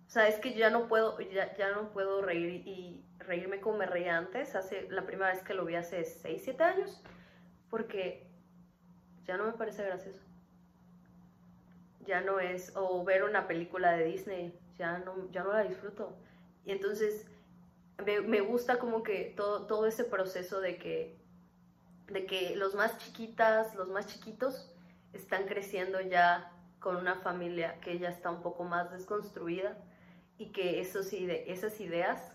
O 0.06 0.10
sea, 0.10 0.28
es 0.28 0.38
que 0.38 0.54
ya 0.54 0.70
no 0.70 0.86
puedo, 0.86 1.18
ya, 1.20 1.54
ya 1.56 1.72
no 1.72 1.90
puedo 1.90 2.22
reír 2.22 2.66
y 2.66 3.04
reírme 3.18 3.60
como 3.60 3.78
me 3.78 3.86
reía 3.86 4.16
antes. 4.16 4.54
Hace, 4.54 4.88
la 4.90 5.06
primera 5.06 5.32
vez 5.32 5.42
que 5.42 5.54
lo 5.54 5.64
vi 5.64 5.74
hace 5.74 6.04
6, 6.04 6.42
7 6.44 6.62
años. 6.62 7.02
Porque 7.70 8.26
ya 9.24 9.36
no 9.36 9.46
me 9.46 9.52
parece 9.52 9.84
gracioso. 9.84 10.20
Ya 12.06 12.20
no 12.20 12.38
es, 12.38 12.72
o 12.76 13.02
ver 13.04 13.24
una 13.24 13.48
película 13.48 13.92
de 13.92 14.04
Disney, 14.04 14.58
ya 14.78 14.98
no, 14.98 15.30
ya 15.30 15.42
no 15.42 15.52
la 15.52 15.64
disfruto. 15.64 16.14
Y 16.66 16.72
entonces 16.72 17.26
me, 18.04 18.20
me 18.20 18.40
gusta 18.40 18.78
como 18.78 19.02
que 19.02 19.32
todo, 19.36 19.66
todo 19.66 19.86
ese 19.86 20.04
proceso 20.04 20.60
de 20.60 20.76
que, 20.76 21.16
de 22.08 22.26
que 22.26 22.56
los 22.56 22.74
más 22.74 22.98
chiquitas, 22.98 23.74
los 23.74 23.88
más 23.88 24.06
chiquitos, 24.06 24.70
están 25.14 25.46
creciendo 25.46 26.00
ya 26.00 26.52
con 26.80 26.96
una 26.96 27.16
familia 27.16 27.80
que 27.80 27.98
ya 27.98 28.10
está 28.10 28.30
un 28.30 28.42
poco 28.42 28.64
más 28.64 28.92
desconstruida 28.92 29.76
y 30.38 30.46
que 30.46 30.80
esos 30.80 31.12
esas 31.12 31.80
ideas 31.80 32.34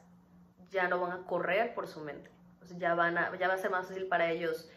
ya 0.71 0.87
no 0.87 0.99
van 0.99 1.11
a 1.11 1.25
correr 1.25 1.73
por 1.73 1.87
su 1.87 2.01
mente. 2.01 2.29
ya, 2.77 2.93
van 2.93 3.17
a, 3.17 3.35
ya 3.37 3.47
va 3.47 3.55
a 3.55 3.57
ser 3.57 3.71
más 3.71 3.87
fácil 3.87 4.07
para 4.07 4.31
ellos 4.31 4.69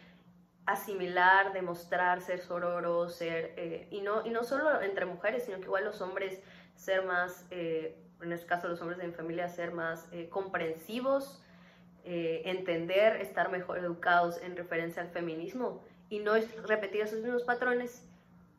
asimilar, 0.65 1.53
demostrar, 1.53 2.21
ser 2.21 2.39
sororos, 2.39 3.15
ser, 3.15 3.53
eh, 3.57 3.87
y, 3.91 4.01
no, 4.01 4.25
y 4.25 4.29
no 4.29 4.43
solo 4.43 4.81
entre 4.81 5.05
mujeres, 5.05 5.43
sino 5.43 5.57
que 5.57 5.65
igual 5.65 5.83
los 5.83 6.01
hombres 6.01 6.41
ser 6.75 7.05
más, 7.05 7.45
eh, 7.51 7.97
en 8.21 8.31
este 8.31 8.47
caso 8.47 8.67
los 8.67 8.81
hombres 8.81 8.97
de 8.99 9.07
mi 9.07 9.13
familia, 9.13 9.49
ser 9.49 9.71
más 9.71 10.07
eh, 10.11 10.29
comprensivos, 10.29 11.39
entender, 12.05 13.21
estar 13.21 13.49
mejor 13.49 13.77
educados 13.77 14.37
en 14.41 14.57
referencia 14.57 15.01
al 15.01 15.07
feminismo 15.07 15.81
y 16.09 16.19
no 16.19 16.33
repetir 16.67 16.99
esos 16.99 17.21
mismos 17.21 17.43
patrones 17.43 18.05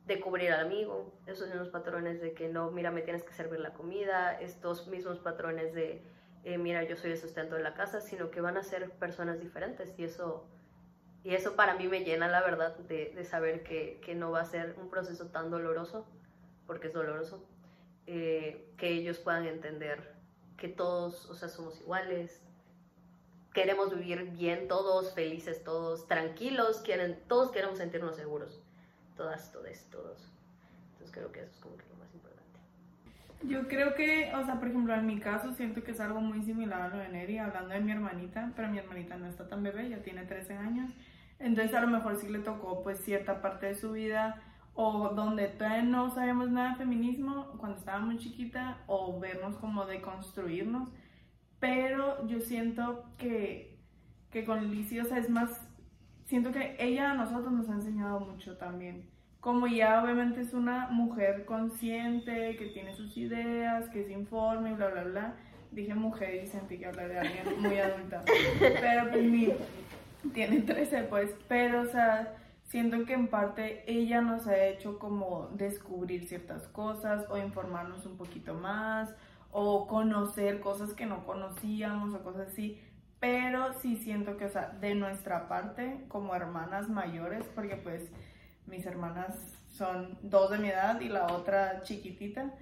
de 0.06 0.20
cubrir 0.20 0.52
al 0.52 0.66
amigo, 0.66 1.12
esos 1.26 1.48
mismos 1.48 1.68
patrones 1.68 2.20
de 2.20 2.35
que 2.35 2.48
no, 2.48 2.70
mira, 2.70 2.90
me 2.90 3.02
tienes 3.02 3.22
que 3.22 3.32
servir 3.32 3.60
la 3.60 3.72
comida, 3.72 4.39
estos 4.40 4.86
mismos 4.89 5.18
patrones 5.18 5.72
de, 5.74 6.02
mira, 6.59 6.82
yo 6.85 6.97
soy 6.97 7.12
el 7.12 7.18
sustento 7.18 7.56
de 7.56 7.62
la 7.62 7.74
casa, 7.74 8.01
sino 8.01 8.31
que 8.31 8.40
van 8.40 8.56
a 8.56 8.62
ser 8.62 8.90
personas 8.90 9.40
diferentes. 9.40 9.94
Y 9.98 10.05
eso 10.05 10.47
y 11.24 11.35
eso 11.35 11.56
para 11.56 11.74
mí 11.74 11.89
me 11.89 12.05
llena, 12.05 12.28
la 12.28 12.43
verdad, 12.43 12.76
de, 12.76 13.24
saber 13.24 13.62
que, 13.62 14.14
no 14.14 14.31
va 14.31 14.43
a 14.43 14.44
ser 14.44 14.76
un 14.78 14.90
proceso 14.90 15.28
tan 15.28 15.51
doloroso, 15.51 16.06
porque 16.66 16.89
es 16.89 16.93
doloroso, 16.93 17.43
eh, 18.06 18.70
que 18.76 18.90
ellos 18.90 19.18
puedan 19.18 19.47
entender 19.47 20.12
que 20.59 20.68
todos, 20.68 21.24
o 21.31 21.35
sea, 21.35 21.48
somos 21.48 21.81
iguales, 21.81 22.43
queremos 23.55 23.94
vivir 23.94 24.32
bien 24.32 24.68
todos, 24.68 25.14
felices 25.14 25.64
todos, 25.64 26.06
tranquilos, 26.06 26.82
quieren, 26.82 27.18
todos 27.26 27.51
queremos 27.51 27.78
sentirnos 27.78 28.16
seguros, 28.16 28.60
todas, 29.16 29.53
todos, 29.53 29.86
todos. 29.91 30.32
Entonces 30.93 31.11
creo 31.12 31.32
que 31.32 31.41
eso 31.41 31.51
es 31.51 31.61
como 31.61 31.77
que 31.77 31.85
lo 31.89 31.97
más 31.97 32.15
importante. 32.15 32.61
Yo 33.43 33.69
creo 33.69 33.95
que, 33.95 34.32
o 34.35 34.45
sea, 34.45 34.59
por 34.59 34.69
ejemplo, 34.69 34.95
en 34.95 35.07
mi 35.07 35.20
caso 35.20 35.53
siento 35.53 35.82
que 35.82 35.93
es 35.93 36.01
algo 36.01 36.20
muy 36.20 36.43
similar 36.43 36.82
a 36.82 36.89
lo 36.89 36.99
de 36.99 37.09
Neri, 37.09 37.39
hablando 37.39 37.74
de 37.74 37.81
mi 37.81 37.93
hermanita, 37.93 38.53
pero 38.57 38.69
mi 38.69 38.78
hermanita 38.78 39.16
no 39.16 39.27
está 39.27 39.49
tan 39.49 39.62
bebé, 39.62 39.89
ya 39.89 40.03
tiene 40.03 40.24
13 40.24 40.55
años. 40.55 40.91
Entonces 41.39 41.74
a 41.74 41.81
lo 41.81 41.89
mejor 41.89 42.16
sí 42.16 42.28
le 42.28 42.39
tocó 42.39 42.82
pues 42.82 43.01
cierta 43.01 43.43
parte 43.43 43.66
de 43.66 43.74
su 43.74 43.93
vida 43.93 44.41
o 44.74 45.11
donde 45.11 45.49
todavía 45.49 45.82
no 45.82 46.11
sabíamos 46.11 46.51
nada 46.51 46.70
de 46.70 46.77
feminismo 46.77 47.55
cuando 47.59 47.78
estaba 47.78 48.01
muy 48.01 48.19
chiquita 48.19 48.78
o 48.86 49.19
vernos 49.20 49.57
como 49.57 49.85
de 49.86 50.01
construirnos. 50.01 50.89
Pero 51.61 52.27
yo 52.27 52.41
siento 52.41 53.05
que, 53.16 53.78
que 54.31 54.45
con 54.45 54.70
Lizzie, 54.70 55.01
o 55.01 55.05
sea, 55.05 55.19
es 55.19 55.31
más, 55.31 55.64
siento 56.26 56.52
que 56.52 56.76
ella 56.78 57.10
a 57.10 57.14
nosotros 57.14 57.52
nos 57.52 57.68
ha 57.68 57.74
enseñado 57.74 58.20
mucho 58.20 58.56
también. 58.56 59.09
Como 59.40 59.66
ya 59.66 60.02
obviamente 60.02 60.40
es 60.40 60.55
una 60.55 60.88
mujer 60.88 61.44
consciente, 61.44 62.56
que 62.56 62.66
tiene 62.66 62.94
sus 62.94 63.16
ideas, 63.16 63.88
que 63.90 64.05
se 64.05 64.12
informa 64.12 64.70
y 64.70 64.74
bla, 64.74 64.88
bla, 64.88 65.05
bla. 65.05 65.34
Dije 65.70 65.94
mujer 65.94 66.42
y 66.42 66.46
sentí 66.46 66.78
que 66.78 66.86
hablar 66.86 67.09
de 67.09 67.18
alguien 67.18 67.60
muy 67.60 67.78
adulta. 67.78 68.22
Pero 68.59 69.10
pues 69.10 69.24
mi, 69.24 69.52
tiene 70.32 70.60
13 70.60 71.05
pues, 71.05 71.34
pero 71.48 71.82
o 71.82 71.86
sea, 71.86 72.36
siento 72.64 73.05
que 73.05 73.12
en 73.12 73.28
parte 73.28 73.84
ella 73.86 74.20
nos 74.20 74.46
ha 74.46 74.64
hecho 74.64 74.98
como 74.98 75.48
descubrir 75.52 76.26
ciertas 76.26 76.66
cosas 76.68 77.26
o 77.28 77.36
informarnos 77.36 78.06
un 78.06 78.16
poquito 78.16 78.55
más 78.55 79.14
o 79.51 79.86
conocer 79.86 80.60
cosas 80.60 80.94
que 80.94 81.06
no 81.06 81.24
conocíamos 81.24 82.14
o 82.14 82.22
cosas 82.24 82.48
así, 82.48 82.80
pero 83.24 83.72
sí 83.80 83.96
siento 83.96 84.36
que, 84.36 84.44
o 84.44 84.51
sea, 84.51 84.68
de 84.82 84.94
nuestra 84.94 85.48
parte 85.48 86.05
como 86.09 86.34
hermanas 86.34 86.90
mayores, 86.90 87.46
porque 87.55 87.74
pues 87.76 88.02
mis 88.66 88.84
hermanas 88.84 89.34
son 89.70 90.18
dos 90.20 90.51
de 90.51 90.59
mi 90.59 90.68
edad 90.68 91.01
y 91.01 91.09
la 91.09 91.28
otra 91.28 91.80
chiquitita, 91.80 92.52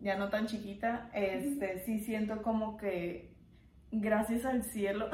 ya 0.00 0.16
no 0.16 0.28
tan 0.28 0.46
chiquita, 0.46 1.10
este, 1.12 1.80
sí 1.80 1.98
siento 1.98 2.40
como 2.42 2.76
que 2.76 3.34
gracias 3.90 4.44
al 4.44 4.62
cielo 4.62 5.08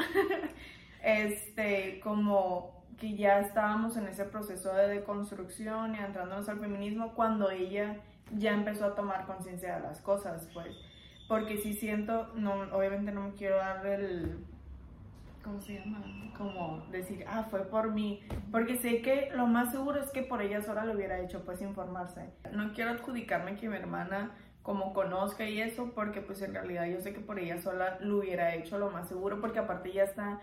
este, 1.03 2.01
como 2.01 2.85
que 2.99 3.17
ya 3.17 3.41
estábamos 3.41 3.97
en 3.97 4.09
ese 4.09 4.27
proceso 4.27 4.75
de 4.75 4.89
deconstrucción 4.89 5.95
y 5.95 6.01
entrándonos 6.01 6.51
al 6.51 6.61
feminismo 6.61 7.15
cuando 7.15 7.51
ella 7.51 7.97
ya 8.37 8.53
empezó 8.53 8.85
a 8.85 8.95
tomar 8.95 9.25
conciencia 9.25 9.77
de 9.77 9.81
las 9.81 10.03
cosas, 10.03 10.47
pues, 10.53 10.77
porque 11.29 11.57
sí 11.57 11.73
siento, 11.73 12.27
no, 12.35 12.61
obviamente 12.77 13.11
no 13.11 13.23
me 13.23 13.33
quiero 13.33 13.57
dar 13.57 13.87
el, 13.87 14.45
¿cómo 15.49 15.61
se 15.63 15.79
llama? 15.79 16.05
Como 16.37 16.85
decir, 16.91 17.25
ah, 17.27 17.47
fue 17.51 17.65
por 17.65 17.93
mí, 17.93 18.23
porque 18.53 18.77
sé 18.77 19.01
que 19.01 19.31
lo 19.35 19.47
más 19.47 19.73
seguro 19.73 19.99
es 19.99 20.11
que 20.11 20.23
por 20.23 20.43
ella 20.43 20.61
sola 20.61 20.85
lo 20.85 20.93
hubiera 20.93 21.19
hecho, 21.21 21.43
pues, 21.45 21.63
informarse. 21.63 22.35
No 22.53 22.73
quiero 22.75 22.91
adjudicarme 22.91 23.57
que 23.57 23.69
mi 23.69 23.77
hermana 23.77 24.37
como 24.63 24.93
conozca 24.93 25.49
y 25.49 25.63
eso, 25.63 25.93
porque 25.95 26.21
pues 26.21 26.43
en 26.43 26.53
realidad 26.53 26.85
yo 26.87 27.01
sé 27.01 27.15
que 27.15 27.21
por 27.21 27.39
ella 27.39 27.57
sola 27.57 27.97
lo 28.01 28.19
hubiera 28.19 28.55
hecho 28.55 28.79
lo 28.79 28.91
más 28.91 29.09
seguro, 29.09 29.41
porque 29.41 29.59
aparte 29.59 29.91
ya 29.91 30.03
está 30.03 30.41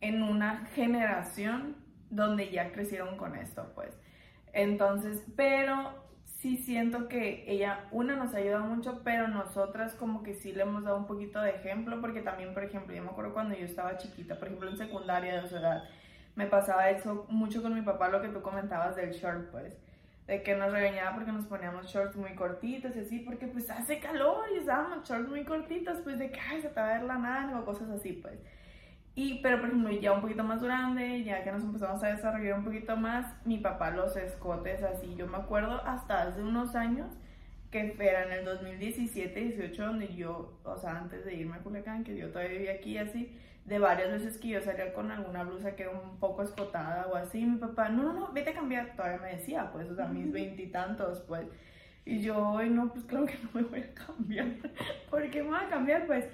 en 0.00 0.22
una 0.22 0.66
generación 0.66 1.74
donde 2.08 2.50
ya 2.50 2.70
crecieron 2.70 3.16
con 3.16 3.34
esto, 3.34 3.72
pues. 3.74 3.98
Entonces, 4.52 5.24
pero 5.34 6.05
sí 6.36 6.56
siento 6.56 7.08
que 7.08 7.44
ella, 7.46 7.86
una, 7.90 8.16
nos 8.16 8.34
ayuda 8.34 8.60
mucho, 8.60 9.00
pero 9.02 9.28
nosotras 9.28 9.94
como 9.94 10.22
que 10.22 10.34
sí 10.34 10.52
le 10.52 10.62
hemos 10.62 10.84
dado 10.84 10.98
un 10.98 11.06
poquito 11.06 11.40
de 11.40 11.50
ejemplo, 11.50 12.00
porque 12.00 12.20
también, 12.20 12.52
por 12.52 12.64
ejemplo, 12.64 12.94
yo 12.94 13.02
me 13.02 13.10
acuerdo 13.10 13.32
cuando 13.32 13.56
yo 13.56 13.64
estaba 13.64 13.96
chiquita, 13.96 14.38
por 14.38 14.48
ejemplo, 14.48 14.70
en 14.70 14.76
secundaria 14.76 15.40
de 15.40 15.48
su 15.48 15.56
edad, 15.56 15.84
me 16.34 16.46
pasaba 16.46 16.90
eso 16.90 17.26
mucho 17.30 17.62
con 17.62 17.74
mi 17.74 17.82
papá, 17.82 18.08
lo 18.08 18.20
que 18.20 18.28
tú 18.28 18.42
comentabas 18.42 18.96
del 18.96 19.12
short, 19.12 19.50
pues, 19.50 19.72
de 20.26 20.42
que 20.42 20.54
nos 20.56 20.72
regañaba 20.72 21.14
porque 21.14 21.32
nos 21.32 21.46
poníamos 21.46 21.86
shorts 21.86 22.16
muy 22.16 22.34
cortitos 22.34 22.94
y 22.96 23.00
así, 23.00 23.20
porque 23.20 23.46
pues 23.46 23.70
hace 23.70 23.98
calor 24.00 24.44
y 24.54 24.58
usábamos 24.58 25.08
shorts 25.08 25.28
muy 25.28 25.44
cortitos, 25.44 25.98
pues 26.02 26.18
de 26.18 26.30
que, 26.30 26.40
ay, 26.40 26.60
se 26.60 26.68
te 26.68 26.80
va 26.80 26.90
a 26.90 26.98
ver 26.98 27.04
la 27.04 27.16
nada 27.16 27.58
o 27.60 27.64
cosas 27.64 27.88
así, 27.90 28.12
pues. 28.12 28.38
Y, 29.16 29.40
pero 29.42 29.58
por 29.58 29.70
ejemplo, 29.70 29.90
ya 29.92 30.12
un 30.12 30.20
poquito 30.20 30.44
más 30.44 30.62
grande, 30.62 31.24
ya 31.24 31.42
que 31.42 31.50
nos 31.50 31.62
empezamos 31.62 32.02
a 32.04 32.08
desarrollar 32.08 32.58
un 32.58 32.64
poquito 32.66 32.98
más, 32.98 33.34
mi 33.46 33.56
papá 33.56 33.90
los 33.90 34.14
escotes 34.14 34.82
así. 34.82 35.16
Yo 35.16 35.26
me 35.26 35.38
acuerdo 35.38 35.82
hasta 35.86 36.22
hace 36.22 36.42
unos 36.42 36.76
años, 36.76 37.08
que 37.70 37.96
era 37.98 38.24
en 38.24 38.32
el 38.32 38.44
2017, 38.44 39.40
18, 39.40 39.86
donde 39.86 40.14
yo, 40.14 40.60
o 40.64 40.76
sea, 40.76 40.98
antes 40.98 41.24
de 41.24 41.34
irme 41.34 41.56
a 41.56 41.60
Culiacán, 41.60 42.04
que 42.04 42.14
yo 42.14 42.28
todavía 42.30 42.58
vivía 42.58 42.72
aquí 42.74 42.98
así, 42.98 43.34
de 43.64 43.78
varias 43.78 44.12
veces 44.12 44.36
que 44.36 44.48
yo 44.48 44.60
salía 44.60 44.92
con 44.92 45.10
alguna 45.10 45.44
blusa 45.44 45.74
que 45.74 45.84
era 45.84 45.92
un 45.92 46.18
poco 46.18 46.42
escotada 46.42 47.06
o 47.06 47.16
así, 47.16 47.42
mi 47.46 47.56
papá, 47.56 47.88
no, 47.88 48.02
no, 48.02 48.12
no, 48.12 48.32
vete 48.34 48.50
a 48.50 48.54
cambiar, 48.54 48.94
todavía 48.96 49.18
me 49.18 49.36
decía, 49.36 49.70
pues, 49.72 49.90
o 49.90 49.96
sea, 49.96 50.08
mis 50.08 50.30
veintitantos, 50.30 51.20
pues. 51.20 51.46
Y 52.04 52.20
yo, 52.20 52.58
ay, 52.58 52.68
no, 52.68 52.92
pues 52.92 53.04
claro 53.06 53.24
que 53.24 53.38
no 53.42 53.48
me 53.54 53.62
voy 53.62 53.80
a 53.80 53.94
cambiar. 54.06 54.46
¿Por 55.08 55.30
qué 55.30 55.42
me 55.42 55.48
voy 55.48 55.58
a 55.58 55.70
cambiar? 55.70 56.06
Pues 56.06 56.26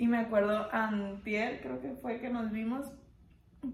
y 0.00 0.08
me 0.08 0.16
acuerdo, 0.16 0.66
antier, 0.72 1.60
creo 1.60 1.78
que 1.82 1.90
fue 1.90 2.20
que 2.20 2.30
nos 2.30 2.50
vimos, 2.50 2.90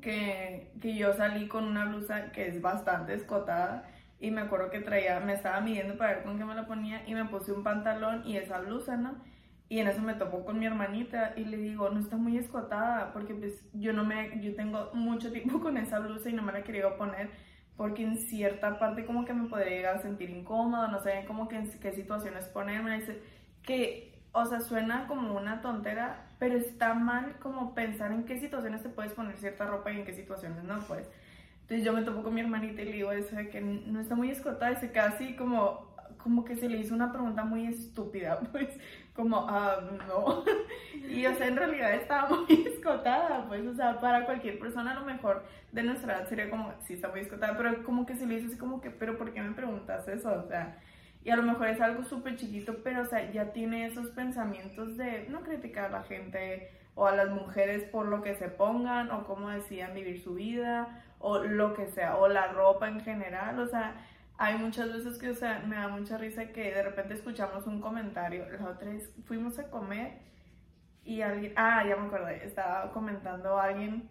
que, 0.02 0.72
que 0.82 0.96
yo 0.96 1.14
salí 1.14 1.46
con 1.46 1.62
una 1.62 1.84
blusa 1.84 2.32
que 2.32 2.48
es 2.48 2.60
bastante 2.60 3.14
escotada 3.14 3.88
y 4.18 4.32
me 4.32 4.40
acuerdo 4.40 4.70
que 4.70 4.80
traía, 4.80 5.20
me 5.20 5.34
estaba 5.34 5.60
midiendo 5.60 5.96
para 5.96 6.14
ver 6.14 6.24
con 6.24 6.36
qué 6.36 6.44
me 6.44 6.56
la 6.56 6.66
ponía 6.66 7.08
y 7.08 7.14
me 7.14 7.26
puse 7.26 7.52
un 7.52 7.62
pantalón 7.62 8.26
y 8.26 8.38
esa 8.38 8.58
blusa, 8.58 8.96
¿no? 8.96 9.22
Y 9.68 9.78
en 9.78 9.86
eso 9.86 10.02
me 10.02 10.14
topó 10.14 10.44
con 10.44 10.58
mi 10.58 10.66
hermanita 10.66 11.32
y 11.36 11.44
le 11.44 11.58
digo, 11.58 11.90
no 11.90 12.00
está 12.00 12.16
muy 12.16 12.36
escotada 12.38 13.12
porque 13.12 13.32
pues 13.32 13.64
yo 13.72 13.92
no 13.92 14.04
me, 14.04 14.40
yo 14.40 14.56
tengo 14.56 14.90
mucho 14.94 15.30
tiempo 15.30 15.60
con 15.62 15.76
esa 15.76 16.00
blusa 16.00 16.28
y 16.28 16.32
no 16.32 16.42
me 16.42 16.52
la 16.52 16.64
quería 16.64 16.96
poner 16.96 17.30
porque 17.76 18.02
en 18.02 18.16
cierta 18.16 18.80
parte 18.80 19.06
como 19.06 19.24
que 19.24 19.32
me 19.32 19.48
podría 19.48 19.76
llegar 19.76 19.96
a 19.98 20.02
sentir 20.02 20.30
incómoda, 20.30 20.88
no 20.88 20.98
sé 20.98 21.22
cómo 21.28 21.46
que 21.46 21.54
en 21.54 21.70
qué 21.78 21.92
situaciones 21.92 22.48
ponerme, 22.48 22.98
dice 22.98 23.22
que 23.62 24.05
o 24.36 24.44
sea, 24.44 24.60
suena 24.60 25.06
como 25.06 25.34
una 25.34 25.62
tontera, 25.62 26.26
pero 26.38 26.56
está 26.56 26.94
mal 26.94 27.36
como 27.40 27.74
pensar 27.74 28.12
en 28.12 28.24
qué 28.24 28.38
situaciones 28.38 28.82
te 28.82 28.90
puedes 28.90 29.12
poner 29.12 29.36
cierta 29.38 29.66
ropa 29.66 29.90
y 29.90 29.98
en 29.98 30.04
qué 30.04 30.12
situaciones 30.12 30.62
no, 30.64 30.78
pues. 30.80 31.08
Entonces 31.62 31.84
yo 31.84 31.92
me 31.92 32.02
topo 32.02 32.22
con 32.22 32.34
mi 32.34 32.42
hermanita 32.42 32.82
y 32.82 32.84
le 32.84 32.92
digo 32.92 33.12
eso 33.12 33.34
de 33.34 33.48
que 33.48 33.60
no 33.60 33.98
está 33.98 34.14
muy 34.14 34.30
escotada 34.30 34.72
y 34.72 34.76
se 34.76 34.92
queda 34.92 35.06
así 35.06 35.34
como, 35.36 35.96
como 36.18 36.44
que 36.44 36.54
se 36.54 36.68
le 36.68 36.78
hizo 36.78 36.94
una 36.94 37.12
pregunta 37.12 37.44
muy 37.44 37.66
estúpida, 37.66 38.38
pues, 38.52 38.68
como, 39.14 39.46
ah, 39.48 39.80
no. 40.06 40.44
Y 41.08 41.24
o 41.24 41.34
sea, 41.34 41.46
en 41.46 41.56
realidad 41.56 41.94
estaba 41.94 42.28
muy 42.48 42.66
escotada, 42.66 43.46
pues, 43.48 43.66
o 43.66 43.74
sea, 43.74 44.00
para 44.00 44.26
cualquier 44.26 44.58
persona 44.58 44.92
a 44.92 45.00
lo 45.00 45.06
mejor 45.06 45.44
de 45.72 45.82
nuestra 45.82 46.18
edad 46.18 46.28
sería 46.28 46.50
como, 46.50 46.74
sí, 46.84 46.94
está 46.94 47.08
muy 47.08 47.20
escotada, 47.20 47.56
pero 47.56 47.82
como 47.84 48.04
que 48.04 48.16
se 48.16 48.26
le 48.26 48.34
hizo 48.34 48.48
así 48.48 48.58
como 48.58 48.80
que, 48.80 48.90
pero 48.90 49.16
¿por 49.16 49.32
qué 49.32 49.40
me 49.40 49.52
preguntas 49.52 50.06
eso? 50.08 50.30
O 50.32 50.46
sea, 50.46 50.76
y 51.26 51.30
a 51.30 51.36
lo 51.36 51.42
mejor 51.42 51.66
es 51.66 51.80
algo 51.80 52.04
súper 52.04 52.36
chiquito, 52.36 52.84
pero 52.84 53.02
o 53.02 53.04
sea, 53.04 53.32
ya 53.32 53.52
tiene 53.52 53.84
esos 53.86 54.10
pensamientos 54.10 54.96
de 54.96 55.26
no 55.28 55.40
criticar 55.40 55.86
a 55.86 55.88
la 55.88 56.02
gente 56.04 56.70
o 56.94 57.08
a 57.08 57.16
las 57.16 57.30
mujeres 57.30 57.82
por 57.82 58.06
lo 58.06 58.22
que 58.22 58.36
se 58.36 58.48
pongan 58.48 59.10
o 59.10 59.26
cómo 59.26 59.50
decían 59.50 59.92
vivir 59.92 60.22
su 60.22 60.34
vida 60.34 61.02
o 61.18 61.38
lo 61.40 61.74
que 61.74 61.88
sea, 61.88 62.16
o 62.16 62.28
la 62.28 62.52
ropa 62.52 62.86
en 62.86 63.00
general, 63.00 63.58
o 63.58 63.66
sea, 63.66 63.96
hay 64.38 64.56
muchas 64.56 64.92
veces 64.92 65.18
que, 65.18 65.30
o 65.30 65.34
sea, 65.34 65.64
me 65.66 65.74
da 65.74 65.88
mucha 65.88 66.16
risa 66.16 66.52
que 66.52 66.72
de 66.72 66.82
repente 66.84 67.14
escuchamos 67.14 67.66
un 67.66 67.80
comentario, 67.80 68.44
la 68.48 68.68
otra 68.68 68.92
vez 68.92 69.10
fuimos 69.24 69.58
a 69.58 69.68
comer 69.68 70.18
y 71.04 71.22
alguien, 71.22 71.54
ah, 71.56 71.84
ya 71.84 71.96
me 71.96 72.06
acordé, 72.06 72.46
estaba 72.46 72.92
comentando 72.92 73.58
a 73.58 73.64
alguien 73.64 74.08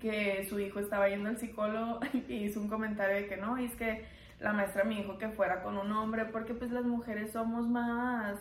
que 0.00 0.44
su 0.48 0.58
hijo 0.58 0.80
estaba 0.80 1.08
yendo 1.08 1.28
al 1.28 1.38
psicólogo 1.38 2.00
y 2.28 2.34
hizo 2.34 2.58
un 2.58 2.68
comentario 2.68 3.14
de 3.14 3.28
que 3.28 3.36
no, 3.36 3.56
y 3.60 3.66
es 3.66 3.76
que 3.76 4.21
la 4.42 4.52
maestra 4.52 4.84
me 4.84 4.96
dijo 4.96 5.18
que 5.18 5.28
fuera 5.28 5.62
con 5.62 5.76
un 5.78 5.92
hombre 5.92 6.26
porque 6.26 6.54
pues 6.54 6.70
las 6.70 6.84
mujeres 6.84 7.32
somos 7.32 7.68
más, 7.68 8.36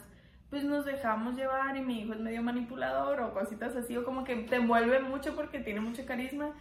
pues 0.50 0.64
nos 0.64 0.86
dejamos 0.86 1.36
llevar 1.36 1.78
y 1.78 1.82
mi 1.82 2.02
hijo 2.02 2.14
es 2.14 2.20
medio 2.20 2.42
manipulador 2.42 3.22
o 3.22 3.34
cositas 3.34 3.76
así 3.76 3.96
o 3.96 4.04
como 4.04 4.24
que 4.24 4.36
te 4.36 4.58
envuelve 4.58 5.00
mucho 5.00 5.36
porque 5.36 5.60
tiene 5.60 5.80
mucho 5.80 6.06
carisma. 6.06 6.52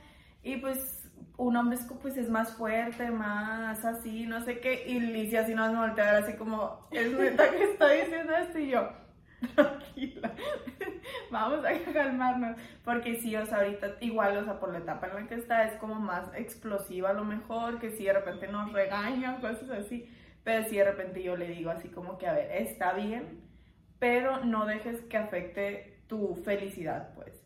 Y 0.42 0.56
pues 0.56 1.10
un 1.36 1.56
hombre 1.56 1.76
es, 1.76 1.86
pues 2.00 2.16
es 2.16 2.30
más 2.30 2.54
fuerte, 2.54 3.10
más 3.10 3.84
así, 3.84 4.26
no 4.26 4.40
sé 4.42 4.60
qué 4.60 4.84
y 4.86 5.00
Licia 5.00 5.42
así 5.42 5.54
nos 5.54 5.76
voltea 5.76 6.18
así 6.18 6.34
como, 6.34 6.86
es 6.90 7.12
neta 7.12 7.50
que 7.50 7.64
estoy 7.64 8.00
diciendo 8.02 8.34
esto 8.36 8.58
y 8.58 8.70
yo 8.70 8.88
tranquila, 9.54 10.32
vamos 11.30 11.64
a 11.64 11.72
calmarnos, 11.92 12.56
porque 12.84 13.16
si, 13.16 13.34
o 13.36 13.46
sea, 13.46 13.58
ahorita 13.58 13.96
igual, 14.00 14.36
o 14.36 14.44
sea, 14.44 14.58
por 14.58 14.72
la 14.72 14.78
etapa 14.78 15.08
en 15.08 15.14
la 15.14 15.26
que 15.26 15.34
está, 15.34 15.64
es 15.64 15.74
como 15.78 15.96
más 15.96 16.28
explosiva 16.34 17.10
a 17.10 17.14
lo 17.14 17.24
mejor, 17.24 17.78
que 17.78 17.90
si 17.90 18.04
de 18.04 18.12
repente 18.12 18.48
nos 18.48 18.72
regaña, 18.72 19.40
cosas 19.40 19.70
así, 19.70 20.08
pero 20.44 20.68
si 20.68 20.76
de 20.76 20.84
repente 20.84 21.22
yo 21.22 21.36
le 21.36 21.48
digo 21.48 21.70
así 21.70 21.88
como 21.88 22.18
que, 22.18 22.26
a 22.26 22.32
ver, 22.32 22.50
está 22.52 22.92
bien, 22.92 23.40
pero 23.98 24.44
no 24.44 24.66
dejes 24.66 25.00
que 25.02 25.16
afecte 25.16 26.02
tu 26.06 26.34
felicidad, 26.44 27.14
pues. 27.14 27.40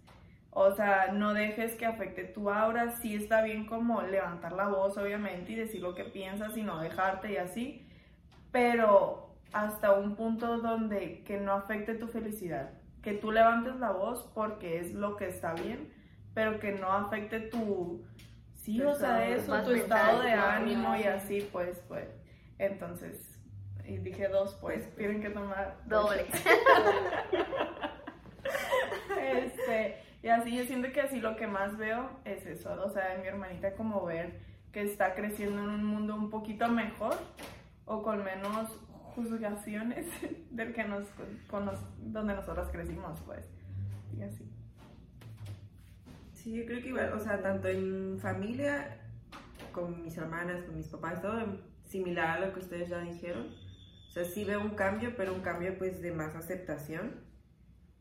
O 0.56 0.70
sea, 0.72 1.10
no 1.12 1.34
dejes 1.34 1.74
que 1.74 1.84
afecte 1.84 2.22
tu 2.22 2.48
aura, 2.48 2.92
sí 2.92 3.16
está 3.16 3.42
bien 3.42 3.66
como 3.66 4.02
levantar 4.02 4.52
la 4.52 4.68
voz, 4.68 4.96
obviamente, 4.96 5.52
y 5.52 5.56
decir 5.56 5.82
lo 5.82 5.96
que 5.96 6.04
piensas 6.04 6.56
y 6.56 6.62
no 6.62 6.78
dejarte 6.78 7.32
y 7.32 7.36
así, 7.38 7.88
pero 8.52 9.23
hasta 9.54 9.92
un 9.92 10.16
punto 10.16 10.58
donde 10.58 11.22
que 11.22 11.38
no 11.38 11.52
afecte 11.52 11.94
tu 11.94 12.08
felicidad, 12.08 12.70
que 13.02 13.12
tú 13.12 13.30
levantes 13.30 13.76
la 13.76 13.92
voz 13.92 14.28
porque 14.34 14.80
es 14.80 14.92
lo 14.92 15.16
que 15.16 15.28
está 15.28 15.54
bien, 15.54 15.92
pero 16.34 16.58
que 16.58 16.72
no 16.72 16.92
afecte 16.92 17.38
tu, 17.38 18.04
sí, 18.56 18.82
o 18.82 18.96
sea, 18.96 19.28
eso, 19.28 19.62
tu 19.62 19.70
estado 19.70 20.22
de 20.22 20.32
ánimo 20.32 20.96
y 20.96 21.04
así, 21.04 21.48
pues, 21.52 21.78
pues, 21.86 22.08
entonces, 22.58 23.40
y 23.86 23.98
dije 23.98 24.26
dos, 24.26 24.58
pues, 24.60 24.92
tienen 24.96 25.22
que 25.22 25.30
tomar 25.30 25.76
doble. 25.86 26.26
este, 29.22 30.02
y 30.20 30.28
así 30.28 30.56
yo 30.56 30.64
siento 30.64 30.90
que 30.90 31.00
así 31.00 31.20
lo 31.20 31.36
que 31.36 31.46
más 31.46 31.76
veo 31.76 32.10
es 32.24 32.44
eso, 32.44 32.72
o 32.84 32.90
sea, 32.90 33.16
mi 33.20 33.28
hermanita 33.28 33.76
como 33.76 34.04
ver 34.04 34.32
que 34.72 34.82
está 34.82 35.14
creciendo 35.14 35.62
en 35.62 35.68
un 35.68 35.84
mundo 35.84 36.16
un 36.16 36.28
poquito 36.28 36.66
mejor 36.66 37.16
o 37.84 38.02
con 38.02 38.24
menos 38.24 38.80
juzgaciones 39.14 40.06
del 40.50 40.72
que 40.72 40.84
nos, 40.84 41.06
con 41.48 41.70
donde 41.98 42.34
nosotros 42.34 42.68
crecimos, 42.70 43.20
pues, 43.26 43.46
y 44.16 44.22
así. 44.22 44.50
Sí, 46.32 46.52
yo 46.52 46.66
creo 46.66 46.82
que 46.82 46.88
igual, 46.88 47.12
o 47.14 47.20
sea, 47.20 47.40
tanto 47.40 47.68
en 47.68 48.18
familia, 48.20 49.00
con 49.72 50.02
mis 50.02 50.16
hermanas, 50.16 50.62
con 50.64 50.76
mis 50.76 50.88
papás, 50.88 51.22
todo 51.22 51.58
similar 51.84 52.38
a 52.38 52.46
lo 52.46 52.52
que 52.52 52.60
ustedes 52.60 52.90
ya 52.90 53.00
dijeron. 53.00 53.48
O 54.08 54.12
sea, 54.12 54.24
sí 54.24 54.44
veo 54.44 54.60
un 54.60 54.70
cambio, 54.70 55.14
pero 55.16 55.32
un 55.32 55.40
cambio 55.40 55.76
pues 55.78 56.00
de 56.00 56.12
más 56.12 56.36
aceptación, 56.36 57.24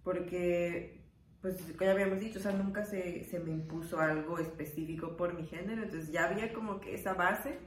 porque 0.03 1.03
pues 1.41 1.57
ya 1.77 1.91
habíamos 1.91 2.19
dicho, 2.19 2.39
o 2.39 2.41
sea, 2.41 2.53
nunca 2.53 2.85
se, 2.85 3.25
se 3.25 3.39
me 3.39 3.51
impuso 3.51 3.99
algo 3.99 4.39
específico 4.39 5.17
por 5.17 5.33
mi 5.33 5.45
género, 5.45 5.83
entonces 5.83 6.11
ya 6.11 6.29
había 6.29 6.53
como 6.53 6.79
que 6.79 6.93
esa 6.95 7.13
base 7.13 7.59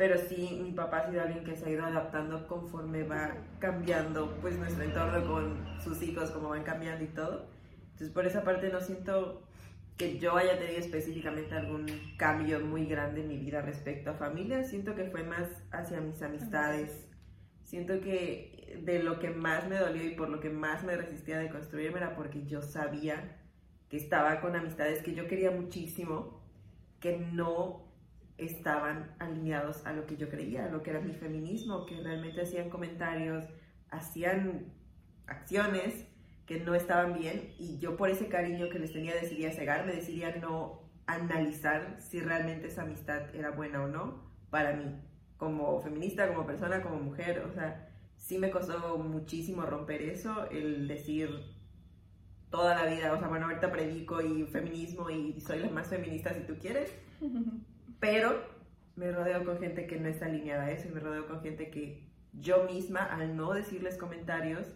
pero 0.00 0.16
sí 0.16 0.58
mi 0.62 0.72
papá 0.72 1.00
ha 1.00 1.10
sido 1.10 1.20
alguien 1.20 1.44
que 1.44 1.54
se 1.54 1.66
ha 1.66 1.70
ido 1.72 1.84
adaptando 1.84 2.48
conforme 2.48 3.02
va 3.02 3.36
cambiando 3.58 4.34
pues 4.40 4.56
nuestro 4.56 4.82
entorno 4.82 5.30
con 5.30 5.78
sus 5.78 6.02
hijos, 6.02 6.30
como 6.30 6.48
van 6.48 6.62
cambiando 6.62 7.04
y 7.04 7.08
todo. 7.08 7.50
Entonces 7.82 8.08
por 8.08 8.24
esa 8.24 8.42
parte 8.42 8.70
no 8.70 8.80
siento 8.80 9.46
que 9.98 10.18
yo 10.18 10.38
haya 10.38 10.58
tenido 10.58 10.78
específicamente 10.78 11.54
algún 11.54 11.84
cambio 12.16 12.60
muy 12.60 12.86
grande 12.86 13.20
en 13.20 13.28
mi 13.28 13.36
vida 13.36 13.60
respecto 13.60 14.08
a 14.08 14.14
familia, 14.14 14.64
siento 14.64 14.94
que 14.94 15.04
fue 15.04 15.22
más 15.22 15.50
hacia 15.70 16.00
mis 16.00 16.22
amistades. 16.22 17.06
Siento 17.64 18.00
que 18.00 18.80
de 18.82 19.02
lo 19.02 19.18
que 19.18 19.28
más 19.28 19.68
me 19.68 19.76
dolió 19.76 20.02
y 20.02 20.14
por 20.14 20.30
lo 20.30 20.40
que 20.40 20.48
más 20.48 20.82
me 20.82 20.96
resistía 20.96 21.38
de 21.38 21.50
construirme 21.50 21.98
era 21.98 22.16
porque 22.16 22.46
yo 22.46 22.62
sabía 22.62 23.36
que 23.90 23.98
estaba 23.98 24.40
con 24.40 24.56
amistades 24.56 25.02
que 25.02 25.12
yo 25.12 25.28
quería 25.28 25.50
muchísimo, 25.50 26.40
que 27.00 27.18
no 27.18 27.89
estaban 28.40 29.14
alineados 29.18 29.86
a 29.86 29.92
lo 29.92 30.06
que 30.06 30.16
yo 30.16 30.28
creía, 30.28 30.66
a 30.66 30.68
lo 30.68 30.82
que 30.82 30.90
era 30.90 31.00
mi 31.00 31.12
feminismo, 31.12 31.86
que 31.86 32.00
realmente 32.00 32.42
hacían 32.42 32.70
comentarios, 32.70 33.44
hacían 33.90 34.72
acciones 35.26 36.06
que 36.46 36.60
no 36.60 36.74
estaban 36.74 37.14
bien 37.14 37.54
y 37.58 37.78
yo 37.78 37.96
por 37.96 38.10
ese 38.10 38.28
cariño 38.28 38.68
que 38.70 38.78
les 38.78 38.92
tenía 38.92 39.14
decidía 39.14 39.52
cegarme, 39.52 39.92
decidía 39.92 40.34
no 40.36 40.82
analizar 41.06 41.96
si 42.00 42.20
realmente 42.20 42.66
esa 42.66 42.82
amistad 42.82 43.34
era 43.34 43.50
buena 43.50 43.82
o 43.82 43.88
no 43.88 44.30
para 44.50 44.72
mí, 44.72 45.00
como 45.36 45.80
feminista, 45.80 46.28
como 46.28 46.46
persona, 46.46 46.82
como 46.82 46.96
mujer, 46.96 47.44
o 47.48 47.52
sea, 47.52 47.88
sí 48.16 48.38
me 48.38 48.50
costó 48.50 48.98
muchísimo 48.98 49.62
romper 49.62 50.02
eso, 50.02 50.50
el 50.50 50.88
decir 50.88 51.30
toda 52.50 52.74
la 52.74 52.92
vida, 52.92 53.12
o 53.12 53.18
sea, 53.18 53.28
bueno, 53.28 53.46
ahorita 53.46 53.70
predico 53.70 54.20
y 54.20 54.44
feminismo 54.44 55.08
y 55.08 55.40
soy 55.40 55.60
la 55.60 55.70
más 55.70 55.88
feminista 55.88 56.34
si 56.34 56.40
tú 56.40 56.56
quieres, 56.60 56.92
pero 58.00 58.42
me 58.96 59.12
rodeo 59.12 59.44
con 59.44 59.58
gente 59.58 59.86
que 59.86 60.00
no 60.00 60.08
está 60.08 60.26
alineada 60.26 60.64
a 60.64 60.70
eso 60.70 60.88
y 60.88 60.92
me 60.92 61.00
rodeo 61.00 61.26
con 61.26 61.40
gente 61.42 61.70
que 61.70 62.10
yo 62.32 62.64
misma, 62.64 63.04
al 63.04 63.36
no 63.36 63.52
decirles 63.52 63.96
comentarios, 63.96 64.66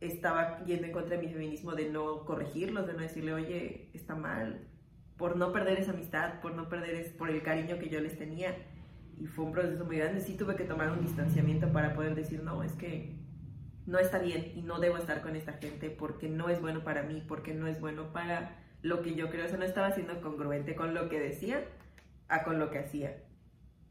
estaba 0.00 0.62
yendo 0.64 0.86
en 0.86 0.92
contra 0.92 1.16
de 1.16 1.26
mi 1.26 1.32
feminismo 1.32 1.72
de 1.72 1.88
no 1.90 2.24
corregirlos, 2.24 2.86
de 2.86 2.92
no 2.92 3.00
decirle, 3.00 3.32
oye, 3.32 3.90
está 3.94 4.14
mal, 4.14 4.68
por 5.16 5.36
no 5.36 5.52
perder 5.52 5.78
esa 5.78 5.92
amistad, 5.92 6.40
por 6.40 6.54
no 6.54 6.68
perder, 6.68 7.16
por 7.16 7.30
el 7.30 7.42
cariño 7.42 7.78
que 7.78 7.88
yo 7.88 8.00
les 8.00 8.18
tenía. 8.18 8.54
Y 9.16 9.26
fue 9.26 9.44
un 9.44 9.52
proceso 9.52 9.84
muy 9.84 9.98
grande. 9.98 10.20
Sí 10.20 10.36
tuve 10.36 10.56
que 10.56 10.64
tomar 10.64 10.90
un 10.90 11.00
distanciamiento 11.00 11.72
para 11.72 11.94
poder 11.94 12.14
decir, 12.16 12.42
no, 12.42 12.62
es 12.64 12.72
que 12.72 13.14
no 13.86 13.98
está 13.98 14.18
bien 14.18 14.52
y 14.56 14.62
no 14.62 14.80
debo 14.80 14.96
estar 14.96 15.22
con 15.22 15.36
esta 15.36 15.52
gente 15.52 15.90
porque 15.90 16.28
no 16.28 16.48
es 16.48 16.60
bueno 16.60 16.82
para 16.82 17.04
mí, 17.04 17.22
porque 17.26 17.54
no 17.54 17.68
es 17.68 17.80
bueno 17.80 18.12
para 18.12 18.58
lo 18.82 19.02
que 19.02 19.14
yo 19.14 19.30
creo. 19.30 19.46
O 19.46 19.48
sea, 19.48 19.58
no 19.58 19.64
estaba 19.64 19.92
siendo 19.92 20.20
congruente 20.20 20.74
con 20.74 20.94
lo 20.94 21.08
que 21.08 21.20
decía 21.20 21.64
a 22.28 22.42
con 22.44 22.58
lo 22.58 22.70
que 22.70 22.78
hacía. 22.78 23.22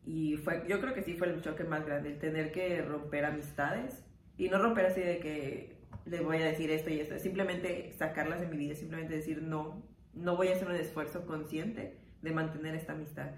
Y 0.05 0.37
fue, 0.37 0.63
yo 0.67 0.81
creo 0.81 0.93
que 0.93 1.03
sí 1.03 1.15
fue 1.15 1.27
el 1.27 1.41
choque 1.41 1.63
más 1.63 1.85
grande, 1.85 2.09
el 2.09 2.19
tener 2.19 2.51
que 2.51 2.81
romper 2.81 3.25
amistades 3.25 4.03
y 4.37 4.49
no 4.49 4.59
romper 4.59 4.87
así 4.87 5.01
de 5.01 5.19
que 5.19 5.83
le 6.05 6.21
voy 6.21 6.37
a 6.37 6.45
decir 6.45 6.69
esto 6.71 6.89
y 6.89 6.99
esto, 6.99 7.17
simplemente 7.19 7.93
sacarlas 7.97 8.41
de 8.41 8.47
mi 8.47 8.57
vida, 8.57 8.75
simplemente 8.75 9.15
decir 9.15 9.41
no, 9.41 9.81
no 10.13 10.35
voy 10.35 10.49
a 10.49 10.53
hacer 10.53 10.67
un 10.67 10.75
esfuerzo 10.75 11.25
consciente 11.25 11.97
de 12.21 12.31
mantener 12.31 12.75
esta 12.75 12.93
amistad, 12.93 13.31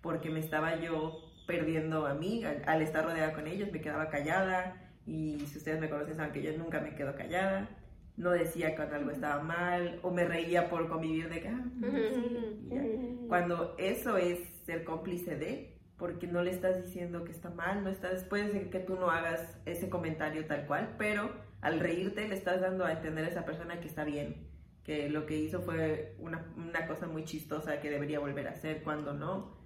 porque 0.00 0.30
me 0.30 0.40
estaba 0.40 0.76
yo 0.76 1.20
perdiendo 1.46 2.06
a 2.06 2.14
mí, 2.14 2.44
al, 2.44 2.82
estar 2.82 3.04
rodeada 3.04 3.32
con 3.32 3.46
ellos, 3.46 3.70
me 3.72 3.80
quedaba 3.80 4.08
callada 4.08 4.76
y 5.06 5.40
si 5.46 5.58
ustedes 5.58 5.80
me 5.80 5.90
conocen 5.90 6.16
saben 6.16 6.32
que 6.32 6.42
yo 6.42 6.56
nunca 6.56 6.80
me 6.80 6.94
quedo 6.94 7.14
callada, 7.14 7.68
no 8.16 8.30
decía 8.30 8.76
cuando 8.76 8.96
algo 8.96 9.10
estaba 9.10 9.42
mal 9.42 9.98
o 10.02 10.10
me 10.10 10.24
reía 10.24 10.68
por 10.68 10.88
convivir 10.88 11.28
de 11.28 11.40
que, 11.40 11.48
ah, 11.48 11.64
cuando 13.28 13.74
eso 13.78 14.16
es 14.16 14.38
ser 14.64 14.84
cómplice 14.84 15.36
de, 15.36 15.76
porque 15.96 16.26
no 16.26 16.42
le 16.42 16.50
estás 16.50 16.84
diciendo 16.84 17.24
que 17.24 17.32
está 17.32 17.50
mal, 17.50 17.82
no 17.82 17.90
estás, 17.90 18.24
puede 18.24 18.52
ser 18.52 18.70
que 18.70 18.80
tú 18.80 18.96
no 18.96 19.10
hagas 19.10 19.58
ese 19.64 19.88
comentario 19.88 20.46
tal 20.46 20.66
cual, 20.66 20.94
pero 20.98 21.30
al 21.60 21.80
reírte 21.80 22.28
le 22.28 22.34
estás 22.34 22.60
dando 22.60 22.84
a 22.84 22.92
entender 22.92 23.24
a 23.24 23.28
esa 23.28 23.44
persona 23.44 23.80
que 23.80 23.88
está 23.88 24.04
bien, 24.04 24.48
que 24.84 25.08
lo 25.08 25.26
que 25.26 25.36
hizo 25.36 25.62
fue 25.62 26.14
una, 26.18 26.52
una 26.56 26.86
cosa 26.86 27.06
muy 27.06 27.24
chistosa 27.24 27.80
que 27.80 27.90
debería 27.90 28.20
volver 28.20 28.46
a 28.48 28.52
hacer 28.52 28.82
cuando 28.82 29.14
no. 29.14 29.56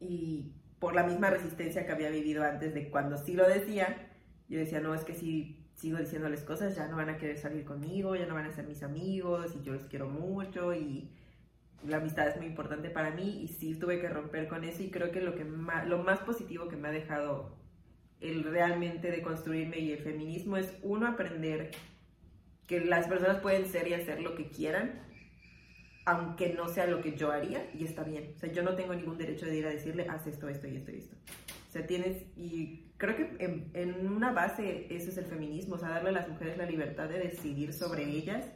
Y 0.00 0.52
por 0.78 0.94
la 0.94 1.02
misma 1.02 1.30
resistencia 1.30 1.84
que 1.84 1.92
había 1.92 2.10
vivido 2.10 2.44
antes 2.44 2.74
de 2.74 2.90
cuando 2.90 3.18
sí 3.18 3.34
lo 3.34 3.48
decía, 3.48 4.08
yo 4.48 4.58
decía, 4.58 4.80
no, 4.80 4.94
es 4.94 5.02
que 5.04 5.14
si 5.14 5.63
sigo 5.74 5.98
diciéndoles 5.98 6.42
cosas, 6.42 6.76
ya 6.76 6.88
no 6.88 6.96
van 6.96 7.10
a 7.10 7.18
querer 7.18 7.38
salir 7.38 7.64
conmigo, 7.64 8.16
ya 8.16 8.26
no 8.26 8.34
van 8.34 8.46
a 8.46 8.52
ser 8.52 8.66
mis 8.66 8.82
amigos 8.82 9.54
y 9.56 9.62
yo 9.62 9.72
los 9.72 9.84
quiero 9.84 10.08
mucho 10.08 10.74
y 10.74 11.10
la 11.86 11.98
amistad 11.98 12.28
es 12.28 12.36
muy 12.36 12.46
importante 12.46 12.90
para 12.90 13.10
mí 13.10 13.42
y 13.42 13.48
sí 13.48 13.74
tuve 13.74 14.00
que 14.00 14.08
romper 14.08 14.48
con 14.48 14.64
eso 14.64 14.82
y 14.82 14.90
creo 14.90 15.10
que 15.10 15.20
lo, 15.20 15.34
que 15.34 15.44
más, 15.44 15.86
lo 15.86 15.98
más 15.98 16.20
positivo 16.20 16.68
que 16.68 16.76
me 16.76 16.88
ha 16.88 16.92
dejado 16.92 17.56
el 18.20 18.44
realmente 18.44 19.10
de 19.10 19.20
construirme 19.20 19.78
y 19.80 19.92
el 19.92 19.98
feminismo 19.98 20.56
es 20.56 20.72
uno 20.82 21.06
aprender 21.06 21.72
que 22.66 22.80
las 22.80 23.06
personas 23.06 23.40
pueden 23.40 23.66
ser 23.66 23.88
y 23.88 23.94
hacer 23.94 24.22
lo 24.22 24.34
que 24.34 24.48
quieran 24.48 25.04
aunque 26.06 26.52
no 26.52 26.68
sea 26.68 26.86
lo 26.86 27.00
que 27.00 27.16
yo 27.16 27.30
haría 27.30 27.70
y 27.74 27.84
está 27.84 28.02
bien. 28.02 28.32
O 28.36 28.38
sea, 28.38 28.52
yo 28.52 28.62
no 28.62 28.74
tengo 28.74 28.94
ningún 28.94 29.16
derecho 29.16 29.46
de 29.46 29.56
ir 29.56 29.66
a 29.66 29.70
decirle, 29.70 30.06
haz 30.08 30.26
esto, 30.26 30.48
esto 30.48 30.68
y 30.68 30.76
esto 30.76 30.90
y 30.90 30.96
esto. 30.96 31.16
O 31.68 31.72
sea, 31.72 31.86
tienes, 31.86 32.22
y 32.36 32.83
creo 32.96 33.16
que 33.16 33.44
en, 33.44 33.70
en, 33.74 34.08
una 34.08 34.32
base 34.32 34.86
eso 34.94 35.10
es 35.10 35.16
el 35.16 35.26
feminismo, 35.26 35.76
o 35.76 35.78
sea, 35.78 35.88
darle 35.88 36.10
a 36.10 36.12
las 36.12 36.28
mujeres 36.28 36.56
la 36.56 36.66
libertad 36.66 37.08
de 37.08 37.18
decidir 37.18 37.72
sobre 37.72 38.04
ellas 38.04 38.46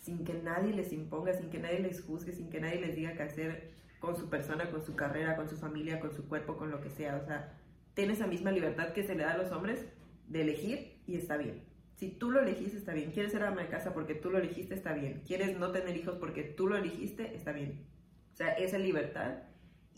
sin 0.00 0.24
que 0.24 0.34
nadie 0.34 0.72
les 0.72 0.92
imponga, 0.92 1.34
sin 1.34 1.50
que 1.50 1.58
nadie 1.58 1.80
les 1.80 2.02
juzgue, 2.02 2.32
sin 2.32 2.50
que 2.50 2.60
nadie 2.60 2.80
les 2.80 2.94
diga 2.94 3.14
qué 3.14 3.22
hacer 3.22 3.70
con 3.98 4.16
su 4.16 4.28
persona, 4.28 4.70
con 4.70 4.82
su 4.84 4.94
carrera, 4.94 5.36
con 5.36 5.48
su 5.48 5.56
familia, 5.56 6.00
con 6.00 6.14
su 6.14 6.28
cuerpo, 6.28 6.56
con 6.56 6.70
lo 6.70 6.80
que 6.80 6.90
sea. 6.90 7.16
O 7.16 7.26
sea, 7.26 7.52
tienes 7.94 8.18
esa 8.18 8.26
misma 8.26 8.50
libertad 8.50 8.92
que 8.92 9.02
se 9.02 9.14
le 9.14 9.24
da 9.24 9.32
a 9.32 9.38
los 9.38 9.50
hombres 9.52 9.84
de 10.28 10.42
elegir 10.42 11.00
y 11.06 11.16
está 11.16 11.36
bien. 11.36 11.64
Si 11.96 12.10
tú 12.10 12.30
lo 12.30 12.40
elegiste, 12.40 12.78
está 12.78 12.94
bien. 12.94 13.10
Quieres 13.10 13.32
ser 13.32 13.42
ama 13.42 13.62
de 13.62 13.68
casa 13.68 13.92
porque 13.92 14.14
tú 14.14 14.30
lo 14.30 14.38
elegiste, 14.38 14.74
está 14.74 14.92
bien. 14.92 15.22
Quieres 15.26 15.58
no 15.58 15.72
tener 15.72 15.96
hijos 15.96 16.16
porque 16.16 16.44
tú 16.44 16.68
lo 16.68 16.76
elegiste, 16.76 17.34
está 17.34 17.50
bien. 17.50 17.86
O 18.32 18.36
sea, 18.36 18.52
esa 18.52 18.78
libertad. 18.78 19.42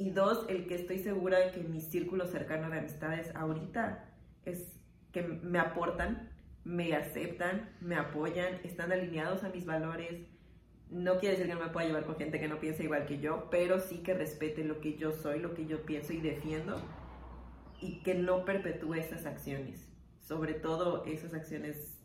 Y 0.01 0.11
dos, 0.11 0.47
el 0.49 0.67
que 0.67 0.77
estoy 0.77 0.99
segura 0.99 1.39
de 1.39 1.53
que 1.53 1.61
mi 1.61 1.83
círculo 1.83 2.27
cercano 2.27 2.71
de 2.71 2.79
amistades 2.79 3.35
ahorita 3.37 4.09
es 4.47 4.81
que 5.13 5.23
me 5.23 5.59
aportan, 5.59 6.31
me 6.65 6.95
aceptan, 6.95 7.69
me 7.83 7.97
apoyan, 7.97 8.61
están 8.65 8.93
alineados 8.93 9.45
a 9.45 9.51
mis 9.51 9.67
valores. 9.67 10.27
No 10.89 11.19
quiere 11.19 11.37
decir 11.37 11.49
que 11.49 11.55
no 11.55 11.67
me 11.67 11.71
pueda 11.71 11.87
llevar 11.87 12.07
con 12.07 12.17
gente 12.17 12.41
que 12.41 12.49
no 12.49 12.61
piensa 12.61 12.83
igual 12.83 13.05
que 13.05 13.19
yo, 13.19 13.49
pero 13.51 13.79
sí 13.79 13.99
que 13.99 14.15
respete 14.15 14.65
lo 14.65 14.81
que 14.81 14.97
yo 14.97 15.13
soy, 15.13 15.39
lo 15.39 15.53
que 15.53 15.67
yo 15.67 15.85
pienso 15.85 16.15
y 16.15 16.21
defiendo 16.21 16.81
y 17.79 18.03
que 18.03 18.15
no 18.15 18.47
perpetúe 18.47 18.95
esas 18.95 19.27
acciones 19.27 19.91
sobre 20.31 20.55
todo 20.55 21.05
esas 21.07 21.35
acciones 21.35 21.99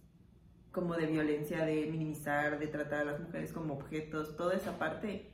como 0.71 0.95
de 0.95 1.05
violencia, 1.05 1.63
de 1.63 1.85
minimizar, 1.85 2.57
de 2.57 2.65
tratar 2.65 3.01
a 3.01 3.05
las 3.05 3.19
mujeres 3.19 3.53
como 3.53 3.75
objetos, 3.75 4.35
toda 4.35 4.55
esa 4.55 4.79
parte, 4.79 5.31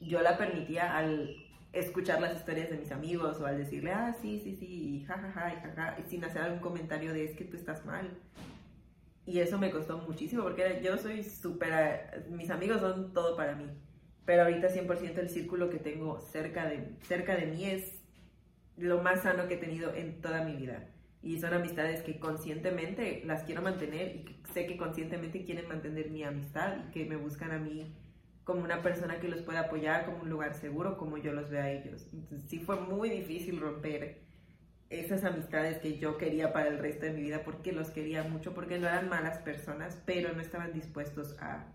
yo 0.00 0.22
la 0.22 0.38
permitía 0.38 0.96
al 0.96 1.36
escuchar 1.74 2.20
las 2.20 2.36
historias 2.36 2.70
de 2.70 2.76
mis 2.76 2.92
amigos 2.92 3.40
o 3.40 3.46
al 3.46 3.58
decirle, 3.58 3.92
ah, 3.92 4.14
sí, 4.20 4.40
sí, 4.42 4.54
sí, 4.54 4.96
y 4.96 5.04
jajaja, 5.04 5.54
y 5.54 5.56
jaja, 5.56 5.96
y 5.98 6.08
sin 6.08 6.24
hacer 6.24 6.42
algún 6.42 6.60
comentario 6.60 7.12
de 7.12 7.24
es 7.24 7.36
que 7.36 7.44
tú 7.44 7.56
estás 7.56 7.84
mal. 7.84 8.10
Y 9.26 9.40
eso 9.40 9.58
me 9.58 9.70
costó 9.70 9.98
muchísimo 9.98 10.42
porque 10.42 10.80
yo 10.82 10.98
soy 10.98 11.24
súper, 11.24 12.26
mis 12.30 12.50
amigos 12.50 12.80
son 12.80 13.12
todo 13.12 13.36
para 13.36 13.54
mí, 13.54 13.66
pero 14.24 14.42
ahorita 14.42 14.68
100% 14.68 15.18
el 15.18 15.30
círculo 15.30 15.70
que 15.70 15.78
tengo 15.78 16.20
cerca 16.20 16.66
de, 16.66 16.96
cerca 17.02 17.36
de 17.36 17.46
mí 17.46 17.64
es 17.64 18.02
lo 18.76 19.02
más 19.02 19.22
sano 19.22 19.48
que 19.48 19.54
he 19.54 19.58
tenido 19.58 19.94
en 19.94 20.20
toda 20.20 20.44
mi 20.44 20.56
vida 20.56 20.88
y 21.24 21.40
son 21.40 21.54
amistades 21.54 22.02
que 22.02 22.18
conscientemente 22.18 23.22
las 23.24 23.44
quiero 23.44 23.62
mantener 23.62 24.16
y 24.16 24.36
sé 24.52 24.66
que 24.66 24.76
conscientemente 24.76 25.44
quieren 25.44 25.66
mantener 25.68 26.10
mi 26.10 26.22
amistad 26.22 26.76
y 26.86 26.92
que 26.92 27.06
me 27.06 27.16
buscan 27.16 27.50
a 27.50 27.58
mí 27.58 27.86
como 28.44 28.62
una 28.62 28.82
persona 28.82 29.20
que 29.20 29.28
los 29.28 29.42
pueda 29.42 29.60
apoyar, 29.60 30.04
como 30.04 30.22
un 30.22 30.30
lugar 30.30 30.54
seguro, 30.54 30.96
como 30.96 31.18
yo 31.18 31.32
los 31.32 31.50
veo 31.50 31.62
a 31.62 31.70
ellos. 31.70 32.06
Sí 32.46 32.58
fue 32.58 32.76
muy 32.80 33.10
difícil 33.10 33.60
romper 33.60 34.22
esas 34.90 35.24
amistades 35.24 35.78
que 35.78 35.98
yo 35.98 36.18
quería 36.18 36.52
para 36.52 36.68
el 36.68 36.78
resto 36.78 37.06
de 37.06 37.12
mi 37.12 37.22
vida 37.22 37.42
porque 37.44 37.72
los 37.72 37.90
quería 37.90 38.22
mucho, 38.22 38.54
porque 38.54 38.78
no 38.78 38.86
eran 38.86 39.08
malas 39.08 39.38
personas, 39.38 40.00
pero 40.04 40.32
no 40.34 40.40
estaban 40.40 40.72
dispuestos 40.72 41.36
a, 41.40 41.66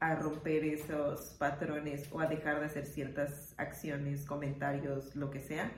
a 0.00 0.14
romper 0.16 0.64
esos 0.64 1.36
patrones 1.38 2.08
o 2.12 2.20
a 2.20 2.26
dejar 2.26 2.60
de 2.60 2.66
hacer 2.66 2.86
ciertas 2.86 3.54
acciones, 3.56 4.26
comentarios, 4.26 5.14
lo 5.14 5.30
que 5.30 5.40
sea 5.40 5.70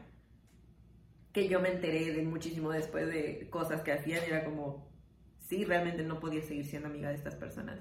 que 1.33 1.49
yo 1.49 1.61
me 1.61 1.71
enteré 1.71 2.13
de 2.13 2.23
muchísimo 2.23 2.71
después 2.71 3.07
de 3.07 3.49
cosas 3.51 3.83
que 3.83 3.93
hacían, 3.93 4.25
era 4.25 4.45
como, 4.45 4.91
sí, 5.39 5.65
realmente 5.65 6.03
no 6.03 6.21
podía 6.21 6.43
seguir 6.43 6.67
siendo 6.67 6.89
amiga 6.89 7.11
de 7.11 7.15
estas 7.15 7.37
personas. 7.37 7.79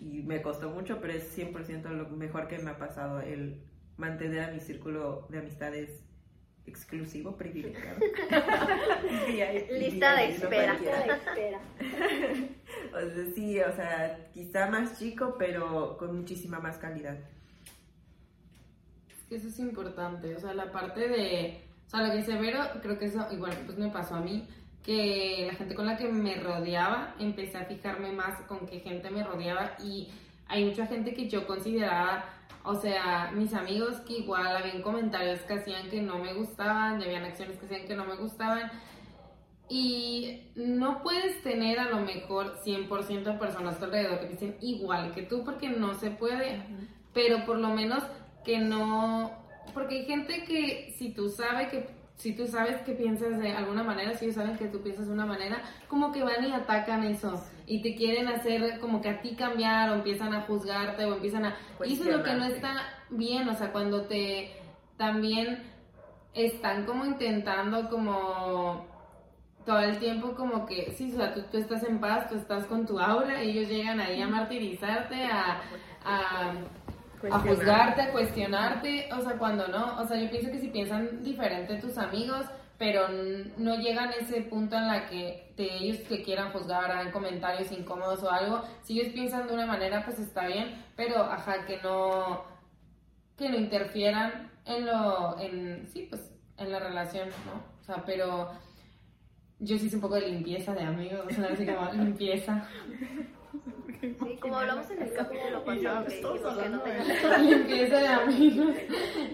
Y 0.00 0.22
me 0.22 0.42
costó 0.42 0.70
mucho, 0.70 0.98
pero 1.00 1.12
es 1.12 1.36
100% 1.36 1.90
lo 1.90 2.08
mejor 2.08 2.48
que 2.48 2.58
me 2.58 2.70
ha 2.70 2.78
pasado, 2.78 3.20
el 3.20 3.60
mantener 3.96 4.40
a 4.40 4.50
mi 4.50 4.60
círculo 4.60 5.26
de 5.28 5.38
amistades 5.38 6.02
exclusivo, 6.66 7.36
privilegiado. 7.36 7.98
Lista 9.70 10.16
de 10.16 10.28
espera. 10.30 10.78
o 12.94 13.00
sea, 13.00 13.26
sí, 13.34 13.60
o 13.60 13.72
sea, 13.72 14.30
quizá 14.32 14.70
más 14.70 14.98
chico, 14.98 15.36
pero 15.38 15.96
con 15.98 16.16
muchísima 16.16 16.60
más 16.60 16.78
calidad. 16.78 17.18
Eso 19.28 19.48
es 19.48 19.58
importante, 19.58 20.34
o 20.34 20.40
sea, 20.40 20.54
la 20.54 20.72
parte 20.72 21.08
de 21.08 21.70
o 21.86 21.90
sea, 21.90 22.06
lo 22.06 22.12
que 22.12 22.22
severo, 22.22 22.60
creo 22.82 22.96
que 23.00 23.06
eso 23.06 23.26
igual 23.32 23.52
pues 23.66 23.76
me 23.76 23.88
pasó 23.88 24.14
a 24.14 24.20
mí, 24.20 24.46
que 24.84 25.44
la 25.46 25.54
gente 25.54 25.74
con 25.74 25.86
la 25.86 25.96
que 25.96 26.08
me 26.08 26.36
rodeaba, 26.36 27.14
empecé 27.18 27.58
a 27.58 27.64
fijarme 27.64 28.12
más 28.12 28.40
con 28.42 28.66
qué 28.66 28.80
gente 28.80 29.10
me 29.10 29.22
rodeaba 29.22 29.72
y 29.82 30.08
hay 30.48 30.64
mucha 30.64 30.86
gente 30.86 31.14
que 31.14 31.28
yo 31.28 31.46
consideraba, 31.46 32.24
o 32.64 32.74
sea, 32.74 33.30
mis 33.32 33.54
amigos 33.54 33.98
que 34.00 34.18
igual 34.18 34.56
habían 34.56 34.82
comentarios 34.82 35.40
que 35.40 35.54
hacían 35.54 35.88
que 35.88 36.02
no 36.02 36.18
me 36.18 36.34
gustaban, 36.34 37.00
y 37.00 37.04
habían 37.04 37.24
acciones 37.24 37.56
que 37.58 37.66
hacían 37.66 37.86
que 37.86 37.94
no 37.94 38.04
me 38.04 38.16
gustaban. 38.16 38.70
Y 39.68 40.48
no 40.56 41.00
puedes 41.04 41.40
tener 41.44 41.78
a 41.78 41.88
lo 41.88 42.00
mejor 42.00 42.58
100% 42.64 43.22
de 43.22 43.32
personas 43.34 43.76
a 43.76 43.78
tu 43.78 43.84
alrededor 43.84 44.18
que 44.18 44.26
dicen 44.26 44.56
igual 44.60 45.14
que 45.14 45.22
tú 45.22 45.44
porque 45.44 45.68
no 45.68 45.94
se 45.94 46.10
puede, 46.10 46.60
pero 47.14 47.46
por 47.46 47.58
lo 47.58 47.68
menos 47.68 48.02
que 48.44 48.58
no 48.58 49.30
porque 49.72 50.00
hay 50.00 50.06
gente 50.06 50.44
que 50.44 50.92
si 50.98 51.10
tú 51.10 51.28
sabes 51.28 51.68
que 51.68 51.86
si 52.20 52.34
tú 52.34 52.46
sabes 52.46 52.82
que 52.82 52.92
piensas 52.92 53.38
de 53.38 53.50
alguna 53.52 53.82
manera, 53.82 54.12
si 54.12 54.26
ellos 54.26 54.36
saben 54.36 54.58
que 54.58 54.68
tú 54.68 54.82
piensas 54.82 55.06
de 55.06 55.14
una 55.14 55.24
manera, 55.24 55.62
como 55.88 56.12
que 56.12 56.22
van 56.22 56.44
y 56.44 56.52
atacan 56.52 57.02
eso 57.04 57.42
y 57.66 57.80
te 57.80 57.94
quieren 57.94 58.28
hacer 58.28 58.78
como 58.78 59.00
que 59.00 59.08
a 59.08 59.22
ti 59.22 59.34
cambiar 59.34 59.88
o 59.88 59.94
empiezan 59.94 60.34
a 60.34 60.42
juzgarte 60.42 61.06
o 61.06 61.14
empiezan 61.14 61.46
a... 61.46 61.56
Y 61.82 61.94
eso 61.94 62.04
es 62.04 62.14
lo 62.14 62.22
que 62.22 62.34
no 62.34 62.44
está 62.44 62.74
bien, 63.08 63.48
o 63.48 63.54
sea, 63.54 63.72
cuando 63.72 64.02
te 64.02 64.50
también 64.98 65.62
están 66.34 66.84
como 66.84 67.06
intentando 67.06 67.88
como 67.88 68.86
todo 69.64 69.80
el 69.80 69.98
tiempo 69.98 70.34
como 70.34 70.66
que, 70.66 70.92
sí, 70.92 71.10
o 71.14 71.16
sea, 71.16 71.32
tú, 71.32 71.40
tú 71.50 71.56
estás 71.56 71.84
en 71.84 72.00
paz, 72.00 72.28
tú 72.28 72.36
estás 72.36 72.66
con 72.66 72.84
tu 72.84 72.98
aura 72.98 73.42
y 73.42 73.50
ellos 73.50 73.70
llegan 73.70 73.98
ahí 73.98 74.20
a 74.20 74.28
martirizarte, 74.28 75.24
a, 75.24 75.62
a 76.04 76.52
a 77.30 77.38
juzgarte, 77.38 78.02
a 78.02 78.12
cuestionarte, 78.12 79.08
o 79.12 79.20
sea, 79.20 79.32
cuando 79.38 79.68
no, 79.68 80.00
o 80.00 80.06
sea, 80.06 80.16
yo 80.16 80.30
pienso 80.30 80.50
que 80.50 80.58
si 80.58 80.68
piensan 80.68 81.22
diferente 81.22 81.76
tus 81.76 81.98
amigos, 81.98 82.46
pero 82.78 83.08
no 83.58 83.76
llegan 83.76 84.08
a 84.08 84.16
ese 84.16 84.40
punto 84.42 84.76
en 84.76 84.86
la 84.86 85.06
que 85.08 85.52
te, 85.54 85.64
ellos 85.64 85.98
que 86.08 86.22
quieran 86.22 86.50
juzgar, 86.50 86.90
hagan 86.90 87.12
comentarios 87.12 87.70
incómodos 87.72 88.22
o 88.22 88.30
algo, 88.30 88.62
si 88.82 88.98
ellos 88.98 89.12
piensan 89.12 89.46
de 89.46 89.52
una 89.52 89.66
manera, 89.66 90.02
pues 90.04 90.18
está 90.18 90.46
bien, 90.46 90.82
pero 90.96 91.22
ajá, 91.22 91.66
que 91.66 91.78
no, 91.82 92.44
que 93.36 93.50
no 93.50 93.56
interfieran 93.56 94.50
en 94.64 94.86
lo, 94.86 95.38
en, 95.38 95.86
sí, 95.88 96.06
pues, 96.08 96.32
en 96.56 96.72
la 96.72 96.78
relación, 96.78 97.28
¿no? 97.46 97.62
O 97.80 97.84
sea, 97.84 98.02
pero 98.06 98.50
yo 99.58 99.76
sí 99.76 99.86
hice 99.86 99.96
un 99.96 100.02
poco 100.02 100.14
de 100.14 100.28
limpieza 100.28 100.72
de 100.74 100.82
amigos, 100.82 101.26
o 101.26 101.30
sea, 101.30 101.50
así 101.52 101.66
como 101.66 101.92
limpieza. 101.92 102.66
Sí, 104.00 104.16
como 104.40 104.56
hablamos 104.56 104.90
en 104.90 105.02
el 105.02 105.12
capítulo 105.12 105.62
pasado, 105.62 106.06
que 106.06 106.14
dijimos 106.14 106.56
que 106.56 106.68
no 106.70 107.38
Limpieza 107.38 107.98
de 107.98 108.08
amigos. 108.08 108.76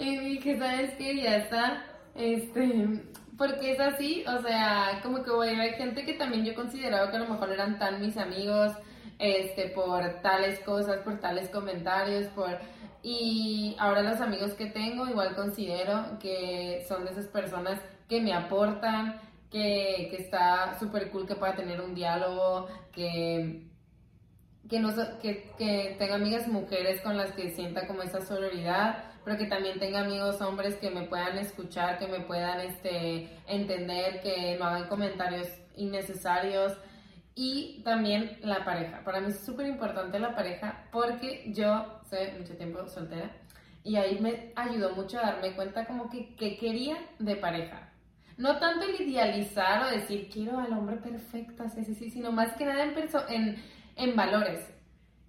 Y 0.01 0.18
dije, 0.18 0.59
¿sabes 0.59 0.94
qué? 0.94 1.22
Ya 1.22 1.36
está. 1.36 1.84
Este, 2.16 3.02
porque 3.38 3.72
es 3.72 3.80
así, 3.80 4.24
o 4.26 4.43
sea, 4.43 5.01
como 5.02 5.22
que 5.22 5.30
voy 5.30 5.48
a 5.51 5.59
ver 5.59 5.74
gente 5.74 6.05
que 6.05 6.14
también 6.14 6.44
yo 6.44 6.55
consideraba 6.55 7.10
que 7.10 7.16
a 7.16 7.20
lo 7.20 7.28
mejor 7.28 7.52
eran 7.52 7.78
tan 7.78 8.01
mis 8.01 8.16
amigos, 8.16 8.72
este, 9.18 9.68
por 9.68 10.20
tales 10.22 10.59
cosas, 10.60 10.98
por 10.98 11.20
tales 11.20 11.48
comentarios, 11.51 12.26
por... 12.28 12.59
Y 13.02 13.76
ahora 13.78 14.02
los 14.02 14.20
amigos 14.20 14.55
que 14.55 14.66
tengo 14.66 15.06
igual 15.06 15.36
considero 15.36 16.18
que 16.18 16.84
son 16.88 17.05
de 17.05 17.12
esas 17.12 17.28
personas 17.28 17.80
que 18.09 18.20
me 18.20 18.32
aportan, 18.32 19.20
que, 19.48 20.09
que 20.10 20.16
está 20.16 20.76
súper 20.80 21.10
cool 21.10 21.24
que 21.24 21.36
pueda 21.36 21.55
tener 21.55 21.80
un 21.80 21.94
diálogo, 21.94 22.66
que 22.90 23.62
que, 24.68 24.80
no, 24.80 24.93
que, 25.20 25.52
que 25.59 25.97
tenga 25.98 26.16
amigas 26.16 26.48
mujeres 26.48 27.01
con 27.01 27.16
las 27.16 27.32
que 27.32 27.51
sienta 27.51 27.86
como 27.86 28.02
esa 28.02 28.20
sororidad, 28.20 29.05
pero 29.24 29.36
que 29.36 29.47
también 29.47 29.78
tenga 29.78 30.01
amigos 30.01 30.40
hombres 30.40 30.76
que 30.76 30.90
me 30.90 31.02
puedan 31.02 31.38
escuchar, 31.38 31.98
que 31.98 32.06
me 32.06 32.20
puedan 32.20 32.60
este, 32.60 33.28
entender, 33.47 34.20
que 34.20 34.56
no 34.59 34.66
hagan 34.66 34.88
comentarios 34.88 35.48
innecesarios. 35.76 36.72
Y 37.34 37.82
también 37.84 38.38
la 38.40 38.64
pareja. 38.64 39.05
Para 39.05 39.20
mí 39.20 39.28
es 39.28 39.44
súper 39.44 39.66
importante 39.66 40.18
la 40.18 40.34
pareja 40.34 40.86
porque 40.90 41.44
yo 41.48 42.01
sé 42.09 42.34
mucho 42.38 42.56
tiempo 42.56 42.88
soltera 42.88 43.30
y 43.86 43.97
ahí 43.97 44.18
me 44.20 44.52
ayudó 44.56 44.97
mucho 44.97 45.18
a 45.18 45.32
darme 45.32 45.55
cuenta 45.55 45.86
como 45.86 46.10
que, 46.10 46.34
que 46.34 46.59
quería 46.59 46.97
de 47.20 47.36
pareja. 47.36 47.93
no 48.36 48.59
tanto 48.59 48.86
el 48.86 49.01
idealizar 49.01 49.84
o 49.84 49.90
decir 49.90 50.28
quiero 50.30 50.59
al 50.59 50.72
hombre 50.72 50.97
perfecto, 50.97 51.62
así, 51.62 51.80
así, 51.80 52.10
sino 52.10 52.32
más 52.32 52.52
que 52.56 52.66
nada 52.66 52.84
en, 52.84 52.94
en, 53.28 53.56
en 53.97 54.14
valores. 54.14 54.73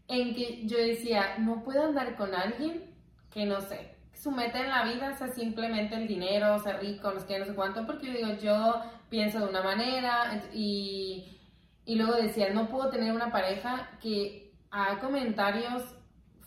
En 0.07 0.35
que 0.35 0.65
yo 0.65 0.77
decía, 0.77 1.37
no 1.39 1.63
puedo 1.63 1.83
andar 1.83 2.15
con 2.15 2.33
alguien 2.35 2.93
que 3.31 3.45
no 3.45 3.61
sé, 3.61 3.97
su 4.13 4.31
meta 4.31 4.59
en 4.59 4.69
la 4.69 4.83
vida 4.83 5.13
sea 5.13 5.27
simplemente 5.27 5.95
el 5.95 6.07
dinero, 6.07 6.57
ser 6.59 6.79
rico, 6.79 7.11
no 7.11 7.19
sé 7.19 7.27
qué, 7.27 7.39
no 7.39 7.45
sé 7.45 7.53
cuánto, 7.53 7.85
porque 7.85 8.07
yo 8.07 8.13
digo, 8.13 8.33
yo 8.41 8.81
pienso 9.09 9.39
de 9.39 9.47
una 9.47 9.61
manera 9.61 10.43
y, 10.53 11.37
y 11.85 11.95
luego 11.95 12.15
decía, 12.15 12.49
no 12.49 12.67
puedo 12.67 12.89
tener 12.89 13.13
una 13.13 13.31
pareja 13.31 13.91
que 14.01 14.53
haga 14.71 14.99
comentarios 14.99 15.83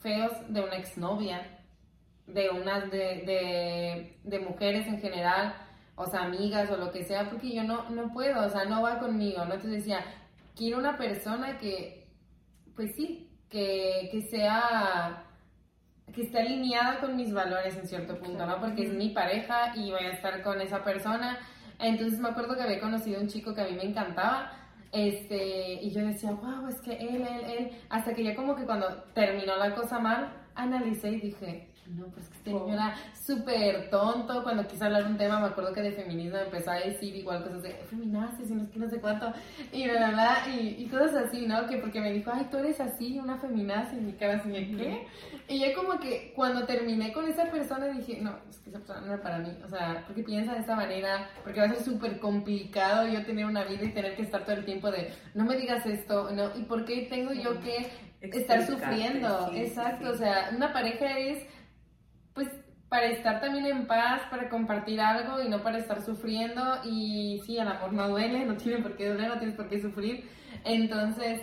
feos 0.01 0.33
de 0.49 0.61
una 0.63 0.77
exnovia, 0.77 1.61
de 2.27 2.51
unas, 2.51 2.91
de, 2.91 3.23
de, 3.27 4.19
de 4.25 4.39
mujeres 4.41 4.87
en 4.87 5.01
general, 5.01 5.55
o 5.95 6.07
sea, 6.07 6.23
amigas 6.23 6.71
o 6.71 6.77
lo 6.77 6.91
que 6.91 7.05
sea, 7.05 7.29
porque 7.29 7.55
yo 7.55 7.63
no, 7.63 7.89
no 7.91 8.13
puedo, 8.13 8.45
o 8.45 8.49
sea, 8.49 8.65
no 8.65 8.83
va 8.83 8.99
conmigo, 8.99 9.45
¿no? 9.45 9.55
Entonces 9.55 9.85
decía, 9.85 10.05
quiero 10.57 10.79
una 10.79 10.97
persona 10.97 11.59
que, 11.59 12.00
pues 12.81 12.97
sí, 12.97 13.29
que, 13.51 14.09
que 14.11 14.23
sea, 14.23 15.25
que 16.15 16.23
esté 16.23 16.39
alineada 16.39 16.99
con 16.99 17.15
mis 17.15 17.31
valores 17.31 17.77
en 17.77 17.87
cierto 17.87 18.19
punto, 18.19 18.47
¿no? 18.47 18.59
Porque 18.59 18.85
es 18.85 18.95
mi 18.95 19.11
pareja 19.11 19.77
y 19.77 19.91
voy 19.91 20.05
a 20.05 20.13
estar 20.13 20.43
con 20.43 20.63
esa 20.63 20.83
persona. 20.83 21.39
Entonces 21.79 22.19
me 22.21 22.31
acuerdo 22.31 22.57
que 22.57 22.63
había 22.63 22.81
conocido 22.81 23.21
un 23.21 23.29
chico 23.29 23.55
que 23.55 23.61
a 23.61 23.67
mí 23.67 23.75
me 23.75 23.85
encantaba, 23.85 24.53
este, 24.93 25.75
y 25.75 25.91
yo 25.91 26.07
decía, 26.07 26.31
wow, 26.31 26.69
es 26.69 26.81
que 26.81 26.93
él, 26.93 27.17
él, 27.17 27.51
él, 27.51 27.71
hasta 27.91 28.15
que 28.15 28.25
ya 28.25 28.35
como 28.35 28.57
que 28.57 28.65
cuando 28.65 28.87
terminó 29.13 29.59
la 29.59 29.75
cosa 29.75 29.99
mal, 29.99 30.33
analicé 30.55 31.11
y 31.11 31.21
dije, 31.21 31.69
no, 31.97 32.07
pues 32.07 32.29
que 32.29 32.37
este 32.39 32.53
niño 32.53 32.75
era 32.75 32.95
súper 33.15 33.91
tonto, 33.91 34.43
cuando 34.43 34.67
quise 34.67 34.85
hablar 34.85 35.07
un 35.07 35.17
tema, 35.17 35.41
me 35.41 35.47
acuerdo 35.47 35.73
que 35.73 35.83
de 35.83 35.93
feminismo 35.93 36.39
empezó 36.39 36.71
a 36.71 36.77
decir 36.77 37.15
igual 37.17 37.43
cosas 37.43 37.63
de 37.63 37.71
feminazis 37.89 38.51
y 38.51 38.55
no 38.55 38.65
sé 38.65 38.71
qué, 38.71 38.79
no 38.79 38.91
sé 38.91 39.01
cuánto, 39.01 39.33
y 39.73 39.85
bla, 39.85 39.97
bla, 39.99 40.11
bla, 40.11 40.55
y, 40.55 40.77
y 40.79 40.87
cosas 40.89 41.15
así, 41.15 41.47
¿no? 41.47 41.67
Que 41.67 41.79
porque 41.79 42.01
me 42.01 42.13
dijo, 42.13 42.31
ay, 42.33 42.47
tú 42.51 42.59
eres 42.59 42.81
así, 42.81 43.19
una 43.19 43.39
feminazi, 43.39 43.97
y 43.97 44.01
mi 44.01 44.13
cara 44.13 44.37
así, 44.37 44.51
¿de 44.51 44.77
qué? 44.77 45.07
Y 45.49 45.61
yo 45.61 45.75
como 45.75 45.99
que 45.99 46.33
cuando 46.35 46.65
terminé 46.67 47.13
con 47.13 47.29
esa 47.29 47.51
persona 47.51 47.87
dije, 47.89 48.21
no, 48.21 48.39
es 48.49 48.59
que 48.59 48.71
esa 48.71 48.79
persona 48.79 49.01
no 49.01 49.15
era 49.15 49.23
para 49.23 49.39
mí, 49.39 49.57
o 49.65 49.69
sea, 49.69 50.05
porque 50.07 50.23
piensa 50.23 50.55
de 50.55 50.61
esta 50.61 50.77
manera, 50.77 51.29
porque 51.43 51.61
va 51.61 51.67
a 51.67 51.71
ser 51.71 51.83
súper 51.83 52.21
complicado 52.21 53.09
yo 53.09 53.25
tener 53.25 53.47
una 53.47 53.65
vida 53.65 53.85
y 53.85 53.93
tener 53.93 54.15
que 54.17 54.23
estar 54.23 54.45
todo 54.45 54.57
el 54.57 54.65
tiempo 54.65 54.91
de, 54.91 55.13
no 55.35 55.45
me 55.45 55.57
digas 55.57 55.85
esto, 55.87 56.31
no, 56.31 56.51
y 56.57 56.63
por 56.63 56.85
qué 56.85 57.07
tengo 57.11 57.33
yo 57.33 57.61
que 57.61 57.91
estar 58.21 58.67
sufriendo, 58.67 59.51
sí, 59.51 59.61
exacto, 59.61 60.07
sí. 60.07 60.13
o 60.13 60.17
sea, 60.17 60.51
una 60.55 60.73
pareja 60.73 61.19
es, 61.19 61.47
pues, 62.35 62.49
para 62.89 63.07
estar 63.07 63.41
también 63.41 63.67
en 63.67 63.87
paz, 63.87 64.23
para 64.31 64.49
compartir 64.49 65.01
algo 65.01 65.41
y 65.41 65.49
no 65.49 65.63
para 65.63 65.79
estar 65.79 66.03
sufriendo, 66.03 66.81
y 66.85 67.41
sí, 67.47 67.57
el 67.57 67.69
amor 67.69 67.93
no 67.93 68.09
duele, 68.09 68.45
no 68.45 68.57
tiene 68.57 68.83
por 68.83 68.97
qué 68.97 69.09
doler, 69.09 69.29
no 69.29 69.39
tienes 69.39 69.57
por 69.57 69.69
qué 69.69 69.81
sufrir, 69.81 70.29
entonces, 70.65 71.41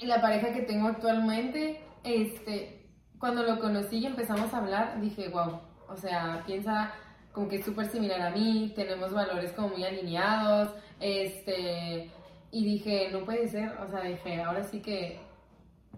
la 0.00 0.20
pareja 0.20 0.52
que 0.52 0.62
tengo 0.62 0.88
actualmente, 0.88 1.82
este, 2.04 2.86
cuando 3.18 3.42
lo 3.42 3.58
conocí 3.58 3.98
y 3.98 4.06
empezamos 4.06 4.52
a 4.54 4.58
hablar, 4.58 5.00
dije, 5.00 5.28
wow, 5.28 5.60
o 5.88 5.96
sea, 5.96 6.42
piensa 6.46 6.92
como 7.32 7.48
que 7.48 7.56
es 7.56 7.64
súper 7.64 7.86
similar 7.86 8.20
a 8.20 8.30
mí, 8.30 8.72
tenemos 8.74 9.12
valores 9.12 9.52
como 9.52 9.68
muy 9.68 9.84
alineados, 9.84 10.74
este, 11.00 12.10
y 12.50 12.64
dije, 12.64 13.10
no 13.12 13.24
puede 13.24 13.46
ser, 13.48 13.76
o 13.78 13.88
sea, 13.88 14.00
dije, 14.02 14.42
ahora 14.42 14.64
sí 14.64 14.80
que, 14.80 15.20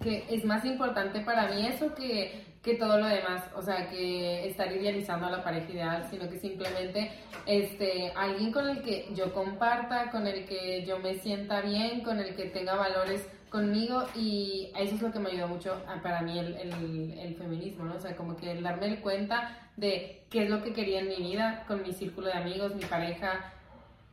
que 0.01 0.25
es 0.29 0.45
más 0.45 0.65
importante 0.65 1.21
para 1.21 1.49
mí 1.49 1.67
eso 1.67 1.95
que, 1.95 2.50
que 2.63 2.75
todo 2.75 2.99
lo 2.99 3.07
demás, 3.07 3.43
o 3.57 3.63
sea, 3.63 3.89
que 3.89 4.47
estar 4.47 4.71
idealizando 4.71 5.27
a 5.27 5.31
la 5.31 5.43
pareja 5.43 5.73
ideal, 5.73 6.07
sino 6.11 6.29
que 6.29 6.39
simplemente 6.39 7.11
este, 7.47 8.13
alguien 8.15 8.53
con 8.53 8.69
el 8.69 8.83
que 8.83 9.09
yo 9.15 9.33
comparta, 9.33 10.11
con 10.11 10.27
el 10.27 10.45
que 10.45 10.85
yo 10.85 10.99
me 10.99 11.15
sienta 11.15 11.63
bien, 11.63 12.03
con 12.03 12.19
el 12.19 12.35
que 12.35 12.47
tenga 12.47 12.75
valores 12.75 13.27
conmigo 13.49 14.05
y 14.15 14.71
eso 14.77 14.95
es 14.95 15.03
lo 15.03 15.11
que 15.11 15.19
me 15.19 15.31
ayudó 15.31 15.49
mucho 15.49 15.83
para 16.03 16.23
mí 16.23 16.39
el, 16.39 17.35
feminismo, 17.37 17.85
¿no? 17.85 17.95
O 17.97 18.01
sea, 18.01 18.15
como 18.15 18.37
que 18.37 18.53
el 18.53 18.63
darme 18.63 19.01
cuenta 19.01 19.59
de 19.77 20.25
qué 20.31 20.45
es 20.45 20.51
lo 20.51 20.63
que 20.63 20.73
quería 20.73 21.01
en 21.01 21.09
mi 21.09 21.17
vida, 21.17 21.65
con 21.67 21.83
mi 21.83 21.93
círculo 21.93 22.29
de 22.29 22.35
amigos, 22.35 22.75
mi 22.75 22.85
pareja. 22.85 23.53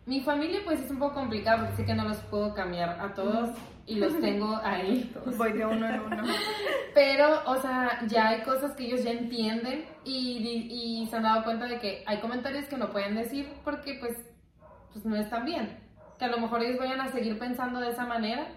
Mi 0.05 0.21
familia 0.21 0.61
pues 0.63 0.79
es 0.79 0.89
un 0.89 0.99
poco 0.99 1.15
complicado 1.15 1.65
porque 1.65 1.75
sé 1.75 1.85
que 1.85 1.93
no 1.93 2.05
los 2.05 2.17
puedo 2.17 2.53
cambiar 2.53 2.97
a 3.01 3.13
todos 3.13 3.49
y 3.87 3.95
los 3.95 4.19
tengo 4.21 4.55
ahí. 4.63 5.11
Voy 5.37 5.53
de 5.53 5.65
uno 5.65 5.89
en 5.89 5.99
uno. 6.01 6.23
Pero, 6.93 7.41
o 7.45 7.55
sea, 7.57 7.99
ya 8.07 8.29
hay 8.29 8.41
cosas 8.43 8.75
que 8.75 8.85
ellos 8.85 9.03
ya 9.03 9.11
entienden 9.11 9.85
y, 10.03 10.37
y- 10.69 11.01
y 11.03 11.07
se 11.07 11.15
han 11.15 11.23
dado 11.23 11.43
cuenta 11.43 11.65
de 11.67 11.79
que 11.79 12.03
hay 12.05 12.19
comentarios 12.19 12.65
que 12.67 12.77
no 12.77 12.91
pueden 12.91 13.15
decir 13.15 13.47
porque 13.63 13.95
pues, 13.99 14.15
pues 14.93 15.05
no 15.05 15.15
están 15.15 15.45
bien. 15.45 15.79
Que 16.19 16.25
a 16.25 16.29
lo 16.29 16.39
mejor 16.39 16.61
ellos 16.63 16.79
vayan 16.79 17.01
a 17.01 17.07
seguir 17.11 17.37
pensando 17.39 17.79
de 17.79 17.89
esa 17.89 18.05
manera. 18.05 18.47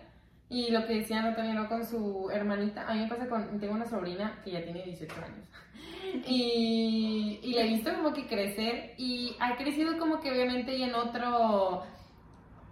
Y 0.48 0.72
lo 0.72 0.84
que 0.86 0.94
decía 0.94 1.22
Natalia, 1.22 1.54
¿no? 1.54 1.68
Con 1.68 1.86
su 1.86 2.28
hermanita. 2.32 2.84
A 2.88 2.94
mí 2.94 3.02
me 3.02 3.08
pasa 3.08 3.28
con... 3.28 3.60
Tengo 3.60 3.74
una 3.74 3.84
sobrina 3.86 4.40
que 4.42 4.50
ya 4.50 4.62
tiene 4.64 4.82
18 4.82 5.14
años. 5.24 5.46
Y, 6.26 7.38
y 7.42 7.52
la 7.54 7.62
he 7.62 7.68
visto 7.68 7.94
como 7.94 8.12
que 8.12 8.26
crecer 8.26 8.94
y 8.98 9.36
ha 9.38 9.56
crecido 9.56 9.96
como 9.98 10.20
que 10.20 10.30
obviamente 10.30 10.74
y 10.76 10.82
en 10.82 10.94
otro... 10.94 11.82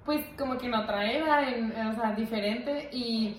Pues 0.09 0.25
como 0.39 0.57
que 0.57 0.69
en 0.69 0.75
otra 0.75 1.05
era, 1.05 1.51
en, 1.51 1.71
o 1.71 1.95
sea, 1.95 2.13
diferente. 2.13 2.89
Y... 2.93 3.37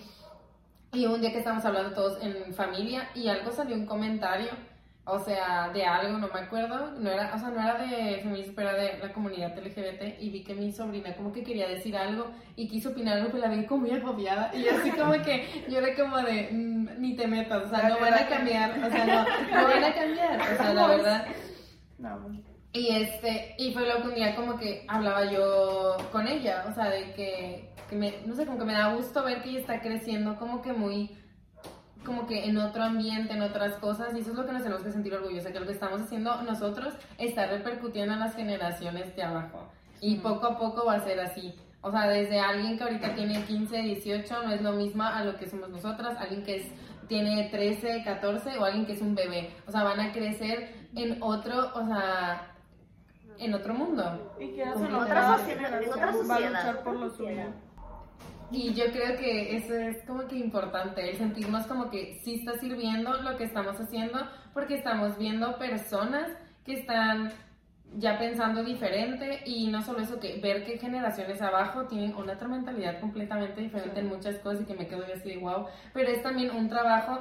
Y 0.93 1.07
un 1.07 1.19
día 1.19 1.31
que 1.31 1.39
estábamos 1.39 1.65
hablando 1.65 1.95
todos 1.95 2.21
en 2.21 2.53
familia 2.53 3.09
y 3.15 3.27
algo 3.27 3.51
salió 3.51 3.75
un 3.75 3.87
comentario, 3.87 4.49
o 5.03 5.17
sea, 5.17 5.69
de 5.69 5.83
algo, 5.83 6.19
no 6.19 6.27
me 6.27 6.39
acuerdo, 6.39 6.91
no 6.91 7.09
era, 7.09 7.33
o 7.33 7.39
sea, 7.39 7.49
no 7.49 7.59
era 7.59 7.77
de 7.79 8.19
feminismo, 8.21 8.53
pero 8.55 8.69
era 8.69 8.81
de 8.81 8.97
la 8.99 9.13
comunidad 9.13 9.57
LGBT 9.57 10.19
y 10.19 10.29
vi 10.29 10.43
que 10.43 10.53
mi 10.53 10.71
sobrina 10.71 11.15
como 11.15 11.31
que 11.31 11.43
quería 11.43 11.67
decir 11.67 11.95
algo 11.97 12.31
y 12.55 12.67
quiso 12.67 12.89
opinar 12.89 13.17
algo, 13.17 13.29
pero 13.31 13.47
la 13.47 13.55
vi 13.55 13.65
como 13.65 13.87
muy 13.87 13.91
agobiada. 13.91 14.51
Y 14.55 14.67
así 14.67 14.91
como 14.91 15.13
que, 15.23 15.65
yo 15.69 15.79
era 15.79 15.95
como 15.95 16.17
de, 16.17 16.49
mm, 16.51 17.01
ni 17.01 17.15
te 17.15 17.27
metas, 17.27 17.65
o 17.65 17.69
sea, 17.69 17.89
no 17.89 17.99
van 17.99 18.13
a 18.13 18.27
cambiar, 18.27 18.71
o 18.83 18.89
sea, 18.91 19.05
no, 19.05 19.23
no 19.23 19.67
van 19.67 19.83
a 19.83 19.93
cambiar, 19.93 20.39
o 20.39 20.55
sea, 20.55 20.73
la 20.75 20.87
verdad. 20.95 21.25
No, 21.97 22.48
Y 22.71 22.89
este, 22.89 23.55
y 23.57 23.73
fue 23.73 23.87
lo 23.87 24.01
que 24.01 24.07
un 24.09 24.15
día 24.15 24.35
como 24.35 24.57
que 24.57 24.85
hablaba 24.87 25.25
yo 25.25 25.97
con 26.11 26.27
ella, 26.27 26.65
o 26.69 26.73
sea, 26.73 26.89
de 26.89 27.13
que, 27.13 27.73
que 27.89 27.95
me, 27.95 28.13
no 28.27 28.35
sé, 28.35 28.45
como 28.45 28.59
que 28.59 28.65
me 28.65 28.73
da 28.73 28.93
gusto 28.93 29.23
ver 29.23 29.41
que 29.41 29.49
ella 29.49 29.59
está 29.59 29.81
creciendo 29.81 30.35
como 30.35 30.61
que 30.61 30.71
muy, 30.71 31.17
como 32.05 32.27
que 32.27 32.45
en 32.45 32.57
otro 32.57 32.83
ambiente, 32.83 33.33
en 33.33 33.41
otras 33.41 33.73
cosas, 33.77 34.13
y 34.15 34.19
eso 34.19 34.31
es 34.31 34.37
lo 34.37 34.45
que 34.45 34.51
nos 34.51 34.61
tenemos 34.61 34.83
que 34.83 34.91
sentir 34.91 35.15
orgullosos, 35.15 35.51
que 35.51 35.59
lo 35.59 35.65
que 35.65 35.71
estamos 35.71 36.01
haciendo 36.01 36.43
nosotros 36.43 36.93
está 37.17 37.47
repercutiendo 37.47 38.13
en 38.13 38.19
las 38.19 38.35
generaciones 38.35 39.15
de 39.15 39.23
abajo, 39.23 39.67
y 39.99 40.17
poco 40.17 40.45
a 40.45 40.59
poco 40.59 40.85
va 40.85 40.95
a 40.95 41.03
ser 41.03 41.19
así. 41.19 41.55
O 41.81 41.91
sea, 41.91 42.07
desde 42.07 42.39
alguien 42.39 42.77
que 42.77 42.83
ahorita 42.83 43.15
tiene 43.15 43.41
15, 43.45 43.81
18, 43.81 44.43
no 44.43 44.51
es 44.51 44.61
lo 44.61 44.73
mismo 44.73 45.03
a 45.03 45.23
lo 45.23 45.37
que 45.37 45.49
somos 45.49 45.69
nosotras, 45.69 46.17
alguien 46.19 46.43
que 46.43 46.57
es 46.57 46.67
tiene 47.07 47.49
13, 47.49 48.03
14 48.03 48.57
o 48.59 48.63
alguien 48.63 48.85
que 48.85 48.93
es 48.93 49.01
un 49.01 49.15
bebé. 49.15 49.49
O 49.67 49.71
sea, 49.71 49.83
van 49.83 49.99
a 49.99 50.13
crecer 50.13 50.87
en 50.95 51.17
otro, 51.21 51.71
o 51.73 51.85
sea, 51.85 52.48
en 53.39 53.53
otro 53.53 53.73
mundo. 53.73 54.33
Y 54.39 54.49
que 54.55 54.63
En 54.63 54.91
no, 54.91 54.99
otra 54.99 55.37
sociedad- 55.37 55.81
en 55.81 56.29
va 56.29 56.35
a 56.35 56.39
luchar 56.39 56.83
por 56.83 56.95
lo 56.95 57.09
suyo. 57.09 57.43
Y 58.51 58.73
yo 58.73 58.85
creo 58.91 59.15
que 59.17 59.55
eso 59.57 59.75
es 59.75 60.03
como 60.05 60.27
que 60.27 60.35
importante, 60.35 61.07
el 61.07 61.17
sentirnos 61.17 61.67
como 61.67 61.89
que 61.91 62.19
sí 62.23 62.35
está 62.39 62.57
sirviendo 62.59 63.13
lo 63.21 63.37
que 63.37 63.43
estamos 63.43 63.79
haciendo, 63.79 64.19
porque 64.53 64.75
estamos 64.75 65.17
viendo 65.19 65.57
personas 65.59 66.31
que 66.65 66.73
están 66.73 67.31
ya 67.95 68.17
pensando 68.17 68.63
diferente 68.63 69.41
y 69.45 69.67
no 69.67 69.81
solo 69.83 69.99
eso, 69.99 70.19
que 70.19 70.39
ver 70.39 70.63
que 70.63 70.77
generaciones 70.79 71.41
abajo 71.41 71.85
tienen 71.85 72.15
una 72.15 72.33
otra 72.33 72.47
mentalidad 72.47 72.99
completamente 72.99 73.61
diferente 73.61 73.99
en 73.99 74.09
muchas 74.09 74.37
cosas 74.39 74.61
y 74.61 74.65
que 74.65 74.75
me 74.75 74.87
quedo 74.87 75.05
yo 75.07 75.13
así 75.13 75.29
de 75.29 75.37
wow, 75.37 75.65
pero 75.93 76.09
es 76.11 76.21
también 76.21 76.51
un 76.55 76.69
trabajo 76.69 77.19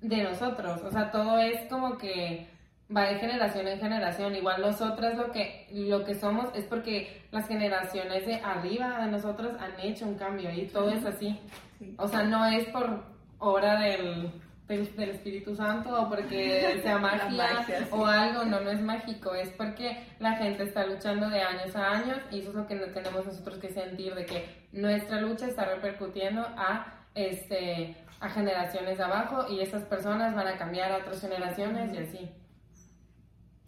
de 0.00 0.22
nosotros, 0.24 0.82
o 0.82 0.90
sea, 0.90 1.10
todo 1.12 1.38
es 1.38 1.68
como 1.68 1.98
que 1.98 2.48
va 2.94 3.04
de 3.08 3.16
generación 3.18 3.66
en 3.68 3.78
generación, 3.80 4.34
igual 4.36 4.60
nosotras 4.60 5.16
lo 5.16 5.30
que, 5.30 5.66
lo 5.72 6.04
que 6.04 6.14
somos 6.14 6.46
es 6.54 6.64
porque 6.64 7.22
las 7.30 7.48
generaciones 7.48 8.26
de 8.26 8.34
arriba 8.36 8.98
de 9.04 9.10
nosotros 9.10 9.52
han 9.60 9.78
hecho 9.80 10.06
un 10.06 10.16
cambio 10.16 10.50
y 10.52 10.66
todo 10.66 10.90
es 10.90 11.04
así, 11.04 11.38
Sí. 11.78 11.94
o 11.98 12.06
sea, 12.06 12.22
no 12.22 12.46
es 12.46 12.64
por 12.68 13.02
obra 13.38 13.80
del, 13.80 14.30
del, 14.68 14.94
del 14.96 15.10
Espíritu 15.10 15.56
Santo 15.56 16.00
o 16.00 16.08
porque 16.08 16.78
sea 16.82 16.98
magia 16.98 17.28
magia, 17.28 17.78
sí. 17.80 17.84
o 17.90 18.06
algo, 18.06 18.44
no, 18.44 18.60
no 18.60 18.70
es 18.70 18.80
mágico, 18.80 19.34
es 19.34 19.50
porque 19.50 19.98
la 20.20 20.36
gente 20.36 20.62
está 20.62 20.86
luchando 20.86 21.28
de 21.28 21.40
años 21.42 21.74
a 21.74 21.90
años 21.90 22.18
y 22.30 22.40
eso 22.40 22.50
es 22.50 22.54
lo 22.54 22.66
que 22.66 22.76
tenemos 22.76 23.26
nosotros 23.26 23.58
que 23.58 23.70
sentir, 23.70 24.14
de 24.14 24.26
que 24.26 24.66
nuestra 24.72 25.20
lucha 25.20 25.46
está 25.46 25.64
repercutiendo 25.64 26.42
a, 26.56 26.86
este, 27.14 27.96
a 28.20 28.28
generaciones 28.30 28.98
de 28.98 29.04
abajo 29.04 29.46
y 29.50 29.60
esas 29.60 29.82
personas 29.84 30.34
van 30.36 30.46
a 30.46 30.56
cambiar 30.56 30.92
a 30.92 30.98
otras 30.98 31.20
generaciones 31.20 31.92
y 31.94 31.98
así. 31.98 32.30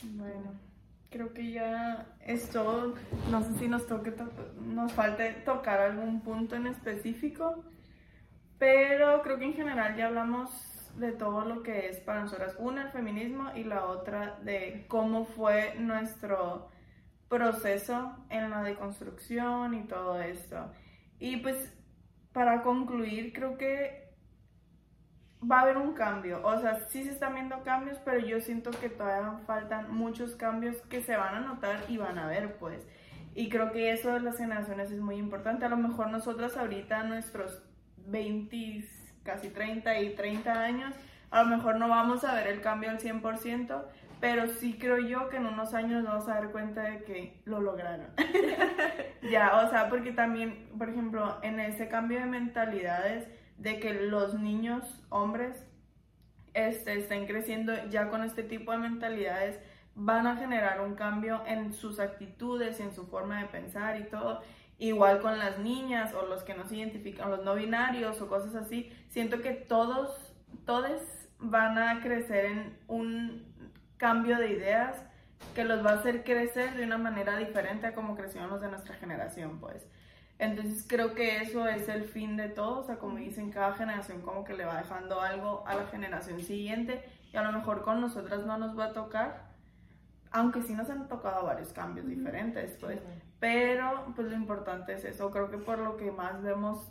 Bueno, 0.03 0.53
creo 1.11 1.33
que 1.33 1.51
ya 1.53 2.07
es 2.21 2.51
todo. 2.51 2.95
No 3.31 3.43
sé 3.43 3.55
si 3.59 3.69
nos 3.69 3.87
toque 3.87 4.11
to- 4.13 4.31
nos 4.61 4.93
falte 4.93 5.33
tocar 5.45 5.81
algún 5.81 6.21
punto 6.23 6.57
en 6.57 6.67
específico, 6.67 7.65
pero 8.59 9.23
creo 9.23 9.39
que 9.39 9.45
en 9.47 9.55
general 9.55 9.97
ya 9.97 10.07
hablamos 10.07 10.51
de 10.97 11.13
todo 11.13 11.45
lo 11.45 11.63
que 11.63 11.89
es 11.89 11.99
para 12.01 12.23
nosotras 12.23 12.55
una 12.59 12.83
el 12.85 12.91
feminismo 12.91 13.51
y 13.57 13.65
la 13.65 13.87
otra 13.87 14.39
de 14.43 14.87
cómo 14.89 15.25
fue 15.25 15.75
nuestro 15.79 16.69
proceso 17.29 18.17
en 18.31 18.51
la 18.51 18.63
deconstrucción 18.63 19.75
y 19.75 19.85
todo 19.87 20.21
esto. 20.23 20.71
Y 21.19 21.39
pues 21.39 21.73
para 22.33 22.63
concluir, 22.63 23.33
creo 23.33 23.59
que 23.59 24.04
va 25.51 25.59
a 25.59 25.63
haber 25.63 25.79
un 25.79 25.95
cambio. 25.95 26.41
O 26.45 26.59
sea, 26.59 26.81
sí 26.89 27.05
se 27.05 27.11
están 27.11 27.35
viendo 27.35 27.63
cambios, 27.63 27.99
pero 28.05 28.19
yo 28.19 28.41
siento 28.41 28.71
que 28.71 28.89
todavía 28.89 29.39
faltan 29.47 29.95
muchos 29.95 30.35
cambios 30.37 30.77
que 30.89 31.03
se 31.03 31.17
van 31.17 31.35
a 31.35 31.41
notar 31.41 31.85
y 31.89 31.97
van 31.97 32.19
a 32.19 32.27
ver, 32.27 32.57
pues. 32.57 32.87
Y 33.35 33.49
creo 33.49 33.73
que 33.73 33.93
eso 33.93 34.13
de 34.13 34.21
las 34.21 34.37
generaciones 34.37 34.91
es 34.91 35.01
muy 35.01 35.17
importante. 35.17 35.65
A 35.65 35.69
lo 35.69 35.77
mejor 35.77 36.11
nosotras 36.11 36.57
ahorita, 36.57 37.03
nuestros 37.05 37.63
20, 38.07 38.85
casi 39.23 39.49
30 39.49 40.01
y 40.01 40.15
30 40.15 40.53
años, 40.53 40.95
a 41.31 41.43
lo 41.43 41.57
mejor 41.57 41.77
no 41.77 41.89
vamos 41.89 42.25
a 42.25 42.35
ver 42.35 42.47
el 42.47 42.61
cambio 42.61 42.91
al 42.91 42.99
100%, 42.99 43.83
pero 44.21 44.47
sí 44.47 44.79
creo 44.79 44.99
yo 44.99 45.29
que 45.29 45.37
en 45.39 45.47
unos 45.47 45.75
años 45.75 46.03
nos 46.03 46.13
vamos 46.13 46.29
a 46.29 46.35
dar 46.35 46.51
cuenta 46.51 46.83
de 46.83 47.03
que 47.03 47.41
lo 47.45 47.61
lograron. 47.61 48.07
ya, 49.31 49.57
o 49.57 49.69
sea, 49.69 49.89
porque 49.89 50.13
también, 50.13 50.69
por 50.79 50.89
ejemplo, 50.89 51.39
en 51.43 51.59
ese 51.59 51.89
cambio 51.89 52.21
de 52.21 52.27
mentalidades, 52.27 53.29
de 53.65 53.81
que 53.81 53.95
los 53.95 54.35
niños, 54.35 54.85
hombres, 55.09 55.65
este, 56.53 56.99
estén 56.99 57.27
creciendo 57.27 57.73
ya 57.89 58.11
con 58.11 58.23
este 58.23 58.43
tipo 58.43 58.73
de 58.73 58.79
mentalidades, 58.79 59.59
van 59.95 60.27
a 60.27 60.37
generar 60.37 60.83
un 60.83 60.95
cambio 60.95 61.43
en 61.47 61.73
sus 61.73 61.99
actitudes 61.99 62.79
y 62.79 62.83
en 62.83 62.95
su 62.95 63.07
forma 63.07 63.41
de 63.41 63.47
pensar 63.47 63.99
y 63.99 64.05
todo. 64.05 64.43
Igual 64.79 65.21
con 65.21 65.39
las 65.39 65.59
niñas 65.59 66.13
o 66.15 66.27
los 66.27 66.45
que 66.45 66.55
no 66.55 66.69
se 66.69 66.77
identifican, 66.77 67.31
los 67.31 67.43
no 67.43 67.55
binarios 67.55 68.21
o 68.21 68.29
cosas 68.29 68.55
así. 68.55 68.93
Siento 69.09 69.41
que 69.41 69.53
todos, 69.53 70.35
todos 70.67 71.01
van 71.39 71.79
a 71.79 72.03
crecer 72.03 72.45
en 72.45 72.79
un 72.87 73.47
cambio 73.97 74.37
de 74.37 74.51
ideas 74.51 75.03
que 75.55 75.65
los 75.65 75.85
va 75.85 75.93
a 75.93 75.95
hacer 75.95 76.23
crecer 76.23 76.75
de 76.75 76.85
una 76.85 76.99
manera 76.99 77.39
diferente 77.39 77.87
a 77.87 77.95
como 77.95 78.15
crecieron 78.15 78.51
los 78.51 78.61
de 78.61 78.69
nuestra 78.69 78.95
generación, 78.97 79.59
pues. 79.59 79.87
Entonces 80.39 80.85
creo 80.89 81.15
que 81.15 81.39
eso 81.39 81.67
es 81.69 81.89
el 81.89 82.05
fin 82.05 82.37
de 82.37 82.49
todo, 82.49 82.81
o 82.81 82.85
sea, 82.85 82.97
como 82.97 83.19
dicen, 83.19 83.51
cada 83.51 83.75
generación 83.75 84.21
como 84.23 84.45
que 84.45 84.55
le 84.55 84.65
va 84.65 84.79
dejando 84.79 85.21
algo 85.21 85.65
a 85.67 85.77
la 85.77 85.87
generación 85.87 86.41
siguiente 86.43 87.05
y 87.33 87.37
a 87.37 87.43
lo 87.43 87.53
mejor 87.53 87.83
con 87.83 88.01
nosotras 88.01 88.45
no 88.45 88.59
nos 88.59 88.77
va 88.79 88.87
a 88.87 88.93
tocar, 88.93 89.45
aunque 90.33 90.63
sí 90.63 90.75
nos 90.75 90.91
han 90.91 91.07
tocado 91.07 91.47
varios 91.47 91.73
cambios 91.73 92.07
diferentes, 92.07 92.77
pues, 92.81 93.01
pero 93.39 94.13
pues 94.17 94.29
lo 94.29 94.35
importante 94.35 94.95
es 94.95 95.05
eso, 95.05 95.31
creo 95.31 95.51
que 95.51 95.59
por 95.59 95.79
lo 95.79 95.97
que 95.97 96.11
más 96.11 96.43
vemos 96.43 96.91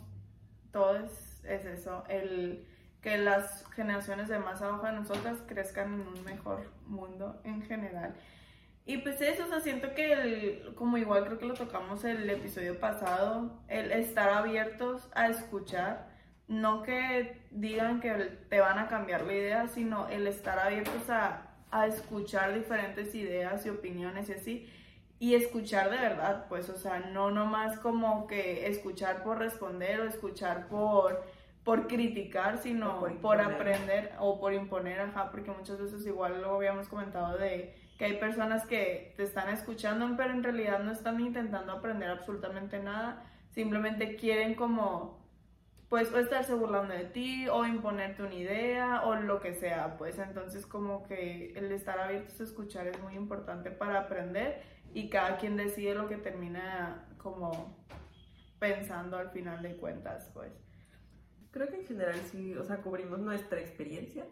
todos 0.72 1.44
es 1.44 1.66
eso, 1.66 2.04
el 2.08 2.66
que 3.02 3.18
las 3.18 3.66
generaciones 3.72 4.28
de 4.28 4.38
más 4.38 4.62
abajo 4.62 4.86
de 4.86 4.92
nosotras 4.92 5.36
crezcan 5.46 5.92
en 5.92 6.08
un 6.08 6.24
mejor 6.24 6.70
mundo 6.86 7.38
en 7.44 7.60
general. 7.60 8.14
Y 8.86 8.98
pues 8.98 9.20
eso, 9.22 9.44
o 9.44 9.48
sea, 9.48 9.60
siento 9.60 9.94
que 9.94 10.12
el, 10.12 10.74
como 10.74 10.98
igual 10.98 11.24
creo 11.24 11.38
que 11.38 11.46
lo 11.46 11.54
tocamos 11.54 12.04
el 12.04 12.28
episodio 12.28 12.78
pasado, 12.78 13.62
el 13.68 13.90
estar 13.92 14.28
abiertos 14.28 15.08
a 15.14 15.28
escuchar, 15.28 16.08
no 16.48 16.82
que 16.82 17.46
digan 17.50 18.00
que 18.00 18.12
te 18.50 18.60
van 18.60 18.78
a 18.78 18.88
cambiar 18.88 19.22
la 19.22 19.32
idea, 19.32 19.68
sino 19.68 20.08
el 20.08 20.26
estar 20.26 20.58
abiertos 20.58 21.08
a, 21.08 21.54
a 21.70 21.86
escuchar 21.86 22.54
diferentes 22.54 23.14
ideas 23.14 23.64
y 23.64 23.70
opiniones 23.70 24.28
y 24.28 24.32
así, 24.34 24.70
y 25.18 25.34
escuchar 25.34 25.90
de 25.90 25.96
verdad, 25.96 26.46
pues, 26.50 26.68
o 26.68 26.76
sea, 26.76 27.00
no 27.00 27.30
nomás 27.30 27.78
como 27.78 28.26
que 28.26 28.66
escuchar 28.66 29.22
por 29.22 29.38
responder 29.38 30.00
o 30.00 30.04
escuchar 30.04 30.68
por, 30.68 31.24
por 31.64 31.86
criticar, 31.86 32.58
sino 32.58 33.00
por, 33.00 33.16
por 33.18 33.40
aprender 33.40 34.12
o 34.18 34.38
por 34.38 34.52
imponer, 34.52 35.00
ajá, 35.00 35.30
porque 35.30 35.50
muchas 35.50 35.80
veces 35.80 36.04
igual 36.06 36.42
lo 36.42 36.56
habíamos 36.56 36.88
comentado 36.88 37.38
de 37.38 37.74
que 37.98 38.06
hay 38.06 38.16
personas 38.18 38.66
que 38.66 39.14
te 39.16 39.22
están 39.22 39.48
escuchando, 39.50 40.16
pero 40.16 40.32
en 40.32 40.42
realidad 40.42 40.80
no 40.80 40.92
están 40.92 41.20
intentando 41.20 41.72
aprender 41.72 42.10
absolutamente 42.10 42.80
nada, 42.80 43.24
simplemente 43.50 44.16
quieren 44.16 44.54
como, 44.54 45.24
pues, 45.88 46.12
o 46.12 46.18
estarse 46.18 46.54
burlando 46.54 46.92
de 46.94 47.04
ti, 47.04 47.46
o 47.48 47.64
imponerte 47.64 48.22
una 48.22 48.34
idea, 48.34 49.02
o 49.04 49.14
lo 49.14 49.40
que 49.40 49.54
sea, 49.54 49.96
pues, 49.96 50.18
entonces 50.18 50.66
como 50.66 51.04
que 51.04 51.52
el 51.54 51.70
estar 51.70 51.98
abiertos 51.98 52.40
a 52.40 52.44
escuchar 52.44 52.88
es 52.88 53.00
muy 53.00 53.14
importante 53.14 53.70
para 53.70 54.00
aprender, 54.00 54.62
y 54.92 55.08
cada 55.08 55.36
quien 55.38 55.56
decide 55.56 55.94
lo 55.94 56.08
que 56.08 56.16
termina 56.16 57.08
como 57.18 57.84
pensando 58.58 59.18
al 59.18 59.30
final 59.30 59.62
de 59.62 59.76
cuentas, 59.76 60.30
pues. 60.34 60.52
Creo 61.50 61.68
que 61.68 61.76
en 61.76 61.86
general 61.86 62.18
sí, 62.30 62.56
o 62.56 62.64
sea, 62.64 62.78
cubrimos 62.78 63.20
nuestra 63.20 63.60
experiencia, 63.60 64.26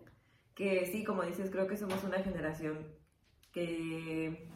que 0.54 0.86
sí, 0.86 1.04
como 1.04 1.22
dices, 1.22 1.50
creo 1.50 1.68
que 1.68 1.76
somos 1.76 2.02
una 2.02 2.18
generación 2.18 3.01
que 3.52 4.48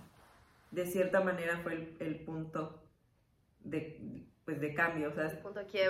de 0.71 0.87
cierta 0.87 1.21
manera 1.21 1.59
fue 1.63 1.95
el, 2.01 2.17
punto 2.21 2.83
de, 3.61 4.25
pues 4.45 4.61
de 4.61 4.75
cambio, 4.75 5.11
o 5.11 5.13
sea, 5.13 5.31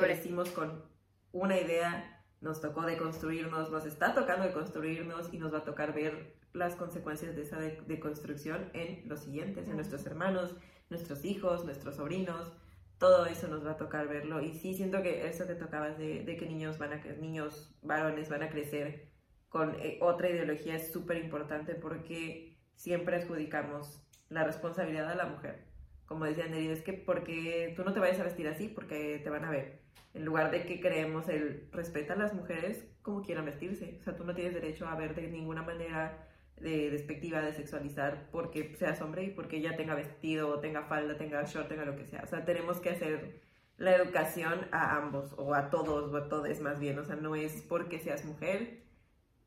crecimos 0.01 0.51
con 0.51 0.85
una 1.33 1.59
idea, 1.59 2.25
nos 2.41 2.61
tocó 2.61 2.83
deconstruirnos, 2.83 3.71
nos 3.71 3.87
está 3.87 4.15
tocando 4.15 4.45
deconstruirnos 4.47 5.33
y 5.33 5.39
nos 5.39 5.53
va 5.53 5.59
a 5.59 5.65
tocar 5.65 5.95
ver 5.95 6.37
las 6.53 6.75
consecuencias 6.75 7.37
de 7.37 7.43
esa 7.43 7.59
deconstrucción 7.59 8.71
en 8.73 9.09
los 9.09 9.21
siguientes, 9.21 9.69
en 9.69 9.77
nuestros 9.77 10.07
hermanos, 10.07 10.55
nuestros 10.89 11.25
hijos, 11.25 11.65
nuestros 11.65 11.97
sobrinos, 11.97 12.53
todo 12.99 13.27
eso 13.27 13.49
nos 13.49 13.65
va 13.65 13.73
a 13.73 13.77
tocar 13.77 14.09
verlo. 14.09 14.41
Y 14.41 14.55
sí 14.55 14.75
siento 14.75 15.03
que 15.03 15.29
eso 15.29 15.47
que 15.47 15.55
tocabas 15.55 15.99
de, 15.99 16.25
de 16.25 16.37
que 16.37 16.47
niños 16.47 16.79
van 16.79 16.95
a 16.95 16.97
niños 17.21 17.75
varones 17.83 18.31
van 18.31 18.43
a 18.43 18.49
crecer 18.49 19.09
con 19.49 19.75
eh, 19.81 19.99
otra 20.01 20.31
ideología 20.31 20.77
es 20.77 20.93
súper 20.93 21.19
importante 21.19 21.75
porque 21.75 22.56
siempre 22.77 23.17
adjudicamos 23.17 24.03
la 24.29 24.45
responsabilidad 24.45 25.11
a 25.11 25.15
la 25.15 25.27
mujer. 25.27 25.65
Como 26.07 26.25
decía 26.25 26.47
Neri, 26.47 26.69
es 26.69 26.83
que 26.83 26.93
porque 26.93 27.73
tú 27.77 27.85
no 27.85 27.93
te 27.93 28.01
vayas 28.01 28.21
a 28.21 28.25
vestir 28.25 28.47
así, 28.47 28.69
porque 28.69 29.21
te 29.23 29.31
van 29.31 29.45
a 29.45 29.51
ver. 29.51 29.81
En 30.15 30.25
lugar 30.25 30.51
de 30.51 30.65
que 30.65 30.81
creemos 30.81 31.29
el 31.29 31.69
respeta 31.73 32.15
a 32.15 32.17
las 32.17 32.33
mujeres 32.33 32.87
como 33.03 33.23
quieran 33.23 33.45
vestirse. 33.45 33.99
O 34.01 34.05
sea, 34.05 34.17
tú 34.17 34.25
no 34.25 34.35
tienes 34.35 34.55
derecho 34.55 34.87
a 34.87 34.95
ver 34.95 35.15
de 35.15 35.29
ninguna 35.29 35.63
manera 35.63 36.27
de 36.61 36.91
despectiva, 36.91 37.43
de 37.43 37.53
sexualizar, 37.53 38.29
porque 38.31 38.75
seas 38.77 39.01
hombre 39.03 39.25
y 39.25 39.31
porque 39.31 39.59
ella 39.59 39.77
tenga 39.77 39.95
vestido, 39.95 40.59
tenga 40.61 40.85
falda, 40.85 41.19
tenga 41.19 41.45
short, 41.45 41.69
tenga 41.69 41.85
lo 41.85 41.97
que 41.97 42.07
sea. 42.07 42.23
O 42.23 42.27
sea, 42.27 42.45
tenemos 42.45 42.81
que 42.81 42.91
hacer 42.91 43.41
la 43.77 43.95
educación 43.95 44.67
a 44.73 44.97
ambos, 44.97 45.35
o 45.37 45.55
a 45.55 45.69
todos, 45.69 46.13
o 46.13 46.17
a 46.17 46.29
todos 46.29 46.61
más 46.61 46.81
bien. 46.81 46.99
O 46.99 47.05
sea, 47.05 47.17
no 47.17 47.37
es 47.37 47.63
porque 47.69 47.99
seas 47.99 48.25
mujer 48.25 48.86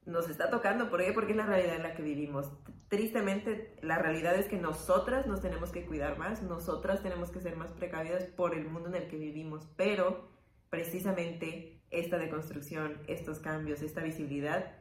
nos 0.10 0.30
está 0.30 0.50
tocando. 0.50 0.90
¿Por 0.90 1.04
qué? 1.04 1.14
Porque 1.14 1.32
es 1.32 1.38
la 1.38 1.46
realidad 1.46 1.76
en 1.76 1.84
la 1.84 1.94
que 1.94 2.04
vivimos. 2.04 2.52
Tristemente, 2.90 3.78
la 3.82 4.00
realidad 4.00 4.36
es 4.36 4.48
que 4.48 4.58
nosotras 4.58 5.28
nos 5.28 5.42
tenemos 5.42 5.72
que 5.72 5.86
cuidar 5.86 6.18
más, 6.18 6.42
nosotras 6.42 7.04
tenemos 7.04 7.30
que 7.30 7.40
ser 7.40 7.56
más 7.56 7.72
precavidas 7.72 8.26
por 8.26 8.56
el 8.56 8.68
mundo 8.68 8.90
en 8.90 8.96
el 8.96 9.08
que 9.08 9.18
vivimos, 9.18 9.68
pero 9.78 10.32
precisamente 10.70 11.82
esta 11.92 12.18
deconstrucción, 12.18 13.02
estos 13.08 13.40
cambios, 13.40 13.82
esta 13.82 14.02
visibilidad, 14.02 14.76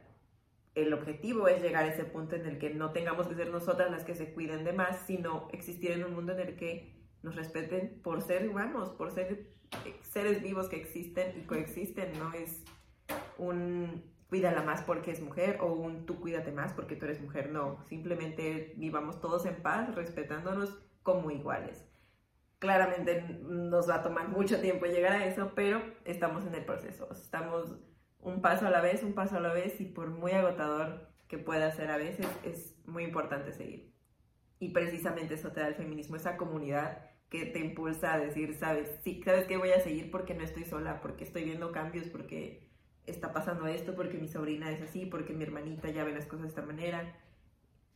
el 0.75 0.93
objetivo 0.93 1.47
es 1.47 1.61
llegar 1.61 1.83
a 1.83 1.93
ese 1.93 2.05
punto 2.05 2.35
en 2.35 2.45
el 2.45 2.57
que 2.57 2.73
no 2.73 2.91
tengamos 2.91 3.27
que 3.27 3.35
ser 3.35 3.49
nosotras 3.49 3.91
las 3.91 4.03
que 4.03 4.15
se 4.15 4.33
cuiden 4.33 4.63
de 4.63 4.73
más, 4.73 5.05
sino 5.05 5.47
existir 5.51 5.91
en 5.91 6.03
un 6.03 6.13
mundo 6.13 6.33
en 6.33 6.39
el 6.39 6.55
que 6.55 6.95
nos 7.21 7.35
respeten 7.35 8.01
por 8.01 8.21
ser 8.21 8.47
humanos, 8.47 8.89
por 8.91 9.11
ser 9.11 9.51
seres 10.01 10.41
vivos 10.41 10.69
que 10.69 10.77
existen 10.77 11.39
y 11.39 11.45
coexisten, 11.45 12.17
no 12.17 12.33
es 12.33 12.63
un 13.37 14.03
cuídala 14.29 14.61
más 14.61 14.83
porque 14.83 15.11
es 15.11 15.21
mujer 15.21 15.57
o 15.59 15.73
un 15.73 16.05
tú 16.05 16.19
cuídate 16.21 16.51
más 16.51 16.73
porque 16.73 16.95
tú 16.95 17.05
eres 17.05 17.21
mujer. 17.21 17.49
No, 17.49 17.83
simplemente 17.85 18.73
vivamos 18.77 19.19
todos 19.19 19.45
en 19.45 19.61
paz, 19.61 19.93
respetándonos 19.95 20.79
como 21.03 21.31
iguales. 21.31 21.85
Claramente 22.59 23.39
nos 23.41 23.89
va 23.89 23.95
a 23.95 24.03
tomar 24.03 24.27
mucho 24.29 24.61
tiempo 24.61 24.85
llegar 24.85 25.13
a 25.13 25.25
eso, 25.25 25.53
pero 25.55 25.81
estamos 26.05 26.45
en 26.45 26.55
el 26.55 26.65
proceso. 26.65 27.09
Estamos 27.11 27.75
un 28.19 28.41
paso 28.41 28.67
a 28.67 28.69
la 28.69 28.81
vez, 28.81 29.03
un 29.03 29.13
paso 29.13 29.37
a 29.37 29.41
la 29.41 29.53
vez 29.53 29.79
y 29.81 29.85
por 29.85 30.09
muy 30.09 30.31
agotador 30.33 31.09
que 31.27 31.37
pueda 31.37 31.71
ser 31.71 31.89
a 31.89 31.97
veces, 31.97 32.27
es 32.43 32.75
muy 32.85 33.03
importante 33.03 33.51
seguir. 33.53 33.93
Y 34.59 34.69
precisamente 34.69 35.35
eso 35.35 35.51
te 35.51 35.61
da 35.61 35.67
el 35.67 35.75
feminismo, 35.75 36.15
esa 36.15 36.37
comunidad 36.37 37.05
que 37.29 37.45
te 37.45 37.59
impulsa 37.59 38.13
a 38.13 38.19
decir, 38.19 38.55
sabes, 38.55 38.99
sí, 39.03 39.21
sabes 39.23 39.45
que 39.45 39.57
voy 39.57 39.69
a 39.69 39.79
seguir 39.79 40.11
porque 40.11 40.33
no 40.33 40.43
estoy 40.43 40.65
sola, 40.65 40.99
porque 41.01 41.23
estoy 41.23 41.43
viendo 41.45 41.71
cambios, 41.71 42.07
porque 42.09 42.68
está 43.09 43.33
pasando 43.33 43.67
esto 43.67 43.95
porque 43.95 44.17
mi 44.17 44.27
sobrina 44.27 44.71
es 44.71 44.81
así, 44.81 45.05
porque 45.05 45.33
mi 45.33 45.43
hermanita 45.43 45.89
ya 45.89 46.03
ve 46.03 46.13
las 46.13 46.25
cosas 46.25 46.43
de 46.43 46.47
esta 46.49 46.61
manera. 46.61 47.15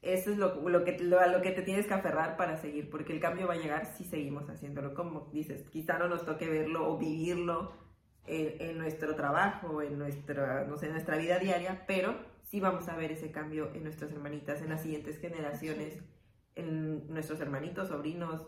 Eso 0.01 0.31
es 0.31 0.37
lo, 0.37 0.67
lo 0.67 0.83
que, 0.83 0.99
lo, 0.99 1.19
a 1.19 1.27
lo 1.27 1.41
que 1.41 1.51
te 1.51 1.61
tienes 1.61 1.87
que 1.87 1.93
aferrar 1.93 2.35
para 2.35 2.57
seguir, 2.57 2.89
porque 2.89 3.13
el 3.13 3.21
cambio 3.21 3.47
va 3.47 3.53
a 3.53 3.57
llegar 3.57 3.85
si 3.85 4.03
seguimos 4.03 4.49
haciéndolo. 4.49 4.93
Como 4.93 5.29
dices, 5.31 5.63
quizá 5.69 5.97
no 5.97 6.09
nos 6.09 6.25
toque 6.25 6.49
verlo 6.49 6.91
o 6.91 6.97
vivirlo 6.97 7.71
en, 8.25 8.69
en 8.69 8.77
nuestro 8.77 9.15
trabajo, 9.15 9.81
en 9.81 9.97
nuestra, 9.97 10.65
no 10.65 10.77
sé, 10.77 10.87
en 10.87 10.93
nuestra 10.93 11.17
vida 11.17 11.39
diaria, 11.39 11.85
pero 11.87 12.15
sí 12.53 12.59
vamos 12.59 12.87
a 12.87 12.95
ver 12.95 13.11
ese 13.11 13.31
cambio 13.31 13.71
en 13.73 13.83
nuestras 13.83 14.11
hermanitas, 14.11 14.61
en 14.61 14.69
las 14.69 14.83
siguientes 14.83 15.19
generaciones, 15.19 15.97
en 16.55 17.07
nuestros 17.07 17.39
hermanitos, 17.39 17.87
sobrinos. 17.87 18.45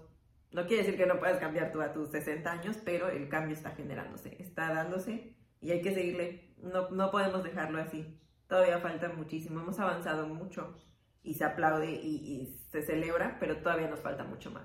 No 0.52 0.68
quiere 0.68 0.84
decir 0.84 0.98
que 0.98 1.08
no 1.08 1.20
puedas 1.20 1.40
cambiar 1.40 1.72
tú 1.72 1.82
a 1.82 1.92
tus 1.92 2.10
60 2.10 2.52
años, 2.52 2.78
pero 2.86 3.10
el 3.10 3.30
cambio 3.30 3.56
está 3.56 3.72
generándose, 3.72 4.36
está 4.40 4.74
dándose 4.74 5.36
y 5.60 5.72
hay 5.72 5.82
que 5.82 5.94
seguirle. 5.94 6.45
No, 6.58 6.90
no 6.90 7.12
podemos 7.12 7.44
dejarlo 7.44 7.82
así. 7.82 8.20
Todavía 8.48 8.80
falta 8.80 9.10
muchísimo. 9.10 9.60
Hemos 9.60 9.80
avanzado 9.80 10.28
mucho 10.28 10.76
y 11.24 11.34
se 11.34 11.44
aplaude 11.44 11.92
y, 11.92 12.46
se 12.72 12.84
celebra, 12.84 13.38
pero 13.40 13.58
todavía 13.58 13.88
nos 13.88 14.02
falta 14.02 14.24
mucho 14.24 14.52
más. 14.52 14.64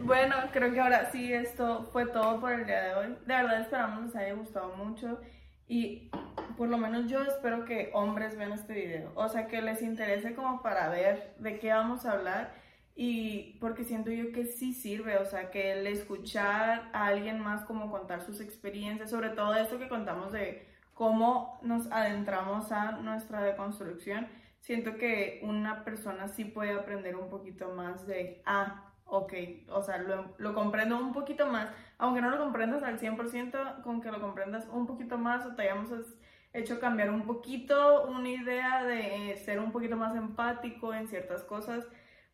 Bueno, 0.03 0.37
creo 0.53 0.73
que 0.73 0.81
ahora 0.81 1.11
sí, 1.11 1.33
esto 1.33 1.89
fue 1.93 2.07
todo 2.07 2.41
por 2.41 2.53
el 2.53 2.65
día 2.65 2.81
de 2.85 2.95
hoy. 2.95 3.07
De 3.27 3.35
verdad 3.35 3.61
esperamos 3.61 4.05
les 4.05 4.15
haya 4.15 4.35
gustado 4.35 4.77
mucho 4.77 5.21
y 5.67 6.13
por 6.57 6.69
lo 6.69 6.79
menos 6.79 7.11
yo 7.11 7.23
espero 7.23 7.65
que 7.65 7.91
hombres 7.93 8.37
vean 8.37 8.53
este 8.53 8.73
video. 8.73 9.11
O 9.17 9.29
sea, 9.29 9.49
que 9.49 9.61
les 9.63 9.83
interese 9.83 10.37
como 10.37 10.63
para 10.63 10.89
ver 10.89 11.35
de 11.39 11.59
qué 11.59 11.73
vamos 11.73 12.07
a 12.07 12.13
hablar 12.13 12.55
y 12.99 13.59
porque 13.61 13.85
siento 13.85 14.11
yo 14.11 14.33
que 14.33 14.47
sí 14.47 14.73
sirve, 14.73 15.19
o 15.19 15.27
sea, 15.27 15.51
que 15.51 15.73
el 15.73 15.87
escuchar 15.87 16.89
a 16.95 17.07
alguien 17.07 17.39
más 17.41 17.63
como 17.65 17.91
contar 17.91 18.23
sus 18.23 18.41
experiencias, 18.41 19.11
sobre 19.11 19.29
todo 19.29 19.55
esto 19.55 19.79
que 19.79 19.89
contamos 19.89 20.33
de 20.33 20.67
cómo 20.95 21.61
nos 21.63 21.93
adentramos 21.93 22.73
a 22.73 22.93
nuestra 22.93 23.43
deconstrucción, 23.43 24.27
siento 24.61 24.97
que 24.97 25.41
una 25.43 25.85
persona 25.85 26.29
sí 26.29 26.47
puede 26.47 26.73
aprender 26.73 27.17
un 27.17 27.29
poquito 27.29 27.69
más 27.75 28.07
de, 28.07 28.41
ah, 28.47 28.91
ok, 29.05 29.35
o 29.69 29.83
sea, 29.83 29.99
lo, 29.99 30.35
lo, 30.39 30.55
comprendo 30.55 30.97
un 30.99 31.13
poquito 31.13 31.47
más, 31.47 31.69
aunque 31.99 32.23
no 32.23 32.31
lo 32.31 32.39
comprendas 32.39 32.83
al 32.83 32.99
100%, 32.99 33.83
con 33.83 34.01
que 34.01 34.11
lo 34.11 34.23
comprendas 34.23 34.67
un 34.73 34.87
poquito 34.87 35.19
más 35.19 35.45
o 35.45 35.55
te 35.55 35.63
hayamos 35.63 35.91
hecho 36.55 36.81
cambiar 36.81 37.11
un 37.11 37.27
poquito 37.27 38.07
una 38.09 38.31
idea 38.31 38.83
de 38.85 39.33
eh, 39.33 39.37
ser 39.37 39.61
un 39.61 39.73
poquito 39.73 39.97
más 39.97 40.17
empático 40.17 40.95
en 40.95 41.09
ciertas 41.09 41.43
cosas, 41.45 41.85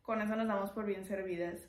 con 0.03 0.21
eso 0.21 0.35
nos 0.35 0.47
damos 0.47 0.71
por 0.71 0.85
bien 0.85 1.05
servidas. 1.05 1.67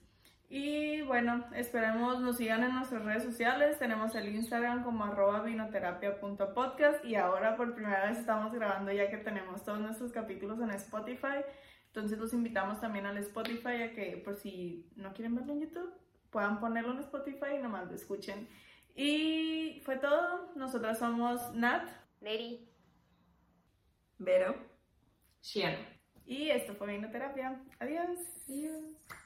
Y 0.49 1.03
bueno, 1.03 1.45
esperemos 1.55 2.21
nos 2.21 2.37
sigan 2.37 2.63
en 2.63 2.75
nuestras 2.75 3.05
redes 3.05 3.25
sociales. 3.25 3.79
Tenemos 3.79 4.15
el 4.15 4.29
Instagram 4.35 4.85
como 4.85 5.05
arroba 5.05 5.43
vinoterapia.podcast 5.43 7.05
y 7.05 7.15
ahora 7.15 7.57
por 7.57 7.75
primera 7.75 8.07
vez 8.07 8.19
estamos 8.19 8.53
grabando 8.53 8.93
ya 8.93 9.11
que 9.11 9.17
tenemos 9.17 9.65
todos 9.65 9.81
nuestros 9.81 10.13
capítulos 10.13 10.61
en 10.61 10.71
Spotify. 10.71 11.43
Entonces 11.87 12.19
los 12.19 12.35
invitamos 12.35 12.81
también 12.81 13.07
al 13.07 13.17
Spotify 13.19 13.83
a 13.83 13.93
que 13.95 14.21
por 14.25 14.37
si 14.37 14.91
no 14.97 15.13
quieren 15.15 15.35
verlo 15.35 15.55
en 15.55 15.63
YouTube, 15.63 15.95
puedan 16.31 16.61
ponerlo 16.61 16.93
en 16.93 16.99
Spotify 16.99 17.57
y 17.57 17.63
nomás 17.63 17.89
lo 17.89 17.95
escuchen. 17.95 18.49
Y 18.95 19.81
fue 19.85 19.97
todo. 19.97 20.53
Nosotras 20.57 20.99
somos 20.99 21.55
Nat. 21.55 21.89
Neri. 22.21 22.69
Vero. 24.19 24.55
Shiana. 25.43 25.94
Y 26.27 26.51
esto 26.51 26.75
fue 26.75 26.89
Vinoterapia. 26.89 27.61
Adiós. 27.79 28.19
Adiós. 28.49 28.85